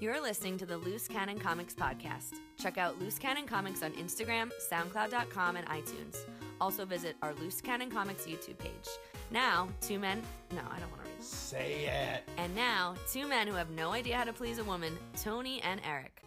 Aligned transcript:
You're 0.00 0.22
listening 0.22 0.58
to 0.58 0.66
the 0.66 0.76
Loose 0.78 1.08
Cannon 1.08 1.40
Comics 1.40 1.74
podcast. 1.74 2.34
Check 2.56 2.78
out 2.78 3.00
Loose 3.00 3.18
Cannon 3.18 3.46
Comics 3.46 3.82
on 3.82 3.90
Instagram, 3.94 4.52
SoundCloud.com, 4.70 5.56
and 5.56 5.66
iTunes. 5.66 6.18
Also 6.60 6.84
visit 6.84 7.16
our 7.20 7.34
Loose 7.34 7.60
Cannon 7.60 7.90
Comics 7.90 8.24
YouTube 8.24 8.58
page. 8.58 8.88
Now, 9.32 9.68
two 9.80 9.98
men. 9.98 10.22
No, 10.52 10.60
I 10.70 10.78
don't 10.78 10.90
want 10.90 11.02
to 11.02 11.08
read. 11.10 11.22
Say 11.22 11.86
it. 11.86 12.22
And 12.36 12.54
now, 12.54 12.94
two 13.10 13.26
men 13.26 13.48
who 13.48 13.54
have 13.54 13.70
no 13.70 13.90
idea 13.90 14.16
how 14.16 14.24
to 14.24 14.32
please 14.32 14.58
a 14.58 14.64
woman, 14.64 14.96
Tony 15.20 15.60
and 15.62 15.80
Eric. 15.84 16.22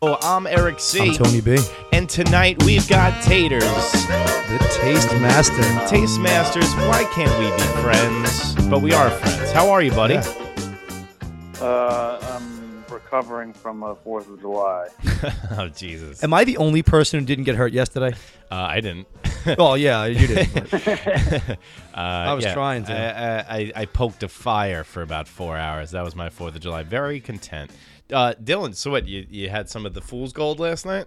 Oh, 0.00 0.16
I'm 0.22 0.46
Eric 0.46 0.78
C. 0.78 1.08
I'm 1.08 1.14
Tony 1.14 1.40
B. 1.40 1.58
And 1.92 2.08
tonight 2.08 2.62
we've 2.62 2.88
got 2.88 3.20
taters. 3.24 3.64
The 3.64 4.78
Taste 4.80 5.10
Master. 5.14 5.88
Taste 5.88 6.20
Masters, 6.20 6.72
why 6.86 7.02
can't 7.12 7.36
we 7.40 7.50
be 7.56 7.82
friends? 7.82 8.54
But 8.70 8.80
we 8.80 8.92
are 8.92 9.10
friends. 9.10 9.50
How 9.50 9.68
are 9.70 9.82
you, 9.82 9.90
buddy? 9.90 10.14
Yeah. 10.14 11.60
Uh, 11.60 12.20
I'm 12.30 12.84
recovering 12.88 13.52
from 13.52 13.82
a 13.82 13.96
Fourth 13.96 14.30
of 14.30 14.40
July. 14.40 14.86
oh, 15.58 15.66
Jesus. 15.66 16.22
Am 16.22 16.32
I 16.32 16.44
the 16.44 16.58
only 16.58 16.84
person 16.84 17.18
who 17.18 17.26
didn't 17.26 17.42
get 17.42 17.56
hurt 17.56 17.72
yesterday? 17.72 18.16
Uh, 18.52 18.54
I 18.54 18.80
didn't. 18.80 19.08
well, 19.58 19.76
yeah, 19.76 20.04
you 20.04 20.28
did. 20.28 21.58
Uh, 21.92 22.00
I 22.30 22.34
was 22.34 22.44
yeah, 22.44 22.54
trying 22.54 22.84
to. 22.84 22.92
I, 22.92 23.56
I, 23.56 23.72
I 23.74 23.84
poked 23.86 24.22
a 24.22 24.28
fire 24.28 24.84
for 24.84 25.02
about 25.02 25.26
four 25.26 25.56
hours. 25.56 25.90
That 25.90 26.04
was 26.04 26.14
my 26.14 26.28
4th 26.28 26.54
of 26.54 26.60
July. 26.60 26.84
Very 26.84 27.18
content. 27.18 27.72
Uh, 28.12 28.34
Dylan, 28.42 28.74
so 28.74 28.90
what? 28.90 29.06
You, 29.06 29.26
you 29.28 29.48
had 29.50 29.68
some 29.68 29.84
of 29.84 29.94
the 29.94 30.00
Fool's 30.00 30.32
Gold 30.32 30.58
last 30.60 30.86
night? 30.86 31.06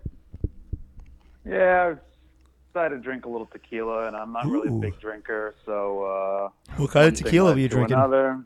Yeah, 1.45 1.95
I 1.95 1.97
decided 2.79 2.97
to 2.97 3.01
drink 3.01 3.25
a 3.25 3.29
little 3.29 3.47
tequila, 3.47 4.07
and 4.07 4.15
I'm 4.15 4.31
not 4.31 4.45
really 4.45 4.67
a 4.69 4.71
Ooh. 4.71 4.79
big 4.81 4.99
drinker, 4.99 5.55
so 5.65 6.03
uh, 6.03 6.49
what 6.77 6.91
kind 6.91 6.93
one 6.93 7.07
of 7.07 7.15
thing 7.15 7.23
tequila 7.25 7.47
led 7.47 7.53
were 7.55 7.59
you 7.61 7.69
to 7.69 7.75
drinking? 7.75 7.97
Another. 7.97 8.43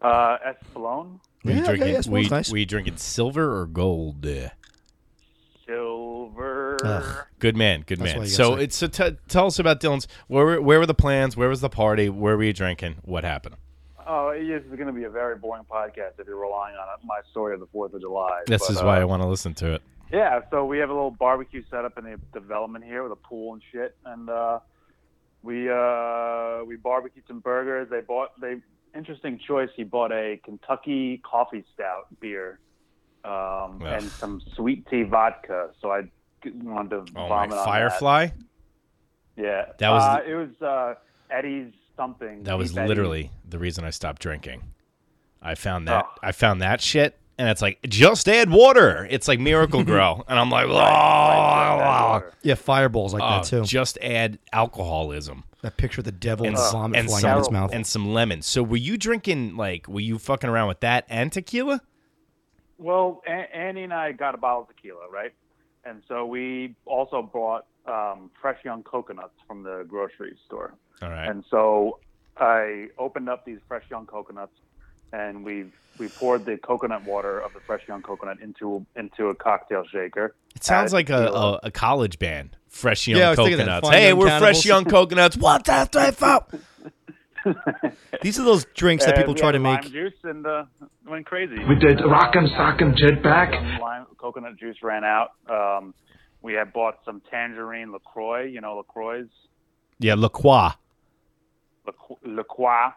Uh, 0.00 0.36
Espolón, 0.46 1.18
Were 1.44 1.50
you 1.52 1.56
Yeah, 1.58 1.64
drinking, 1.64 1.88
yeah, 1.88 1.94
yeah, 1.94 2.00
smells 2.00 2.08
were, 2.08 2.18
you, 2.20 2.28
nice. 2.30 2.50
were 2.52 2.56
you 2.58 2.66
drinking 2.66 2.96
silver 2.96 3.60
or 3.60 3.66
gold? 3.66 4.24
Uh, 4.26 4.48
silver. 5.66 6.76
Ugh. 6.84 7.24
Good 7.38 7.56
man, 7.56 7.82
good 7.86 7.98
That's 7.98 8.10
man. 8.12 8.18
why 8.18 8.24
you 8.24 8.30
So 8.30 8.50
gotta 8.50 8.60
say- 8.60 8.64
it's 8.64 8.76
so 8.76 8.86
t- 8.88 9.16
tell 9.28 9.46
us 9.46 9.58
about 9.58 9.80
Dylan's. 9.80 10.06
Where 10.28 10.44
were, 10.44 10.60
where 10.62 10.78
were 10.78 10.86
the 10.86 10.94
plans? 10.94 11.36
Where 11.36 11.48
was 11.48 11.60
the 11.60 11.68
party? 11.68 12.08
Where 12.08 12.36
were 12.36 12.42
you 12.44 12.52
drinking? 12.52 12.96
What 13.02 13.24
happened? 13.24 13.56
Oh, 14.06 14.32
this 14.32 14.62
is 14.64 14.76
going 14.76 14.86
to 14.86 14.92
be 14.92 15.04
a 15.04 15.10
very 15.10 15.36
boring 15.36 15.64
podcast 15.70 16.18
if 16.18 16.26
you're 16.26 16.40
relying 16.40 16.76
on 16.76 16.86
my 17.04 17.20
story 17.30 17.54
of 17.54 17.60
the 17.60 17.66
Fourth 17.66 17.94
of 17.94 18.00
July. 18.00 18.42
This 18.46 18.66
but, 18.66 18.70
is 18.70 18.82
why 18.82 18.98
uh, 18.98 19.02
I 19.02 19.04
want 19.04 19.22
to 19.22 19.28
listen 19.28 19.54
to 19.54 19.74
it. 19.74 19.82
Yeah, 20.12 20.40
so 20.50 20.64
we 20.64 20.78
have 20.78 20.90
a 20.90 20.92
little 20.92 21.10
barbecue 21.10 21.62
set 21.70 21.84
up 21.84 21.96
in 21.96 22.04
the 22.04 22.18
development 22.32 22.84
here 22.84 23.02
with 23.02 23.12
a 23.12 23.16
pool 23.16 23.54
and 23.54 23.62
shit, 23.72 23.96
and 24.04 24.28
uh, 24.28 24.58
we 25.42 25.70
uh, 25.70 26.64
we 26.66 26.76
barbecued 26.76 27.24
some 27.26 27.40
burgers. 27.40 27.88
They 27.90 28.00
bought 28.00 28.38
they 28.40 28.56
interesting 28.94 29.38
choice. 29.46 29.70
He 29.74 29.84
bought 29.84 30.12
a 30.12 30.38
Kentucky 30.44 31.22
coffee 31.24 31.64
stout 31.74 32.08
beer 32.20 32.58
um, 33.24 33.82
and 33.84 34.04
some 34.04 34.42
sweet 34.54 34.86
tea 34.90 35.04
vodka. 35.04 35.70
So 35.80 35.90
I 35.90 36.02
wanted 36.44 36.90
to 36.90 37.12
Oh 37.16 37.28
vomit 37.28 37.56
my 37.56 37.64
Firefly! 37.64 38.26
That. 38.26 38.34
Yeah, 39.36 39.64
That 39.78 39.90
was 39.90 40.02
uh, 40.02 40.16
the- 40.16 40.30
it 40.30 40.34
was 40.34 40.62
uh, 40.62 40.94
Eddie's 41.30 41.72
something. 41.96 42.42
That 42.44 42.58
was 42.58 42.70
Beef 42.70 42.78
Eddie's. 42.78 42.88
literally 42.88 43.30
the 43.48 43.58
reason 43.58 43.84
I 43.84 43.90
stopped 43.90 44.22
drinking. 44.22 44.62
I 45.42 45.54
found 45.54 45.88
that 45.88 46.04
Oh. 46.06 46.14
I 46.22 46.32
found 46.32 46.62
that 46.62 46.80
shit, 46.80 47.18
and 47.38 47.48
it's 47.48 47.60
like 47.62 47.78
just 47.88 48.28
add 48.28 48.50
water. 48.50 49.06
It's 49.10 49.26
like 49.28 49.40
Miracle-Gro, 49.40 50.24
and 50.28 50.38
I'm 50.38 50.50
like, 50.50 50.66
oh, 50.66 50.70
Right, 50.70 51.76
wow. 51.78 52.22
Yeah, 52.42 52.54
fireballs 52.54 53.12
like 53.14 53.22
Oh, 53.22 53.28
that 53.36 53.44
too. 53.44 53.62
just 53.64 53.98
add 54.00 54.38
alcoholism 54.52 55.44
That 55.62 55.76
picture 55.76 56.00
of 56.00 56.04
the 56.04 56.12
devil 56.12 56.46
and, 56.46 56.56
and 56.56 56.72
vomit 56.72 56.98
and 57.00 57.08
flying 57.08 57.20
some 57.22 57.30
out 57.30 57.36
of 57.38 57.44
his 57.44 57.50
mouth. 57.50 57.70
and 57.72 57.86
some 57.86 58.12
lemon. 58.14 58.42
So 58.42 58.62
were 58.62 58.76
you 58.76 58.96
drinking 58.96 59.56
like 59.56 59.88
were 59.88 60.00
you 60.00 60.18
fucking 60.18 60.48
around 60.48 60.68
with 60.68 60.80
that 60.80 61.04
and 61.08 61.32
tequila? 61.32 61.80
Well, 62.78 63.22
A- 63.26 63.56
Andy 63.56 63.82
and 63.82 63.92
I 63.94 64.12
got 64.12 64.34
a 64.34 64.38
bottle 64.38 64.62
of 64.62 64.68
tequila, 64.68 65.08
right? 65.10 65.32
And 65.84 66.02
so 66.08 66.26
we 66.26 66.74
also 66.84 67.22
bought 67.22 67.66
um, 67.86 68.30
fresh 68.40 68.58
young 68.64 68.82
coconuts 68.84 69.34
from 69.48 69.62
the 69.64 69.84
grocery 69.88 70.36
store. 70.46 70.74
All 71.02 71.10
right. 71.10 71.28
And 71.28 71.44
so 71.50 71.98
I 72.36 72.88
opened 72.98 73.28
up 73.28 73.44
these 73.44 73.58
fresh 73.68 73.84
young 73.90 74.06
coconuts, 74.06 74.52
and 75.12 75.44
we 75.44 75.66
we 75.98 76.08
poured 76.08 76.44
the 76.46 76.56
coconut 76.56 77.04
water 77.04 77.38
of 77.40 77.52
the 77.52 77.60
fresh 77.60 77.82
young 77.88 78.02
coconut 78.02 78.40
into 78.40 78.86
into 78.96 79.26
a 79.26 79.34
cocktail 79.34 79.84
shaker. 79.90 80.34
It 80.54 80.64
sounds 80.64 80.92
like 80.92 81.10
a, 81.10 81.26
a, 81.28 81.60
a 81.64 81.70
college 81.70 82.18
band. 82.18 82.56
Fresh 82.68 83.08
young 83.08 83.20
Yeah, 83.20 83.26
I 83.26 83.30
was 83.30 83.36
thinking 83.38 83.58
that. 83.58 83.82
coconuts. 83.82 83.88
Hey, 83.90 84.08
Young 84.08 84.18
we're 84.18 84.26
Cannibals. 84.28 84.56
fresh 84.56 84.64
young 84.66 84.84
coconuts. 84.86 85.36
One, 85.36 85.62
two, 85.62 85.84
three, 85.92 86.10
four. 86.12 86.46
These 88.22 88.38
are 88.38 88.44
those 88.44 88.64
drinks 88.74 89.04
that 89.04 89.16
people 89.16 89.34
we 89.34 89.40
try 89.40 89.48
had 89.48 89.52
to 89.52 89.58
lime 89.58 89.80
make. 89.82 89.92
juice 89.92 90.14
and 90.22 90.46
uh, 90.46 90.64
went 91.06 91.26
crazy. 91.26 91.56
We 91.68 91.74
did 91.74 91.98
Rock'em 91.98 92.48
Sock'em 92.56 92.94
Jetpack. 92.96 93.80
Lime, 93.80 94.06
coconut 94.16 94.56
juice 94.56 94.76
ran 94.82 95.02
out. 95.04 95.32
Um, 95.50 95.92
we 96.40 96.52
had 96.54 96.72
bought 96.72 96.98
some 97.04 97.20
tangerine 97.30 97.90
Lacroix. 97.92 98.44
You 98.44 98.60
know 98.60 98.76
Lacroix. 98.76 99.24
Yeah, 99.98 100.14
La 100.14 100.28
Croix. 101.90 102.16
La- 102.24 102.32
La 102.36 102.42
Croix, 102.44 102.92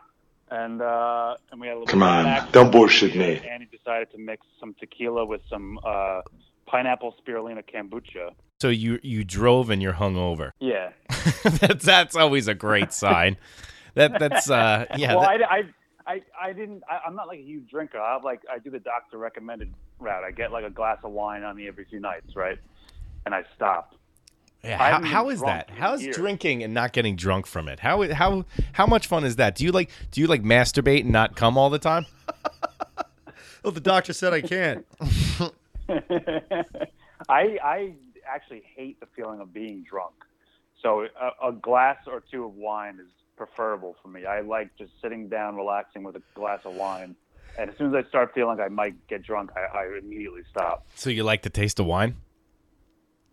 and 0.51 0.81
uh, 0.81 1.35
and 1.51 1.59
we 1.59 1.67
had 1.67 1.73
a 1.77 1.79
little. 1.79 1.91
Come 1.91 2.03
on, 2.03 2.51
don't 2.51 2.71
bullshit 2.71 3.15
me. 3.15 3.39
Andy 3.49 3.67
decided 3.71 4.11
to 4.11 4.17
mix 4.19 4.45
some 4.59 4.75
tequila 4.79 5.25
with 5.25 5.41
some 5.49 5.79
uh, 5.83 6.21
pineapple 6.67 7.15
spirulina 7.25 7.63
kombucha. 7.63 8.31
So 8.61 8.69
you 8.69 8.99
you 9.03 9.23
drove 9.23 9.69
and 9.69 9.81
you're 9.81 9.93
hungover. 9.93 10.51
Yeah. 10.59 10.91
that's 11.43 11.83
that's 11.85 12.15
always 12.15 12.47
a 12.47 12.53
great 12.53 12.93
sign. 12.93 13.37
That 13.95 14.19
that's 14.19 14.49
uh 14.49 14.85
yeah. 14.97 15.15
well, 15.15 15.23
that- 15.23 15.49
I, 15.51 15.57
I, 15.57 15.63
I, 16.07 16.21
I 16.49 16.53
didn't. 16.53 16.83
I, 16.89 16.99
I'm 17.07 17.15
not 17.15 17.27
like 17.27 17.39
a 17.39 17.43
huge 17.43 17.69
drinker. 17.69 17.99
I 17.99 18.13
have 18.13 18.23
like 18.23 18.41
I 18.51 18.59
do 18.59 18.69
the 18.69 18.79
doctor 18.79 19.17
recommended 19.17 19.73
route. 19.99 20.23
I 20.23 20.31
get 20.31 20.51
like 20.51 20.63
a 20.63 20.69
glass 20.69 20.99
of 21.03 21.11
wine 21.11 21.43
on 21.43 21.55
me 21.55 21.67
every 21.67 21.85
few 21.85 21.99
nights, 21.99 22.35
right? 22.35 22.59
And 23.25 23.33
I 23.33 23.43
stop. 23.55 23.95
Yeah, 24.65 24.77
how, 24.77 24.85
haven't 24.85 25.07
how 25.07 25.23
been 25.23 25.33
is 25.33 25.39
drunk 25.39 25.67
that? 25.67 25.75
How 25.75 25.93
is 25.93 26.03
years. 26.03 26.15
drinking 26.15 26.63
and 26.63 26.73
not 26.73 26.93
getting 26.93 27.15
drunk 27.15 27.45
from 27.45 27.67
it? 27.67 27.79
How 27.79 28.11
how 28.13 28.45
how 28.73 28.85
much 28.85 29.07
fun 29.07 29.23
is 29.23 29.35
that? 29.37 29.55
Do 29.55 29.63
you 29.63 29.71
like 29.71 29.89
do 30.11 30.21
you 30.21 30.27
like 30.27 30.43
masturbate 30.43 31.01
and 31.01 31.11
not 31.11 31.35
come 31.35 31.57
all 31.57 31.69
the 31.69 31.79
time? 31.79 32.05
well, 33.63 33.71
the 33.71 33.79
doctor 33.79 34.13
said 34.13 34.33
I 34.33 34.41
can't. 34.41 34.85
I 37.29 37.57
I 37.63 37.93
actually 38.27 38.63
hate 38.75 38.99
the 38.99 39.07
feeling 39.15 39.39
of 39.39 39.53
being 39.53 39.83
drunk. 39.83 40.13
So 40.81 41.07
a, 41.19 41.49
a 41.49 41.51
glass 41.51 41.97
or 42.07 42.21
two 42.31 42.45
of 42.45 42.55
wine 42.55 42.99
is 42.99 43.11
preferable 43.37 43.95
for 44.01 44.07
me. 44.07 44.25
I 44.25 44.41
like 44.41 44.75
just 44.77 44.91
sitting 45.01 45.27
down, 45.27 45.55
relaxing 45.55 46.03
with 46.03 46.15
a 46.15 46.21
glass 46.33 46.61
of 46.65 46.75
wine. 46.75 47.15
And 47.57 47.69
as 47.69 47.77
soon 47.77 47.95
as 47.95 48.05
I 48.05 48.09
start 48.09 48.33
feeling 48.33 48.59
I 48.59 48.67
might 48.67 48.95
get 49.07 49.23
drunk, 49.23 49.51
I, 49.55 49.77
I 49.77 49.97
immediately 49.97 50.41
stop. 50.49 50.85
So 50.95 51.09
you 51.09 51.23
like 51.23 51.43
the 51.43 51.49
taste 51.49 51.79
of 51.79 51.85
wine? 51.85 52.17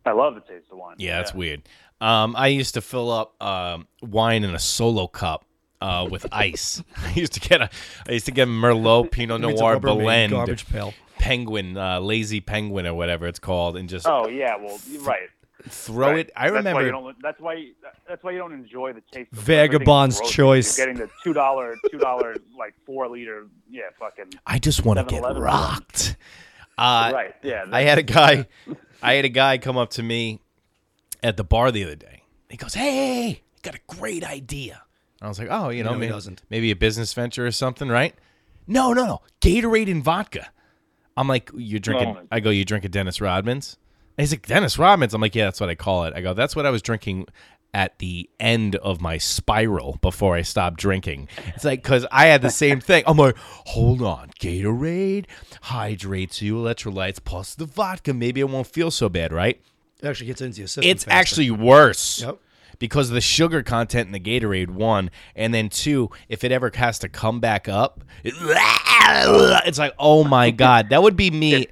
I 0.04 0.12
love 0.12 0.34
the 0.34 0.40
taste 0.40 0.66
of 0.70 0.78
wine. 0.78 0.96
Yeah, 0.98 1.18
that's 1.18 1.34
weird. 1.34 1.62
Um, 2.00 2.34
I 2.36 2.48
used 2.48 2.74
to 2.74 2.80
fill 2.80 3.10
up 3.10 3.40
um, 3.42 3.86
wine 4.02 4.42
in 4.42 4.54
a 4.54 4.58
solo 4.58 5.06
cup 5.06 5.44
uh, 5.80 6.08
with 6.10 6.26
ice. 6.32 6.82
I 6.96 7.12
used 7.12 7.34
to 7.34 7.40
get 7.40 7.60
a 7.60 7.70
I 8.08 8.12
used 8.12 8.26
to 8.26 8.32
get 8.32 8.48
Merlot, 8.48 9.10
Pinot 9.12 9.40
Noir, 9.40 9.78
Rubbermaid 9.78 10.02
Blend, 10.02 10.32
garbage 10.32 10.66
pail. 10.68 10.94
Penguin, 11.18 11.76
uh, 11.76 12.00
Lazy 12.00 12.40
Penguin, 12.40 12.86
or 12.86 12.94
whatever 12.94 13.26
it's 13.26 13.38
called, 13.38 13.76
and 13.76 13.88
just 13.88 14.06
Oh 14.08 14.28
yeah, 14.28 14.56
well, 14.56 14.80
you're 14.88 15.02
right. 15.02 15.28
throw 15.68 16.08
right. 16.10 16.18
it. 16.26 16.32
I 16.34 16.50
That's 16.50 16.54
remember. 16.54 16.80
Why 16.80 16.86
you 16.86 16.90
don't, 16.90 17.22
that's 17.22 17.40
why. 17.40 17.66
That's 18.08 18.24
why 18.24 18.32
you 18.32 18.38
don't 18.38 18.52
enjoy 18.52 18.92
the 18.92 19.02
taste. 19.12 19.32
Of 19.32 19.38
Vagabond's 19.38 20.20
choice. 20.28 20.76
You're 20.76 20.88
getting 20.88 21.00
the 21.00 21.10
two 21.22 21.32
dollar, 21.32 21.76
two 21.90 21.98
dollar, 21.98 22.34
like 22.58 22.74
four 22.84 23.08
liter. 23.08 23.46
Yeah, 23.70 23.82
fucking. 24.00 24.32
I 24.44 24.58
just 24.58 24.84
want 24.84 24.98
to 24.98 25.04
get 25.04 25.22
rocked. 25.22 26.16
Uh, 26.78 27.10
right. 27.14 27.34
Yeah. 27.42 27.66
I 27.70 27.82
had 27.82 27.98
a 27.98 28.02
guy, 28.02 28.46
I 29.02 29.14
had 29.14 29.24
a 29.24 29.28
guy 29.30 29.58
come 29.58 29.76
up 29.76 29.90
to 29.90 30.02
me 30.02 30.40
at 31.22 31.36
the 31.36 31.44
bar 31.44 31.70
the 31.72 31.84
other 31.84 31.96
day. 31.96 32.22
He 32.48 32.56
goes, 32.56 32.74
"Hey, 32.74 33.28
I 33.30 33.58
got 33.62 33.74
a 33.74 33.80
great 33.86 34.24
idea." 34.24 34.82
I 35.20 35.28
was 35.28 35.38
like, 35.38 35.48
"Oh, 35.50 35.68
you 35.70 35.82
know, 35.84 35.90
No, 35.90 35.94
he 35.94 36.00
maybe, 36.00 36.12
doesn't. 36.12 36.42
maybe 36.50 36.70
a 36.70 36.76
business 36.76 37.12
venture 37.14 37.46
or 37.46 37.50
something, 37.50 37.88
right?" 37.88 38.14
No, 38.66 38.92
no, 38.92 39.04
no, 39.04 39.22
Gatorade 39.40 39.90
and 39.90 40.04
vodka. 40.04 40.48
I'm 41.16 41.28
like, 41.28 41.50
"You're 41.54 41.80
drinking?" 41.80 42.16
Oh. 42.18 42.26
I 42.30 42.40
go, 42.40 42.50
"You 42.50 42.64
drinking 42.64 42.90
Dennis 42.92 43.20
Rodman's?" 43.20 43.76
And 44.16 44.22
he's 44.24 44.32
like, 44.32 44.46
"Dennis 44.46 44.78
Rodman's." 44.78 45.14
I'm 45.14 45.20
like, 45.20 45.34
"Yeah, 45.34 45.44
that's 45.44 45.60
what 45.60 45.68
I 45.70 45.74
call 45.74 46.04
it." 46.04 46.14
I 46.14 46.20
go, 46.20 46.34
"That's 46.34 46.54
what 46.56 46.66
I 46.66 46.70
was 46.70 46.82
drinking." 46.82 47.26
At 47.74 47.98
the 48.00 48.28
end 48.38 48.76
of 48.76 49.00
my 49.00 49.16
spiral 49.16 49.98
before 50.02 50.36
I 50.36 50.42
stopped 50.42 50.76
drinking. 50.78 51.28
It's 51.54 51.64
like, 51.64 51.82
because 51.82 52.04
I 52.12 52.26
had 52.26 52.42
the 52.42 52.50
same 52.50 52.80
thing. 52.88 53.02
I'm 53.06 53.16
like, 53.16 53.36
hold 53.38 54.02
on, 54.02 54.30
Gatorade 54.38 55.24
hydrates 55.62 56.42
you, 56.42 56.56
electrolytes, 56.56 57.18
plus 57.24 57.54
the 57.54 57.64
vodka. 57.64 58.12
Maybe 58.12 58.42
I 58.42 58.44
won't 58.44 58.66
feel 58.66 58.90
so 58.90 59.08
bad, 59.08 59.32
right? 59.32 59.58
It 60.02 60.06
actually 60.06 60.26
gets 60.26 60.42
into 60.42 60.58
your 60.58 60.68
system. 60.68 60.84
It's 60.90 61.04
faster. 61.04 61.18
actually 61.18 61.50
worse. 61.50 62.20
Yep. 62.22 62.38
Because 62.78 63.08
of 63.10 63.14
the 63.14 63.20
sugar 63.20 63.62
content 63.62 64.06
in 64.08 64.12
the 64.12 64.18
Gatorade, 64.18 64.68
one, 64.70 65.10
and 65.36 65.54
then 65.54 65.68
two, 65.68 66.10
if 66.28 66.42
it 66.42 66.50
ever 66.50 66.70
has 66.74 66.98
to 66.98 67.08
come 67.08 67.38
back 67.38 67.68
up, 67.68 68.02
it- 68.24 68.34
it's 69.66 69.78
like, 69.78 69.94
oh 69.98 70.24
my 70.24 70.50
god, 70.50 70.90
that 70.90 71.02
would 71.02 71.16
be 71.16 71.30
me. 71.30 71.66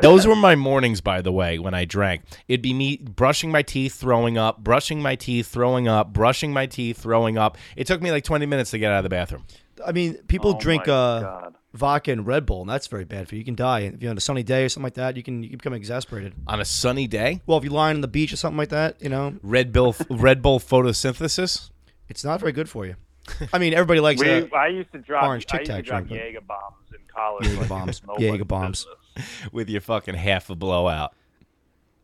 Those 0.00 0.26
were 0.26 0.36
my 0.36 0.54
mornings, 0.54 1.00
by 1.00 1.22
the 1.22 1.32
way, 1.32 1.58
when 1.58 1.74
I 1.74 1.84
drank. 1.84 2.22
It'd 2.46 2.62
be 2.62 2.72
me 2.72 2.98
brushing 2.98 3.50
my 3.50 3.62
teeth, 3.62 3.94
throwing 3.94 4.38
up, 4.38 4.62
brushing 4.62 5.02
my 5.02 5.16
teeth, 5.16 5.48
throwing 5.48 5.88
up, 5.88 6.12
brushing 6.12 6.52
my 6.52 6.66
teeth, 6.66 6.98
throwing 6.98 7.36
up. 7.36 7.58
It 7.76 7.86
took 7.88 8.00
me 8.00 8.12
like 8.12 8.22
20 8.22 8.46
minutes 8.46 8.70
to 8.70 8.78
get 8.78 8.92
out 8.92 8.98
of 8.98 9.02
the 9.02 9.08
bathroom. 9.08 9.44
I 9.84 9.90
mean, 9.92 10.14
people 10.28 10.54
Oh 10.56 10.58
drink 10.60 10.82
uh, 10.88 11.20
God. 11.20 11.54
vodka 11.72 12.12
and 12.12 12.26
Red 12.26 12.46
Bull, 12.46 12.60
and 12.60 12.70
that's 12.70 12.86
very 12.86 13.04
bad 13.04 13.28
for 13.28 13.34
you. 13.34 13.40
You 13.40 13.44
can 13.44 13.54
die 13.56 13.80
if 13.80 14.00
you're 14.02 14.10
on 14.10 14.16
a 14.16 14.20
sunny 14.20 14.42
day 14.44 14.64
or 14.64 14.68
something 14.68 14.84
like 14.84 14.94
that. 14.94 15.16
You 15.16 15.22
can 15.24 15.42
you 15.42 15.48
can 15.50 15.58
become 15.58 15.72
exasperated. 15.74 16.34
On 16.46 16.60
a 16.60 16.64
sunny 16.64 17.06
day, 17.08 17.42
Well, 17.46 17.58
if 17.58 17.64
you're 17.64 17.72
lying 17.72 17.96
on 17.96 18.00
the 18.00 18.08
beach 18.08 18.32
or 18.32 18.36
something 18.36 18.58
like 18.58 18.68
that, 18.70 19.00
you 19.02 19.08
know, 19.08 19.34
Red 19.42 19.72
Bull, 19.72 19.96
Red 20.10 20.42
Bull 20.42 20.58
photosynthesis. 20.60 21.70
it's 22.08 22.24
not 22.24 22.38
very 22.40 22.52
good 22.52 22.68
for 22.68 22.86
you. 22.86 22.94
I 23.52 23.58
mean, 23.58 23.74
everybody 23.74 24.00
likes 24.00 24.20
We, 24.20 24.30
uh, 24.30 24.46
I 24.56 24.68
used 24.68 24.92
to 24.92 24.98
drop. 24.98 25.24
orange 25.24 25.46
Tic 25.46 25.64
Tac 25.64 25.84
drop 25.84 26.06
drink, 26.06 26.22
Jaeger 26.22 26.40
bombs 26.40 26.76
in 26.92 26.98
college. 27.12 27.46
Jaeger 27.46 27.60
like, 27.60 27.68
bombs. 27.68 28.02
nobody's 28.06 28.30
Jaeger 28.30 28.44
bombs. 28.44 28.86
business. 29.14 29.52
with 29.52 29.68
your 29.68 29.80
fucking 29.80 30.14
half 30.14 30.50
a 30.50 30.54
blowout. 30.54 31.12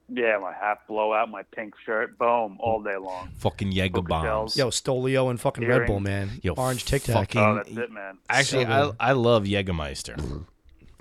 Yeah, 0.09 0.39
my 0.39 0.53
half 0.53 0.87
blowout, 0.87 1.31
my 1.31 1.43
pink 1.55 1.75
shirt, 1.87 2.19
boom, 2.19 2.59
all 2.61 2.83
day 2.83 2.97
long. 2.97 3.31
Fucking 3.39 3.73
Jaeger 3.73 3.97
Hookah 4.01 4.09
bombs. 4.09 4.57
yo 4.57 4.69
Stolio 4.69 5.31
and 5.31 5.41
fucking 5.41 5.67
Red 5.67 5.87
Bull, 5.87 6.01
man. 6.01 6.31
Yo, 6.43 6.53
Orange 6.55 6.85
Tic 6.85 7.03
Tac. 7.05 7.15
fucking- 7.15 7.41
Oh, 7.41 7.55
that's 7.57 7.71
it, 7.71 7.91
man. 7.91 8.19
Actually, 8.29 8.65
So 8.67 8.71
I, 8.71 8.83
good. 8.87 8.97
I 9.01 9.13
love 9.13 9.45
Jägermeister. 9.45 10.45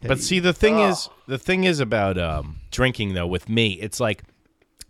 But 0.05 0.19
see, 0.19 0.39
the 0.39 0.53
thing 0.53 0.79
is, 0.79 1.09
the 1.27 1.37
thing 1.37 1.63
is 1.63 1.79
about 1.79 2.17
um, 2.17 2.57
drinking 2.71 3.13
though. 3.13 3.27
With 3.27 3.47
me, 3.49 3.73
it's 3.73 3.99
like 4.01 4.23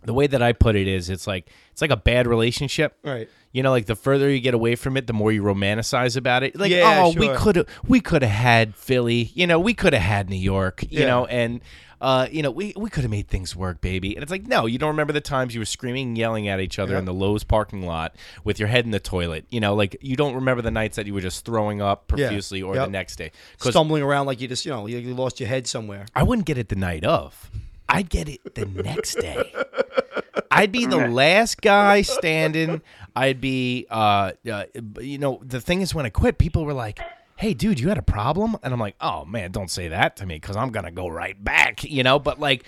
the 0.04 0.14
way 0.14 0.26
that 0.26 0.42
I 0.42 0.52
put 0.52 0.76
it 0.76 0.86
is, 0.88 1.10
it's 1.10 1.26
like 1.26 1.48
it's 1.72 1.80
like 1.82 1.90
a 1.90 1.96
bad 1.96 2.26
relationship. 2.26 2.96
Right. 3.02 3.28
You 3.52 3.62
know, 3.62 3.70
like 3.70 3.86
the 3.86 3.94
further 3.96 4.28
you 4.30 4.40
get 4.40 4.54
away 4.54 4.74
from 4.74 4.96
it, 4.96 5.06
the 5.06 5.12
more 5.12 5.30
you 5.32 5.42
romanticize 5.42 6.16
about 6.16 6.42
it. 6.42 6.58
Like, 6.58 6.70
Yeah, 6.72 7.02
oh, 7.04 7.14
we 7.16 7.28
could 7.36 7.56
have, 7.56 7.66
we 7.86 8.00
could 8.00 8.22
have 8.22 8.30
had 8.32 8.74
Philly. 8.74 9.30
You 9.34 9.46
know, 9.46 9.60
we 9.60 9.74
could 9.74 9.92
have 9.92 10.02
had 10.02 10.28
New 10.28 10.36
York. 10.36 10.82
You 10.90 11.00
Yeah. 11.00 11.06
know, 11.06 11.26
and 11.26 11.60
uh, 12.00 12.26
you 12.30 12.42
know, 12.42 12.50
we 12.50 12.74
we 12.76 12.90
could 12.90 13.02
have 13.02 13.10
made 13.10 13.28
things 13.28 13.56
work, 13.56 13.80
baby. 13.80 14.14
And 14.14 14.22
it's 14.22 14.30
like, 14.32 14.46
no, 14.46 14.66
you 14.66 14.76
don't 14.76 14.90
remember 14.90 15.12
the 15.14 15.22
times 15.22 15.54
you 15.54 15.60
were 15.60 15.64
screaming, 15.64 16.08
and 16.08 16.18
yelling 16.18 16.48
at 16.48 16.60
each 16.60 16.78
other 16.78 16.96
in 16.98 17.06
the 17.06 17.14
Lowe's 17.14 17.44
parking 17.44 17.86
lot 17.86 18.14
with 18.42 18.58
your 18.58 18.68
head 18.68 18.84
in 18.84 18.90
the 18.90 19.00
toilet. 19.00 19.46
You 19.50 19.60
know, 19.60 19.74
like 19.74 19.96
you 20.02 20.14
don't 20.16 20.34
remember 20.34 20.60
the 20.60 20.70
nights 20.72 20.96
that 20.96 21.06
you 21.06 21.14
were 21.14 21.22
just 21.22 21.44
throwing 21.46 21.80
up 21.80 22.12
Yeah. 22.14 22.26
profusely 22.26 22.60
or 22.60 22.74
the 22.74 22.80
Yep. 22.82 22.90
next 22.90 23.16
day. 23.16 23.30
Stumbling 23.58 24.02
around 24.02 24.26
like 24.26 24.40
you 24.40 24.48
just 24.48 24.66
you 24.66 24.72
know 24.72 24.86
you, 24.86 24.98
you 24.98 25.14
lost 25.14 25.40
your 25.40 25.48
head 25.48 25.66
somewhere. 25.66 26.04
I 26.14 26.24
wouldn't 26.24 26.46
get 26.46 26.58
it 26.58 26.68
the 26.68 26.76
night 26.76 27.04
of. 27.04 27.50
I'd 27.88 28.08
get 28.08 28.28
it 28.28 28.54
the 28.54 28.66
next 28.66 29.16
day. 29.16 29.52
I'd 30.50 30.72
be 30.72 30.86
the 30.86 31.08
last 31.08 31.60
guy 31.60 32.02
standing. 32.02 32.82
I'd 33.16 33.40
be, 33.40 33.86
uh, 33.90 34.32
uh, 34.50 34.64
you 35.00 35.18
know, 35.18 35.40
the 35.42 35.60
thing 35.60 35.80
is, 35.80 35.94
when 35.94 36.06
I 36.06 36.10
quit, 36.10 36.38
people 36.38 36.64
were 36.64 36.74
like, 36.74 37.00
"Hey, 37.36 37.54
dude, 37.54 37.80
you 37.80 37.88
had 37.88 37.98
a 37.98 38.02
problem," 38.02 38.56
and 38.62 38.72
I'm 38.72 38.80
like, 38.80 38.96
"Oh 39.00 39.24
man, 39.24 39.50
don't 39.50 39.70
say 39.70 39.88
that 39.88 40.16
to 40.18 40.26
me, 40.26 40.36
because 40.36 40.56
I'm 40.56 40.70
gonna 40.70 40.90
go 40.92 41.08
right 41.08 41.42
back," 41.42 41.84
you 41.84 42.02
know. 42.02 42.18
But 42.18 42.38
like, 42.40 42.64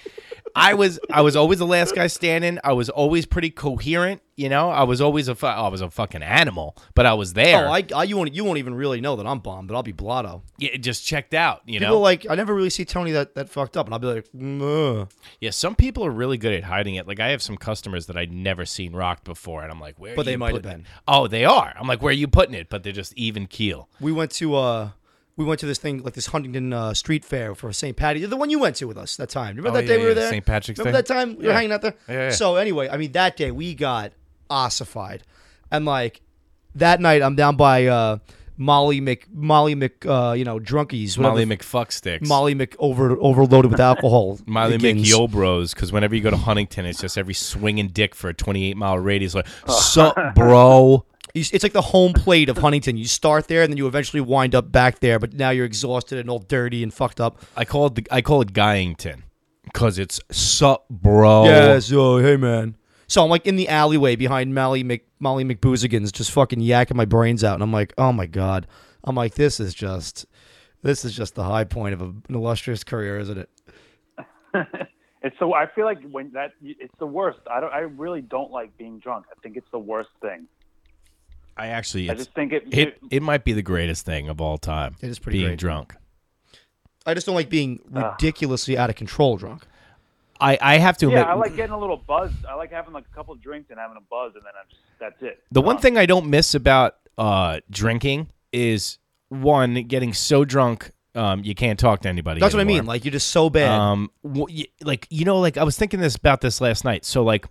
I 0.55 0.75
was, 0.75 0.99
I 1.11 1.21
was 1.23 1.37
always 1.37 1.59
the 1.59 1.67
last 1.67 1.95
guy 1.95 2.07
standing. 2.07 2.59
I 2.65 2.73
was 2.73 2.89
always 2.89 3.27
pretty 3.27 3.51
coherent, 3.51 4.23
you 4.37 4.49
know. 4.49 4.71
I 4.71 4.85
was 4.85 5.01
always 5.03 5.29
a, 5.29 5.35
fu- 5.35 5.47
I 5.47 5.69
was 5.69 5.83
a 5.83 5.91
fucking 5.91 6.23
animal, 6.23 6.77
but 6.95 7.05
I 7.05 7.13
was 7.15 7.35
there. 7.35 7.67
Oh, 7.69 7.73
I, 7.73 7.85
I 7.95 8.05
you 8.05 8.17
won't 8.17 8.35
you 8.35 8.45
won't 8.45 8.59
even 8.59 8.75
really 8.75 9.01
know 9.01 9.17
that 9.17 9.27
I'm 9.27 9.41
bombed, 9.41 9.69
but 9.69 9.75
I'll 9.75 9.83
be 9.83 9.93
blotto. 9.93 10.43
yeah, 10.59 10.71
it 10.73 10.79
just 10.79 11.05
checked 11.07 11.35
out, 11.35 11.61
you 11.67 11.79
People 11.79 11.97
know. 11.97 12.01
like 12.01 12.27
I 12.31 12.35
never 12.35 12.55
really 12.55 12.71
see 12.71 12.85
Tony 12.87 13.13
that 13.13 13.35
that 13.35 13.49
fucked 13.51 13.77
up, 13.77 13.87
and 13.87 13.95
I'll 13.95 14.01
be 14.01 14.07
like, 14.07 14.27
uh. 14.63 15.07
Yeah, 15.41 15.51
some 15.51 15.75
people 15.75 16.05
are 16.07 16.11
really 16.11 16.39
good 16.39 16.55
at 16.55 16.65
hiding 16.65 16.95
it. 16.95 17.07
Like 17.07 17.21
I 17.21 17.29
have 17.29 17.43
some 17.43 17.57
customers 17.59 18.07
that 18.07 18.17
I'd 18.17 18.33
never 18.33 18.65
seen 18.65 18.95
rocked 18.95 19.25
before, 19.25 19.63
and 19.63 19.71
I'm 19.71 19.81
like, 19.81 19.99
where? 19.99 20.15
But 20.17 20.23
are 20.23 20.25
they 20.25 20.33
you 20.33 20.39
might 20.39 20.55
have 20.55 20.63
been. 20.63 20.81
it? 20.81 20.87
Oh, 21.07 21.27
they 21.29 21.45
are. 21.45 21.75
I'm 21.79 21.87
like, 21.87 22.01
where 22.01 22.11
are 22.11 22.15
you 22.15 22.29
putting 22.29 22.55
it? 22.55 22.69
But 22.71 22.83
they're 22.83 22.93
just 22.95 23.13
even 23.17 23.47
keel. 23.47 23.89
we 24.01 24.13
went 24.13 24.31
to 24.33 24.55
uh 24.57 24.91
we 25.37 25.45
went 25.45 25.61
to 25.61 25.67
this 25.67 25.79
thing 25.79 26.03
like 26.03 26.15
this 26.15 26.27
Huntington 26.29 26.73
uh, 26.73 26.95
Street 26.95 27.23
Fair 27.23 27.55
for 27.55 27.71
St. 27.71 27.95
Patty, 27.95 28.25
the 28.25 28.37
one 28.39 28.49
you 28.49 28.59
went 28.59 28.77
to 28.77 28.87
with 28.87 28.97
us 28.97 29.17
that 29.17 29.29
time. 29.29 29.57
Remember 29.57 29.79
Oh, 29.79 29.83
that 29.83 29.87
day 29.87 29.97
yeah, 29.97 30.01
we 30.03 30.09
were 30.09 30.15
there? 30.15 30.31
St. 30.31 30.47
Patrick's 30.47 30.79
Day. 30.79 30.85
Remember 30.85 31.03
Day? 31.03 31.15
that 31.15 31.15
time 31.15 31.37
we 31.37 31.47
were 31.47 31.53
hanging 31.53 31.73
out 31.73 31.83
there? 31.83 31.95
Yeah, 32.09 32.15
yeah. 32.15 32.31
So 32.31 32.57
anyway, 32.57 32.89
I 32.89 32.97
mean 32.97 33.13
that 33.13 33.37
day 33.37 33.51
we 33.51 33.75
got 33.75 34.13
ossified, 34.49 35.23
and 35.71 35.85
like 35.85 36.21
that 36.75 37.01
night 37.01 37.21
I'm 37.23 37.37
down 37.37 37.57
by 37.57 37.87
uh 37.87 38.19
Molly 38.59 39.03
Mc 39.03 39.27
Molly 39.31 39.75
Mc 39.75 40.07
uh 40.07 40.33
you 40.33 40.45
know 40.45 40.59
drunkies 40.59 41.19
Molly 41.19 41.45
McFuck 41.45 41.93
sticks. 41.93 42.27
Molly 42.27 42.55
Mc 42.55 42.75
over 42.79 43.11
overloaded 43.21 43.71
with 43.71 43.81
alcohol. 43.81 44.39
Molly 44.47 44.79
begins. 44.79 45.07
McYobros, 45.13 45.75
because 45.75 45.93
whenever 45.93 46.15
you 46.15 46.23
go 46.23 46.31
to 46.31 46.37
Huntington, 46.39 46.87
it's 46.87 47.01
just 47.03 47.19
every 47.19 47.35
swinging 47.35 47.89
dick 47.89 48.15
for 48.15 48.31
a 48.31 48.35
28 48.35 48.75
mile 48.79 48.99
radius. 48.99 49.35
Like, 49.35 49.47
sup, 49.69 50.17
bro? 50.35 51.05
You- 51.37 51.45
It's 51.53 51.63
like 51.63 51.73
the 51.73 51.83
home 51.83 52.13
plate 52.13 52.49
of 52.49 52.59
Huntington. 52.59 52.97
You 52.97 53.05
start 53.05 53.47
there, 53.49 53.63
and 53.63 53.71
then 53.73 53.77
you 53.77 53.87
eventually 53.87 54.21
wind 54.21 54.55
up 54.55 54.73
back 54.73 55.01
there. 55.01 55.19
But 55.19 55.35
now 55.35 55.51
you're 55.51 55.67
exhausted 55.67 56.19
and 56.19 56.31
all 56.31 56.39
dirty 56.39 56.83
and 56.83 56.93
fucked 56.93 57.21
up. 57.21 57.41
I 57.57 57.65
call 57.65 57.87
it 57.87 57.95
the, 57.97 58.07
I 58.11 58.23
call 58.23 58.41
it 58.41 58.53
Guyington, 58.53 59.23
because 59.65 59.99
it's 59.99 60.19
sup, 60.31 60.89
bro. 60.89 61.45
Yeah, 61.45 61.79
so 61.79 62.19
hey 62.19 62.37
man. 62.37 62.77
So 63.09 63.23
I'm 63.23 63.31
like 63.31 63.47
in 63.47 63.55
the 63.57 63.69
alleyway 63.69 64.17
behind 64.17 64.55
Molly 64.55 64.83
Mc 64.83 65.07
Molly 65.21 65.45
McBoozigans, 65.45 66.11
just 66.13 66.31
fucking 66.33 66.61
yakking 66.61 66.97
my 66.97 67.05
brains 67.05 67.45
out, 67.45 67.55
and 67.55 67.63
I'm 67.63 67.73
like, 67.73 67.93
oh 67.99 68.13
my 68.13 68.27
god. 68.27 68.67
I'm 69.05 69.15
like, 69.15 69.35
this 69.35 69.61
is 69.61 69.73
just, 69.73 70.27
this 70.83 71.05
is 71.05 71.15
just 71.17 71.37
the 71.37 71.45
high 71.45 71.63
point 71.63 71.95
of 71.95 72.01
an 72.01 72.23
illustrious 72.31 72.83
career, 72.83 73.19
isn't 73.21 73.39
it? 73.39 73.49
It's 75.23 75.37
so 75.41 75.55
I 75.55 75.67
feel 75.75 75.87
like 75.87 75.99
when 76.13 76.31
that 76.35 76.53
it's 76.63 76.95
the 77.01 77.07
worst. 77.07 77.41
I 77.51 77.59
don't. 77.59 77.73
I 77.73 77.79
really 77.81 78.21
don't 78.23 78.53
like 78.53 78.77
being 78.79 79.01
drunk. 79.01 79.25
I 79.31 79.41
think 79.43 79.57
it's 79.57 79.67
the 79.73 79.79
worst 79.79 80.11
thing. 80.23 80.47
I 81.57 81.69
actually, 81.69 82.11
I 82.11 82.15
just 82.15 82.35
think 82.35 82.53
it. 82.53 82.65
it 82.71 82.99
it 83.11 83.23
might 83.23 83.45
be 83.45 83.53
the 83.53 83.63
greatest 83.63 84.05
thing 84.05 84.29
of 84.29 84.41
all 84.41 84.59
time. 84.59 84.97
It 85.01 85.09
is 85.09 85.19
pretty 85.19 85.39
being 85.39 85.51
great. 85.51 85.59
drunk. 85.59 85.95
I 87.07 87.15
just 87.15 87.27
don't 87.27 87.35
like 87.35 87.49
being 87.49 87.81
ridiculously 87.91 88.77
out 88.77 88.91
of 88.91 88.97
control 88.97 89.37
drunk. 89.37 89.65
I, 90.39 90.59
I 90.61 90.79
have 90.79 90.99
to 90.99 91.07
yeah, 91.07 91.21
admit, 91.21 91.27
I 91.29 91.35
like 91.35 91.57
getting 91.57 91.73
a 91.73 91.79
little 91.79 91.97
buzz. 91.97 92.31
I 92.47 92.55
like 92.55 92.71
having 92.71 92.93
like 92.93 93.07
a 93.11 93.15
couple 93.15 93.33
of 93.33 93.41
drinks 93.41 93.71
and 93.71 93.79
having 93.79 93.97
a 93.97 94.03
buzz, 94.03 94.33
and 94.35 94.45
then 94.45 94.53
I'm 94.61 94.69
just 94.69 94.83
that's 94.99 95.23
it. 95.23 95.43
The 95.51 95.63
one 95.63 95.79
thing 95.79 95.97
I 95.97 96.05
don't 96.05 96.29
miss 96.29 96.55
about 96.55 96.97
uh, 97.17 97.61
drinking 97.71 98.29
is 98.53 98.99
one 99.29 99.75
getting 99.85 100.13
so 100.13 100.45
drunk 100.45 100.91
um, 101.15 101.43
you 101.43 101.55
can't 101.55 101.79
talk 101.79 102.03
to 102.03 102.09
anybody. 102.11 102.41
That's 102.41 102.53
what 102.53 102.61
I 102.61 102.65
anymore. 102.65 102.83
mean. 102.83 102.87
Like 102.87 103.05
you're 103.07 103.13
just 103.13 103.31
so 103.31 103.49
bad. 103.49 103.71
Um, 103.71 104.11
wh- 104.23 104.51
y- 104.51 104.67
like 104.83 105.07
you 105.09 105.25
know, 105.25 105.39
like 105.41 105.57
I 105.57 105.65
was 105.65 105.77
thinking 105.79 106.01
this 106.01 106.17
about 106.17 106.43
this 106.43 106.61
last 106.61 106.85
night. 106.85 107.05
So 107.05 107.23
like. 107.25 107.47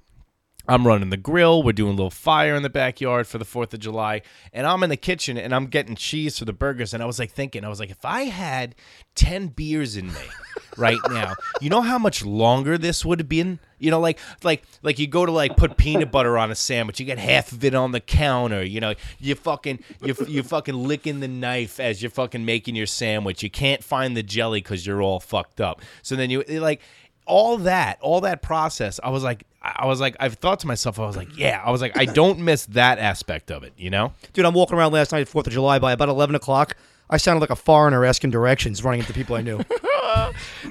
I'm 0.68 0.86
running 0.86 1.10
the 1.10 1.18
grill. 1.18 1.64
We're 1.64 1.74
doing 1.74 1.94
a 1.94 1.96
little 1.96 2.10
fire 2.10 2.56
in 2.56 2.64
the 2.64 2.70
backyard 2.70 3.28
for 3.28 3.38
the 3.38 3.46
4th 3.46 3.74
of 3.74 3.80
July. 3.80 4.22
And 4.54 4.66
I'm 4.66 4.84
in 4.84 4.90
the 4.90 4.98
kitchen 4.98 5.38
and 5.38 5.54
I'm 5.54 5.68
getting 5.68 5.96
cheese 5.96 6.40
for 6.40 6.46
the 6.46 6.54
burgers. 6.54 6.94
And 6.94 7.04
I 7.04 7.06
was 7.06 7.20
like 7.20 7.32
thinking, 7.32 7.64
I 7.64 7.70
was 7.70 7.80
like, 7.80 7.92
if 7.92 8.04
I 8.04 8.24
had 8.24 8.76
10 9.16 9.50
beers 9.50 9.96
in 9.96 10.08
me 10.08 10.22
right 10.78 11.00
now, 11.10 11.34
you 11.62 11.70
know 11.70 11.82
how 11.82 12.00
much 12.00 12.26
longer 12.26 12.78
this 12.78 13.06
would 13.06 13.20
have 13.20 13.30
been? 13.30 13.60
You 13.78 13.92
know, 13.92 14.00
like, 14.00 14.20
like, 14.42 14.64
like 14.82 15.00
you 15.00 15.06
go 15.06 15.26
to 15.26 15.32
like 15.32 15.58
put 15.58 15.78
peanut 15.78 16.12
butter 16.12 16.38
on 16.38 16.50
a 16.50 16.56
sandwich, 16.56 17.00
you 17.00 17.06
get 17.06 17.20
half 17.20 17.52
of 17.52 17.64
it 17.64 17.76
on 17.76 17.92
the 17.92 18.00
counter. 18.00 18.64
You 18.64 18.80
know, 18.80 18.94
you 19.20 19.36
fucking, 19.36 19.80
you 20.02 20.16
you 20.28 20.44
fucking 20.44 20.76
licking 20.76 21.20
the 21.20 21.28
knife 21.28 21.80
as 21.80 22.02
you're 22.02 22.10
fucking 22.10 22.46
making 22.46 22.76
your 22.76 22.86
sandwich. 22.86 23.44
You 23.44 23.50
can't 23.50 23.84
find 23.84 24.16
the 24.16 24.24
jelly 24.24 24.62
because 24.62 24.88
you're 24.88 25.02
all 25.02 25.20
fucked 25.20 25.60
up. 25.60 25.82
So 26.02 26.16
then 26.16 26.30
you 26.30 26.42
like, 26.44 26.82
all 27.26 27.58
that, 27.60 27.98
all 28.02 28.22
that 28.22 28.42
process, 28.42 29.00
I 29.04 29.10
was 29.10 29.24
like, 29.24 29.44
I 29.62 29.88
was 29.88 30.00
like, 30.00 30.16
I've 30.20 30.36
thought 30.36 30.60
to 30.60 30.68
myself, 30.68 31.00
I 31.00 31.06
was 31.08 31.18
like, 31.18 31.36
yeah, 31.38 31.62
I 31.66 31.72
was 31.72 31.82
like, 31.82 31.98
I 31.98 32.06
don't 32.06 32.40
miss 32.40 32.66
that 32.68 33.00
aspect 33.00 33.50
of 33.52 33.64
it, 33.64 33.74
you 33.78 33.90
know? 33.90 34.14
Dude, 34.34 34.46
I'm 34.46 34.54
walking 34.54 34.78
around 34.78 34.92
last 34.94 35.12
night 35.12 35.28
Fourth 35.28 35.48
of 35.48 35.54
July. 35.54 35.80
By 35.80 35.92
about 35.94 36.10
eleven 36.10 36.36
o'clock, 36.36 36.76
I 37.10 37.18
sounded 37.18 37.42
like 37.42 37.50
a 37.50 37.56
foreigner 37.56 38.06
asking 38.06 38.30
directions, 38.32 38.84
running 38.84 39.00
into 39.02 39.14
people 39.14 39.36
I 39.36 39.42
knew. 39.42 39.60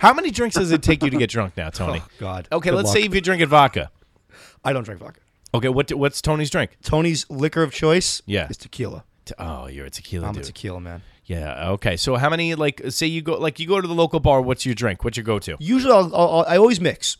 How 0.00 0.12
many 0.14 0.30
drinks 0.30 0.56
does 0.56 0.70
it 0.70 0.82
take 0.82 1.02
you 1.02 1.10
to 1.10 1.16
get 1.16 1.28
drunk 1.30 1.56
now, 1.56 1.70
Tony? 1.70 2.00
Oh, 2.04 2.08
God. 2.18 2.48
Okay, 2.52 2.70
Good 2.70 2.76
let's 2.76 2.86
luck. 2.88 2.96
say 2.96 3.02
if 3.04 3.12
you're 3.12 3.20
drinking 3.20 3.48
vodka. 3.48 3.90
I 4.64 4.72
don't 4.72 4.84
drink 4.84 5.00
vodka. 5.00 5.20
Okay, 5.52 5.68
what 5.68 5.92
what's 5.92 6.20
Tony's 6.22 6.50
drink? 6.50 6.76
Tony's 6.82 7.28
liquor 7.30 7.62
of 7.62 7.72
choice, 7.72 8.22
Yeah. 8.26 8.48
is 8.48 8.56
tequila. 8.56 9.04
Oh, 9.38 9.66
you're 9.68 9.86
a 9.86 9.90
tequila 9.90 10.26
I'm 10.28 10.34
dude. 10.34 10.42
a 10.42 10.46
tequila 10.46 10.80
man. 10.80 11.02
Yeah. 11.26 11.70
Okay. 11.70 11.96
So 11.96 12.16
how 12.16 12.28
many 12.30 12.54
like 12.54 12.80
say 12.90 13.06
you 13.06 13.22
go 13.22 13.38
like 13.38 13.58
you 13.58 13.66
go 13.66 13.80
to 13.80 13.86
the 13.88 13.94
local 13.94 14.20
bar? 14.20 14.40
What's 14.42 14.64
your 14.66 14.74
drink? 14.74 15.04
What's 15.04 15.16
your 15.16 15.24
go-to? 15.24 15.56
Usually, 15.60 15.92
I'll, 15.92 16.14
I'll, 16.14 16.44
I 16.46 16.56
always 16.56 16.80
mix. 16.80 17.16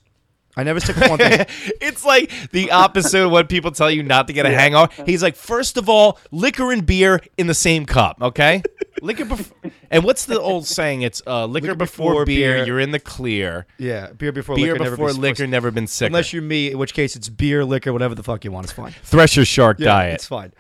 I 0.57 0.63
never 0.63 0.79
stick 0.79 0.95
with 0.97 1.11
one 1.11 1.19
thing. 1.19 1.47
it's 1.81 2.05
like 2.05 2.31
the 2.53 2.71
opposite 2.71 3.25
of 3.25 3.33
what 3.33 3.49
people 3.49 3.73
tell 3.73 3.91
you 3.91 4.05
not 4.05 4.29
to 4.29 4.33
get 4.33 4.47
a 4.47 4.51
hangover. 4.51 4.93
He's 5.05 5.21
like, 5.21 5.35
first 5.35 5.77
of 5.77 5.89
all, 5.89 6.21
liquor 6.31 6.71
and 6.71 6.87
beer 6.87 7.21
in 7.37 7.49
the 7.49 7.55
same 7.55 7.87
cup, 7.87 8.19
okay? 8.23 8.63
liquor 9.03 9.25
before, 9.25 9.57
and 9.91 10.05
what's 10.05 10.27
the 10.27 10.41
old 10.41 10.65
saying? 10.67 11.03
It's 11.03 11.21
uh, 11.27 11.47
liquor, 11.47 11.67
Liquor 11.69 11.77
before, 11.79 12.13
before 12.13 12.25
beer, 12.27 12.55
beer. 12.59 12.67
You're 12.67 12.79
in 12.79 12.93
the 12.93 13.01
clear. 13.01 13.67
Yeah, 13.79 14.13
beer 14.13 14.31
before 14.31 14.55
Beer 14.55 14.75
liquor. 14.75 14.85
never 14.85 14.97
before 14.97 15.09
be- 15.13 15.19
liquor, 15.19 15.47
never 15.49 15.73
been 15.73 15.89
sick. 15.89 16.07
Unless 16.07 16.33
you're 16.33 16.41
me, 16.43 16.71
in 16.71 16.79
which 16.79 16.95
case 16.95 17.17
it's 17.17 17.29
beer, 17.29 17.65
liquor, 17.65 17.93
whatever 17.93 18.15
the 18.15 18.23
fuck 18.23 18.45
you 18.45 18.53
want. 18.53 18.67
It's 18.67 18.73
fine. 18.73 18.93
Thresher 19.03 19.45
Shark 19.45 19.81
Yeah, 19.81 19.87
diet. 19.87 20.15
It's 20.15 20.27
fine. 20.29 20.53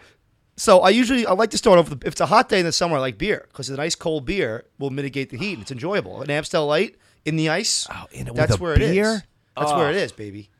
So 0.56 0.80
I 0.80 0.90
usually 0.90 1.26
I 1.26 1.32
like 1.32 1.50
to 1.50 1.58
start 1.58 1.78
off 1.78 1.90
with 1.90 2.04
if 2.04 2.12
it's 2.12 2.20
a 2.20 2.26
hot 2.26 2.48
day 2.48 2.60
in 2.60 2.64
the 2.66 2.72
summer, 2.72 2.96
I 2.96 3.00
like 3.00 3.18
beer 3.18 3.46
because 3.48 3.68
a 3.70 3.76
nice 3.76 3.94
cold 3.94 4.24
beer 4.24 4.64
will 4.78 4.90
mitigate 4.90 5.30
the 5.30 5.36
heat. 5.36 5.54
and 5.54 5.62
It's 5.62 5.72
enjoyable. 5.72 6.22
An 6.22 6.30
Amstel 6.30 6.66
Light 6.66 6.96
in 7.24 7.36
the 7.36 7.48
ice. 7.48 7.86
Oh, 7.90 8.04
in 8.12 8.28
it 8.28 8.34
that's 8.34 8.58
where 8.60 8.74
it 8.74 8.78
beer? 8.78 9.04
is. 9.14 9.22
That's 9.56 9.72
where 9.72 9.90
it 9.90 9.96
is, 9.96 10.12
baby. 10.12 10.50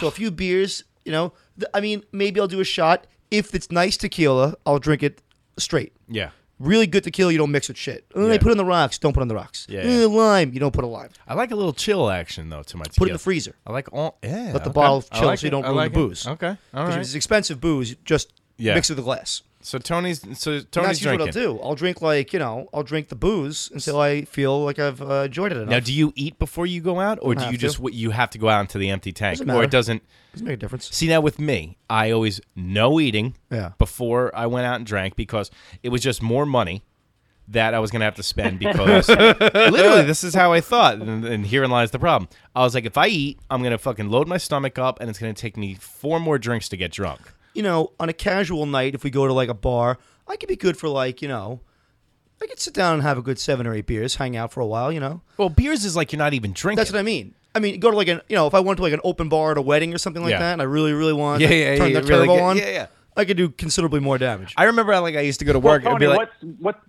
So 0.00 0.06
a 0.06 0.10
few 0.10 0.30
beers, 0.30 0.84
you 1.04 1.12
know. 1.12 1.32
Th- 1.58 1.70
I 1.72 1.80
mean, 1.80 2.02
maybe 2.12 2.40
I'll 2.40 2.48
do 2.48 2.60
a 2.60 2.64
shot. 2.64 3.06
If 3.30 3.54
it's 3.54 3.70
nice 3.70 3.96
tequila, 3.96 4.56
I'll 4.66 4.78
drink 4.78 5.02
it 5.02 5.22
straight. 5.56 5.92
Yeah. 6.08 6.30
Really 6.58 6.88
good 6.88 7.04
tequila, 7.04 7.30
you 7.30 7.38
don't 7.38 7.52
mix 7.52 7.68
with 7.68 7.76
shit. 7.76 8.04
Yeah. 8.16 8.24
They 8.26 8.38
put 8.38 8.48
it 8.48 8.52
in 8.52 8.58
the 8.58 8.64
rocks. 8.64 8.98
Don't 8.98 9.12
put 9.12 9.20
it 9.20 9.22
in 9.22 9.28
the 9.28 9.36
rocks. 9.36 9.66
Yeah, 9.68 9.82
Uh, 9.82 9.84
yeah. 9.86 10.06
lime, 10.06 10.52
you 10.52 10.58
don't 10.58 10.72
put 10.74 10.82
a 10.82 10.88
lime. 10.88 11.10
I 11.28 11.34
like 11.34 11.52
a 11.52 11.54
little 11.54 11.72
chill 11.72 12.10
action 12.10 12.48
though 12.48 12.64
to 12.64 12.76
my 12.76 12.82
tequila. 12.84 12.98
Put 12.98 13.08
it 13.08 13.10
in 13.10 13.14
the 13.14 13.18
freezer. 13.20 13.54
I 13.64 13.70
like 13.72 13.92
all. 13.92 14.18
Yeah. 14.24 14.50
Let 14.52 14.64
the 14.64 14.70
okay. 14.70 14.72
bottle 14.72 15.02
chill 15.02 15.26
like 15.26 15.38
so 15.38 15.46
you 15.46 15.50
don't 15.52 15.62
ruin 15.62 15.76
like 15.76 15.92
the 15.92 16.00
it. 16.00 16.08
booze. 16.08 16.26
Okay. 16.26 16.56
All 16.74 16.86
Because 16.86 16.96
it's 17.06 17.14
expensive 17.14 17.60
booze. 17.60 17.94
Just 18.04 18.32
Yeah. 18.58 18.74
mix 18.74 18.90
it 18.90 18.94
with 18.94 18.98
a 19.00 19.02
glass. 19.02 19.42
So 19.60 19.78
Tony's. 19.78 20.20
So 20.38 20.52
And 20.52 20.70
Tony's 20.72 20.88
that's 20.88 21.00
usually 21.00 21.16
drinking. 21.16 21.40
what 21.42 21.48
I'll 21.48 21.56
do. 21.56 21.62
I'll 21.62 21.74
drink 21.74 22.00
like 22.00 22.32
you 22.32 22.38
know, 22.38 22.68
I'll 22.72 22.84
drink 22.84 23.08
the 23.08 23.16
booze 23.16 23.70
until 23.74 24.00
I 24.00 24.22
feel 24.24 24.64
like 24.64 24.78
I've 24.78 25.02
uh, 25.02 25.22
enjoyed 25.24 25.50
it 25.52 25.56
enough. 25.56 25.68
Now, 25.68 25.80
do 25.80 25.92
you 25.92 26.12
eat 26.14 26.38
before 26.38 26.64
you 26.66 26.80
go 26.80 27.00
out, 27.00 27.18
or 27.22 27.34
do 27.34 27.40
have 27.42 27.52
you 27.52 27.58
to. 27.58 27.62
just 27.62 27.78
w- 27.78 27.94
you 27.96 28.10
have 28.10 28.30
to 28.30 28.38
go 28.38 28.48
out 28.48 28.60
into 28.60 28.78
the 28.78 28.88
empty 28.90 29.10
tank, 29.12 29.38
Doesn't 29.38 29.50
or 29.50 29.54
matter. 29.54 29.64
it 29.64 29.70
doesn't? 29.70 30.02
Doesn't 30.32 30.46
make 30.46 30.54
a 30.54 30.58
difference. 30.58 30.94
See 30.94 31.08
now 31.08 31.20
with 31.20 31.38
me, 31.40 31.76
I 31.90 32.12
always 32.12 32.40
no 32.54 33.00
eating 33.00 33.34
Yeah. 33.50 33.72
before 33.78 34.34
I 34.34 34.46
went 34.46 34.66
out 34.66 34.76
and 34.76 34.86
drank 34.86 35.16
because 35.16 35.50
it 35.82 35.88
was 35.88 36.02
just 36.02 36.22
more 36.22 36.46
money 36.46 36.82
that 37.48 37.72
I 37.74 37.78
was 37.80 37.90
going 37.90 38.00
to 38.00 38.04
have 38.04 38.14
to 38.16 38.22
spend 38.22 38.58
because 38.58 39.08
literally 39.08 40.02
this 40.04 40.22
is 40.22 40.34
how 40.34 40.52
I 40.52 40.60
thought 40.60 40.96
and, 40.96 41.24
and 41.24 41.46
herein 41.46 41.70
lies 41.70 41.90
the 41.90 41.98
problem. 41.98 42.28
I 42.54 42.60
was 42.62 42.74
like 42.74 42.84
if 42.84 42.98
I 42.98 43.06
eat, 43.08 43.38
I'm 43.50 43.60
going 43.62 43.72
to 43.72 43.78
fucking 43.78 44.10
load 44.10 44.28
my 44.28 44.36
stomach 44.36 44.78
up 44.78 45.00
and 45.00 45.08
it's 45.08 45.18
going 45.18 45.34
to 45.34 45.40
take 45.40 45.56
me 45.56 45.74
four 45.74 46.20
more 46.20 46.38
drinks 46.38 46.68
to 46.68 46.76
get 46.76 46.92
drunk. 46.92 47.20
You 47.54 47.62
know, 47.62 47.92
on 47.98 48.08
a 48.08 48.12
casual 48.12 48.66
night, 48.66 48.94
if 48.94 49.02
we 49.04 49.10
go 49.10 49.26
to 49.26 49.32
like 49.32 49.48
a 49.48 49.54
bar, 49.54 49.98
I 50.26 50.36
could 50.36 50.48
be 50.48 50.56
good 50.56 50.76
for 50.76 50.88
like 50.88 51.22
you 51.22 51.28
know, 51.28 51.60
I 52.42 52.46
could 52.46 52.60
sit 52.60 52.74
down 52.74 52.94
and 52.94 53.02
have 53.02 53.18
a 53.18 53.22
good 53.22 53.38
seven 53.38 53.66
or 53.66 53.74
eight 53.74 53.86
beers, 53.86 54.16
hang 54.16 54.36
out 54.36 54.52
for 54.52 54.60
a 54.60 54.66
while. 54.66 54.92
You 54.92 55.00
know, 55.00 55.22
Well, 55.36 55.48
beers 55.48 55.84
is 55.84 55.96
like 55.96 56.12
you're 56.12 56.18
not 56.18 56.34
even 56.34 56.52
drinking. 56.52 56.76
that's 56.76 56.92
what 56.92 56.98
I 56.98 57.02
mean. 57.02 57.34
I 57.54 57.60
mean, 57.60 57.80
go 57.80 57.90
to 57.90 57.96
like 57.96 58.08
an 58.08 58.20
you 58.28 58.36
know, 58.36 58.46
if 58.46 58.54
I 58.54 58.60
went 58.60 58.76
to 58.76 58.82
like 58.82 58.92
an 58.92 59.00
open 59.02 59.28
bar 59.28 59.52
at 59.52 59.58
a 59.58 59.62
wedding 59.62 59.92
or 59.94 59.98
something 59.98 60.22
like 60.22 60.32
Yeah. 60.32 60.38
that, 60.40 60.52
and 60.52 60.62
I 60.62 60.66
really 60.66 60.92
really 60.92 61.14
want 61.14 61.40
Yeah, 61.40 61.48
to 61.48 61.54
yeah, 61.56 61.76
turn 61.76 61.90
yeah, 61.92 62.00
the 62.00 62.06
really 62.06 62.26
turbo 62.26 62.34
get- 62.36 62.42
on, 62.44 62.56
yeah, 62.58 62.68
yeah. 62.70 62.86
I 63.16 63.24
could 63.24 63.36
do 63.36 63.48
considerably 63.48 63.98
more 64.00 64.18
damage. 64.18 64.54
I 64.56 64.64
remember 64.64 64.98
like 65.00 65.16
I 65.16 65.22
used 65.22 65.40
to 65.40 65.44
go 65.44 65.52
to 65.52 65.58
Well, 65.58 65.74
work 65.74 65.82
and 65.84 65.92
Tony, 65.92 66.00
be 66.04 66.06
like 66.06 66.18
what's 66.18 66.58
what 66.60 66.80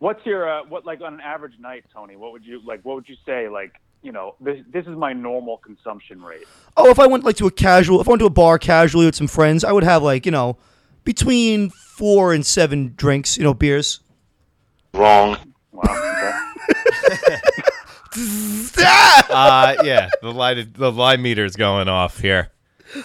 what's 0.00 0.26
your 0.26 0.48
uh, 0.50 0.64
what 0.64 0.84
like 0.84 1.00
on 1.02 1.14
an 1.14 1.20
average 1.20 1.58
night, 1.60 1.84
Tony? 1.92 2.16
What 2.16 2.32
would 2.32 2.44
you 2.44 2.60
like? 2.64 2.80
What 2.82 2.96
would 2.96 3.08
you 3.08 3.16
say? 3.24 3.48
Like, 3.48 3.74
you 4.04 4.12
know, 4.12 4.36
this 4.40 4.58
this 4.70 4.86
is 4.86 4.96
my 4.96 5.12
normal 5.12 5.56
consumption 5.58 6.22
rate. 6.22 6.44
Oh, 6.76 6.90
if 6.90 6.98
I 6.98 7.06
went 7.06 7.24
like 7.24 7.36
to 7.36 7.46
a 7.46 7.50
casual, 7.50 8.00
if 8.00 8.08
I 8.08 8.12
went 8.12 8.20
to 8.20 8.26
a 8.26 8.30
bar 8.30 8.58
casually 8.58 9.06
with 9.06 9.14
some 9.14 9.26
friends, 9.26 9.64
I 9.64 9.72
would 9.72 9.82
have 9.82 10.02
like 10.02 10.26
you 10.26 10.32
know, 10.32 10.58
between 11.04 11.70
four 11.70 12.34
and 12.34 12.44
seven 12.44 12.92
drinks, 12.96 13.38
you 13.38 13.44
know, 13.44 13.54
beers. 13.54 14.00
Wrong. 14.92 15.38
Wow. 15.72 15.82
Okay. 15.82 17.40
uh 19.28 19.74
yeah, 19.82 20.08
the 20.22 20.32
light 20.32 20.74
the 20.74 20.92
line 20.92 21.20
meter 21.20 21.44
is 21.44 21.56
going 21.56 21.88
off 21.88 22.20
here. 22.20 22.50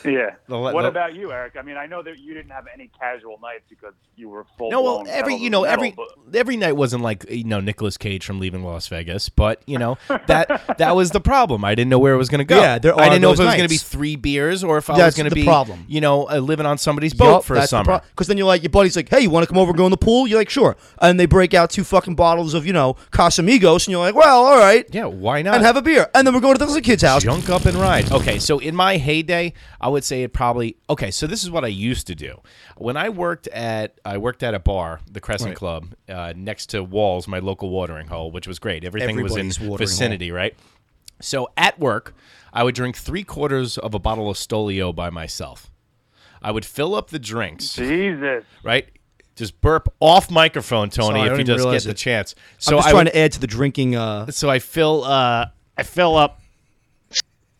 Yeah. 0.05 0.36
The- 0.48 0.57
what 0.57 0.81
the- 0.81 0.88
about 0.88 1.15
you, 1.15 1.31
Eric? 1.31 1.55
I 1.57 1.62
mean, 1.62 1.77
I 1.77 1.86
know 1.86 2.01
that 2.03 2.19
you 2.19 2.33
didn't 2.33 2.51
have 2.51 2.65
any 2.74 2.89
casual 3.00 3.39
nights 3.41 3.63
because 3.69 3.93
you 4.15 4.29
were 4.29 4.45
full. 4.57 4.71
No, 4.71 4.81
well, 4.81 5.05
every 5.07 5.36
you 5.36 5.50
know 5.50 5.63
the 5.63 5.71
every 5.71 5.89
metal, 5.89 6.07
every 6.33 6.57
night 6.57 6.75
wasn't 6.75 7.03
like 7.03 7.29
you 7.29 7.43
know 7.43 7.59
Nicolas 7.59 7.98
Cage 7.98 8.25
from 8.25 8.39
Leaving 8.39 8.63
Las 8.63 8.88
Vegas, 8.88 9.29
but 9.29 9.62
you 9.65 9.77
know 9.77 9.98
that 10.27 10.77
that 10.77 10.95
was 10.95 11.12
the 11.12 11.21
problem. 11.21 11.63
I 11.63 11.75
didn't 11.75 11.89
know 11.89 12.00
where 12.00 12.13
it 12.13 12.17
was 12.17 12.29
going 12.29 12.39
to 12.39 12.45
go. 12.45 12.59
Yeah, 12.59 12.79
there 12.79 12.98
I 13.00 13.09
didn't 13.09 13.21
know 13.21 13.31
if 13.33 13.39
it 13.39 13.45
was 13.45 13.55
going 13.55 13.67
to 13.67 13.74
be 13.74 13.77
three 13.77 14.15
beers 14.15 14.63
or 14.63 14.77
if 14.77 14.89
I 14.89 14.98
was 15.05 15.15
going 15.15 15.25
to 15.25 15.29
the 15.29 15.41
be 15.41 15.45
problem. 15.45 15.86
You 15.88 16.01
know, 16.01 16.29
uh, 16.29 16.38
living 16.39 16.65
on 16.65 16.77
somebody's 16.77 17.13
boat 17.13 17.45
for 17.45 17.55
a 17.55 17.67
summer. 17.67 18.01
Because 18.09 18.27
then 18.27 18.38
you're 18.38 18.48
like, 18.48 18.63
your 18.63 18.69
buddy's 18.69 18.95
like, 18.95 19.09
hey, 19.09 19.21
you 19.21 19.29
want 19.29 19.43
to 19.43 19.48
come 19.48 19.57
over 19.57 19.69
and 19.71 19.77
go 19.77 19.86
in 19.86 19.91
the 19.91 19.98
pool? 19.98 20.27
You're 20.27 20.39
like, 20.39 20.50
sure. 20.50 20.75
And 21.01 21.19
they 21.19 21.25
break 21.25 21.53
out 21.53 21.69
two 21.69 21.83
fucking 21.83 22.15
bottles 22.15 22.53
of, 22.53 22.65
you 22.65 22.74
know, 22.74 22.95
Casamigos, 23.12 23.86
and 23.86 23.89
you're 23.89 24.00
like, 24.00 24.15
well, 24.15 24.43
all 24.45 24.57
right. 24.57 24.86
yeah, 24.91 25.05
why 25.05 25.41
not? 25.41 25.55
And 25.55 25.63
have 25.63 25.77
a 25.77 25.81
beer. 25.81 26.09
And 26.13 26.25
then 26.25 26.33
we're 26.33 26.41
going 26.41 26.57
to 26.57 26.65
the 26.65 26.81
kid's 26.81 27.03
house. 27.03 27.24
Junk 27.24 27.50
up 27.50 27.65
and 27.65 27.75
ride. 27.77 28.12
Okay, 28.12 28.39
so 28.39 28.59
in 28.59 28.75
my 28.75 28.98
heyday, 28.98 29.53
I 29.81 29.88
would 29.88 30.03
say 30.03 30.24
it 30.24 30.33
probably. 30.33 30.77
Okay, 30.89 31.12
so 31.12 31.25
this 31.27 31.43
is 31.43 31.50
what 31.50 31.63
I 31.63 31.69
used 31.69 32.07
to 32.07 32.15
do. 32.15 32.41
When 32.77 32.98
I 32.98 33.09
worked 33.09 33.48
at, 33.48 34.00
I 34.03 34.17
worked 34.17 34.43
at 34.43 34.53
a 34.53 34.59
bar, 34.59 35.00
the 35.09 35.21
Crescent 35.21 35.50
Right. 35.50 35.57
Club, 35.57 35.95
uh, 36.09 36.33
next 36.36 36.67
to 36.71 36.83
Walls, 36.83 37.27
my 37.27 37.39
local 37.39 37.69
watering 37.69 38.07
hole, 38.07 38.31
which 38.31 38.48
was 38.48 38.59
great. 38.59 38.83
Everything 38.83 39.12
Everybody's 39.12 39.45
was 39.45 39.57
in 39.59 39.69
watering 39.69 39.88
vicinity, 39.88 40.31
right? 40.31 40.55
So 41.21 41.50
at 41.57 41.79
work, 41.79 42.13
I 42.53 42.63
would 42.63 42.75
drink 42.75 42.98
three 42.98 43.24
quarters 43.24 43.77
of 43.77 43.93
a 43.93 44.00
bottle 44.00 44.29
of 44.29 44.38
Stolio 44.38 44.93
by 44.93 45.09
myself. 45.09 45.71
I 46.41 46.51
would 46.51 46.65
fill 46.65 46.95
up 46.95 47.09
the 47.09 47.19
drinks, 47.19 47.75
Jesus. 47.75 48.45
right? 48.63 48.88
Just 49.36 49.59
burp 49.62 49.93
off 50.00 50.29
microphone, 50.29 50.89
Tony, 50.89 51.19
Sorry, 51.19 51.31
if 51.31 51.38
you 51.38 51.43
just 51.43 51.57
get 51.59 51.63
realize 51.63 51.83
the 51.86 51.93
chance. 51.93 52.36
So 52.57 52.71
So 52.71 52.75
I'm 52.75 52.77
just 52.79 52.88
I 52.88 52.91
trying 52.91 53.05
would, 53.05 53.12
to 53.12 53.17
add 53.17 53.31
to 53.33 53.39
the 53.39 53.48
drinking. 53.48 53.95
Uh, 53.95 54.31
so 54.31 54.50
I 54.50 54.59
fill, 54.59 55.03
uh, 55.05 55.48
I 55.77 55.83
fill 55.83 56.17
up 56.17 56.41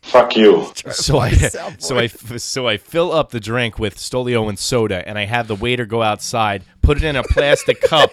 Fuck 0.10 0.36
you. 0.36 0.72
so 0.92 1.20
I 1.20 1.32
so 1.34 1.98
I 1.98 2.08
so 2.08 2.68
I 2.68 2.78
fill 2.78 3.12
up 3.12 3.32
the 3.32 3.40
drink 3.40 3.80
with 3.80 3.98
Stolio 3.98 4.50
and 4.50 4.58
soda, 4.58 5.08
and 5.08 5.18
I 5.18 5.26
have 5.26 5.48
the 5.48 5.56
waiter 5.56 5.86
go 5.86 6.02
outside, 6.02 6.64
put 6.82 6.98
it 6.98 7.04
in 7.04 7.16
a 7.16 7.24
plastic 7.24 7.82
cup, 7.90 8.12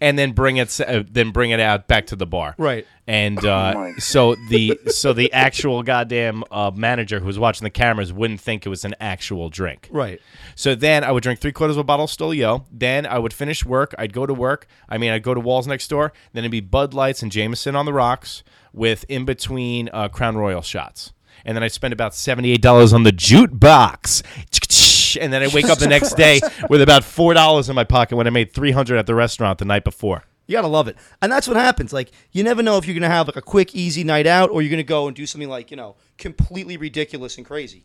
and 0.00 0.18
then 0.18 0.32
bring 0.32 0.58
it 0.58 0.80
uh, 0.80 1.02
then 1.10 1.30
bring 1.30 1.50
it 1.50 1.60
out 1.60 1.88
back 1.88 2.06
to 2.08 2.16
the 2.16 2.26
bar. 2.26 2.54
Right. 2.58 2.86
And 3.06 3.44
uh, 3.44 3.72
my 3.74 3.92
so 3.98 4.34
the 4.48 4.78
so 4.86 5.12
the 5.12 5.32
actual 5.32 5.82
goddamn 5.82 6.44
uh, 6.50 6.70
manager 6.74 7.20
who 7.20 7.26
was 7.26 7.38
watching 7.38 7.64
the 7.64 7.70
cameras 7.70 8.12
wouldn't 8.12 8.40
think 8.40 8.64
it 8.64 8.68
was 8.68 8.84
an 8.84 8.94
actual 9.00 9.50
drink. 9.50 9.88
right. 9.90 10.20
So 10.54 10.74
then 10.74 11.02
I 11.02 11.10
would 11.10 11.22
drink 11.22 11.40
three 11.40 11.52
quarters 11.52 11.76
of 11.76 11.80
a 11.80 11.84
bottle 11.84 12.04
of 12.04 12.10
Stolio. 12.10 12.64
Then 12.70 13.06
I 13.06 13.18
would 13.18 13.32
finish 13.32 13.64
work. 13.64 13.94
I'd 13.98 14.12
go 14.12 14.24
to 14.24 14.34
work. 14.34 14.66
I 14.88 14.98
mean, 14.98 15.10
I'd 15.10 15.22
go 15.24 15.34
to 15.34 15.40
Walls 15.40 15.66
next 15.66 15.88
door. 15.88 16.12
Then 16.32 16.44
it'd 16.44 16.52
be 16.52 16.60
Bud 16.60 16.94
Lights 16.94 17.22
and 17.22 17.32
Jameson 17.32 17.74
on 17.74 17.86
the 17.86 17.92
rocks 17.92 18.44
with 18.72 19.04
in 19.08 19.24
between 19.24 19.90
uh, 19.92 20.08
Crown 20.08 20.36
Royal 20.36 20.62
shots. 20.62 21.12
And 21.44 21.56
then 21.56 21.62
I'd 21.62 21.72
spend 21.72 21.92
about 21.92 22.12
$78 22.12 22.92
on 22.92 23.02
the 23.02 23.12
jute 23.12 23.58
box. 23.60 24.22
And 25.20 25.32
then 25.32 25.42
I 25.42 25.48
wake 25.48 25.66
up 25.66 25.78
the 25.78 25.86
next 25.86 26.14
day 26.14 26.40
with 26.68 26.82
about 26.82 27.02
$4 27.02 27.68
in 27.68 27.74
my 27.74 27.84
pocket 27.84 28.16
when 28.16 28.26
I 28.26 28.30
made 28.30 28.52
300 28.52 28.98
at 28.98 29.06
the 29.06 29.14
restaurant 29.14 29.58
the 29.58 29.64
night 29.64 29.84
before. 29.84 30.24
You 30.46 30.52
gotta 30.52 30.68
love 30.68 30.88
it, 30.88 30.98
and 31.22 31.32
that's 31.32 31.48
what 31.48 31.56
happens. 31.56 31.90
Like 31.92 32.10
you 32.32 32.44
never 32.44 32.62
know 32.62 32.76
if 32.76 32.84
you're 32.86 32.92
gonna 32.94 33.08
have 33.08 33.26
like 33.26 33.36
a 33.36 33.40
quick, 33.42 33.74
easy 33.74 34.04
night 34.04 34.26
out, 34.26 34.50
or 34.50 34.60
you're 34.60 34.70
gonna 34.70 34.82
go 34.82 35.06
and 35.06 35.16
do 35.16 35.24
something 35.24 35.48
like 35.48 35.70
you 35.70 35.76
know 35.78 35.96
completely 36.18 36.76
ridiculous 36.76 37.38
and 37.38 37.46
crazy. 37.46 37.84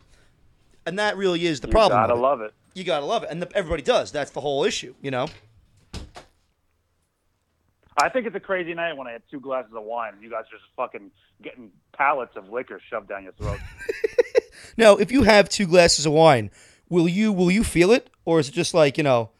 And 0.84 0.98
that 0.98 1.16
really 1.16 1.46
is 1.46 1.60
the 1.60 1.68
You 1.68 1.72
problem. 1.72 1.98
You 1.98 2.06
gotta 2.08 2.18
it. 2.18 2.22
love 2.22 2.40
it. 2.42 2.52
You 2.74 2.84
gotta 2.84 3.06
love 3.06 3.22
it, 3.22 3.30
and 3.30 3.40
the, 3.40 3.56
everybody 3.56 3.82
does. 3.82 4.12
That's 4.12 4.30
the 4.32 4.42
whole 4.42 4.64
issue, 4.64 4.94
you 5.00 5.10
know. 5.10 5.28
I 7.96 8.08
think 8.08 8.26
it's 8.26 8.36
a 8.36 8.40
crazy 8.40 8.74
night 8.74 8.96
when 8.96 9.06
I 9.06 9.12
had 9.12 9.22
two 9.30 9.40
glasses 9.40 9.72
of 9.74 9.82
wine 9.82 10.14
and 10.14 10.22
you 10.22 10.30
guys 10.30 10.44
are 10.52 10.56
just 10.58 10.70
fucking 10.76 11.10
getting 11.42 11.70
pallets 11.92 12.36
of 12.36 12.48
liquor 12.48 12.80
shoved 12.88 13.08
down 13.08 13.24
your 13.24 13.32
throat. 13.32 13.58
Now, 14.76 14.96
if 14.96 15.12
you 15.12 15.24
have 15.24 15.48
two 15.48 15.66
glasses 15.66 16.06
of 16.06 16.12
wine, 16.12 16.50
will 16.88 17.08
you 17.08 17.32
will 17.32 17.50
you 17.50 17.64
feel 17.64 17.90
it, 17.92 18.10
or 18.24 18.40
is 18.40 18.48
it 18.48 18.52
just 18.52 18.74
like 18.74 18.96
you 18.96 19.04
know? 19.04 19.30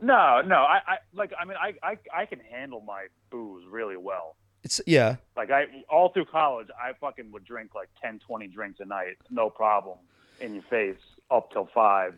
no, 0.00 0.42
no. 0.42 0.56
I, 0.56 0.80
I 0.86 0.96
like. 1.14 1.32
I 1.38 1.44
mean, 1.44 1.56
I, 1.60 1.74
I, 1.82 1.98
I 2.14 2.26
can 2.26 2.40
handle 2.40 2.80
my 2.80 3.06
booze 3.30 3.64
really 3.68 3.96
well. 3.96 4.36
It's 4.62 4.80
yeah, 4.86 5.16
Like 5.36 5.50
I, 5.50 5.64
all 5.88 6.10
through 6.10 6.26
college, 6.26 6.68
I 6.80 6.92
fucking 7.00 7.32
would 7.32 7.44
drink 7.44 7.74
like 7.74 7.88
10, 8.00 8.20
20 8.20 8.46
drinks 8.46 8.78
a 8.78 8.84
night, 8.84 9.16
no 9.28 9.50
problem, 9.50 9.98
in 10.40 10.54
your 10.54 10.62
face, 10.64 11.00
up 11.32 11.50
till 11.50 11.68
five. 11.74 12.14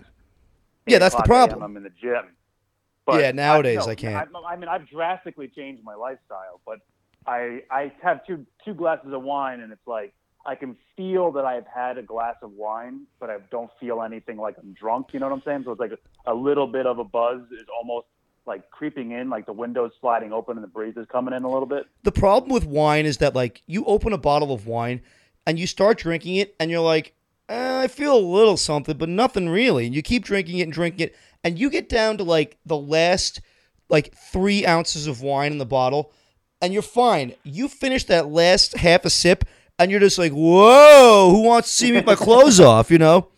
Yeah, 0.87 0.99
that's 0.99 1.15
the 1.15 1.23
problem. 1.23 1.63
I'm 1.63 1.75
in 1.79 1.85
the 1.85 1.91
gym. 1.91 2.25
Yeah, 3.09 3.33
nowadays 3.33 3.87
no, 3.87 3.93
I 3.93 3.95
can't. 3.95 4.29
I, 4.35 4.53
I 4.53 4.57
mean, 4.57 4.69
I've 4.69 4.89
drastically 4.89 5.49
changed 5.49 5.83
my 5.85 5.95
lifestyle, 5.95 6.61
but 6.67 6.79
I, 7.27 7.63
I 7.71 7.93
have 8.03 8.25
two, 8.27 8.47
two 8.65 8.75
glasses 8.75 9.13
of 9.13 9.23
wine, 9.23 9.61
and 9.61 9.73
it's 9.73 9.87
like 9.87 10.15
I 10.47 10.55
can 10.55 10.77
feel 10.97 11.33
that 11.33 11.45
I've 11.45 11.67
had 11.67 11.99
a 11.99 12.03
glass 12.03 12.37
of 12.43 12.53
wine, 12.53 13.07
but 13.19 13.31
I 13.31 13.39
don't 13.51 13.71
feel 13.81 14.03
anything 14.03 14.37
like 14.37 14.57
I'm 14.59 14.73
drunk. 14.73 15.09
You 15.13 15.21
know 15.21 15.29
what 15.29 15.35
I'm 15.35 15.43
saying? 15.45 15.63
So 15.65 15.73
it's 15.73 15.81
like 15.81 15.93
a, 15.93 16.33
a 16.33 16.35
little 16.35 16.67
bit 16.67 16.87
of 16.87 16.99
a 16.99 17.05
buzz 17.05 17.41
is 17.51 17.67
almost 17.79 18.07
like 18.47 18.71
creeping 18.71 19.13
in, 19.13 19.31
like 19.31 19.47
the 19.47 19.53
windows 19.53 19.93
sliding 20.01 20.33
open 20.33 20.57
and 20.57 20.65
the 20.65 20.69
breeze 20.69 20.97
is 20.97 21.07
coming 21.11 21.35
in 21.35 21.45
a 21.45 21.49
little 21.49 21.67
bit. 21.67 21.87
the 22.03 22.13
problem 22.13 22.53
with 22.53 22.67
wine 22.67 23.07
is 23.07 23.17
that 23.19 23.35
like 23.35 23.63
you 23.67 23.85
open 23.87 24.13
a 24.13 24.19
bottle 24.19 24.53
of 24.53 24.67
wine 24.67 25.01
and 25.47 25.59
you 25.59 25.67
start 25.67 25.97
drinking 25.99 26.37
it 26.37 26.55
and 26.61 26.71
you're 26.71 26.81
like 26.81 27.15
eh, 27.49 27.81
i 27.81 27.89
feel 27.89 28.15
a 28.15 28.19
little 28.19 28.59
something 28.59 28.99
but 28.99 29.09
nothing 29.09 29.49
really 29.49 29.87
and 29.87 29.95
you 29.95 30.03
keep 30.03 30.25
drinking 30.25 30.59
it 30.59 30.65
and 30.65 30.73
drinking 30.75 31.07
it 31.07 31.17
and 31.45 31.59
you 31.59 31.71
get 31.71 31.89
down 31.89 32.17
to 32.19 32.25
like 32.25 32.59
the 32.67 32.77
last 32.77 33.41
like 33.89 34.15
three 34.15 34.67
ounces 34.67 35.07
of 35.07 35.21
wine 35.23 35.53
in 35.53 35.59
the 35.59 35.67
bottle 35.67 36.13
and 36.63 36.73
you're 36.73 36.83
fine 36.83 37.35
you 37.45 37.69
finish 37.69 38.05
that 38.05 38.29
last 38.29 38.77
half 38.79 39.05
a 39.05 39.11
sip 39.11 39.45
and 39.79 39.91
you're 39.91 40.01
just 40.01 40.19
like 40.19 40.33
whoa 40.33 41.31
who 41.31 41.43
wants 41.43 41.69
to 41.69 41.75
see 41.75 41.91
me 41.91 41.99
with 41.99 42.07
my 42.07 42.15
clothes 42.15 42.59
off 42.73 42.91
you 42.91 42.99
know 42.99 43.29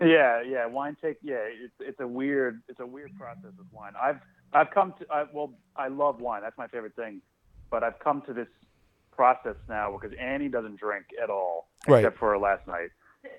Yeah, 0.00 0.42
yeah. 0.42 0.64
Wine 0.66 0.96
take. 1.02 1.16
Yeah, 1.22 1.42
it's 1.64 1.74
it's 1.80 1.98
a 2.00 2.06
weird 2.06 2.62
it's 2.68 2.78
a 2.80 2.86
weird 2.86 3.10
process 3.18 3.52
with 3.58 3.66
wine. 3.72 3.94
I've 4.00 4.20
I've 4.52 4.70
come 4.70 4.94
to 5.00 5.06
I, 5.10 5.24
well, 5.32 5.50
I 5.74 5.88
love 5.88 6.20
wine. 6.20 6.42
That's 6.42 6.56
my 6.56 6.68
favorite 6.68 6.94
thing. 6.94 7.20
But 7.68 7.82
I've 7.82 7.98
come 7.98 8.22
to 8.28 8.32
this 8.32 8.46
process 9.10 9.56
now 9.68 9.90
because 9.90 10.16
Annie 10.16 10.48
doesn't 10.48 10.78
drink 10.78 11.06
at 11.20 11.30
all, 11.30 11.66
Right. 11.88 12.04
except 12.04 12.18
for 12.18 12.38
last 12.38 12.64
night. 12.68 12.90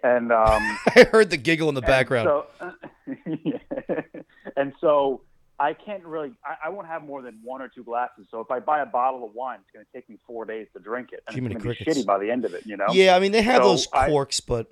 And 0.03 0.31
um, 0.31 0.77
i 0.95 1.07
heard 1.12 1.29
the 1.29 1.38
giggle 1.38 1.69
in 1.69 1.75
the 1.75 1.81
background 1.81 2.29
And 2.59 2.77
so, 3.17 3.17
yeah. 3.43 4.01
and 4.57 4.74
so 4.79 5.21
I 5.59 5.74
can't 5.74 6.05
really. 6.05 6.31
I, 6.45 6.67
I 6.67 6.69
won't 6.69 6.88
have 6.88 7.03
more 7.03 7.21
than 7.21 7.39
one 7.43 7.62
or 7.62 7.67
two 7.67 7.83
glasses. 7.83 8.27
So 8.31 8.39
if 8.39 8.50
I 8.50 8.59
buy 8.59 8.79
a 8.81 8.86
bottle 8.86 9.25
of 9.25 9.33
wine, 9.33 9.59
it's 9.62 9.71
going 9.74 9.86
to 9.86 9.91
take 9.91 10.09
me 10.09 10.17
four 10.25 10.45
days 10.45 10.67
to 10.74 10.79
drink 10.79 11.09
it, 11.12 11.21
and 11.27 11.36
Jiminy 11.36 11.55
it's 11.55 11.63
going 11.63 11.75
to 11.75 11.79
be 11.79 11.83
crickets. 11.86 12.03
shitty 12.03 12.05
by 12.07 12.17
the 12.17 12.31
end 12.31 12.45
of 12.45 12.53
it. 12.53 12.65
You 12.65 12.77
know. 12.77 12.88
yeah 12.91 13.15
i 13.15 13.19
mean 13.19 13.31
they 13.33 13.41
have 13.41 13.62
So 13.63 13.69
those 13.69 13.88
I- 13.91 14.07
corks 14.07 14.39
but 14.39 14.67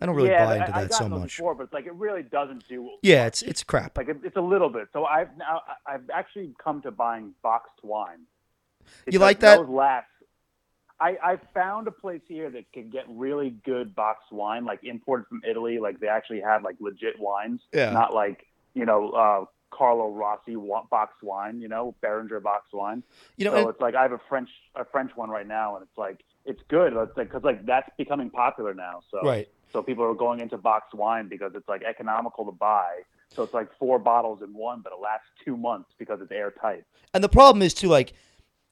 I 0.00 0.06
don't 0.06 0.16
really 0.16 0.30
yeah, 0.30 0.46
buy 0.46 0.56
into 0.56 0.74
I, 0.76 0.80
I've 0.80 0.88
that 0.88 0.94
so 0.96 1.08
much. 1.08 1.36
Before, 1.36 1.54
but 1.54 1.72
like 1.72 1.86
it 1.86 1.94
really 1.94 2.24
doesn't 2.24 2.66
do. 2.68 2.90
Yeah, 3.02 3.26
it's 3.26 3.40
it's 3.42 3.62
crap. 3.62 3.96
like 3.96 4.08
it, 4.08 4.16
it's 4.24 4.36
a 4.36 4.40
little 4.40 4.68
bit. 4.68 4.88
So 4.92 5.04
I've 5.04 5.28
now 5.38 5.62
I've 5.86 6.10
actually 6.12 6.54
come 6.62 6.82
to 6.82 6.90
buying 6.90 7.34
boxed 7.40 7.78
wine. 7.84 8.22
You 9.08 9.20
like 9.20 9.38
that? 9.40 9.58
Those 9.58 9.68
last. 9.68 10.06
I 11.02 11.32
I 11.32 11.38
found 11.52 11.88
a 11.88 11.90
place 11.90 12.22
here 12.28 12.48
that 12.50 12.70
can 12.72 12.88
get 12.90 13.04
really 13.08 13.50
good 13.64 13.94
boxed 13.94 14.30
wine, 14.30 14.64
like 14.64 14.80
imported 14.84 15.26
from 15.26 15.42
Italy. 15.48 15.78
Like 15.78 16.00
they 16.00 16.08
actually 16.08 16.40
have 16.40 16.62
like 16.62 16.76
legit 16.80 17.18
wines, 17.18 17.60
Yeah. 17.72 17.90
not 17.90 18.14
like 18.14 18.46
you 18.74 18.86
know 18.86 19.10
uh, 19.10 19.44
Carlo 19.76 20.10
Rossi 20.12 20.54
boxed 20.90 21.22
wine, 21.22 21.60
you 21.60 21.68
know 21.68 21.94
Beringer 22.00 22.40
boxed 22.40 22.72
wine. 22.72 23.02
You 23.36 23.46
know, 23.46 23.52
so 23.52 23.58
and- 23.58 23.68
it's 23.70 23.80
like 23.80 23.94
I 23.94 24.02
have 24.02 24.12
a 24.12 24.20
French 24.28 24.50
a 24.76 24.84
French 24.84 25.10
one 25.16 25.30
right 25.30 25.46
now, 25.46 25.74
and 25.76 25.82
it's 25.82 25.98
like 25.98 26.20
it's 26.44 26.62
good. 26.68 26.92
It's 26.92 27.16
like 27.16 27.28
because 27.28 27.42
like 27.44 27.66
that's 27.66 27.90
becoming 27.98 28.30
popular 28.30 28.72
now. 28.72 29.02
So 29.10 29.20
Right. 29.22 29.48
So 29.72 29.82
people 29.82 30.04
are 30.04 30.14
going 30.14 30.40
into 30.40 30.58
boxed 30.58 30.92
wine 30.94 31.28
because 31.28 31.52
it's 31.54 31.66
like 31.68 31.82
economical 31.82 32.44
to 32.44 32.52
buy. 32.52 32.90
So 33.34 33.42
it's 33.42 33.54
like 33.54 33.68
four 33.78 33.98
bottles 33.98 34.42
in 34.42 34.52
one, 34.52 34.82
but 34.82 34.92
it 34.92 35.00
lasts 35.00 35.28
two 35.42 35.56
months 35.56 35.88
because 35.98 36.20
it's 36.20 36.30
airtight. 36.30 36.84
And 37.14 37.24
the 37.24 37.30
problem 37.30 37.62
is 37.62 37.72
too, 37.72 37.88
like, 37.88 38.12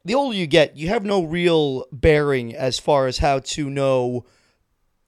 the 0.04 0.14
older 0.14 0.37
you 0.37 0.47
get, 0.47 0.76
you 0.76 0.88
have 0.88 1.04
no 1.04 1.23
real 1.23 1.87
bearing 1.92 2.54
as 2.54 2.78
far 2.78 3.07
as 3.07 3.19
how 3.19 3.40
to 3.40 3.69
know 3.69 4.25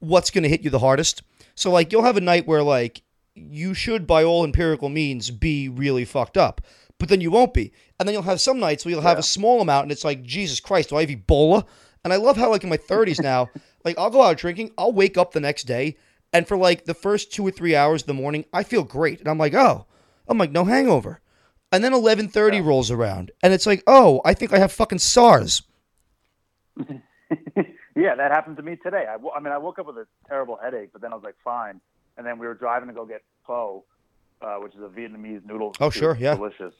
what's 0.00 0.30
going 0.30 0.42
to 0.42 0.48
hit 0.48 0.62
you 0.62 0.70
the 0.70 0.78
hardest. 0.78 1.22
So, 1.54 1.70
like, 1.70 1.92
you'll 1.92 2.04
have 2.04 2.16
a 2.16 2.20
night 2.20 2.46
where, 2.46 2.62
like, 2.62 3.02
you 3.34 3.74
should, 3.74 4.06
by 4.06 4.24
all 4.24 4.44
empirical 4.44 4.88
means, 4.88 5.30
be 5.30 5.68
really 5.68 6.04
fucked 6.04 6.36
up, 6.36 6.60
but 6.98 7.08
then 7.08 7.20
you 7.20 7.30
won't 7.30 7.54
be. 7.54 7.72
And 7.98 8.06
then 8.06 8.14
you'll 8.14 8.22
have 8.22 8.40
some 8.40 8.58
nights 8.58 8.84
where 8.84 8.92
you'll 8.92 9.02
have 9.02 9.18
a 9.18 9.22
small 9.22 9.60
amount, 9.60 9.84
and 9.84 9.92
it's 9.92 10.04
like, 10.04 10.22
Jesus 10.22 10.60
Christ, 10.60 10.90
do 10.90 10.96
I 10.96 11.02
have 11.02 11.10
Ebola? 11.10 11.64
And 12.04 12.12
I 12.12 12.16
love 12.16 12.36
how, 12.36 12.50
like, 12.50 12.64
in 12.64 12.70
my 12.70 12.76
30s 12.76 13.22
now, 13.22 13.48
like, 13.84 13.98
I'll 13.98 14.10
go 14.10 14.22
out 14.22 14.36
drinking, 14.36 14.72
I'll 14.76 14.92
wake 14.92 15.16
up 15.16 15.32
the 15.32 15.40
next 15.40 15.64
day, 15.64 15.96
and 16.32 16.48
for 16.48 16.56
like 16.56 16.84
the 16.84 16.94
first 16.94 17.32
two 17.32 17.46
or 17.46 17.50
three 17.50 17.76
hours 17.76 18.02
of 18.02 18.06
the 18.06 18.14
morning, 18.14 18.44
I 18.52 18.62
feel 18.62 18.84
great, 18.84 19.20
and 19.20 19.28
I'm 19.28 19.38
like, 19.38 19.54
oh, 19.54 19.86
I'm 20.26 20.38
like, 20.38 20.50
no 20.50 20.64
hangover. 20.64 21.20
And 21.72 21.82
then 21.82 21.92
11:30 21.92 22.64
rolls 22.64 22.90
around, 22.90 23.30
and 23.42 23.52
it's 23.54 23.66
like, 23.66 23.82
oh, 23.86 24.20
I 24.24 24.34
think 24.34 24.52
I 24.52 24.58
have 24.58 24.70
fucking 24.72 24.98
SARS. 24.98 25.62
yeah, 27.96 28.14
that 28.14 28.30
happened 28.30 28.58
to 28.58 28.62
me 28.62 28.76
today. 28.76 29.06
I, 29.08 29.16
I 29.34 29.40
mean, 29.40 29.52
I 29.52 29.58
woke 29.58 29.78
up 29.78 29.86
with 29.86 29.96
a 29.96 30.06
terrible 30.28 30.58
headache, 30.62 30.90
but 30.92 31.00
then 31.00 31.12
I 31.12 31.14
was 31.14 31.24
like, 31.24 31.36
fine. 31.42 31.80
And 32.16 32.26
then 32.26 32.38
we 32.38 32.46
were 32.46 32.54
driving 32.54 32.88
to 32.88 32.94
go 32.94 33.06
get 33.06 33.22
pho, 33.46 33.84
uh, 34.42 34.56
which 34.56 34.74
is 34.74 34.82
a 34.82 34.88
Vietnamese 34.88 35.44
noodle. 35.46 35.74
Oh, 35.80 35.88
soup. 35.88 36.00
sure, 36.00 36.16
yeah. 36.20 36.34
delicious. 36.34 36.74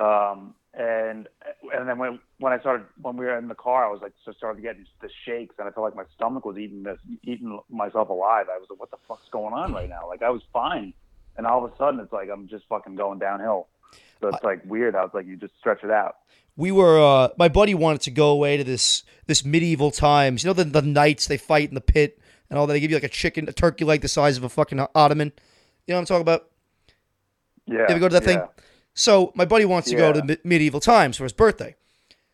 Um, 0.00 0.54
and 0.74 1.28
and 1.74 1.88
then 1.88 1.98
when 1.98 2.20
when 2.38 2.52
I 2.52 2.60
started 2.60 2.86
when 3.02 3.16
we 3.16 3.24
were 3.26 3.36
in 3.36 3.48
the 3.48 3.54
car, 3.54 3.86
I 3.86 3.90
was 3.90 4.00
like, 4.00 4.12
just 4.24 4.38
started 4.38 4.62
getting 4.62 4.86
the 5.02 5.10
shakes, 5.26 5.54
and 5.58 5.68
I 5.68 5.70
felt 5.70 5.84
like 5.84 5.96
my 5.96 6.04
stomach 6.14 6.44
was 6.44 6.56
eating 6.56 6.82
this, 6.82 6.98
eating 7.24 7.58
myself 7.68 8.08
alive. 8.08 8.46
I 8.52 8.58
was 8.58 8.68
like, 8.70 8.78
what 8.78 8.90
the 8.90 8.98
fuck's 9.08 9.28
going 9.30 9.54
on 9.54 9.72
right 9.72 9.88
now? 9.88 10.06
Like 10.06 10.22
I 10.22 10.30
was 10.30 10.42
fine, 10.52 10.94
and 11.36 11.46
all 11.46 11.64
of 11.64 11.72
a 11.72 11.76
sudden, 11.76 12.00
it's 12.00 12.12
like 12.12 12.28
I'm 12.32 12.48
just 12.48 12.64
fucking 12.68 12.94
going 12.94 13.18
downhill. 13.18 13.66
So 14.20 14.28
it's 14.28 14.42
like 14.42 14.62
weird 14.64 14.94
how 14.94 15.04
it's 15.04 15.14
like 15.14 15.26
you 15.26 15.36
just 15.36 15.56
stretch 15.58 15.84
it 15.84 15.90
out. 15.90 16.16
We 16.56 16.72
were, 16.72 17.00
uh, 17.00 17.28
my 17.38 17.48
buddy 17.48 17.74
wanted 17.74 18.00
to 18.02 18.10
go 18.10 18.30
away 18.30 18.56
to 18.56 18.64
this 18.64 19.04
this 19.26 19.44
medieval 19.44 19.90
times. 19.90 20.42
You 20.42 20.48
know 20.48 20.54
the 20.54 20.64
the 20.64 20.82
knights 20.82 21.26
they 21.28 21.36
fight 21.36 21.68
in 21.68 21.74
the 21.74 21.80
pit 21.80 22.18
and 22.50 22.58
all 22.58 22.66
that. 22.66 22.72
They 22.72 22.80
give 22.80 22.90
you 22.90 22.96
like 22.96 23.04
a 23.04 23.08
chicken, 23.08 23.48
a 23.48 23.52
turkey 23.52 23.84
leg 23.84 24.00
the 24.00 24.08
size 24.08 24.36
of 24.36 24.42
a 24.44 24.48
fucking 24.48 24.84
ottoman. 24.94 25.32
You 25.86 25.92
know 25.92 25.96
what 25.96 26.00
I'm 26.00 26.06
talking 26.06 26.22
about? 26.22 26.48
Yeah. 27.66 27.74
You 27.80 27.84
ever 27.90 27.98
go 28.00 28.08
to 28.08 28.14
that 28.14 28.24
thing? 28.24 28.38
yeah. 28.38 28.46
So 28.94 29.32
my 29.36 29.44
buddy 29.44 29.64
wants 29.64 29.88
to 29.90 29.96
go 29.96 30.12
to 30.12 30.18
Yeah. 30.18 30.24
me- 30.24 30.36
medieval 30.42 30.80
times 30.80 31.16
for 31.16 31.22
his 31.24 31.32
birthday. 31.32 31.76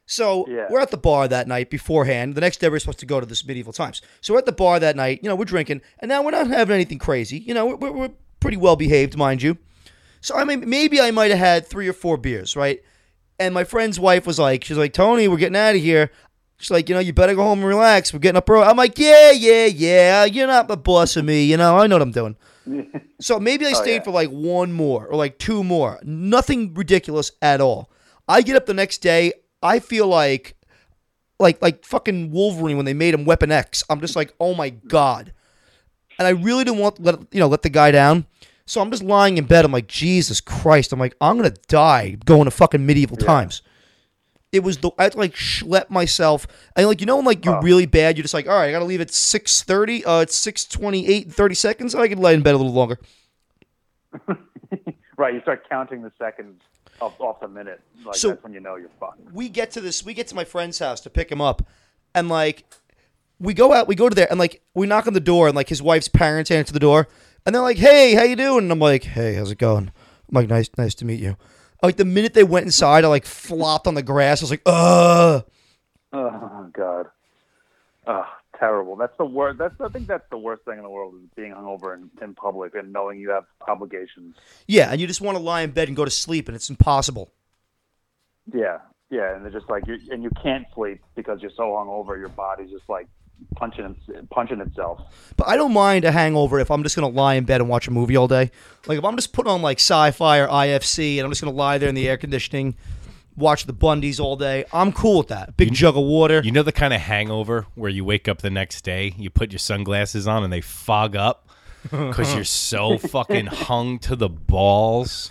So 0.07 0.47
Yeah. 0.49 0.67
we're 0.71 0.81
at 0.81 0.91
the 0.91 0.97
bar 0.97 1.29
that 1.29 1.47
night 1.49 1.71
beforehand. 1.71 2.35
The 2.35 2.41
next 2.41 2.59
day 2.59 2.69
we're 2.69 2.79
supposed 2.79 3.01
to 3.01 3.07
go 3.07 3.21
to 3.21 3.27
this 3.27 3.45
medieval 3.47 3.73
times. 3.73 4.01
So 4.21 4.33
we're 4.35 4.39
at 4.41 4.47
the 4.47 4.53
bar 4.53 4.79
that 4.81 4.97
night. 4.97 5.21
You 5.23 5.29
know, 5.29 5.35
we're 5.37 5.45
drinking, 5.45 5.83
and 5.99 6.09
now 6.09 6.23
we're 6.23 6.31
not 6.31 6.47
having 6.47 6.75
anything 6.75 6.99
crazy. 6.99 7.39
You 7.39 7.53
know, 7.55 7.67
we're, 7.77 7.93
we're 7.93 8.11
pretty 8.41 8.57
well 8.57 8.77
behaved, 8.77 9.17
mind 9.17 9.43
you. 9.43 9.59
So 10.25 10.35
I 10.35 10.45
mean, 10.45 10.67
maybe 10.67 11.03
I 11.03 11.11
might 11.11 11.31
have 11.33 11.39
had 11.39 11.67
three 11.67 11.87
or 11.87 11.93
four 11.93 12.17
beers, 12.17 12.57
right? 12.57 12.83
And 13.39 13.53
my 13.53 13.63
friend's 13.63 14.01
wife 14.01 14.27
was 14.27 14.39
like, 14.39 14.65
she's 14.65 14.79
like, 14.79 14.95
Tony, 14.95 15.29
we're 15.29 15.37
getting 15.37 15.55
out 15.55 15.75
of 15.75 15.83
here. 15.83 16.11
She's 16.57 16.71
like, 16.71 16.89
you 16.89 16.95
know, 16.95 17.01
you 17.03 17.13
better 17.13 17.35
go 17.35 17.43
home 17.43 17.59
and 17.59 17.69
relax. 17.69 18.11
We're 18.11 18.21
getting 18.21 18.39
up 18.39 18.49
early. 18.49 18.65
I'm 18.65 18.79
like, 18.79 18.99
yeah, 18.99 19.33
yeah, 19.33 19.67
yeah. 19.67 20.25
You're 20.25 20.47
not 20.47 20.67
the 20.67 20.79
boss 20.79 21.19
of 21.19 21.27
me. 21.27 21.45
You 21.45 21.59
know, 21.59 21.77
I 21.77 21.87
know 21.87 21.97
what 21.97 22.03
I'm 22.03 22.11
doing. 22.11 22.37
So 23.21 23.39
maybe 23.39 23.67
I 23.67 23.71
oh, 23.71 23.83
stayed 23.83 23.97
yeah. 23.97 24.03
for 24.03 24.11
like 24.11 24.29
one 24.31 24.73
more 24.73 25.07
or 25.07 25.17
like 25.17 25.39
two 25.39 25.63
more. 25.63 25.99
Nothing 26.03 26.75
ridiculous 26.75 27.31
at 27.41 27.61
all. 27.61 27.91
I 28.27 28.43
get 28.43 28.57
up 28.57 28.67
the 28.67 28.75
next 28.75 28.99
day. 28.99 29.33
I 29.63 29.79
feel 29.79 30.07
like, 30.07 30.57
like, 31.39 31.63
like 31.63 31.85
fucking 31.85 32.33
Wolverine 32.33 32.77
when 32.77 32.87
they 32.87 32.93
made 32.93 33.15
him 33.15 33.25
Weapon 33.25 33.53
X. 33.53 33.85
I'm 33.89 34.01
just 34.01 34.17
like, 34.17 34.35
oh 34.41 34.55
my 34.55 34.71
god. 34.71 35.33
And 36.19 36.27
I 36.27 36.31
really 36.31 36.65
didn't 36.65 36.81
want 36.81 37.01
let 37.03 37.19
you 37.33 37.41
know 37.41 37.47
let 37.47 37.63
the 37.63 37.71
guy 37.71 37.91
down. 37.91 38.27
So 38.67 38.81
I'm 38.81 38.91
just 38.91 39.03
lying 39.03 39.37
in 39.39 39.45
bed. 39.45 39.65
I'm 39.65 39.73
like, 39.73 39.87
Jesus 39.89 40.41
Christ. 40.41 40.93
I'm 40.93 40.99
like, 40.99 41.15
I'm 41.21 41.37
gonna 41.37 41.51
die 41.69 42.17
going 42.25 42.47
to 42.47 42.51
fucking 42.51 42.85
medieval 42.85 43.17
times. 43.17 43.63
It 44.53 44.63
was 44.63 44.79
the 44.79 44.91
I 44.99 45.05
had 45.05 45.13
to 45.13 45.19
like 45.19 45.35
schlep 45.35 45.91
myself. 45.91 46.47
And 46.77 46.87
like 46.87 47.01
you 47.01 47.07
know 47.07 47.17
when 47.17 47.25
like 47.25 47.45
you're 47.45 47.61
really 47.61 47.87
bad, 47.87 48.17
you're 48.17 48.23
just 48.23 48.35
like, 48.35 48.47
all 48.49 48.55
right, 48.57 48.69
I 48.69 48.73
gotta 48.73 48.85
leave 48.85 49.01
at 49.01 49.11
six 49.13 49.63
thirty. 49.63 50.05
Uh, 50.05 50.21
it's 50.21 50.37
six 50.37 50.65
twenty 50.65 51.07
eight 51.09 51.25
and 51.27 51.35
thirty 51.35 51.55
seconds. 51.57 51.95
I 51.95 52.09
can 52.09 52.19
lay 52.19 52.35
in 52.35 52.43
bed 52.43 52.55
a 52.55 52.59
little 52.59 52.73
longer. 52.73 52.99
Right, 55.17 55.33
you 55.33 55.41
start 55.43 55.69
counting 55.69 56.03
the 56.03 56.11
seconds 56.19 56.61
off, 57.01 57.21
off 57.21 57.39
the 57.41 57.47
minute. 57.47 57.81
Like 58.05 58.17
So- 58.17 58.31
that's 58.31 58.43
when 58.43 58.53
you 58.53 58.59
know 58.59 58.75
you're 58.75 58.91
fucked. 58.99 59.21
we 59.33 59.49
get 59.49 59.71
to 59.73 59.81
this 59.81 60.05
we 60.05 60.13
get 60.13 60.27
to 60.29 60.35
my 60.35 60.43
friend's 60.45 60.81
house 60.81 61.01
to 61.03 61.11
pick 61.11 61.31
him 61.31 61.41
up 61.41 61.63
and 62.17 62.29
like 62.29 62.65
we 63.39 63.55
go 63.55 63.73
out 63.73 63.87
we 63.87 63.95
go 63.95 64.09
to 64.09 64.15
there 64.15 64.27
and 64.29 64.41
like 64.41 64.61
we 64.75 64.89
knock 64.89 65.07
on 65.07 65.13
the 65.15 65.21
door 65.21 65.47
and 65.47 65.55
like 65.55 65.69
his 65.69 65.81
wife's 65.81 66.09
parents 66.09 66.51
answer 66.51 66.73
the 66.73 66.81
door 66.81 67.07
and 67.47 67.55
they're 67.55 67.63
like 67.63 67.77
hey 67.79 68.15
how 68.15 68.23
you 68.23 68.37
doing 68.37 68.61
and 68.65 68.73
i'm 68.73 68.79
like 68.79 69.05
hey 69.05 69.35
how's 69.35 69.51
it 69.51 69.59
going 69.59 69.89
i'm 70.29 70.33
like 70.35 70.49
nice 70.49 70.69
nice 70.79 70.95
to 70.95 71.05
meet 71.05 71.21
you 71.21 71.37
like 71.83 71.97
the 71.97 72.05
minute 72.05 72.35
they 72.35 72.45
went 72.45 72.65
inside 72.67 73.05
i 73.05 73.09
like 73.09 73.27
flopped 73.27 73.87
on 73.87 73.95
the 73.95 74.03
grass 74.03 74.41
i 74.41 74.45
was 74.45 74.51
like 74.51 74.63
ugh 74.67 75.45
Oh 76.17 76.71
God. 76.73 77.07
Oh, 78.07 78.25
terrible. 78.61 78.95
That's 78.95 79.17
the 79.19 79.25
worst. 79.25 79.59
That's 79.59 79.75
I 79.81 79.89
think 79.89 80.07
that's 80.07 80.23
the 80.31 80.39
worst 80.39 80.63
thing 80.65 80.77
in 80.77 80.85
the 80.85 80.89
world 80.89 81.15
is 81.17 81.29
being 81.35 81.53
hungover 81.53 81.93
in, 81.93 82.09
in 82.23 82.35
public 82.35 82.77
and 82.77 82.93
knowing 82.93 83.19
you 83.19 83.31
have 83.31 83.47
obligations. 83.67 84.37
yeah 84.69 84.93
and 84.93 85.01
you 85.01 85.09
just 85.09 85.21
want 85.21 85.37
to 85.37 85.43
lie 85.43 85.63
in 85.63 85.73
bed 85.73 85.89
and 85.89 85.97
go 85.97 86.05
to 86.05 86.11
sleep 86.13 86.47
and 86.47 86.55
it's 86.55 86.71
impossible 86.71 87.33
Yeah, 88.53 88.79
yeah, 89.11 89.35
and 89.35 89.45
they're 89.45 89.51
just 89.51 89.69
like 89.69 89.89
you 89.89 89.99
and 90.11 90.23
you 90.23 90.31
can't 90.41 90.67
sleep 90.73 91.01
because 91.17 91.43
you're 91.43 91.51
so 91.57 91.65
hungover. 91.65 92.17
Your 92.17 92.29
body's 92.29 92.71
just 92.71 92.89
like 92.89 93.09
punching 93.57 93.97
punching 94.31 94.61
itself. 94.61 95.01
But 95.37 95.49
I 95.49 95.57
don't 95.57 95.73
mind 95.73 96.05
a 96.05 96.13
hangover 96.13 96.59
if 96.61 96.71
I'm 96.71 96.83
just 96.83 96.97
gonna 96.97 97.09
lie 97.09 97.35
in 97.35 97.45
bed 97.45 97.61
and 97.61 97.71
watch 97.71 97.89
a 97.89 97.91
movie 97.91 98.17
all 98.17 98.29
day. 98.29 98.51
Like 98.87 98.99
if 98.99 99.05
I'm 99.05 99.17
just 99.17 99.33
putting 99.33 99.51
on 99.51 99.63
like 99.63 99.79
sci-fi 99.79 100.39
or 100.39 100.49
IFC 100.49 101.17
and 101.17 101.25
I'm 101.25 101.31
just 101.31 101.43
gonna 101.43 101.57
lie 101.57 101.79
there 101.79 101.89
in 101.89 101.95
the 101.95 102.09
air 102.09 102.17
conditioning, 102.17 102.77
watch 103.37 103.67
the 103.67 103.75
Bundys 103.75 104.21
all 104.21 104.37
day. 104.37 104.65
I'm 104.73 104.93
cool 104.93 105.19
with 105.19 105.29
that. 105.29 105.57
Big 105.57 105.73
jug 105.73 105.97
of 105.97 106.05
water. 106.05 106.41
You 106.45 106.53
know 106.53 106.63
the 106.63 106.73
kind 106.73 106.95
of 106.95 107.01
hangover 107.01 107.67
where 107.75 107.91
you 107.91 108.05
wake 108.05 108.29
up 108.29 108.39
the 108.43 108.51
next 108.51 108.83
day, 108.83 109.15
you 109.17 109.31
put 109.31 109.53
your 109.53 109.59
sunglasses 109.59 110.27
on, 110.27 110.45
and 110.45 110.53
they 110.53 110.61
fog 110.61 111.17
up 111.17 111.49
because 111.83 112.35
you're 112.35 112.45
so 112.45 112.99
fucking 112.99 113.47
hung 113.47 113.99
to 114.01 114.17
the 114.17 114.29
balls. 114.29 115.31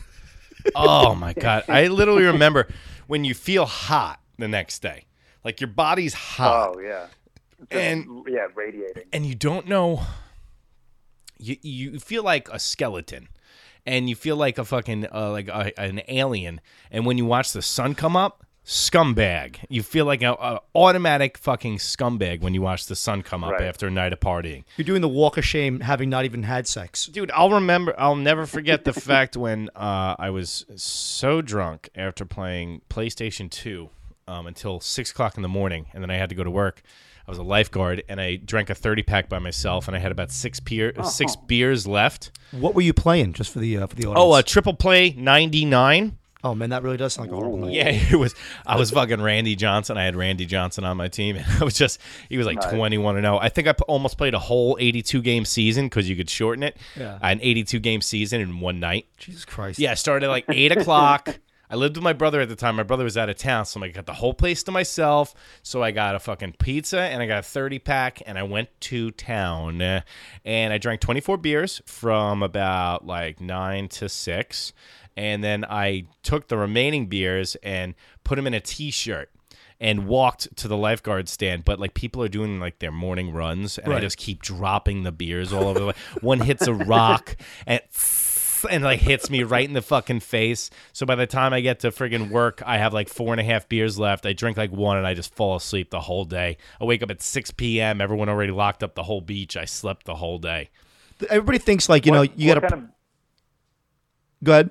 Oh 0.76 1.14
my 1.16 1.34
god! 1.34 1.64
I 1.68 1.88
literally 1.88 2.24
remember 2.24 2.68
when 3.08 3.26
you 3.26 3.34
feel 3.34 3.66
hot 3.66 4.20
the 4.38 4.48
next 4.48 4.82
day, 4.82 5.06
like 5.44 5.60
your 5.60 5.68
body's 5.68 6.14
hot, 6.14 6.76
Oh 6.76 6.80
yeah, 6.80 7.08
Just, 7.08 7.14
And- 7.72 8.26
yeah, 8.28 8.48
radiating. 8.56 9.04
and 9.14 9.26
you 9.26 9.36
don't 9.36 9.68
know. 9.68 10.02
You 11.40 11.58
you 11.62 12.00
feel 12.00 12.24
like 12.24 12.48
a 12.50 12.60
skeleton, 12.60 13.28
and 13.86 14.08
you 14.10 14.16
feel 14.16 14.36
like 14.38 14.58
a 14.58 14.64
fucking 14.66 15.08
uh, 15.14 15.32
like 15.32 15.48
a, 15.50 15.78
an 15.80 16.02
alien. 16.08 16.62
And 16.92 17.06
when 17.06 17.18
you 17.18 17.26
watch 17.26 17.52
the 17.52 17.62
sun 17.62 17.96
come 17.96 18.16
up, 18.16 18.46
scumbag. 18.66 19.58
You 19.68 19.84
feel 19.84 20.06
like 20.06 20.22
a, 20.22 20.32
a 20.34 20.62
automatic 20.74 21.38
fucking 21.38 21.80
scumbag 21.80 22.40
when 22.42 22.54
you 22.54 22.62
watch 22.62 22.86
the 22.86 22.96
sun 22.96 23.24
come 23.24 23.44
up 23.44 23.54
Right. 23.54 23.64
after 23.64 23.88
a 23.88 23.92
night 23.92 24.14
of 24.14 24.22
partying. 24.22 24.64
You're 24.78 24.86
doing 24.86 25.02
the 25.02 25.10
walk 25.10 25.38
of 25.38 25.44
shame 25.44 25.82
having 25.82 26.10
not 26.10 26.24
even 26.24 26.44
had 26.44 26.66
sex. 26.66 27.08
Dude, 27.08 27.32
I'll 27.32 27.52
remember. 27.52 27.94
I'll 27.98 28.16
never 28.16 28.46
forget 28.46 28.86
the 28.86 28.94
fact 29.10 29.36
when 29.36 29.70
uh, 29.76 30.16
I 30.18 30.30
was 30.30 30.66
so 30.78 31.42
drunk 31.42 31.90
after 31.96 32.24
playing 32.26 32.84
PlayStation 32.90 33.50
Two 33.50 33.90
um, 34.30 34.48
until 34.48 34.80
six 34.80 35.12
o'clock 35.12 35.36
in 35.36 35.42
the 35.42 35.50
morning, 35.50 35.88
and 35.94 36.02
then 36.02 36.10
I 36.12 36.16
had 36.16 36.30
to 36.30 36.36
go 36.36 36.44
to 36.46 36.52
work. 36.52 36.84
I 37.28 37.32
was 37.32 37.38
a 37.38 37.44
lifeguard, 37.44 38.04
and 38.10 38.20
I 38.20 38.36
drank 38.36 38.70
a 38.70 38.76
thirty 38.76 39.02
pack 39.04 39.30
by 39.30 39.40
myself, 39.40 39.88
and 39.88 39.96
I 39.96 40.00
had 40.00 40.12
about 40.12 40.32
six 40.32 40.60
beer, 40.60 40.94
six 41.04 41.36
beers 41.36 41.88
left. 41.88 42.32
What 42.52 42.76
were 42.76 42.82
you 42.82 42.94
playing 42.94 43.34
just 43.34 43.52
for 43.52 43.60
the 43.60 43.78
uh, 43.78 43.88
for 43.88 43.96
the 43.96 44.04
audience? 44.08 44.20
Oh, 44.20 44.36
a 44.36 44.44
triple 44.44 44.74
play 44.74 45.14
ninety 45.18 45.64
nine. 45.66 46.18
oh 46.44 46.54
man, 46.54 46.72
that 46.72 46.84
really 46.84 46.98
does 46.98 47.14
sound 47.14 47.30
like 47.30 47.34
a 47.34 47.38
horrible 47.38 47.60
night. 47.60 47.72
Yeah, 47.74 47.88
it 47.90 48.16
was. 48.20 48.36
I 48.68 48.76
was 48.78 48.92
fucking 48.92 49.22
Randy 49.22 49.56
Johnson. 49.56 49.98
I 49.98 50.04
had 50.04 50.18
Randy 50.18 50.46
Johnson 50.46 50.84
on 50.84 50.98
my 50.98 51.08
team, 51.08 51.36
and 51.38 51.46
I 51.62 51.64
was 51.64 51.76
just. 51.76 52.00
He 52.28 52.38
was 52.38 52.46
like 52.46 52.58
Nice. 52.58 52.72
twenty 52.74 52.98
one 52.98 53.16
and 53.16 53.24
zero. 53.24 53.38
I 53.38 53.48
think 53.48 53.70
I 53.70 53.72
p- 53.72 53.84
almost 53.88 54.18
played 54.18 54.34
a 54.34 54.40
whole 54.40 54.78
eighty 54.82 55.02
two 55.02 55.22
game 55.22 55.46
season 55.46 55.86
because 55.86 56.10
you 56.10 56.18
could 56.18 56.30
shorten 56.30 56.62
it. 56.64 56.76
Yeah. 56.98 57.18
an 57.22 57.40
eighty 57.42 57.64
two 57.64 57.80
game 57.80 58.02
season 58.02 58.42
in 58.42 58.60
one 58.60 58.82
night. 58.82 59.06
Jesus 59.18 59.46
Christ. 59.46 59.80
Yeah, 59.80 59.92
I 59.92 59.96
started 59.96 60.26
at 60.26 60.30
like 60.30 60.44
eight 60.50 60.74
o'clock. 60.74 61.40
I 61.74 61.76
lived 61.76 61.98
with 61.98 62.04
my 62.04 62.14
brother 62.14 62.40
at 62.40 62.50
the 62.50 62.56
time. 62.56 62.76
My 62.76 62.84
brother 62.84 63.04
was 63.04 63.18
out 63.18 63.30
of 63.30 63.36
town, 63.36 63.66
so 63.66 63.84
I 63.84 63.88
got 63.88 64.06
the 64.06 64.14
whole 64.14 64.36
place 64.36 64.62
to 64.62 64.72
myself. 64.72 65.34
So 65.64 65.82
I 65.82 65.90
got 65.90 66.14
a 66.14 66.20
fucking 66.20 66.54
pizza 66.60 67.02
and 67.02 67.20
I 67.20 67.26
got 67.26 67.40
a 67.40 67.42
30 67.42 67.80
pack, 67.80 68.22
and 68.28 68.38
I 68.38 68.44
went 68.44 68.70
to 68.82 69.10
town. 69.10 69.82
And 69.82 70.04
I 70.74 70.78
drank 70.78 71.02
24 71.02 71.38
beers 71.38 71.82
from 71.88 72.44
about 72.44 73.08
like 73.08 73.42
9 73.42 73.88
to 73.88 74.08
6. 74.08 74.74
And 75.18 75.44
then 75.44 75.66
I 75.66 76.06
took 76.22 76.48
the 76.48 76.58
remaining 76.58 77.08
beers 77.08 77.56
and 77.64 77.96
put 78.24 78.36
them 78.36 78.46
in 78.46 78.54
a 78.54 78.60
t 78.60 78.92
shirt 78.92 79.32
and 79.80 80.06
walked 80.06 80.56
to 80.58 80.68
the 80.68 80.78
lifeguard 80.78 81.28
stand. 81.28 81.66
But 81.66 81.80
like 81.80 81.96
people 81.96 82.22
are 82.22 82.30
doing 82.30 82.60
like 82.60 82.80
their 82.80 82.92
morning 82.92 83.34
runs, 83.34 83.80
and 83.80 83.92
I 83.92 84.00
just 84.00 84.18
keep 84.18 84.44
dropping 84.44 85.02
the 85.02 85.12
beers 85.12 85.52
all 85.52 85.68
over 85.68 85.80
the 85.80 85.86
way. 85.88 85.94
One 86.22 86.40
hits 86.40 86.68
a 86.68 86.74
rock 86.74 87.36
and 87.66 87.82
and 88.70 88.84
like 88.84 89.00
hits 89.00 89.30
me 89.30 89.44
right 89.44 89.68
in 89.68 89.74
the 89.74 89.82
fucking 89.82 90.20
face. 90.22 90.70
So 90.92 91.06
by 91.06 91.16
the 91.16 91.28
time 91.28 91.54
I 91.54 91.62
get 91.62 91.80
to 91.82 91.92
friggin' 91.92 92.30
work, 92.30 92.62
I 92.66 92.78
have 92.78 92.94
like 92.94 93.10
four 93.10 93.34
and 93.34 93.40
a 93.40 93.44
half 93.44 93.68
beers 93.70 93.98
left. 94.00 94.26
I 94.26 94.34
drink 94.34 94.58
like 94.58 94.72
one 94.72 94.98
and 94.98 95.08
I 95.08 95.14
just 95.14 95.34
fall 95.36 95.56
asleep 95.56 95.90
the 95.90 96.02
whole 96.02 96.26
day. 96.26 96.58
I 96.80 96.86
wake 96.86 97.04
up 97.04 97.12
at 97.12 97.22
6 97.22 97.52
p.m. 97.52 98.02
Everyone 98.02 98.30
already 98.30 98.52
locked 98.52 98.84
up 98.84 98.96
the 98.96 99.04
whole 99.04 99.22
beach. 99.22 99.56
I 99.58 99.66
slept 99.66 100.06
the 100.06 100.16
whole 100.16 100.38
day. 100.38 100.70
Everybody 101.30 101.60
thinks 101.60 101.88
like 101.88 102.06
you 102.06 102.12
know 102.12 102.24
you 102.24 102.54
got 102.54 102.56
to 102.56 102.68
kind 102.68 102.84
of 102.84 102.90
go 104.44 104.52
ahead. 104.54 104.70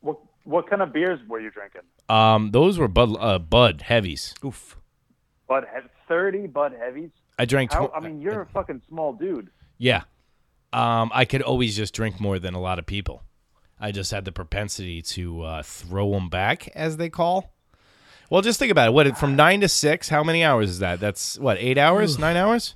what, 0.00 0.18
what 0.44 0.68
kind 0.68 0.82
of 0.82 0.92
beers 0.92 1.18
were 1.28 1.40
you 1.40 1.50
drinking? 1.50 1.82
Um, 2.08 2.50
those 2.50 2.78
were 2.78 2.88
Bud 2.88 3.16
uh, 3.18 3.38
Bud 3.38 3.82
heavies. 3.82 4.34
Oof. 4.44 4.76
Bud 5.48 5.64
he- 5.72 5.88
thirty 6.08 6.46
Bud 6.46 6.72
heavies. 6.78 7.10
I 7.38 7.44
drank. 7.46 7.72
How, 7.72 7.86
tw- 7.86 7.92
I 7.96 8.00
mean, 8.00 8.20
you're 8.20 8.42
a 8.42 8.46
fucking 8.46 8.82
small 8.88 9.12
dude. 9.12 9.50
Yeah. 9.78 10.02
Um, 10.72 11.10
I 11.14 11.24
could 11.24 11.42
always 11.42 11.76
just 11.76 11.94
drink 11.94 12.20
more 12.20 12.38
than 12.38 12.54
a 12.54 12.60
lot 12.60 12.78
of 12.78 12.86
people. 12.86 13.22
I 13.78 13.90
just 13.92 14.10
had 14.10 14.24
the 14.24 14.32
propensity 14.32 15.02
to 15.02 15.42
uh, 15.42 15.62
throw 15.62 16.12
them 16.12 16.28
back, 16.28 16.68
as 16.74 16.96
they 16.96 17.10
call. 17.10 17.52
Well, 18.30 18.40
just 18.40 18.58
think 18.58 18.70
about 18.72 18.88
it. 18.88 18.92
What 18.92 19.18
from 19.18 19.36
nine 19.36 19.60
to 19.60 19.68
six? 19.68 20.08
How 20.08 20.22
many 20.24 20.42
hours 20.42 20.70
is 20.70 20.78
that? 20.78 21.00
That's 21.00 21.38
what 21.38 21.58
eight 21.58 21.76
hours? 21.76 22.18
Nine 22.18 22.36
hours? 22.36 22.74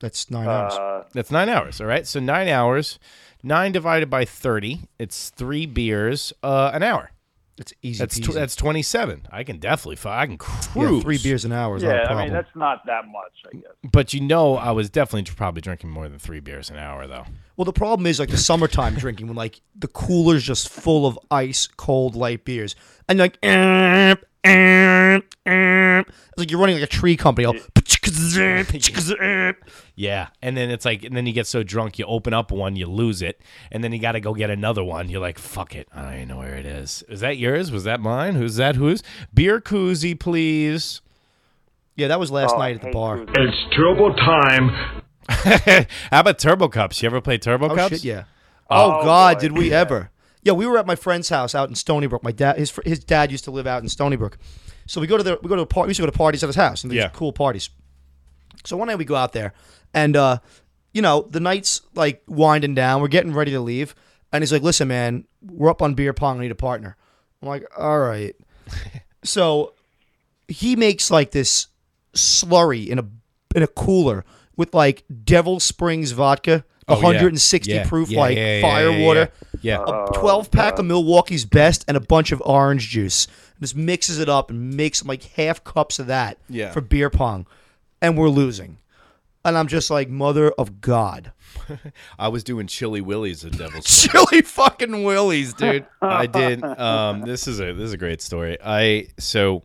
That's 0.00 0.30
nine 0.30 0.48
hours. 0.48 0.74
Uh, 0.74 1.04
That's 1.12 1.30
nine 1.30 1.48
hours. 1.48 1.80
All 1.80 1.86
right. 1.86 2.06
So 2.06 2.18
nine 2.18 2.48
hours, 2.48 2.98
nine 3.42 3.72
divided 3.72 4.10
by 4.10 4.24
thirty. 4.24 4.88
It's 4.98 5.30
three 5.30 5.66
beers, 5.66 6.32
uh, 6.42 6.72
an 6.74 6.82
hour. 6.82 7.10
It's 7.56 7.72
easy. 7.82 7.98
That's 8.00 8.18
tw- 8.18 8.32
that's 8.34 8.56
twenty 8.56 8.82
seven. 8.82 9.28
I 9.30 9.44
can 9.44 9.58
definitely. 9.58 9.96
Fi- 9.96 10.22
I 10.22 10.26
can 10.26 10.32
yeah, 10.32 10.38
cruise. 10.38 11.02
three 11.04 11.18
beers 11.18 11.44
an 11.44 11.52
hour 11.52 11.76
is 11.76 11.84
not 11.84 11.92
a 11.92 11.98
yeah, 11.98 12.08
I 12.08 12.24
mean 12.24 12.32
that's 12.32 12.54
not 12.56 12.84
that 12.86 13.06
much, 13.06 13.44
I 13.46 13.56
guess. 13.56 13.72
But 13.92 14.12
you 14.12 14.20
know, 14.20 14.56
I 14.56 14.72
was 14.72 14.90
definitely 14.90 15.32
probably 15.34 15.60
drinking 15.60 15.90
more 15.90 16.08
than 16.08 16.18
three 16.18 16.40
beers 16.40 16.68
an 16.70 16.78
hour, 16.78 17.06
though. 17.06 17.26
Well, 17.56 17.64
the 17.64 17.72
problem 17.72 18.06
is 18.06 18.18
like 18.18 18.30
the 18.30 18.36
summertime 18.36 18.94
drinking 18.98 19.28
when 19.28 19.36
like 19.36 19.60
the 19.76 19.86
cooler's 19.86 20.42
just 20.42 20.68
full 20.68 21.06
of 21.06 21.18
ice 21.30 21.68
cold 21.68 22.16
light 22.16 22.44
beers, 22.44 22.74
and 23.08 23.20
like, 23.20 23.38
eh, 23.44 24.16
eh, 24.42 25.20
eh. 25.46 26.00
it's 26.00 26.10
like 26.36 26.50
you're 26.50 26.60
running 26.60 26.74
like 26.74 26.84
a 26.84 26.88
tree 26.88 27.16
company. 27.16 27.46
all, 27.46 27.54
Yeah, 29.96 30.28
and 30.42 30.56
then 30.56 30.70
it's 30.70 30.84
like, 30.84 31.04
and 31.04 31.16
then 31.16 31.24
you 31.26 31.32
get 31.32 31.46
so 31.46 31.62
drunk, 31.62 31.98
you 31.98 32.04
open 32.06 32.34
up 32.34 32.50
one, 32.50 32.74
you 32.76 32.86
lose 32.86 33.22
it, 33.22 33.40
and 33.70 33.82
then 33.84 33.92
you 33.92 33.98
got 34.00 34.12
to 34.12 34.20
go 34.20 34.34
get 34.34 34.50
another 34.50 34.82
one. 34.82 35.08
You're 35.08 35.20
like, 35.20 35.38
fuck 35.38 35.74
it, 35.76 35.88
I 35.94 36.02
don't 36.02 36.14
even 36.14 36.28
know 36.28 36.38
where 36.38 36.56
it 36.56 36.66
is. 36.66 37.04
Is 37.08 37.20
that 37.20 37.36
yours? 37.38 37.70
Was 37.70 37.84
that 37.84 38.00
mine? 38.00 38.34
Who's 38.34 38.56
that? 38.56 38.74
Who's 38.76 39.02
beer 39.32 39.60
koozie, 39.60 40.18
please? 40.18 41.00
yeah, 41.96 42.08
that 42.08 42.18
was 42.18 42.30
last 42.32 42.54
Oh, 42.56 42.58
night 42.58 42.74
at 42.76 42.82
the 42.82 42.90
bar. 42.90 43.18
cruising. 43.24 43.34
It's 43.36 43.76
turbo 43.76 44.12
time. 44.14 44.70
How 46.10 46.20
about 46.20 46.38
Turbo 46.38 46.68
Cups? 46.68 47.02
You 47.02 47.06
ever 47.08 47.20
play 47.20 47.38
Turbo 47.38 47.70
Oh 47.70 47.74
Cups? 47.76 47.94
shit, 47.96 48.04
yeah. 48.04 48.24
Oh, 48.68 48.98
Oh, 49.00 49.04
God, 49.04 49.36
boy. 49.36 49.40
did 49.40 49.52
we 49.56 49.72
ever? 49.72 50.10
Yeah, 50.42 50.52
we 50.54 50.66
were 50.66 50.76
at 50.76 50.86
my 50.86 50.96
friend's 50.96 51.28
house 51.30 51.54
out 51.54 51.68
in 51.68 51.74
Stony 51.76 52.06
Brook. 52.08 52.22
My 52.22 52.32
dad, 52.32 52.58
his 52.58 52.72
his 52.84 52.98
dad 52.98 53.30
used 53.30 53.44
to 53.44 53.50
live 53.50 53.66
out 53.66 53.82
in 53.82 53.88
Stony 53.88 54.16
Brook, 54.16 54.36
so 54.86 55.00
we 55.00 55.06
go 55.06 55.16
to 55.16 55.22
the 55.22 55.38
we 55.42 55.48
go 55.48 55.56
to 55.56 55.62
a 55.62 55.66
party. 55.66 55.86
We 55.86 55.90
used 55.90 56.00
to 56.00 56.02
go 56.02 56.10
to 56.10 56.18
parties 56.18 56.42
at 56.42 56.48
his 56.48 56.56
house 56.56 56.82
and 56.82 56.90
these 56.90 56.98
Yeah. 56.98 57.08
cool 57.10 57.32
parties. 57.32 57.70
So 58.64 58.76
one 58.76 58.88
night 58.88 58.98
we 58.98 59.04
go 59.04 59.14
out 59.14 59.32
there, 59.32 59.52
and 59.92 60.16
uh, 60.16 60.38
you 60.92 61.02
know 61.02 61.26
the 61.30 61.40
night's 61.40 61.82
like 61.94 62.22
winding 62.26 62.74
down. 62.74 63.00
We're 63.02 63.08
getting 63.08 63.32
ready 63.34 63.50
to 63.52 63.60
leave, 63.60 63.94
and 64.32 64.42
he's 64.42 64.52
like, 64.52 64.62
"Listen, 64.62 64.88
man, 64.88 65.24
we're 65.42 65.70
up 65.70 65.82
on 65.82 65.94
beer 65.94 66.12
pong. 66.12 66.38
I 66.38 66.42
need 66.42 66.50
a 66.50 66.54
partner." 66.56 66.96
I'm 67.42 67.48
like, 67.48 67.64
"All 67.76 67.98
right." 68.00 68.34
so 69.24 69.74
he 70.48 70.76
makes 70.76 71.10
like 71.10 71.30
this 71.30 71.68
slurry 72.14 72.86
in 72.88 72.98
a 72.98 73.04
in 73.54 73.62
a 73.62 73.66
cooler 73.66 74.24
with 74.56 74.72
like 74.74 75.04
Devil 75.24 75.60
Springs 75.60 76.12
vodka, 76.12 76.64
Oh, 76.86 76.94
160 76.96 77.70
Yeah. 77.72 77.88
proof, 77.88 78.10
Yeah, 78.10 78.20
like 78.20 78.36
yeah, 78.36 78.56
yeah, 78.56 78.62
fire 78.62 79.00
water, 79.04 79.28
Yeah. 79.62 79.82
a 79.82 80.12
12 80.14 80.50
pack 80.50 80.78
of 80.78 80.84
Milwaukee's 80.84 81.44
best, 81.44 81.84
and 81.88 81.96
a 81.96 82.00
bunch 82.00 82.30
of 82.30 82.42
orange 82.44 82.88
juice. 82.90 83.26
Just 83.60 83.74
mixes 83.74 84.18
it 84.18 84.28
up 84.28 84.50
and 84.50 84.74
makes 84.76 85.04
like 85.04 85.22
half 85.22 85.64
cups 85.64 85.98
of 85.98 86.06
that 86.08 86.36
Yeah. 86.48 86.70
for 86.72 86.80
beer 86.82 87.08
pong, 87.10 87.46
and 88.04 88.18
we're 88.18 88.28
losing. 88.28 88.76
And 89.46 89.56
I'm 89.56 89.66
just 89.66 89.90
like, 89.90 90.10
mother 90.10 90.50
of 90.52 90.82
God. 90.82 91.32
I 92.18 92.28
was 92.28 92.44
doing 92.44 92.66
Chili 92.66 93.00
Willies 93.00 93.44
at 93.44 93.56
Devil's. 93.56 93.86
Chili 94.02 94.42
fucking 94.42 95.04
Willies, 95.04 95.54
dude. 95.54 95.86
I 96.02 96.26
did. 96.26 96.62
Um, 96.62 97.22
this 97.22 97.48
is 97.48 97.60
a 97.60 97.72
this 97.72 97.86
is 97.86 97.92
a 97.94 97.96
great 97.96 98.20
story. 98.20 98.58
I 98.62 99.08
so 99.18 99.62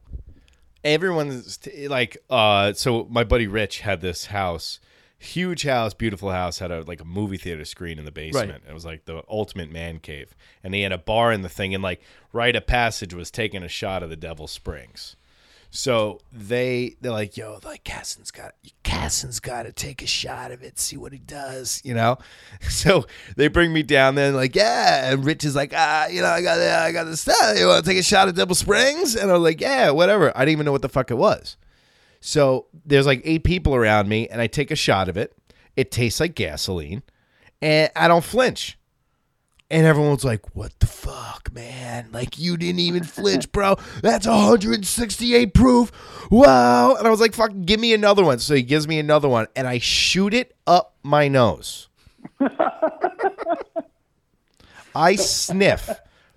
everyone's 0.83 1.57
t- 1.57 1.89
like 1.89 2.17
uh 2.29 2.71
so 2.71 3.07
my 3.09 3.25
buddy 3.25 3.47
Rich 3.47 3.81
had 3.81 3.99
this 3.99 4.27
house, 4.27 4.79
huge 5.17 5.63
house, 5.63 5.93
beautiful 5.93 6.31
house, 6.31 6.59
had 6.59 6.71
a 6.71 6.83
like 6.83 7.01
a 7.01 7.05
movie 7.05 7.37
theater 7.37 7.65
screen 7.65 7.99
in 7.99 8.05
the 8.05 8.11
basement. 8.11 8.63
It 8.69 8.73
was 8.73 8.85
like 8.85 9.03
the 9.05 9.23
ultimate 9.29 9.71
man 9.71 9.99
cave, 9.99 10.33
and 10.63 10.73
he 10.73 10.81
had 10.81 10.93
a 10.93 10.97
bar 10.97 11.33
in 11.33 11.41
the 11.41 11.49
thing, 11.49 11.73
and 11.73 11.83
like 11.83 12.01
right 12.31 12.55
of 12.55 12.67
passage 12.67 13.13
was 13.13 13.31
taking 13.31 13.63
a 13.63 13.69
shot 13.69 14.03
of 14.03 14.09
the 14.09 14.17
Devil 14.17 14.47
Springs. 14.47 15.17
So 15.71 16.19
they 16.31 16.95
they're 16.99 17.11
like, 17.11 17.37
yo, 17.37 17.59
like 17.63 17.83
Casson's 17.83 18.31
got 18.31 18.53
Casson's 18.81 19.39
got 19.39 19.63
to 19.63 19.71
take 19.71 20.01
a 20.01 20.07
shot 20.07 20.51
of 20.51 20.63
it, 20.63 20.79
see 20.79 20.97
what 20.97 21.13
he 21.13 21.19
does, 21.19 21.81
you 21.83 21.93
know. 21.93 22.17
So 22.69 23.05
they 23.35 23.49
bring 23.49 23.73
me 23.73 23.83
down 23.83 24.15
there, 24.15 24.27
and 24.27 24.35
like, 24.35 24.55
yeah, 24.55 25.11
and 25.11 25.25
Rich 25.25 25.43
is 25.43 25.55
like, 25.55 25.73
ah, 25.75 26.07
you 26.07 26.21
know, 26.21 26.27
I 26.27 26.41
got 26.41 26.59
I 26.59 26.91
got 26.91 27.03
this 27.03 27.21
stuff. 27.21 27.57
You 27.57 27.67
want 27.67 27.83
to 27.83 27.89
take 27.89 27.99
a 27.99 28.03
shot 28.03 28.27
at 28.27 28.35
Devil 28.35 28.55
Springs? 28.55 29.15
And 29.15 29.31
I'm 29.31 29.43
like, 29.43 29.61
yeah, 29.61 29.91
whatever. 29.91 30.35
I 30.35 30.41
didn't 30.41 30.53
even 30.53 30.65
know 30.65 30.71
what 30.71 30.81
the 30.81 30.89
fuck 30.89 31.11
it 31.11 31.17
was. 31.17 31.57
So 32.21 32.67
there's 32.85 33.05
like 33.05 33.21
eight 33.25 33.43
people 33.43 33.75
around 33.75 34.09
me, 34.09 34.27
and 34.27 34.41
I 34.41 34.47
take 34.47 34.71
a 34.71 34.75
shot 34.75 35.09
of 35.09 35.17
it. 35.17 35.35
It 35.75 35.91
tastes 35.91 36.19
like 36.19 36.35
gasoline, 36.35 37.03
and 37.61 37.91
I 37.95 38.07
don't 38.07 38.23
flinch. 38.23 38.78
And 39.71 39.85
everyone's 39.85 40.25
like, 40.25 40.55
"What 40.55 40.79
the 40.79 40.87
fuck, 40.87 41.53
man? 41.53 42.09
Like 42.11 42.39
you 42.39 42.57
didn't 42.57 42.79
even 42.79 43.03
flinch, 43.03 43.51
bro. 43.51 43.75
That's 44.01 44.25
168 44.25 45.53
proof. 45.53 45.91
Wow!" 46.31 46.95
And 46.95 47.05
I 47.07 47.11
was 47.11 47.19
like, 47.21 47.35
"Fucking 47.35 47.63
give 47.63 47.79
me 47.79 47.93
another 47.93 48.23
one." 48.23 48.39
So 48.39 48.55
he 48.55 48.63
gives 48.63 48.87
me 48.87 48.97
another 48.97 49.29
one, 49.29 49.45
and 49.55 49.67
I 49.67 49.77
shoot 49.77 50.33
it 50.33 50.55
up 50.65 50.95
my 51.03 51.27
nose. 51.27 51.87
I 54.95 55.15
sniff 55.15 55.89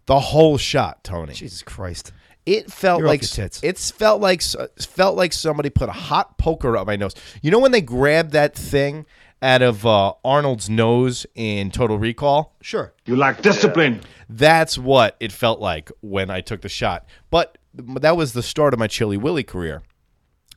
the 0.07 0.21
whole 0.21 0.59
shot, 0.59 1.03
Tony. 1.05 1.33
Jesus 1.33 1.63
Christ. 1.63 2.13
It 2.45 2.73
felt 2.73 2.99
You're 2.99 3.09
like 3.09 3.23
it's 3.23 3.91
felt 3.93 4.21
like 4.21 4.43
felt 4.43 5.17
like 5.17 5.33
somebody 5.33 5.71
put 5.71 5.89
a 5.89 5.93
hot 5.93 6.39
poker 6.39 6.77
up 6.77 6.87
my 6.87 6.97
nose. 6.97 7.15
You 7.41 7.51
know 7.53 7.61
when 7.61 7.71
they 7.71 7.81
grab 7.81 8.33
that 8.33 8.55
thing 8.55 9.07
out 9.43 9.61
of 9.61 9.85
uh, 9.85 10.15
Arnold's 10.25 10.71
nose 10.71 11.27
in 11.35 11.71
Total 11.71 11.99
Recall? 11.99 12.57
Sure. 12.63 12.95
You 13.05 13.17
lack 13.17 13.43
discipline. 13.43 14.01
That's 14.29 14.79
what 14.79 15.17
it 15.21 15.33
felt 15.33 15.61
like 15.61 15.91
when 16.01 16.31
I 16.31 16.41
took 16.41 16.63
the 16.63 16.69
shot. 16.69 17.05
But 17.31 17.59
that 17.75 18.17
was 18.17 18.33
the 18.33 18.43
start 18.43 18.73
of 18.73 18.79
my 18.79 18.87
Chili 18.87 19.17
Willy 19.17 19.43
career. 19.43 19.83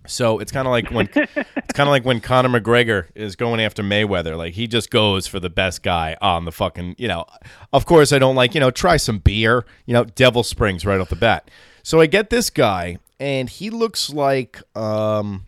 So 0.07 0.39
it's 0.39 0.51
kind 0.51 0.67
of 0.67 0.71
like 0.71 0.91
when 0.91 1.09
it's 1.15 1.73
kind 1.73 1.87
of 1.87 1.91
like 1.91 2.05
when 2.05 2.21
Conor 2.21 2.59
McGregor 2.59 3.07
is 3.15 3.35
going 3.35 3.59
after 3.59 3.83
Mayweather. 3.83 4.37
Like 4.37 4.53
he 4.53 4.67
just 4.67 4.91
goes 4.91 5.27
for 5.27 5.39
the 5.39 5.49
best 5.49 5.83
guy 5.83 6.15
on 6.21 6.45
the 6.45 6.51
fucking. 6.51 6.95
You 6.97 7.07
know, 7.07 7.25
of 7.73 7.85
course 7.85 8.13
I 8.13 8.19
don't 8.19 8.35
like 8.35 8.53
you 8.53 8.59
know 8.59 8.71
try 8.71 8.97
some 8.97 9.19
beer. 9.19 9.65
You 9.85 9.93
know, 9.93 10.03
Devil 10.03 10.43
Springs 10.43 10.85
right 10.85 10.99
off 10.99 11.09
the 11.09 11.15
bat. 11.15 11.49
So 11.83 11.99
I 12.01 12.05
get 12.05 12.29
this 12.29 12.49
guy, 12.49 12.97
and 13.19 13.49
he 13.49 13.69
looks 13.69 14.09
like 14.09 14.61
um, 14.77 15.45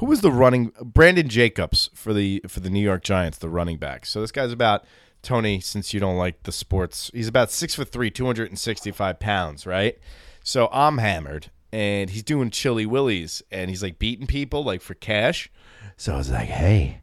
who 0.00 0.06
was 0.06 0.20
the 0.22 0.32
running 0.32 0.72
Brandon 0.82 1.28
Jacobs 1.28 1.88
for 1.94 2.12
the 2.12 2.42
for 2.48 2.60
the 2.60 2.68
New 2.70 2.82
York 2.82 3.02
Giants, 3.04 3.38
the 3.38 3.48
running 3.48 3.76
back. 3.78 4.04
So 4.04 4.20
this 4.20 4.32
guy's 4.32 4.52
about 4.52 4.84
Tony. 5.22 5.60
Since 5.60 5.94
you 5.94 6.00
don't 6.00 6.16
like 6.16 6.42
the 6.42 6.52
sports, 6.52 7.10
he's 7.14 7.28
about 7.28 7.50
six 7.50 7.74
foot 7.76 7.90
three, 7.90 8.10
two 8.10 8.26
hundred 8.26 8.48
and 8.50 8.58
sixty 8.58 8.90
five 8.90 9.20
pounds, 9.20 9.66
right? 9.66 9.96
So 10.42 10.68
I'm 10.72 10.98
hammered, 10.98 11.50
and 11.72 12.10
he's 12.10 12.22
doing 12.22 12.50
chili 12.50 12.86
willies, 12.86 13.42
and 13.52 13.70
he's 13.70 13.82
like 13.82 13.98
beating 13.98 14.26
people 14.26 14.64
like 14.64 14.80
for 14.82 14.94
cash. 14.94 15.50
So 15.96 16.14
I 16.14 16.16
was 16.18 16.30
like, 16.30 16.48
hey. 16.48 17.02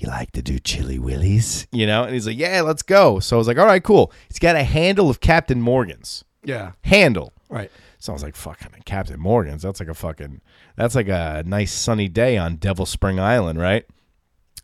You 0.00 0.06
like 0.06 0.30
to 0.34 0.42
do 0.42 0.60
chili 0.60 0.96
willies, 1.00 1.66
you 1.72 1.84
know? 1.84 2.04
And 2.04 2.12
he's 2.14 2.24
like, 2.24 2.38
"Yeah, 2.38 2.60
let's 2.60 2.82
go." 2.82 3.18
So 3.18 3.34
I 3.34 3.38
was 3.38 3.48
like, 3.48 3.58
"All 3.58 3.66
right, 3.66 3.82
cool." 3.82 4.12
He's 4.28 4.38
got 4.38 4.54
a 4.54 4.62
handle 4.62 5.10
of 5.10 5.18
Captain 5.18 5.60
Morgan's 5.60 6.22
Yeah. 6.44 6.70
handle, 6.84 7.32
Right. 7.48 7.68
So 7.98 8.12
I 8.12 8.14
was 8.14 8.22
like, 8.22 8.36
fucking 8.36 8.82
Captain 8.84 9.18
Morgan's. 9.20 9.62
That's 9.62 9.80
like 9.80 9.88
a 9.88 9.94
fucking, 9.94 10.40
that's 10.76 10.94
like 10.94 11.08
a 11.08 11.42
nice 11.46 11.72
sunny 11.72 12.08
day 12.08 12.36
on 12.36 12.56
Devil 12.56 12.86
Spring 12.86 13.18
Island, 13.20 13.58
right? 13.58 13.84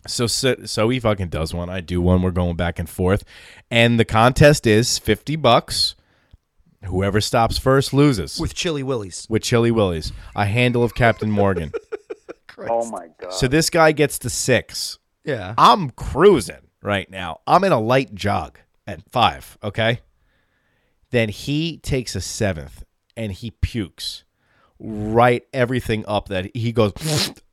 So, 0.07 0.27
so, 0.27 0.57
so 0.67 0.89
he 0.91 1.01
fucking 1.01 1.29
does 1.29 1.53
one. 1.55 1.69
I 1.71 1.81
do 1.81 2.01
one. 2.01 2.23
We're 2.23 2.31
going 2.31 2.57
back 2.57 2.79
and 2.79 2.89
forth. 2.89 3.25
And 3.71 3.99
the 3.99 4.05
contest 4.05 4.67
is 4.67 4.99
50 4.99 5.37
bucks 5.37 5.95
Whoever 6.85 7.23
stops 7.23 7.57
first 7.57 7.95
loses. 7.95 8.39
with 8.39 8.55
Chili 8.55 8.83
Willies. 8.83 9.27
with 9.31 9.43
Chili 9.43 9.71
Willies, 9.71 10.13
a 10.37 10.45
handle 10.45 10.85
of 10.85 10.95
Captain 10.95 11.31
Morgan. 11.31 11.73
Oh 12.57 12.89
my 12.89 13.09
god. 13.19 13.33
so 13.33 13.49
this 13.49 13.69
guy 13.69 13.91
gets 13.91 14.17
to 14.21 14.31
six. 14.31 14.99
Yeah. 15.25 15.55
I'm 15.59 15.91
cruising 15.91 16.69
right 16.83 17.11
now. 17.11 17.41
I'm 17.49 17.65
in 17.65 17.73
a 17.73 17.81
light 17.81 18.15
jog 18.15 18.61
at 18.87 19.03
five. 19.11 19.59
Okay. 19.63 19.99
Then 21.11 21.31
he 21.31 21.79
takes 21.79 22.15
a 22.15 22.21
seventh 22.21 22.85
and 23.17 23.33
he 23.33 23.51
pukes 23.51 24.25
right 24.79 25.47
everything 25.53 26.05
up 26.07 26.29
that 26.29 26.55
he 26.55 26.73
goes 26.73 26.93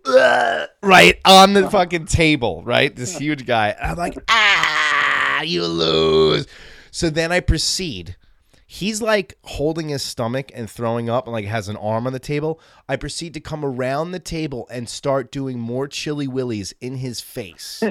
right 0.84 1.19
on 1.26 1.54
the 1.54 1.69
fucking 1.69 2.06
table. 2.06 2.63
Right, 2.63 2.95
this 2.95 3.17
huge 3.17 3.45
guy. 3.45 3.76
I'm 3.82 3.97
like, 3.97 4.17
ah, 4.28 5.41
you 5.41 5.65
lose. 5.65 6.47
So 6.91 7.10
then 7.10 7.32
I 7.32 7.39
proceed. 7.39 8.17
He's 8.65 9.02
like 9.02 9.38
holding 9.43 9.89
his 9.89 10.02
stomach 10.02 10.50
and 10.56 10.69
throwing 10.69 11.10
up 11.10 11.26
and 11.26 11.34
like 11.34 11.45
has 11.45 11.67
an 11.67 11.76
arm 11.76 12.08
on 12.08 12.13
the 12.13 12.19
table. 12.19 12.60
I 12.88 12.95
proceed 12.95 13.34
to 13.34 13.41
come 13.41 13.65
around 13.65 14.12
the 14.12 14.19
table 14.19 14.67
and 14.71 14.88
start 14.88 15.32
doing 15.32 15.60
more 15.60 15.88
chili 15.89 16.28
willies 16.28 16.74
in 16.80 16.95
his 16.95 17.19
face. 17.19 17.84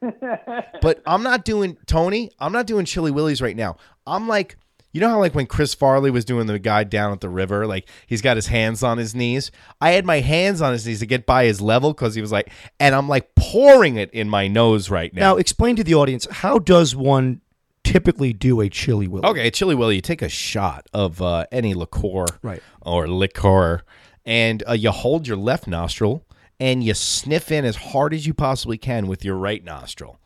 but 0.82 1.02
I'm 1.06 1.22
not 1.22 1.44
doing 1.44 1.76
Tony, 1.86 2.30
I'm 2.40 2.52
not 2.52 2.66
doing 2.66 2.84
chili 2.84 3.12
willies 3.12 3.40
right 3.40 3.56
now. 3.56 3.76
I'm 4.06 4.26
like 4.26 4.56
you 4.98 5.06
know 5.06 5.10
how 5.10 5.20
like 5.20 5.32
when 5.34 5.46
Chris 5.46 5.74
Farley 5.74 6.10
was 6.10 6.24
doing 6.24 6.48
the 6.48 6.58
guy 6.58 6.82
down 6.82 7.12
at 7.12 7.20
the 7.20 7.28
river, 7.28 7.68
like 7.68 7.88
he's 8.08 8.20
got 8.20 8.36
his 8.36 8.48
hands 8.48 8.82
on 8.82 8.98
his 8.98 9.14
knees. 9.14 9.52
I 9.80 9.90
had 9.92 10.04
my 10.04 10.18
hands 10.18 10.60
on 10.60 10.72
his 10.72 10.84
knees 10.84 10.98
to 10.98 11.06
get 11.06 11.24
by 11.24 11.44
his 11.44 11.60
level 11.60 11.92
because 11.92 12.16
he 12.16 12.20
was 12.20 12.32
like, 12.32 12.50
and 12.80 12.96
I'm 12.96 13.08
like 13.08 13.34
pouring 13.36 13.94
it 13.96 14.10
in 14.10 14.28
my 14.28 14.48
nose 14.48 14.90
right 14.90 15.14
now. 15.14 15.20
Now 15.20 15.36
explain 15.36 15.76
to 15.76 15.84
the 15.84 15.94
audience 15.94 16.26
how 16.30 16.58
does 16.58 16.96
one 16.96 17.42
typically 17.84 18.32
do 18.32 18.60
a 18.60 18.68
Chili 18.68 19.06
Willy? 19.06 19.24
Okay, 19.28 19.46
a 19.46 19.50
Chili 19.52 19.76
Willy, 19.76 19.94
you 19.94 20.00
take 20.00 20.20
a 20.20 20.28
shot 20.28 20.86
of 20.92 21.22
uh, 21.22 21.46
any 21.52 21.74
liqueur 21.74 22.26
Right. 22.42 22.60
or 22.82 23.06
liqueur, 23.08 23.82
and 24.26 24.64
uh, 24.68 24.72
you 24.72 24.90
hold 24.90 25.28
your 25.28 25.36
left 25.36 25.68
nostril 25.68 26.26
and 26.58 26.82
you 26.82 26.92
sniff 26.92 27.52
in 27.52 27.64
as 27.64 27.76
hard 27.76 28.12
as 28.12 28.26
you 28.26 28.34
possibly 28.34 28.76
can 28.78 29.06
with 29.06 29.24
your 29.24 29.36
right 29.36 29.62
nostril, 29.62 30.18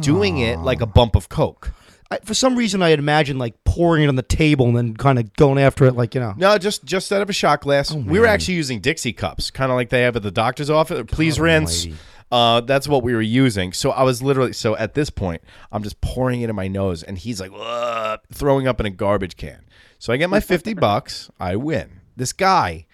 doing 0.00 0.38
it 0.38 0.58
like 0.60 0.80
a 0.80 0.86
bump 0.86 1.14
of 1.14 1.28
Coke. 1.28 1.72
I, 2.10 2.18
for 2.24 2.32
some 2.32 2.56
reason, 2.56 2.82
I 2.82 2.88
had 2.90 2.98
imagined 2.98 3.38
like 3.38 3.62
pouring 3.64 4.04
it 4.04 4.08
on 4.08 4.16
the 4.16 4.22
table 4.22 4.66
and 4.66 4.76
then 4.76 4.96
kind 4.96 5.18
of 5.18 5.32
going 5.34 5.58
after 5.58 5.84
it, 5.84 5.94
like 5.94 6.14
you 6.14 6.20
know. 6.20 6.34
No, 6.36 6.56
just 6.56 6.84
just 6.84 7.12
out 7.12 7.20
of 7.20 7.28
a 7.28 7.34
shot 7.34 7.60
glass. 7.60 7.92
we 7.92 8.18
were 8.18 8.26
actually 8.26 8.54
using 8.54 8.80
Dixie 8.80 9.12
cups, 9.12 9.50
kind 9.50 9.70
of 9.70 9.76
like 9.76 9.90
they 9.90 10.02
have 10.02 10.16
at 10.16 10.22
the 10.22 10.30
doctor's 10.30 10.70
office. 10.70 11.04
Please 11.08 11.38
rinse. 11.38 11.84
almighty. 11.84 12.02
Uh, 12.30 12.60
that's 12.60 12.86
what 12.86 13.02
we 13.02 13.14
were 13.14 13.22
using. 13.22 13.72
So 13.72 13.90
I 13.90 14.02
was 14.02 14.22
literally 14.22 14.52
so 14.52 14.76
at 14.76 14.94
this 14.94 15.10
point, 15.10 15.42
I'm 15.72 15.82
just 15.82 16.00
pouring 16.00 16.42
it 16.42 16.50
in 16.50 16.56
my 16.56 16.68
nose, 16.68 17.02
and 17.02 17.18
he's 17.18 17.40
like 17.40 17.50
"Ugh," 17.54 18.20
throwing 18.32 18.66
up 18.66 18.80
in 18.80 18.86
a 18.86 18.90
garbage 18.90 19.36
can. 19.36 19.64
So 19.98 20.12
I 20.12 20.16
get 20.16 20.30
my 20.30 20.40
fifty 20.40 20.74
bucks. 20.74 21.30
I 21.38 21.56
win. 21.56 22.00
This 22.16 22.32
guy, 22.32 22.86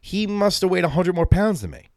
he 0.00 0.26
must 0.26 0.62
have 0.62 0.70
weighed 0.70 0.84
hundred 0.84 1.14
more 1.14 1.26
pounds 1.26 1.60
than 1.60 1.70
me, 1.70 1.88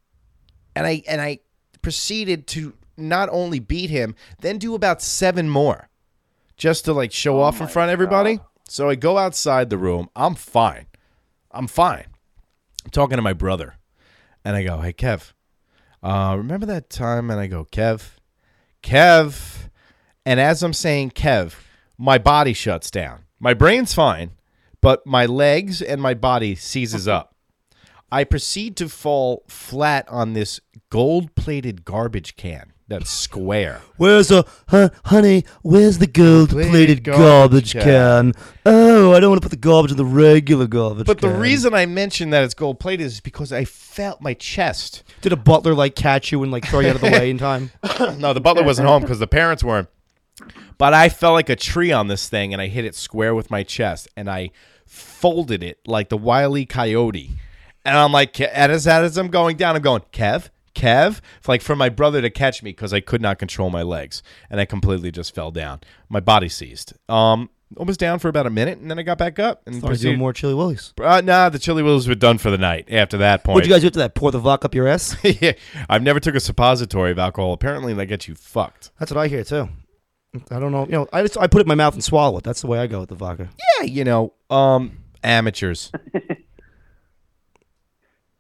and 0.75 0.85
I 0.85 1.03
and 1.07 1.19
I 1.19 1.39
proceeded 1.81 2.47
to 2.47 2.73
not 2.97 3.29
only 3.31 3.59
beat 3.59 3.89
him, 3.89 4.15
then 4.41 4.57
do 4.57 4.75
about 4.75 5.01
seven 5.01 5.49
more 5.49 5.88
just 6.59 6.85
to 6.85 6.93
like 6.93 7.11
show 7.11 7.39
off 7.39 7.59
in 7.59 7.67
front 7.67 7.89
of 7.89 7.93
everybody. 7.93 8.39
So 8.67 8.89
I 8.89 8.95
go 8.95 9.17
outside 9.17 9.71
the 9.71 9.79
room. 9.79 10.09
I'm 10.15 10.35
fine. 10.35 10.85
I'm 11.49 11.67
fine. 11.67 12.05
I'm 12.85 12.91
talking 12.91 13.15
to 13.15 13.23
my 13.23 13.33
brother, 13.33 13.77
and 14.45 14.55
I 14.55 14.63
go, 14.63 14.79
"Hey, 14.81 14.93
Kev, 14.93 15.33
uh, 16.03 16.35
remember 16.37 16.67
that 16.67 16.91
time?" 16.91 17.31
And 17.31 17.39
I 17.39 17.47
go, 17.47 17.65
"Kev, 17.65 18.17
Kev," 18.83 19.69
and 20.23 20.39
as 20.39 20.61
I'm 20.61 20.73
saying, 20.73 21.11
"Kev," 21.11 21.55
my 21.97 22.19
body 22.19 22.53
shuts 22.53 22.91
down. 22.91 23.23
My 23.39 23.53
brain's 23.55 23.93
fine, 23.93 24.31
but 24.81 25.07
my 25.07 25.25
legs 25.25 25.81
and 25.81 26.01
my 26.01 26.13
body 26.13 26.53
seizes 26.55 27.07
up. 27.07 27.33
I 28.11 28.23
proceed 28.23 28.75
to 28.77 28.89
fall 28.89 29.43
flat 29.47 30.07
on 30.09 30.33
this 30.33 30.59
gold-plated 30.89 31.85
garbage 31.85 32.35
can 32.35 32.68
that's 32.89 33.09
square. 33.09 33.81
Where's 33.97 34.29
the 34.29 34.45
huh, 34.67 34.89
honey? 35.05 35.45
Where's 35.61 35.99
the 35.99 36.07
gold-plated 36.07 37.03
garbage 37.03 37.21
garbage 37.21 37.73
can? 37.73 38.33
can? 38.33 38.43
Oh, 38.65 39.13
I 39.13 39.19
don't 39.19 39.29
want 39.29 39.41
to 39.41 39.45
put 39.45 39.51
the 39.51 39.57
garbage 39.57 39.91
in 39.91 39.97
the 39.97 40.05
regular 40.05 40.67
garbage. 40.67 41.05
Can. 41.05 41.15
But 41.15 41.21
the 41.21 41.29
reason 41.29 41.73
I 41.73 41.85
mentioned 41.85 42.33
that 42.33 42.43
it's 42.43 42.53
gold 42.53 42.79
plated 42.79 43.05
is 43.05 43.21
because 43.21 43.53
I 43.53 43.63
felt 43.65 44.21
my 44.21 44.33
chest. 44.33 45.03
did 45.21 45.31
a 45.31 45.37
butler 45.37 45.73
like 45.73 45.95
catch 45.95 46.31
you 46.31 46.41
and 46.43 46.51
like 46.51 46.67
throw 46.67 46.79
you 46.79 46.89
out 46.89 46.95
of 46.95 47.01
the 47.01 47.11
way 47.11 47.29
in 47.29 47.37
time? 47.37 47.71
no, 48.17 48.33
the 48.33 48.41
butler 48.41 48.63
wasn't 48.63 48.87
home 48.87 49.03
because 49.03 49.19
the 49.19 49.27
parents 49.27 49.63
weren't. 49.63 49.87
But 50.77 50.93
I 50.93 51.09
felt 51.09 51.33
like 51.33 51.49
a 51.49 51.55
tree 51.55 51.91
on 51.91 52.07
this 52.07 52.29
thing, 52.29 52.53
and 52.53 52.61
I 52.61 52.67
hit 52.67 52.85
it 52.85 52.95
square 52.95 53.35
with 53.35 53.51
my 53.51 53.63
chest, 53.63 54.07
and 54.15 54.29
I 54.29 54.51
folded 54.85 55.61
it 55.61 55.79
like 55.85 56.09
the 56.09 56.17
wily 56.17 56.65
coyote. 56.65 57.31
And 57.85 57.97
I'm 57.97 58.11
like, 58.11 58.39
as, 58.39 58.87
as 58.87 59.17
I'm 59.17 59.27
going 59.27 59.57
down, 59.57 59.75
I'm 59.75 59.81
going, 59.81 60.03
Kev, 60.13 60.49
Kev, 60.79 61.19
like 61.47 61.61
for 61.61 61.75
my 61.75 61.89
brother 61.89 62.21
to 62.21 62.29
catch 62.29 62.63
me 62.63 62.71
because 62.71 62.93
I 62.93 63.01
could 63.01 63.21
not 63.21 63.37
control 63.37 63.69
my 63.69 63.81
legs, 63.83 64.23
and 64.49 64.59
I 64.61 64.65
completely 64.65 65.11
just 65.11 65.35
fell 65.35 65.51
down. 65.51 65.81
My 66.07 66.21
body 66.21 66.47
seized. 66.47 66.93
Um, 67.09 67.49
I 67.79 67.83
was 67.83 67.97
down 67.97 68.17
for 68.19 68.29
about 68.29 68.47
a 68.47 68.49
minute, 68.49 68.79
and 68.79 68.89
then 68.89 68.97
I 68.97 69.03
got 69.03 69.17
back 69.17 69.37
up 69.39 69.61
and 69.67 69.75
Started 69.75 69.87
proceeded. 69.89 70.09
doing 70.11 70.19
more 70.19 70.33
Chili 70.33 70.53
Willies. 70.55 70.93
Uh, 70.99 71.21
nah, 71.23 71.49
the 71.49 71.59
chili 71.59 71.83
willies 71.83 72.07
were 72.07 72.15
done 72.15 72.37
for 72.37 72.49
the 72.49 72.57
night. 72.57 72.87
After 72.89 73.17
that 73.17 73.43
point, 73.43 73.55
What'd 73.55 73.69
you 73.69 73.75
guys 73.75 73.81
do 73.81 73.87
after 73.87 73.99
that? 73.99 74.15
Pour 74.15 74.31
the 74.31 74.39
vodka 74.39 74.65
up 74.65 74.73
your 74.73 74.87
ass? 74.87 75.15
yeah, 75.41 75.51
I've 75.89 76.01
never 76.01 76.19
took 76.19 76.33
a 76.33 76.39
suppository 76.39 77.11
of 77.11 77.19
alcohol. 77.19 77.53
Apparently, 77.53 77.93
they 77.93 78.05
get 78.07 78.27
you 78.27 78.33
fucked. 78.35 78.89
That's 78.99 79.11
what 79.11 79.19
I 79.19 79.27
hear 79.27 79.43
too. 79.43 79.69
I 80.49 80.59
don't 80.59 80.71
know. 80.71 80.85
You 80.85 80.91
know, 80.93 81.07
I 81.11 81.21
just 81.23 81.37
I 81.37 81.47
put 81.47 81.59
it 81.59 81.65
in 81.65 81.67
my 81.67 81.75
mouth 81.75 81.93
and 81.93 82.03
swallow 82.03 82.37
it. 82.37 82.43
That's 82.43 82.61
the 82.61 82.67
way 82.67 82.79
I 82.79 82.87
go 82.87 83.01
with 83.01 83.09
the 83.09 83.15
vodka. 83.15 83.49
Yeah, 83.79 83.85
you 83.85 84.03
know, 84.03 84.33
um, 84.49 84.97
amateurs. 85.23 85.91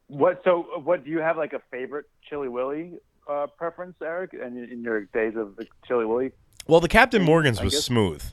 What? 0.09 0.41
So, 0.43 0.81
what 0.83 1.05
do 1.05 1.09
you 1.09 1.19
have 1.19 1.37
like 1.37 1.53
a 1.53 1.61
favorite 1.71 2.05
Chili 2.29 2.49
Willy 2.49 2.93
uh, 3.27 3.47
preference, 3.57 3.95
Eric? 4.01 4.33
And 4.33 4.57
in, 4.57 4.69
in 4.71 4.83
your 4.83 5.05
days 5.05 5.35
of 5.37 5.55
the 5.55 5.65
Chili 5.87 6.05
Willy, 6.05 6.31
Well, 6.67 6.81
the 6.81 6.87
Captain 6.89 7.21
Morgan's 7.21 7.59
I 7.59 7.63
was 7.63 7.73
guess- 7.73 7.85
smooth. 7.85 8.23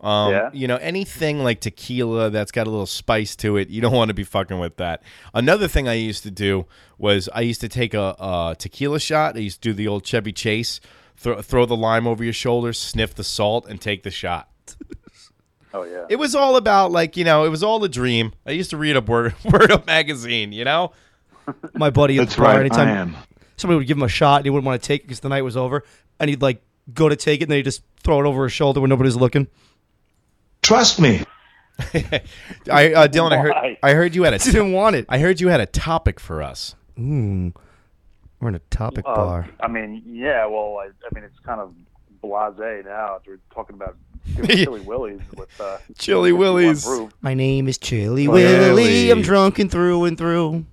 Um, 0.00 0.32
Yeah? 0.32 0.50
You 0.52 0.66
know, 0.68 0.76
anything 0.76 1.42
like 1.44 1.60
tequila 1.60 2.28
that's 2.30 2.50
got 2.52 2.66
a 2.66 2.70
little 2.70 2.86
spice 2.86 3.36
to 3.36 3.56
it, 3.56 3.68
you 3.70 3.80
don't 3.80 3.92
want 3.94 4.08
to 4.08 4.14
be 4.14 4.24
fucking 4.24 4.58
with 4.58 4.76
that. 4.76 5.02
Another 5.32 5.66
thing 5.68 5.86
I 5.88 5.94
used 5.94 6.24
to 6.24 6.30
do 6.30 6.66
was 6.98 7.28
I 7.34 7.40
used 7.42 7.60
to 7.62 7.68
take 7.68 7.94
a, 7.94 8.16
a 8.18 8.56
tequila 8.58 8.98
shot. 9.00 9.36
I 9.36 9.40
used 9.40 9.62
to 9.62 9.68
do 9.70 9.72
the 9.72 9.86
old 9.88 10.04
Chevy 10.04 10.32
Chase, 10.32 10.80
throw, 11.16 11.40
throw 11.40 11.66
the 11.66 11.76
lime 11.76 12.06
over 12.08 12.24
your 12.24 12.32
shoulder, 12.32 12.72
sniff 12.72 13.14
the 13.14 13.22
salt, 13.24 13.66
and 13.68 13.80
take 13.80 14.02
the 14.02 14.10
shot. 14.10 14.48
oh 15.74 15.84
yeah, 15.84 16.06
It 16.08 16.16
was 16.16 16.34
all 16.34 16.56
about 16.56 16.90
like 16.92 17.16
you 17.16 17.24
know, 17.24 17.44
it 17.44 17.48
was 17.48 17.62
all 17.62 17.82
a 17.84 17.88
dream. 17.88 18.32
I 18.46 18.50
used 18.52 18.70
to 18.70 18.76
read 18.76 18.96
a 18.96 19.00
word 19.00 19.34
word 19.44 19.70
up 19.70 19.86
magazine, 19.86 20.52
you 20.52 20.64
know. 20.64 20.92
My 21.74 21.90
buddy 21.90 22.16
at 22.18 22.20
That's 22.22 22.36
the 22.36 22.42
bar, 22.42 22.52
right, 22.52 22.60
anytime 22.60 22.88
I 22.88 22.92
am. 22.92 23.16
somebody 23.56 23.78
would 23.78 23.86
give 23.86 23.96
him 23.96 24.02
a 24.04 24.08
shot 24.08 24.36
and 24.38 24.46
he 24.46 24.50
wouldn't 24.50 24.66
want 24.66 24.80
to 24.80 24.86
take 24.86 25.02
it 25.02 25.04
because 25.04 25.20
the 25.20 25.28
night 25.28 25.42
was 25.42 25.56
over, 25.56 25.84
and 26.20 26.30
he'd 26.30 26.42
like 26.42 26.62
go 26.94 27.08
to 27.08 27.16
take 27.16 27.40
it 27.40 27.44
and 27.44 27.50
then 27.50 27.56
he'd 27.58 27.64
just 27.64 27.82
throw 28.02 28.20
it 28.20 28.26
over 28.26 28.44
his 28.44 28.52
shoulder 28.52 28.80
when 28.80 28.90
nobody's 28.90 29.16
looking. 29.16 29.46
Trust 30.62 31.00
me. 31.00 31.22
I 32.70 32.92
uh, 32.92 33.08
Dylan, 33.08 33.32
I 33.32 33.38
heard 33.38 33.78
I 33.82 33.92
heard 33.94 34.14
you 34.14 34.22
had 34.24 34.34
a 34.34 34.38
He 34.38 34.52
didn't 34.52 34.72
want 34.72 34.94
it. 34.96 35.06
I 35.08 35.18
heard 35.18 35.40
you 35.40 35.48
had 35.48 35.60
a 35.60 35.66
topic 35.66 36.20
for 36.20 36.42
us. 36.42 36.74
Mm. 36.98 37.54
We're 38.40 38.48
in 38.48 38.54
a 38.54 38.60
topic 38.70 39.04
Uh, 39.06 39.14
bar. 39.14 39.48
I 39.60 39.68
mean, 39.68 40.02
yeah. 40.06 40.46
Well, 40.46 40.78
I, 40.78 40.86
I 40.86 41.14
mean, 41.14 41.24
it's 41.24 41.38
kind 41.40 41.60
of 41.60 41.74
blasé 42.22 42.84
now. 42.84 43.18
We're 43.26 43.38
talking 43.54 43.74
about 43.74 43.96
doing 43.96 44.11
Chili 44.48 44.80
Willies 44.80 45.20
with 45.36 45.60
uh, 45.60 45.78
Chili 45.98 46.32
Willies. 46.32 46.86
My 47.20 47.34
name 47.34 47.68
is 47.68 47.76
Chili 47.78 48.28
Willy. 48.28 48.44
Willy. 48.44 49.10
I'm 49.10 49.22
drunk 49.22 49.58
and 49.58 49.70
through 49.70 50.04
and 50.04 50.16
through. 50.16 50.64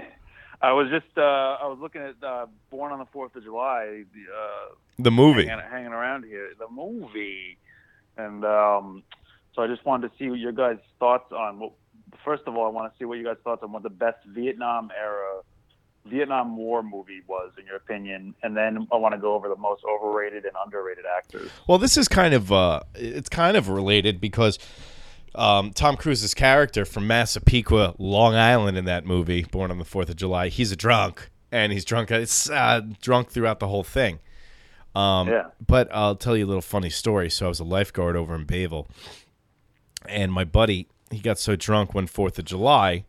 I 0.62 0.72
was 0.74 0.90
just 0.90 1.18
uh, 1.18 1.22
I 1.22 1.66
was 1.68 1.78
looking 1.82 2.02
at 2.02 2.16
uh, 2.24 2.48
Born 2.70 2.92
on 2.92 3.00
the 3.00 3.06
Fourth 3.06 3.36
of 3.36 3.44
July, 3.44 4.04
the, 4.14 4.22
uh, 4.34 4.76
The 5.00 5.12
movie. 5.12 5.46
hanging, 5.46 5.66
hanging 5.70 5.92
around 5.94 6.26
here, 6.26 6.50
the 6.58 6.68
movie, 6.70 7.58
and 8.18 8.44
um, 8.46 9.04
so 9.56 9.62
I 9.62 9.68
just 9.68 9.86
wanted 9.86 10.10
to 10.12 10.18
see 10.18 10.30
what 10.30 10.40
your 10.40 10.52
guys' 10.52 10.78
thoughts 11.00 11.32
on. 11.32 11.60
Well, 11.60 11.74
first 12.24 12.44
of 12.48 12.56
all, 12.56 12.66
I 12.66 12.70
want 12.70 12.92
to 12.92 12.98
see 12.98 13.06
what 13.06 13.18
you 13.18 13.24
guys' 13.24 13.38
thoughts 13.44 13.62
on 13.64 13.72
what 13.72 13.84
the 13.84 13.90
best 13.90 14.18
Vietnam 14.28 14.90
era, 15.00 15.42
Vietnam 16.10 16.58
War 16.58 16.84
movie 16.84 17.22
was 17.28 17.52
in 17.60 17.66
your 17.66 17.76
opinion, 17.76 18.34
and 18.44 18.56
then 18.56 18.88
I 18.92 18.96
want 18.98 19.14
to 19.16 19.20
go 19.20 19.34
over 19.34 19.48
the 19.50 19.56
most 19.56 19.84
overrated 19.84 20.46
and 20.46 20.54
underrated 20.64 21.06
actors. 21.06 21.50
Well, 21.68 21.78
this 21.78 21.98
is 21.98 22.08
kind 22.08 22.34
of 22.34 22.52
uh, 22.52 22.82
it's 22.96 23.30
kind 23.30 23.56
of 23.58 23.70
related 23.70 24.20
because 24.20 24.60
um, 25.36 25.72
Tom 25.72 25.98
Cruise's 25.98 26.34
character 26.34 26.86
from 26.86 27.08
Massapequa, 27.08 27.96
Long 27.98 28.36
Island, 28.36 28.78
in 28.78 28.86
that 28.86 29.06
movie, 29.06 29.44
Born 29.44 29.72
on 29.72 29.78
the 29.78 29.86
Fourth 29.86 30.10
of 30.10 30.16
July, 30.16 30.50
he's 30.50 30.72
a 30.72 30.76
drunk 30.76 31.30
and 31.52 31.72
he's 31.72 31.86
drunk. 31.86 32.12
It's 32.12 32.50
uh, 32.50 32.82
drunk 33.02 33.30
throughout 33.30 33.60
the 33.60 33.68
whole 33.68 33.84
thing. 33.84 34.20
Um, 34.96 35.28
Yeah. 35.28 35.48
But 35.66 35.90
I'll 35.94 36.16
tell 36.16 36.36
you 36.36 36.46
a 36.46 36.48
little 36.48 36.62
funny 36.62 36.90
story. 36.90 37.30
So 37.30 37.46
I 37.46 37.50
was 37.50 37.60
a 37.60 37.64
lifeguard 37.64 38.16
over 38.16 38.34
in 38.36 38.46
Bayville, 38.46 38.88
and 40.08 40.32
my 40.32 40.44
buddy 40.44 40.88
he 41.12 41.20
got 41.20 41.40
so 41.40 41.56
drunk 41.56 41.94
one 41.94 42.08
Fourth 42.08 42.38
of 42.40 42.46
July, 42.46 43.06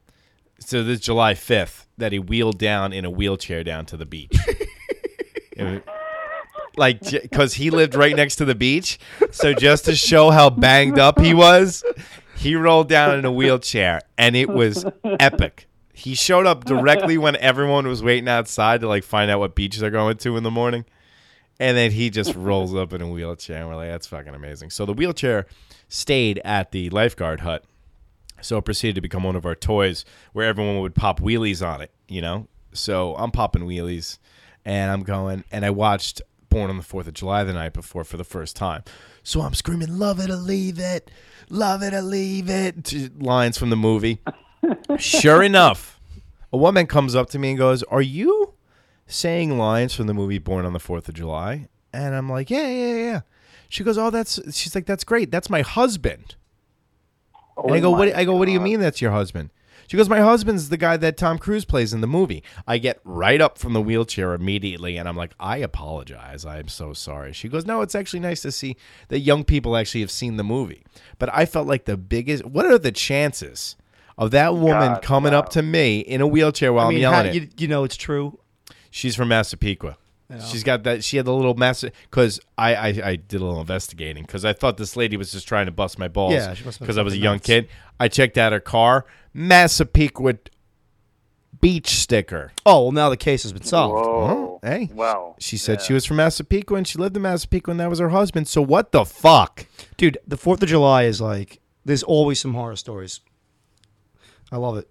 so 0.58 0.82
this 0.82 1.00
July 1.00 1.34
fifth, 1.34 1.86
that 1.98 2.12
he 2.12 2.18
wheeled 2.18 2.58
down 2.58 2.92
in 2.92 3.04
a 3.04 3.10
wheelchair 3.10 3.64
down 3.64 3.86
to 3.86 3.96
the 3.96 4.06
beach. 4.06 4.36
like 6.76 7.00
because 7.00 7.54
he 7.54 7.70
lived 7.70 7.94
right 7.94 8.14
next 8.14 8.36
to 8.36 8.44
the 8.44 8.54
beach. 8.54 8.98
So 9.32 9.52
just 9.52 9.84
to 9.86 9.96
show 9.96 10.30
how 10.30 10.50
banged 10.50 10.98
up 10.98 11.20
he 11.20 11.34
was, 11.34 11.84
he 12.36 12.54
rolled 12.54 12.88
down 12.88 13.18
in 13.18 13.24
a 13.24 13.32
wheelchair, 13.32 14.00
and 14.16 14.36
it 14.36 14.48
was 14.48 14.84
epic. 15.04 15.66
He 15.92 16.14
showed 16.14 16.46
up 16.46 16.64
directly 16.64 17.18
when 17.18 17.34
everyone 17.36 17.88
was 17.88 18.02
waiting 18.02 18.28
outside 18.28 18.80
to 18.82 18.88
like 18.88 19.02
find 19.02 19.30
out 19.30 19.40
what 19.40 19.56
beach 19.56 19.78
they're 19.78 19.90
going 19.90 20.16
to 20.18 20.36
in 20.36 20.44
the 20.44 20.50
morning. 20.50 20.84
And 21.60 21.76
then 21.76 21.90
he 21.90 22.08
just 22.08 22.36
rolls 22.36 22.72
up 22.72 22.92
in 22.92 23.02
a 23.02 23.10
wheelchair, 23.10 23.58
and 23.58 23.68
we're 23.68 23.74
like, 23.74 23.88
that's 23.88 24.06
fucking 24.06 24.32
amazing. 24.32 24.70
So 24.70 24.86
the 24.86 24.92
wheelchair 24.92 25.46
stayed 25.88 26.40
at 26.44 26.70
the 26.70 26.88
lifeguard 26.90 27.40
hut. 27.40 27.64
So 28.40 28.58
it 28.58 28.64
proceeded 28.64 28.94
to 28.96 29.00
become 29.00 29.24
one 29.24 29.36
of 29.36 29.46
our 29.46 29.54
toys 29.54 30.04
where 30.32 30.46
everyone 30.46 30.80
would 30.80 30.94
pop 30.94 31.20
wheelies 31.20 31.66
on 31.66 31.80
it, 31.80 31.90
you 32.08 32.20
know? 32.20 32.48
So 32.72 33.14
I'm 33.16 33.30
popping 33.30 33.62
wheelies 33.62 34.18
and 34.64 34.90
I'm 34.90 35.02
going, 35.02 35.44
and 35.50 35.64
I 35.64 35.70
watched 35.70 36.22
Born 36.48 36.70
on 36.70 36.76
the 36.76 36.82
4th 36.82 37.08
of 37.08 37.14
July 37.14 37.44
the 37.44 37.52
night 37.52 37.72
before 37.72 38.04
for 38.04 38.16
the 38.16 38.24
first 38.24 38.56
time. 38.56 38.82
So 39.22 39.42
I'm 39.42 39.54
screaming, 39.54 39.98
love 39.98 40.18
it 40.20 40.30
or 40.30 40.36
leave 40.36 40.78
it, 40.78 41.10
love 41.50 41.82
it 41.82 41.92
or 41.92 42.00
leave 42.00 42.48
it, 42.48 42.84
to 42.84 43.10
lines 43.18 43.58
from 43.58 43.70
the 43.70 43.76
movie. 43.76 44.20
sure 44.98 45.42
enough, 45.42 46.00
a 46.52 46.56
woman 46.56 46.86
comes 46.86 47.14
up 47.14 47.28
to 47.30 47.38
me 47.38 47.50
and 47.50 47.58
goes, 47.58 47.82
Are 47.84 48.02
you 48.02 48.54
saying 49.06 49.58
lines 49.58 49.94
from 49.94 50.06
the 50.06 50.14
movie 50.14 50.38
Born 50.38 50.64
on 50.64 50.72
the 50.72 50.78
4th 50.78 51.08
of 51.08 51.14
July? 51.14 51.68
And 51.92 52.14
I'm 52.14 52.30
like, 52.30 52.48
Yeah, 52.48 52.68
yeah, 52.68 52.94
yeah. 52.94 53.20
She 53.68 53.84
goes, 53.84 53.98
Oh, 53.98 54.10
that's, 54.10 54.40
she's 54.56 54.74
like, 54.74 54.86
That's 54.86 55.04
great. 55.04 55.30
That's 55.30 55.50
my 55.50 55.60
husband. 55.60 56.36
And 57.64 57.74
I 57.74 57.78
oh 57.78 57.80
go, 57.80 57.88
Oh 57.88 57.92
my 57.92 57.98
what? 57.98 58.16
I 58.16 58.24
go, 58.24 58.36
what 58.36 58.46
do 58.46 58.52
you 58.52 58.60
mean 58.60 58.80
that's 58.80 59.00
your 59.00 59.12
husband? 59.12 59.50
She 59.88 59.96
goes, 59.96 60.08
my 60.10 60.20
husband's 60.20 60.68
the 60.68 60.76
guy 60.76 60.98
that 60.98 61.16
Tom 61.16 61.38
Cruise 61.38 61.64
plays 61.64 61.94
in 61.94 62.02
the 62.02 62.06
movie. 62.06 62.42
I 62.66 62.76
get 62.76 63.00
right 63.04 63.40
up 63.40 63.56
from 63.56 63.72
the 63.72 63.80
wheelchair 63.80 64.34
immediately, 64.34 64.98
and 64.98 65.08
I'm 65.08 65.16
like, 65.16 65.32
I 65.40 65.56
apologize. 65.56 66.44
I'm 66.44 66.68
so 66.68 66.92
sorry. 66.92 67.32
She 67.32 67.48
goes, 67.48 67.64
no, 67.64 67.80
it's 67.80 67.94
actually 67.94 68.20
nice 68.20 68.42
to 68.42 68.52
see 68.52 68.76
that 69.08 69.20
young 69.20 69.44
people 69.44 69.78
actually 69.78 70.02
have 70.02 70.10
seen 70.10 70.36
the 70.36 70.44
movie. 70.44 70.84
But 71.18 71.30
I 71.32 71.46
felt 71.46 71.66
like 71.66 71.86
the 71.86 71.96
biggest. 71.96 72.44
What 72.44 72.66
are 72.66 72.76
the 72.76 72.92
chances 72.92 73.76
of 74.18 74.30
that 74.32 74.56
woman 74.56 74.92
God, 74.92 75.02
coming 75.02 75.32
wow. 75.32 75.38
up 75.38 75.48
to 75.50 75.62
me 75.62 76.00
in 76.00 76.20
a 76.20 76.26
wheelchair 76.26 76.70
while 76.70 76.84
I 76.84 76.88
I'm 76.88 76.94
mean, 76.94 77.00
yelling 77.00 77.26
how- 77.26 77.32
you, 77.32 77.48
you 77.56 77.66
know 77.66 77.84
it's 77.84 77.96
true. 77.96 78.38
She's 78.90 79.16
from 79.16 79.28
Massapequa. 79.28 79.96
She's 80.50 80.62
got 80.62 80.82
that. 80.82 81.02
She 81.02 81.16
had 81.16 81.24
the 81.24 81.32
little 81.34 81.54
mess 81.54 81.82
because 82.10 82.38
I, 82.58 82.74
I 82.74 82.86
I 83.02 83.16
did 83.16 83.40
a 83.40 83.44
little 83.44 83.60
investigating 83.62 84.24
because 84.24 84.44
I 84.44 84.52
thought 84.52 84.76
this 84.76 84.94
lady 84.94 85.16
was 85.16 85.32
just 85.32 85.48
trying 85.48 85.64
to 85.66 85.72
bust 85.72 85.98
my 85.98 86.08
balls. 86.08 86.34
Yeah, 86.34 86.52
she 86.52 86.64
must 86.64 86.78
have 86.78 86.80
been 86.80 86.86
because 86.86 86.98
I 86.98 87.02
was 87.02 87.14
a 87.14 87.18
young 87.18 87.36
nuts. 87.36 87.46
kid. 87.46 87.68
I 87.98 88.08
checked 88.08 88.36
out 88.36 88.52
her 88.52 88.60
car, 88.60 89.06
Massapequa 89.32 90.34
beach 91.60 91.88
sticker. 91.88 92.52
Oh, 92.66 92.82
well, 92.84 92.92
now 92.92 93.08
the 93.08 93.16
case 93.16 93.42
has 93.42 93.52
been 93.54 93.62
solved. 93.64 93.94
Whoa. 93.94 94.00
Oh, 94.02 94.60
hey. 94.62 94.90
Wow. 94.92 95.34
She 95.40 95.56
said 95.56 95.78
Yeah. 95.80 95.84
she 95.86 95.92
was 95.94 96.04
from 96.04 96.18
Massapequa 96.18 96.76
and 96.76 96.86
she 96.86 96.98
lived 96.98 97.16
in 97.16 97.22
Massapequa 97.22 97.70
and 97.72 97.80
that 97.80 97.90
was 97.90 97.98
her 97.98 98.10
husband. 98.10 98.46
So 98.48 98.62
what 98.62 98.92
the 98.92 99.04
fuck? 99.04 99.66
Dude, 99.96 100.18
the 100.26 100.36
4th 100.36 100.62
of 100.62 100.68
July 100.68 101.04
is 101.04 101.20
like, 101.20 101.60
there's 101.84 102.02
always 102.04 102.38
some 102.38 102.54
horror 102.54 102.76
stories. 102.76 103.20
I 104.52 104.56
love 104.58 104.76
it. 104.76 104.88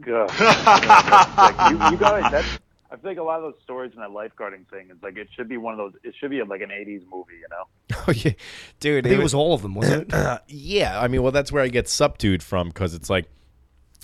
Good. 0.00 0.28
like, 0.40 1.70
you, 1.72 1.90
you 1.90 1.96
guys, 1.96 2.30
that's, 2.30 2.58
I 3.06 3.14
feel 3.14 3.22
a 3.22 3.24
lot 3.24 3.38
of 3.38 3.42
those 3.52 3.62
stories 3.62 3.92
in 3.94 4.00
that 4.00 4.10
lifeguarding 4.10 4.68
thing 4.68 4.90
is 4.90 4.96
like 5.02 5.16
it 5.16 5.28
should 5.36 5.48
be 5.48 5.56
one 5.56 5.74
of 5.74 5.78
those. 5.78 5.92
It 6.02 6.14
should 6.18 6.30
be 6.30 6.42
like 6.42 6.60
an 6.60 6.70
'80s 6.70 7.02
movie, 7.10 7.34
you 7.40 7.48
know? 7.50 7.64
Oh 8.06 8.12
yeah, 8.12 8.32
dude. 8.80 9.06
I 9.06 9.08
think 9.08 9.20
it 9.20 9.22
was 9.22 9.34
all 9.34 9.54
of 9.54 9.62
them, 9.62 9.74
wasn't 9.74 10.08
it? 10.08 10.14
Uh, 10.14 10.38
yeah, 10.48 11.00
I 11.00 11.08
mean, 11.08 11.22
well, 11.22 11.32
that's 11.32 11.50
where 11.50 11.62
I 11.62 11.68
get 11.68 11.88
subdued 11.88 12.42
from 12.42 12.68
because 12.68 12.94
it's 12.94 13.08
like 13.08 13.26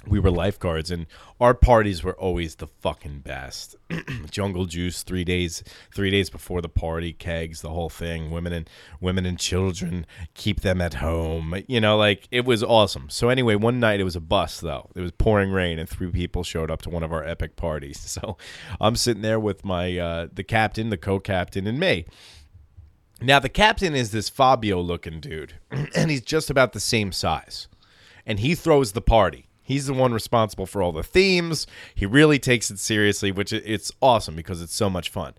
we 0.06 0.18
were 0.18 0.30
lifeguards 0.30 0.90
and 0.90 1.06
our 1.40 1.52
parties 1.52 2.02
were 2.02 2.18
always 2.18 2.54
the 2.54 2.66
fucking 2.66 3.20
best. 3.20 3.76
Jungle 4.30 4.64
juice, 4.64 5.02
three 5.02 5.24
days, 5.24 5.62
three 5.94 6.10
days 6.10 6.30
before 6.30 6.62
the 6.62 6.70
party, 6.70 7.12
kegs, 7.12 7.60
the 7.60 7.68
whole 7.68 7.90
thing. 7.90 8.30
Women 8.30 8.52
and 8.52 8.70
women 9.00 9.26
and 9.26 9.38
children, 9.38 10.06
keep 10.32 10.60
them 10.60 10.80
at 10.80 10.94
home. 10.94 11.62
You 11.68 11.80
know, 11.80 11.98
like 11.98 12.28
it 12.30 12.46
was 12.46 12.62
awesome. 12.62 13.10
So 13.10 13.28
anyway, 13.28 13.56
one 13.56 13.78
night 13.78 14.00
it 14.00 14.04
was 14.04 14.16
a 14.16 14.20
bus 14.20 14.60
though. 14.60 14.90
It 14.94 15.00
was 15.00 15.12
pouring 15.12 15.50
rain 15.50 15.78
and 15.78 15.88
three 15.88 16.10
people 16.10 16.44
showed 16.44 16.70
up 16.70 16.80
to 16.82 16.90
one 16.90 17.02
of 17.02 17.12
our 17.12 17.24
epic 17.24 17.56
parties. 17.56 17.98
So 18.10 18.36
I'm 18.80 18.96
sitting 18.96 19.22
there 19.22 19.38
with 19.38 19.64
my 19.64 19.96
uh, 19.96 20.28
the 20.32 20.42
captain, 20.42 20.90
the 20.90 20.96
co-captain, 20.96 21.66
and 21.68 21.78
me. 21.78 22.06
Now 23.22 23.38
the 23.38 23.48
captain 23.48 23.94
is 23.94 24.10
this 24.10 24.28
Fabio 24.28 24.80
looking 24.80 25.20
dude, 25.20 25.54
and 25.70 26.10
he's 26.10 26.22
just 26.22 26.50
about 26.50 26.72
the 26.72 26.80
same 26.80 27.12
size. 27.12 27.68
And 28.26 28.40
he 28.40 28.54
throws 28.54 28.92
the 28.92 29.00
party. 29.00 29.49
He's 29.70 29.86
the 29.86 29.94
one 29.94 30.12
responsible 30.12 30.66
for 30.66 30.82
all 30.82 30.90
the 30.90 31.04
themes. 31.04 31.64
He 31.94 32.04
really 32.04 32.40
takes 32.40 32.72
it 32.72 32.80
seriously, 32.80 33.30
which 33.30 33.52
it's 33.52 33.92
awesome 34.02 34.34
because 34.34 34.60
it's 34.60 34.74
so 34.74 34.90
much 34.90 35.10
fun. 35.10 35.34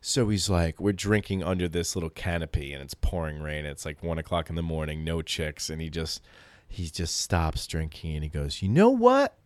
So 0.00 0.30
he's 0.30 0.48
like, 0.48 0.80
we're 0.80 0.94
drinking 0.94 1.42
under 1.42 1.68
this 1.68 1.94
little 1.94 2.08
canopy, 2.08 2.72
and 2.72 2.82
it's 2.82 2.94
pouring 2.94 3.42
rain. 3.42 3.66
It's 3.66 3.84
like 3.84 4.02
one 4.02 4.16
o'clock 4.16 4.48
in 4.48 4.56
the 4.56 4.62
morning, 4.62 5.04
no 5.04 5.20
chicks, 5.20 5.68
and 5.68 5.82
he 5.82 5.90
just 5.90 6.22
he 6.66 6.88
just 6.88 7.20
stops 7.20 7.66
drinking, 7.66 8.14
and 8.14 8.22
he 8.22 8.30
goes, 8.30 8.62
you 8.62 8.70
know 8.70 8.88
what? 8.88 9.36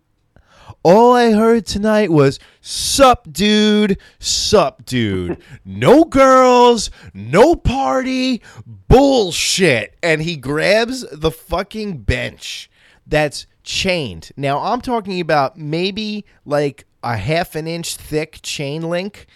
All 0.84 1.16
I 1.16 1.32
heard 1.32 1.66
tonight 1.66 2.12
was 2.12 2.38
sup 2.60 3.26
dude, 3.32 3.98
sup 4.20 4.84
dude. 4.84 5.38
No 5.64 6.04
girls, 6.04 6.92
no 7.12 7.56
party, 7.56 8.40
bullshit. 8.86 9.96
And 10.00 10.22
he 10.22 10.36
grabs 10.36 11.04
the 11.10 11.32
fucking 11.32 12.02
bench 12.02 12.70
that's 13.04 13.46
chained. 13.64 14.30
Now 14.36 14.58
I'm 14.58 14.80
talking 14.80 15.20
about 15.20 15.56
maybe 15.56 16.24
like 16.44 16.86
a 17.02 17.16
half 17.16 17.54
an 17.54 17.66
inch 17.66 17.96
thick 17.96 18.40
chain 18.42 18.88
link 18.88 19.26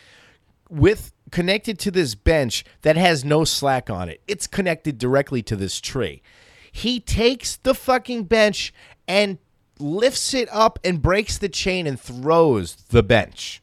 with 0.69 1.13
connected 1.31 1.79
to 1.81 1.91
this 1.91 2.15
bench 2.15 2.65
that 2.83 2.97
has 2.97 3.25
no 3.25 3.45
slack 3.45 3.91
on 3.91 4.09
it. 4.09 4.21
It's 4.29 4.47
connected 4.47 4.99
directly 4.99 5.43
to 5.43 5.57
this 5.57 5.81
tree. 5.81 6.23
He 6.71 7.01
takes 7.01 7.57
the 7.57 7.75
fucking 7.75 8.25
bench 8.25 8.73
and 9.09 9.39
lifts 9.79 10.35
it 10.35 10.49
up 10.53 10.79
and 10.85 11.03
breaks 11.03 11.39
the 11.39 11.49
chain 11.49 11.87
and 11.87 12.01
throws 12.01 12.77
the 12.91 13.03
bench. 13.03 13.63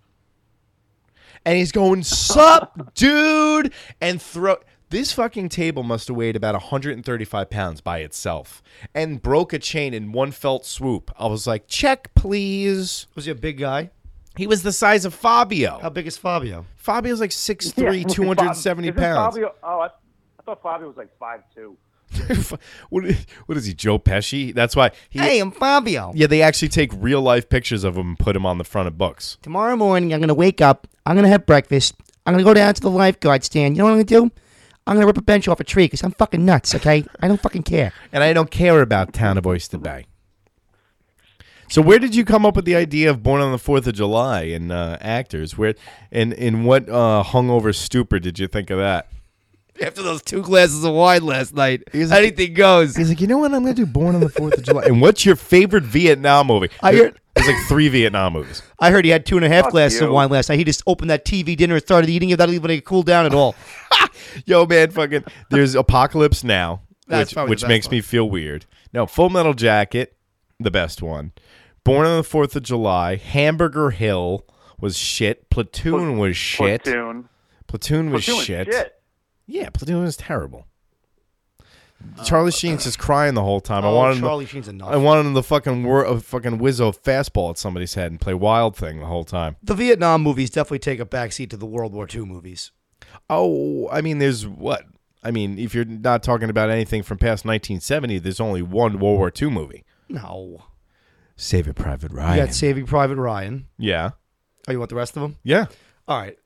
And 1.46 1.58
he's 1.58 1.72
going, 1.72 2.04
"Sup, 2.04 2.94
dude?" 2.96 3.74
and 4.00 4.22
throw 4.22 4.58
this 4.94 5.12
fucking 5.12 5.50
table 5.50 5.82
must 5.82 6.08
have 6.08 6.16
weighed 6.16 6.36
about 6.36 6.54
135 6.54 7.50
pounds 7.50 7.82
by 7.82 7.98
itself 8.00 8.62
and 8.94 9.24
broke 9.24 9.52
a 9.52 9.58
chain 9.58 9.92
in 9.92 10.12
one 10.12 10.32
felt 10.32 10.68
swoop. 10.68 11.12
I 11.18 11.26
was 11.26 11.48
like, 11.48 11.68
"Check, 11.68 12.14
please." 12.14 13.08
Was 13.16 13.26
he 13.26 13.32
a 13.32 13.36
big 13.36 13.58
guy? 13.58 13.90
He 14.38 14.46
was 14.46 14.62
the 14.62 14.72
size 14.72 15.04
of 15.04 15.16
Fabio. 15.16 15.80
How 15.82 15.90
big 15.90 16.06
is 16.06 16.16
Fabio? 16.18 16.68
Fabio's 16.76 17.20
like 17.20 17.32
6'3", 17.32 18.02
Yeah. 18.02 18.04
270 18.08 18.88
Isn't 18.88 19.00
pounds. 19.00 19.36
Fabio, 19.36 19.54
oh, 19.64 19.80
I, 19.80 19.86
I 19.88 20.44
thought 20.46 20.62
Fabio 20.62 20.88
was 20.88 20.98
like 20.98 21.10
five 21.18 21.42
two. 21.56 21.76
what, 22.90 23.04
what 23.48 23.58
is 23.58 23.66
he, 23.66 23.74
Joe 23.74 23.98
Pesci? 23.98 24.54
That's 24.54 24.76
why 24.76 24.92
he. 25.10 25.18
Hey, 25.18 25.40
I'm 25.40 25.50
Fabio. 25.50 26.12
Yeah, 26.16 26.28
they 26.28 26.44
actually 26.44 26.70
take 26.70 26.92
real 26.96 27.22
life 27.22 27.50
pictures 27.50 27.84
of 27.84 27.98
him 27.98 28.10
and 28.10 28.20
put 28.20 28.36
him 28.36 28.46
on 28.46 28.60
the 28.60 28.64
front 28.64 28.88
of 28.88 28.96
books. 28.96 29.40
Tomorrow 29.42 29.76
morning, 29.76 30.14
I'm 30.14 30.20
going 30.20 30.28
to 30.28 30.36
wake 30.36 30.62
up. 30.62 30.88
I'm 31.08 31.16
going 31.16 31.24
to 31.24 31.30
have 31.30 31.48
breakfast. 31.48 31.96
I'm 32.28 32.34
going 32.36 32.46
to 32.46 32.48
go 32.48 32.54
down 32.54 32.76
to 32.76 32.82
the 32.82 32.92
lifeguard 32.92 33.44
stand. 33.44 33.76
You 33.76 33.80
know 33.80 33.86
what 33.86 33.92
I'm 33.92 34.06
going 34.06 34.06
to 34.06 34.30
do? 34.30 34.44
I'm 34.86 35.00
to 35.00 35.06
rip 35.06 35.18
a 35.18 35.22
bench 35.22 35.48
off 35.48 35.60
a 35.60 35.64
tree 35.64 35.86
because 35.86 36.04
I'm 36.04 36.12
fucking 36.12 36.44
nuts, 36.44 36.76
okay? 36.76 37.06
I 37.22 37.28
don't 37.28 37.42
fucking 37.42 37.64
care. 37.64 37.94
And 38.12 38.24
I 38.24 38.34
don't 38.34 38.52
care 38.52 38.82
about 38.82 39.14
Town 39.14 39.38
of 39.38 39.48
Oyster 39.48 39.78
Bay. 39.78 40.06
So 41.70 41.82
where 41.82 42.00
did 42.00 42.14
you 42.14 42.26
come 42.26 42.46
up 42.46 42.56
with 42.56 42.66
the 42.66 42.76
idea 42.76 43.10
of 43.10 43.24
Born 43.24 43.42
on 43.42 43.52
the 43.52 43.58
Fourth 43.58 43.88
of 43.88 43.96
July 43.96 44.44
and 44.44 44.72
uh, 44.72 44.98
actors? 45.02 45.58
Where 45.58 45.74
in 46.12 46.34
in 46.34 46.66
what 46.66 46.88
uh, 46.90 47.24
hungover 47.26 47.74
stupor 47.74 48.20
did 48.20 48.38
you 48.38 48.48
think 48.48 48.70
of 48.70 48.78
that? 48.78 49.08
After 49.82 50.04
those 50.04 50.22
two 50.22 50.42
glasses 50.44 50.84
of 50.84 50.94
wine 50.94 51.24
last 51.26 51.54
night, 51.56 51.84
He's 51.92 52.12
like- 52.12 52.20
anything 52.20 52.54
goes. 52.54 52.96
He's 52.96 53.10
like, 53.10 53.20
you 53.22 53.28
know 53.28 53.40
what? 53.40 53.54
I'm 53.54 53.64
gonna 53.64 53.74
do 53.74 53.86
Born 53.86 54.14
on 54.16 54.22
the 54.22 54.30
Fourth 54.30 54.54
of 54.58 54.64
July. 54.66 54.84
And 54.86 55.02
what's 55.02 55.26
your 55.26 55.36
favorite 55.36 55.84
Vietnam 55.84 56.48
movie? 56.48 56.70
I 56.82 56.94
heard- 56.96 57.20
There's 57.36 57.48
like 57.48 57.66
three 57.68 57.88
Vietnam 57.90 58.34
movies. 58.34 58.62
I 58.80 58.92
heard 58.92 59.04
he 59.06 59.10
had 59.12 59.26
two 59.26 59.36
and 59.38 59.46
a 59.46 59.50
half 59.50 59.64
Fuck 59.66 59.72
glasses 59.72 60.02
of 60.02 60.12
wine 60.12 60.30
last 60.30 60.50
night. 60.50 60.60
He 60.60 60.64
just 60.64 60.84
opened 60.86 61.10
that 61.10 61.26
TV 61.26 61.58
dinner 61.58 61.74
and 61.76 61.84
started 61.84 62.10
eating 62.10 62.30
it 62.30 62.34
without 62.34 62.50
even 62.50 62.62
letting 62.62 62.78
it 62.78 62.86
cool 62.86 63.02
down 63.02 63.26
at 63.26 63.34
all. 63.34 63.56
Yo, 64.46 64.66
man, 64.68 64.92
fucking. 64.92 65.24
There's 65.50 65.74
Apocalypse 65.74 66.44
Now, 66.44 66.82
That's 67.08 67.32
which, 67.32 67.34
probably 67.34 67.48
the 67.48 67.50
which 67.50 67.62
best 67.62 67.70
makes 67.70 67.88
one. 67.88 67.92
me 67.96 68.02
feel 68.02 68.30
weird. 68.30 68.66
No, 68.94 69.08
Full 69.08 69.32
Metal 69.32 69.54
Jacket, 69.56 70.16
the 70.60 70.70
best 70.72 71.02
one. 71.02 71.32
Born 71.84 72.06
on 72.06 72.18
the 72.18 72.24
Fourth 72.24 72.56
of 72.56 72.62
July. 72.64 73.16
Hamburger 73.16 73.90
Hill 73.90 74.46
was 74.80 74.96
shit. 74.98 75.50
Platoon 75.50 76.20
was 76.20 76.38
shit. 76.38 76.84
Platoon. 76.84 77.30
Platoon 77.68 78.12
was 78.12 78.24
Platoon 78.26 78.38
was 78.38 78.46
shit. 78.46 78.68
shit. 78.72 78.96
Yeah, 79.54 79.70
Platoon 79.70 80.02
was 80.02 80.18
terrible. 80.18 80.66
Charlie 82.26 82.52
Sheen's 82.52 82.84
just 82.84 82.98
crying 83.00 83.34
the 83.34 83.44
whole 83.44 83.62
time. 83.62 83.86
I 83.86 83.88
oh, 83.88 83.96
wanted 83.96 84.16
him. 84.18 84.22
Charlie 84.24 84.46
To, 84.46 84.52
Sheen's 84.52 84.68
enough. 84.68 84.90
I 84.90 84.98
wanted 84.98 85.28
him 85.28 85.36
to 85.36 85.44
fucking 85.44 85.84
wor- 85.84 86.06
uh, 86.06 86.20
fucking 86.20 86.58
wizzo 86.60 86.92
fastball 86.98 87.52
at 87.52 87.58
somebody's 87.58 87.94
head 87.94 88.12
and 88.12 88.20
play 88.20 88.34
Wild 88.34 88.76
Thing 88.76 89.00
the 89.00 89.06
whole 89.06 89.24
time. 89.24 89.56
the 89.64 89.76
Vietnam 89.76 90.22
movies 90.24 90.50
definitely 90.50 90.80
take 90.80 91.00
a 91.00 91.06
backseat 91.06 91.50
to 91.52 91.58
the 91.58 91.66
World 91.68 91.94
War 91.94 92.08
II 92.14 92.26
movies. 92.26 92.72
Oh, 93.30 93.88
I 93.90 94.02
mean, 94.02 94.18
there's 94.18 94.46
what? 94.46 94.86
I 95.24 95.32
mean, 95.32 95.58
if 95.58 95.74
you're 95.74 95.86
not 95.86 96.24
talking 96.24 96.50
about 96.50 96.70
anything 96.70 97.04
from 97.04 97.20
past 97.20 97.46
1970, 97.46 98.18
there's 98.20 98.40
only 98.42 98.62
one 98.64 98.94
World 99.00 99.18
War 99.20 99.32
II 99.42 99.52
movie. 99.52 99.86
No. 100.10 100.66
Save 101.38 101.68
It 101.68 101.76
Private 101.76 102.12
You 102.12 102.18
Ryan. 102.18 102.46
got 102.48 102.54
Saving 102.56 102.86
Private 102.86 103.18
Ryan. 103.18 103.68
yeah, 103.78 104.12
Oh, 104.68 104.72
you 104.72 104.80
want 104.80 104.90
the 104.90 104.96
rest 104.96 105.16
of 105.16 105.22
them? 105.22 105.38
yeah. 105.44 105.66
All 106.08 106.20
right. 106.20 106.38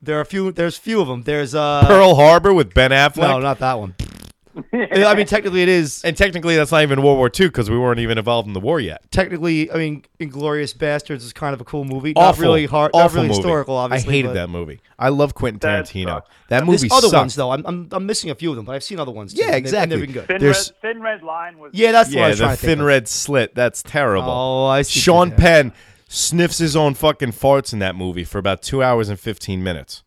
There 0.00 0.16
are 0.18 0.20
a 0.22 0.26
few. 0.26 0.52
There's 0.52 0.76
few 0.78 1.00
of 1.00 1.08
them. 1.08 1.22
There's 1.22 1.54
uh. 1.54 1.84
Pearl 1.86 2.14
Harbor 2.14 2.52
with 2.54 2.72
Ben 2.74 2.90
Affleck. 2.92 3.16
no, 3.28 3.38
not 3.40 3.58
that 3.58 3.78
one. 3.78 3.94
I 4.72 5.14
mean, 5.14 5.26
technically 5.26 5.62
it 5.62 5.68
is. 5.68 6.02
And 6.04 6.16
technically, 6.16 6.56
that's 6.56 6.72
not 6.72 6.82
even 6.82 7.00
World 7.00 7.16
War 7.18 7.28
II 7.28 7.46
because 7.46 7.70
we 7.70 7.78
weren't 7.78 8.00
even 8.00 8.18
involved 8.18 8.48
in 8.48 8.54
the 8.54 8.60
war 8.60 8.80
yet. 8.80 9.08
Technically, 9.12 9.70
I 9.70 9.76
mean, 9.76 10.04
Inglourious 10.18 10.76
Basterds 10.76 11.18
is 11.22 11.32
kind 11.32 11.54
of 11.54 11.60
a 11.60 11.64
cool 11.64 11.84
movie. 11.84 12.12
Awful, 12.16 12.42
not 12.42 12.48
really 12.48 12.66
hard. 12.66 12.90
Not 12.92 13.04
awful 13.04 13.16
really 13.16 13.28
movie. 13.28 13.36
historical. 13.38 13.76
Obviously, 13.76 14.08
I 14.08 14.12
hated 14.16 14.28
but 14.28 14.34
that 14.34 14.50
movie. 14.50 14.80
I 14.98 15.10
love 15.10 15.34
Quentin 15.34 15.60
That 15.60 15.84
Tarantino. 15.84 16.06
sucks. 16.06 16.28
That 16.48 16.66
There's 16.66 16.82
movie 16.82 16.90
other 16.92 17.06
sucked. 17.08 17.14
ones 17.20 17.34
though. 17.36 17.52
I'm, 17.52 17.64
I'm 17.66 17.88
I'm 17.92 18.06
missing 18.06 18.30
a 18.30 18.34
few 18.34 18.50
of 18.50 18.56
them, 18.56 18.64
but 18.64 18.74
I've 18.74 18.82
seen 18.82 18.98
other 18.98 19.12
ones. 19.12 19.32
Too, 19.34 19.40
Yeah, 19.42 19.54
and 19.54 19.64
they've- 19.64 19.74
and 19.74 19.92
exactly. 19.92 19.96
they've 19.96 20.06
been 20.06 20.12
good. 20.14 20.26
Thin 20.26 20.40
There's- 20.40 20.72
red, 20.82 20.92
thin 20.94 21.02
red 21.02 21.22
line 21.22 21.58
was. 21.58 21.70
Yeah, 21.74 21.92
that's 21.92 22.08
what 22.10 22.18
I 22.18 22.20
Yeah, 22.22 22.28
was 22.30 22.38
trying 22.38 22.50
the 22.50 22.56
to 22.56 22.60
think 22.60 22.68
thin 22.70 22.80
of. 22.80 22.86
red 22.86 23.08
slit. 23.08 23.54
That's 23.54 23.82
terrible. 23.84 24.28
Oh, 24.30 24.66
I 24.66 24.82
see. 24.82 24.98
Sean 24.98 25.30
Penn 25.30 25.72
sniffs 26.08 26.58
his 26.58 26.74
own 26.74 26.94
fucking 26.94 27.32
farts 27.32 27.72
in 27.72 27.78
that 27.78 27.94
movie 27.94 28.24
for 28.24 28.38
about 28.38 28.62
two 28.62 28.82
hours 28.82 29.08
and 29.08 29.20
fifteen 29.20 29.62
minutes. 29.62 30.02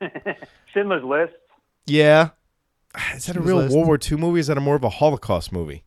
Schindler's 0.72 1.02
List. 1.04 1.32
Yeah. 1.86 2.30
Is 3.14 3.26
that 3.26 3.36
a 3.36 3.40
real 3.40 3.56
List. 3.58 3.74
World 3.74 3.86
War 3.86 3.98
II 4.10 4.18
movie? 4.18 4.40
Is 4.40 4.46
that 4.48 4.56
a 4.58 4.60
more 4.60 4.76
of 4.76 4.84
a 4.84 4.88
Holocaust 4.88 5.50
movie? 5.52 5.84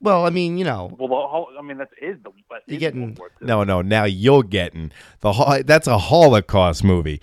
Well, 0.00 0.26
I 0.26 0.30
mean, 0.30 0.58
you 0.58 0.64
know, 0.64 0.94
Well, 0.98 1.08
the 1.08 1.14
whole, 1.14 1.48
I 1.56 1.62
mean, 1.62 1.78
that 1.78 1.90
is 2.00 2.16
the. 2.24 2.30
That 2.50 2.62
You're 2.66 2.74
is 2.76 2.80
getting- 2.80 3.00
World 3.14 3.18
War 3.18 3.30
II. 3.40 3.46
No, 3.46 3.64
no. 3.64 3.82
Now 3.82 4.04
you're 4.04 4.42
getting 4.42 4.90
the 5.20 5.32
ho- 5.32 5.62
that's 5.62 5.86
a 5.86 5.98
Holocaust 5.98 6.82
movie. 6.84 7.20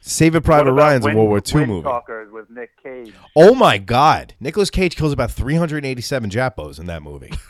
Saving 0.00 0.36
What 0.38 0.44
Private 0.44 0.70
about 0.70 0.78
Ryan's 0.82 1.06
a 1.06 1.08
World 1.14 1.28
War 1.28 1.38
II 1.38 1.54
Wind 1.54 1.68
movie. 1.68 1.84
Talkers 1.84 2.30
with 2.30 2.50
Nick 2.50 2.70
Cage. 2.82 3.14
Oh 3.34 3.54
my 3.54 3.78
God! 3.78 4.34
Nicholas 4.38 4.70
Cage 4.70 4.96
kills 4.96 5.12
about 5.12 5.30
387 5.30 6.30
Japos 6.30 6.78
in 6.78 6.86
that 6.86 7.02
movie. 7.02 7.32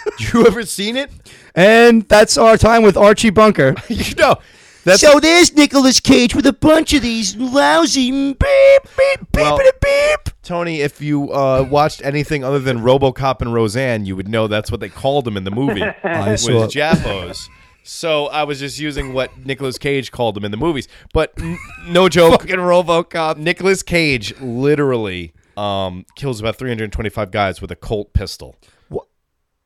you 0.18 0.46
ever 0.46 0.64
seen 0.64 0.96
it? 0.96 1.10
and 1.54 2.02
that's 2.08 2.38
our 2.38 2.56
time 2.56 2.82
with 2.82 2.96
Archie 2.96 3.30
Bunker. 3.30 3.74
you 3.88 4.14
know, 4.16 4.36
that's 4.84 5.00
so 5.00 5.20
there's 5.20 5.54
Nicolas 5.54 6.00
Cage 6.00 6.34
with 6.34 6.46
a 6.46 6.52
bunch 6.52 6.92
of 6.94 7.02
these 7.02 7.36
lousy 7.36 8.10
beep 8.10 8.38
beep 8.38 8.82
beep 8.96 9.28
Well- 9.34 9.58
beep 9.58 9.80
beep. 9.80 10.34
Tony. 10.42 10.80
If 10.80 11.00
you 11.00 11.30
uh, 11.32 11.66
watched 11.70 12.04
anything 12.04 12.42
other 12.42 12.58
than 12.58 12.78
RoboCop 12.80 13.40
and 13.42 13.54
Roseanne, 13.54 14.06
you 14.06 14.16
would 14.16 14.26
know 14.28 14.48
that's 14.48 14.72
what 14.72 14.80
they 14.80 14.88
called 14.88 15.24
them 15.24 15.36
in 15.36 15.44
the 15.44 15.52
movie. 15.52 15.82
I 16.04 16.32
was 16.32 16.42
saw- 16.42 16.66
Japos. 16.66 17.48
So 17.84 18.26
I 18.26 18.42
was 18.44 18.58
just 18.60 18.78
using 18.78 19.12
what 19.12 19.30
Nicolas 19.44 19.78
Cage 19.78 20.10
called 20.12 20.34
them 20.36 20.44
in 20.44 20.50
the 20.50 20.56
movies. 20.56 20.88
But 21.12 21.32
n- 21.38 21.58
no 21.88 22.08
joke, 22.08 22.42
Fucking 22.42 22.56
RoboCop. 22.56 23.36
Nicolas 23.38 23.82
Cage 23.84 24.34
literally 24.40 25.32
um, 25.56 26.06
kills 26.16 26.40
about 26.40 26.56
325 26.56 27.30
guys 27.30 27.60
with 27.60 27.70
a 27.70 27.76
Colt 27.76 28.12
pistol. 28.12 28.56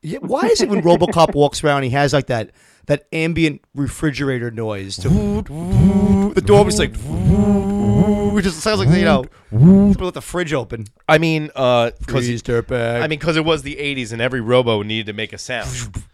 Yeah, 0.07 0.21
why 0.21 0.43
is 0.43 0.61
it 0.61 0.69
when 0.69 0.83
RoboCop 0.83 1.35
walks 1.35 1.65
around, 1.65 1.83
he 1.83 1.91
has 1.91 2.13
like 2.13 2.29
that 2.29 2.53
that 2.87 3.09
ambient 3.13 3.61
refrigerator 3.75 4.53
noise? 4.53 4.97
To, 4.99 5.09
the 5.09 6.43
door 6.47 6.65
was 6.65 6.79
like, 6.79 6.93
it 6.95 8.43
just 8.43 8.61
sounds 8.61 8.79
like 8.79 8.89
you 8.97 9.05
know, 9.05 9.25
let 9.51 10.15
the 10.15 10.23
fridge 10.23 10.53
open. 10.53 10.87
I 11.09 11.19
mean, 11.19 11.51
uh, 11.57 11.91
because 11.99 12.29
dirtbag. 12.29 13.03
I 13.03 13.09
mean, 13.09 13.19
because 13.19 13.37
it 13.37 13.45
was 13.45 13.65
the 13.65 13.75
'80s 13.75 14.13
and 14.13 14.23
every 14.23 14.41
robo 14.41 14.83
needed 14.83 15.07
to 15.07 15.13
make 15.13 15.33
a 15.33 15.39
sound. 15.39 15.69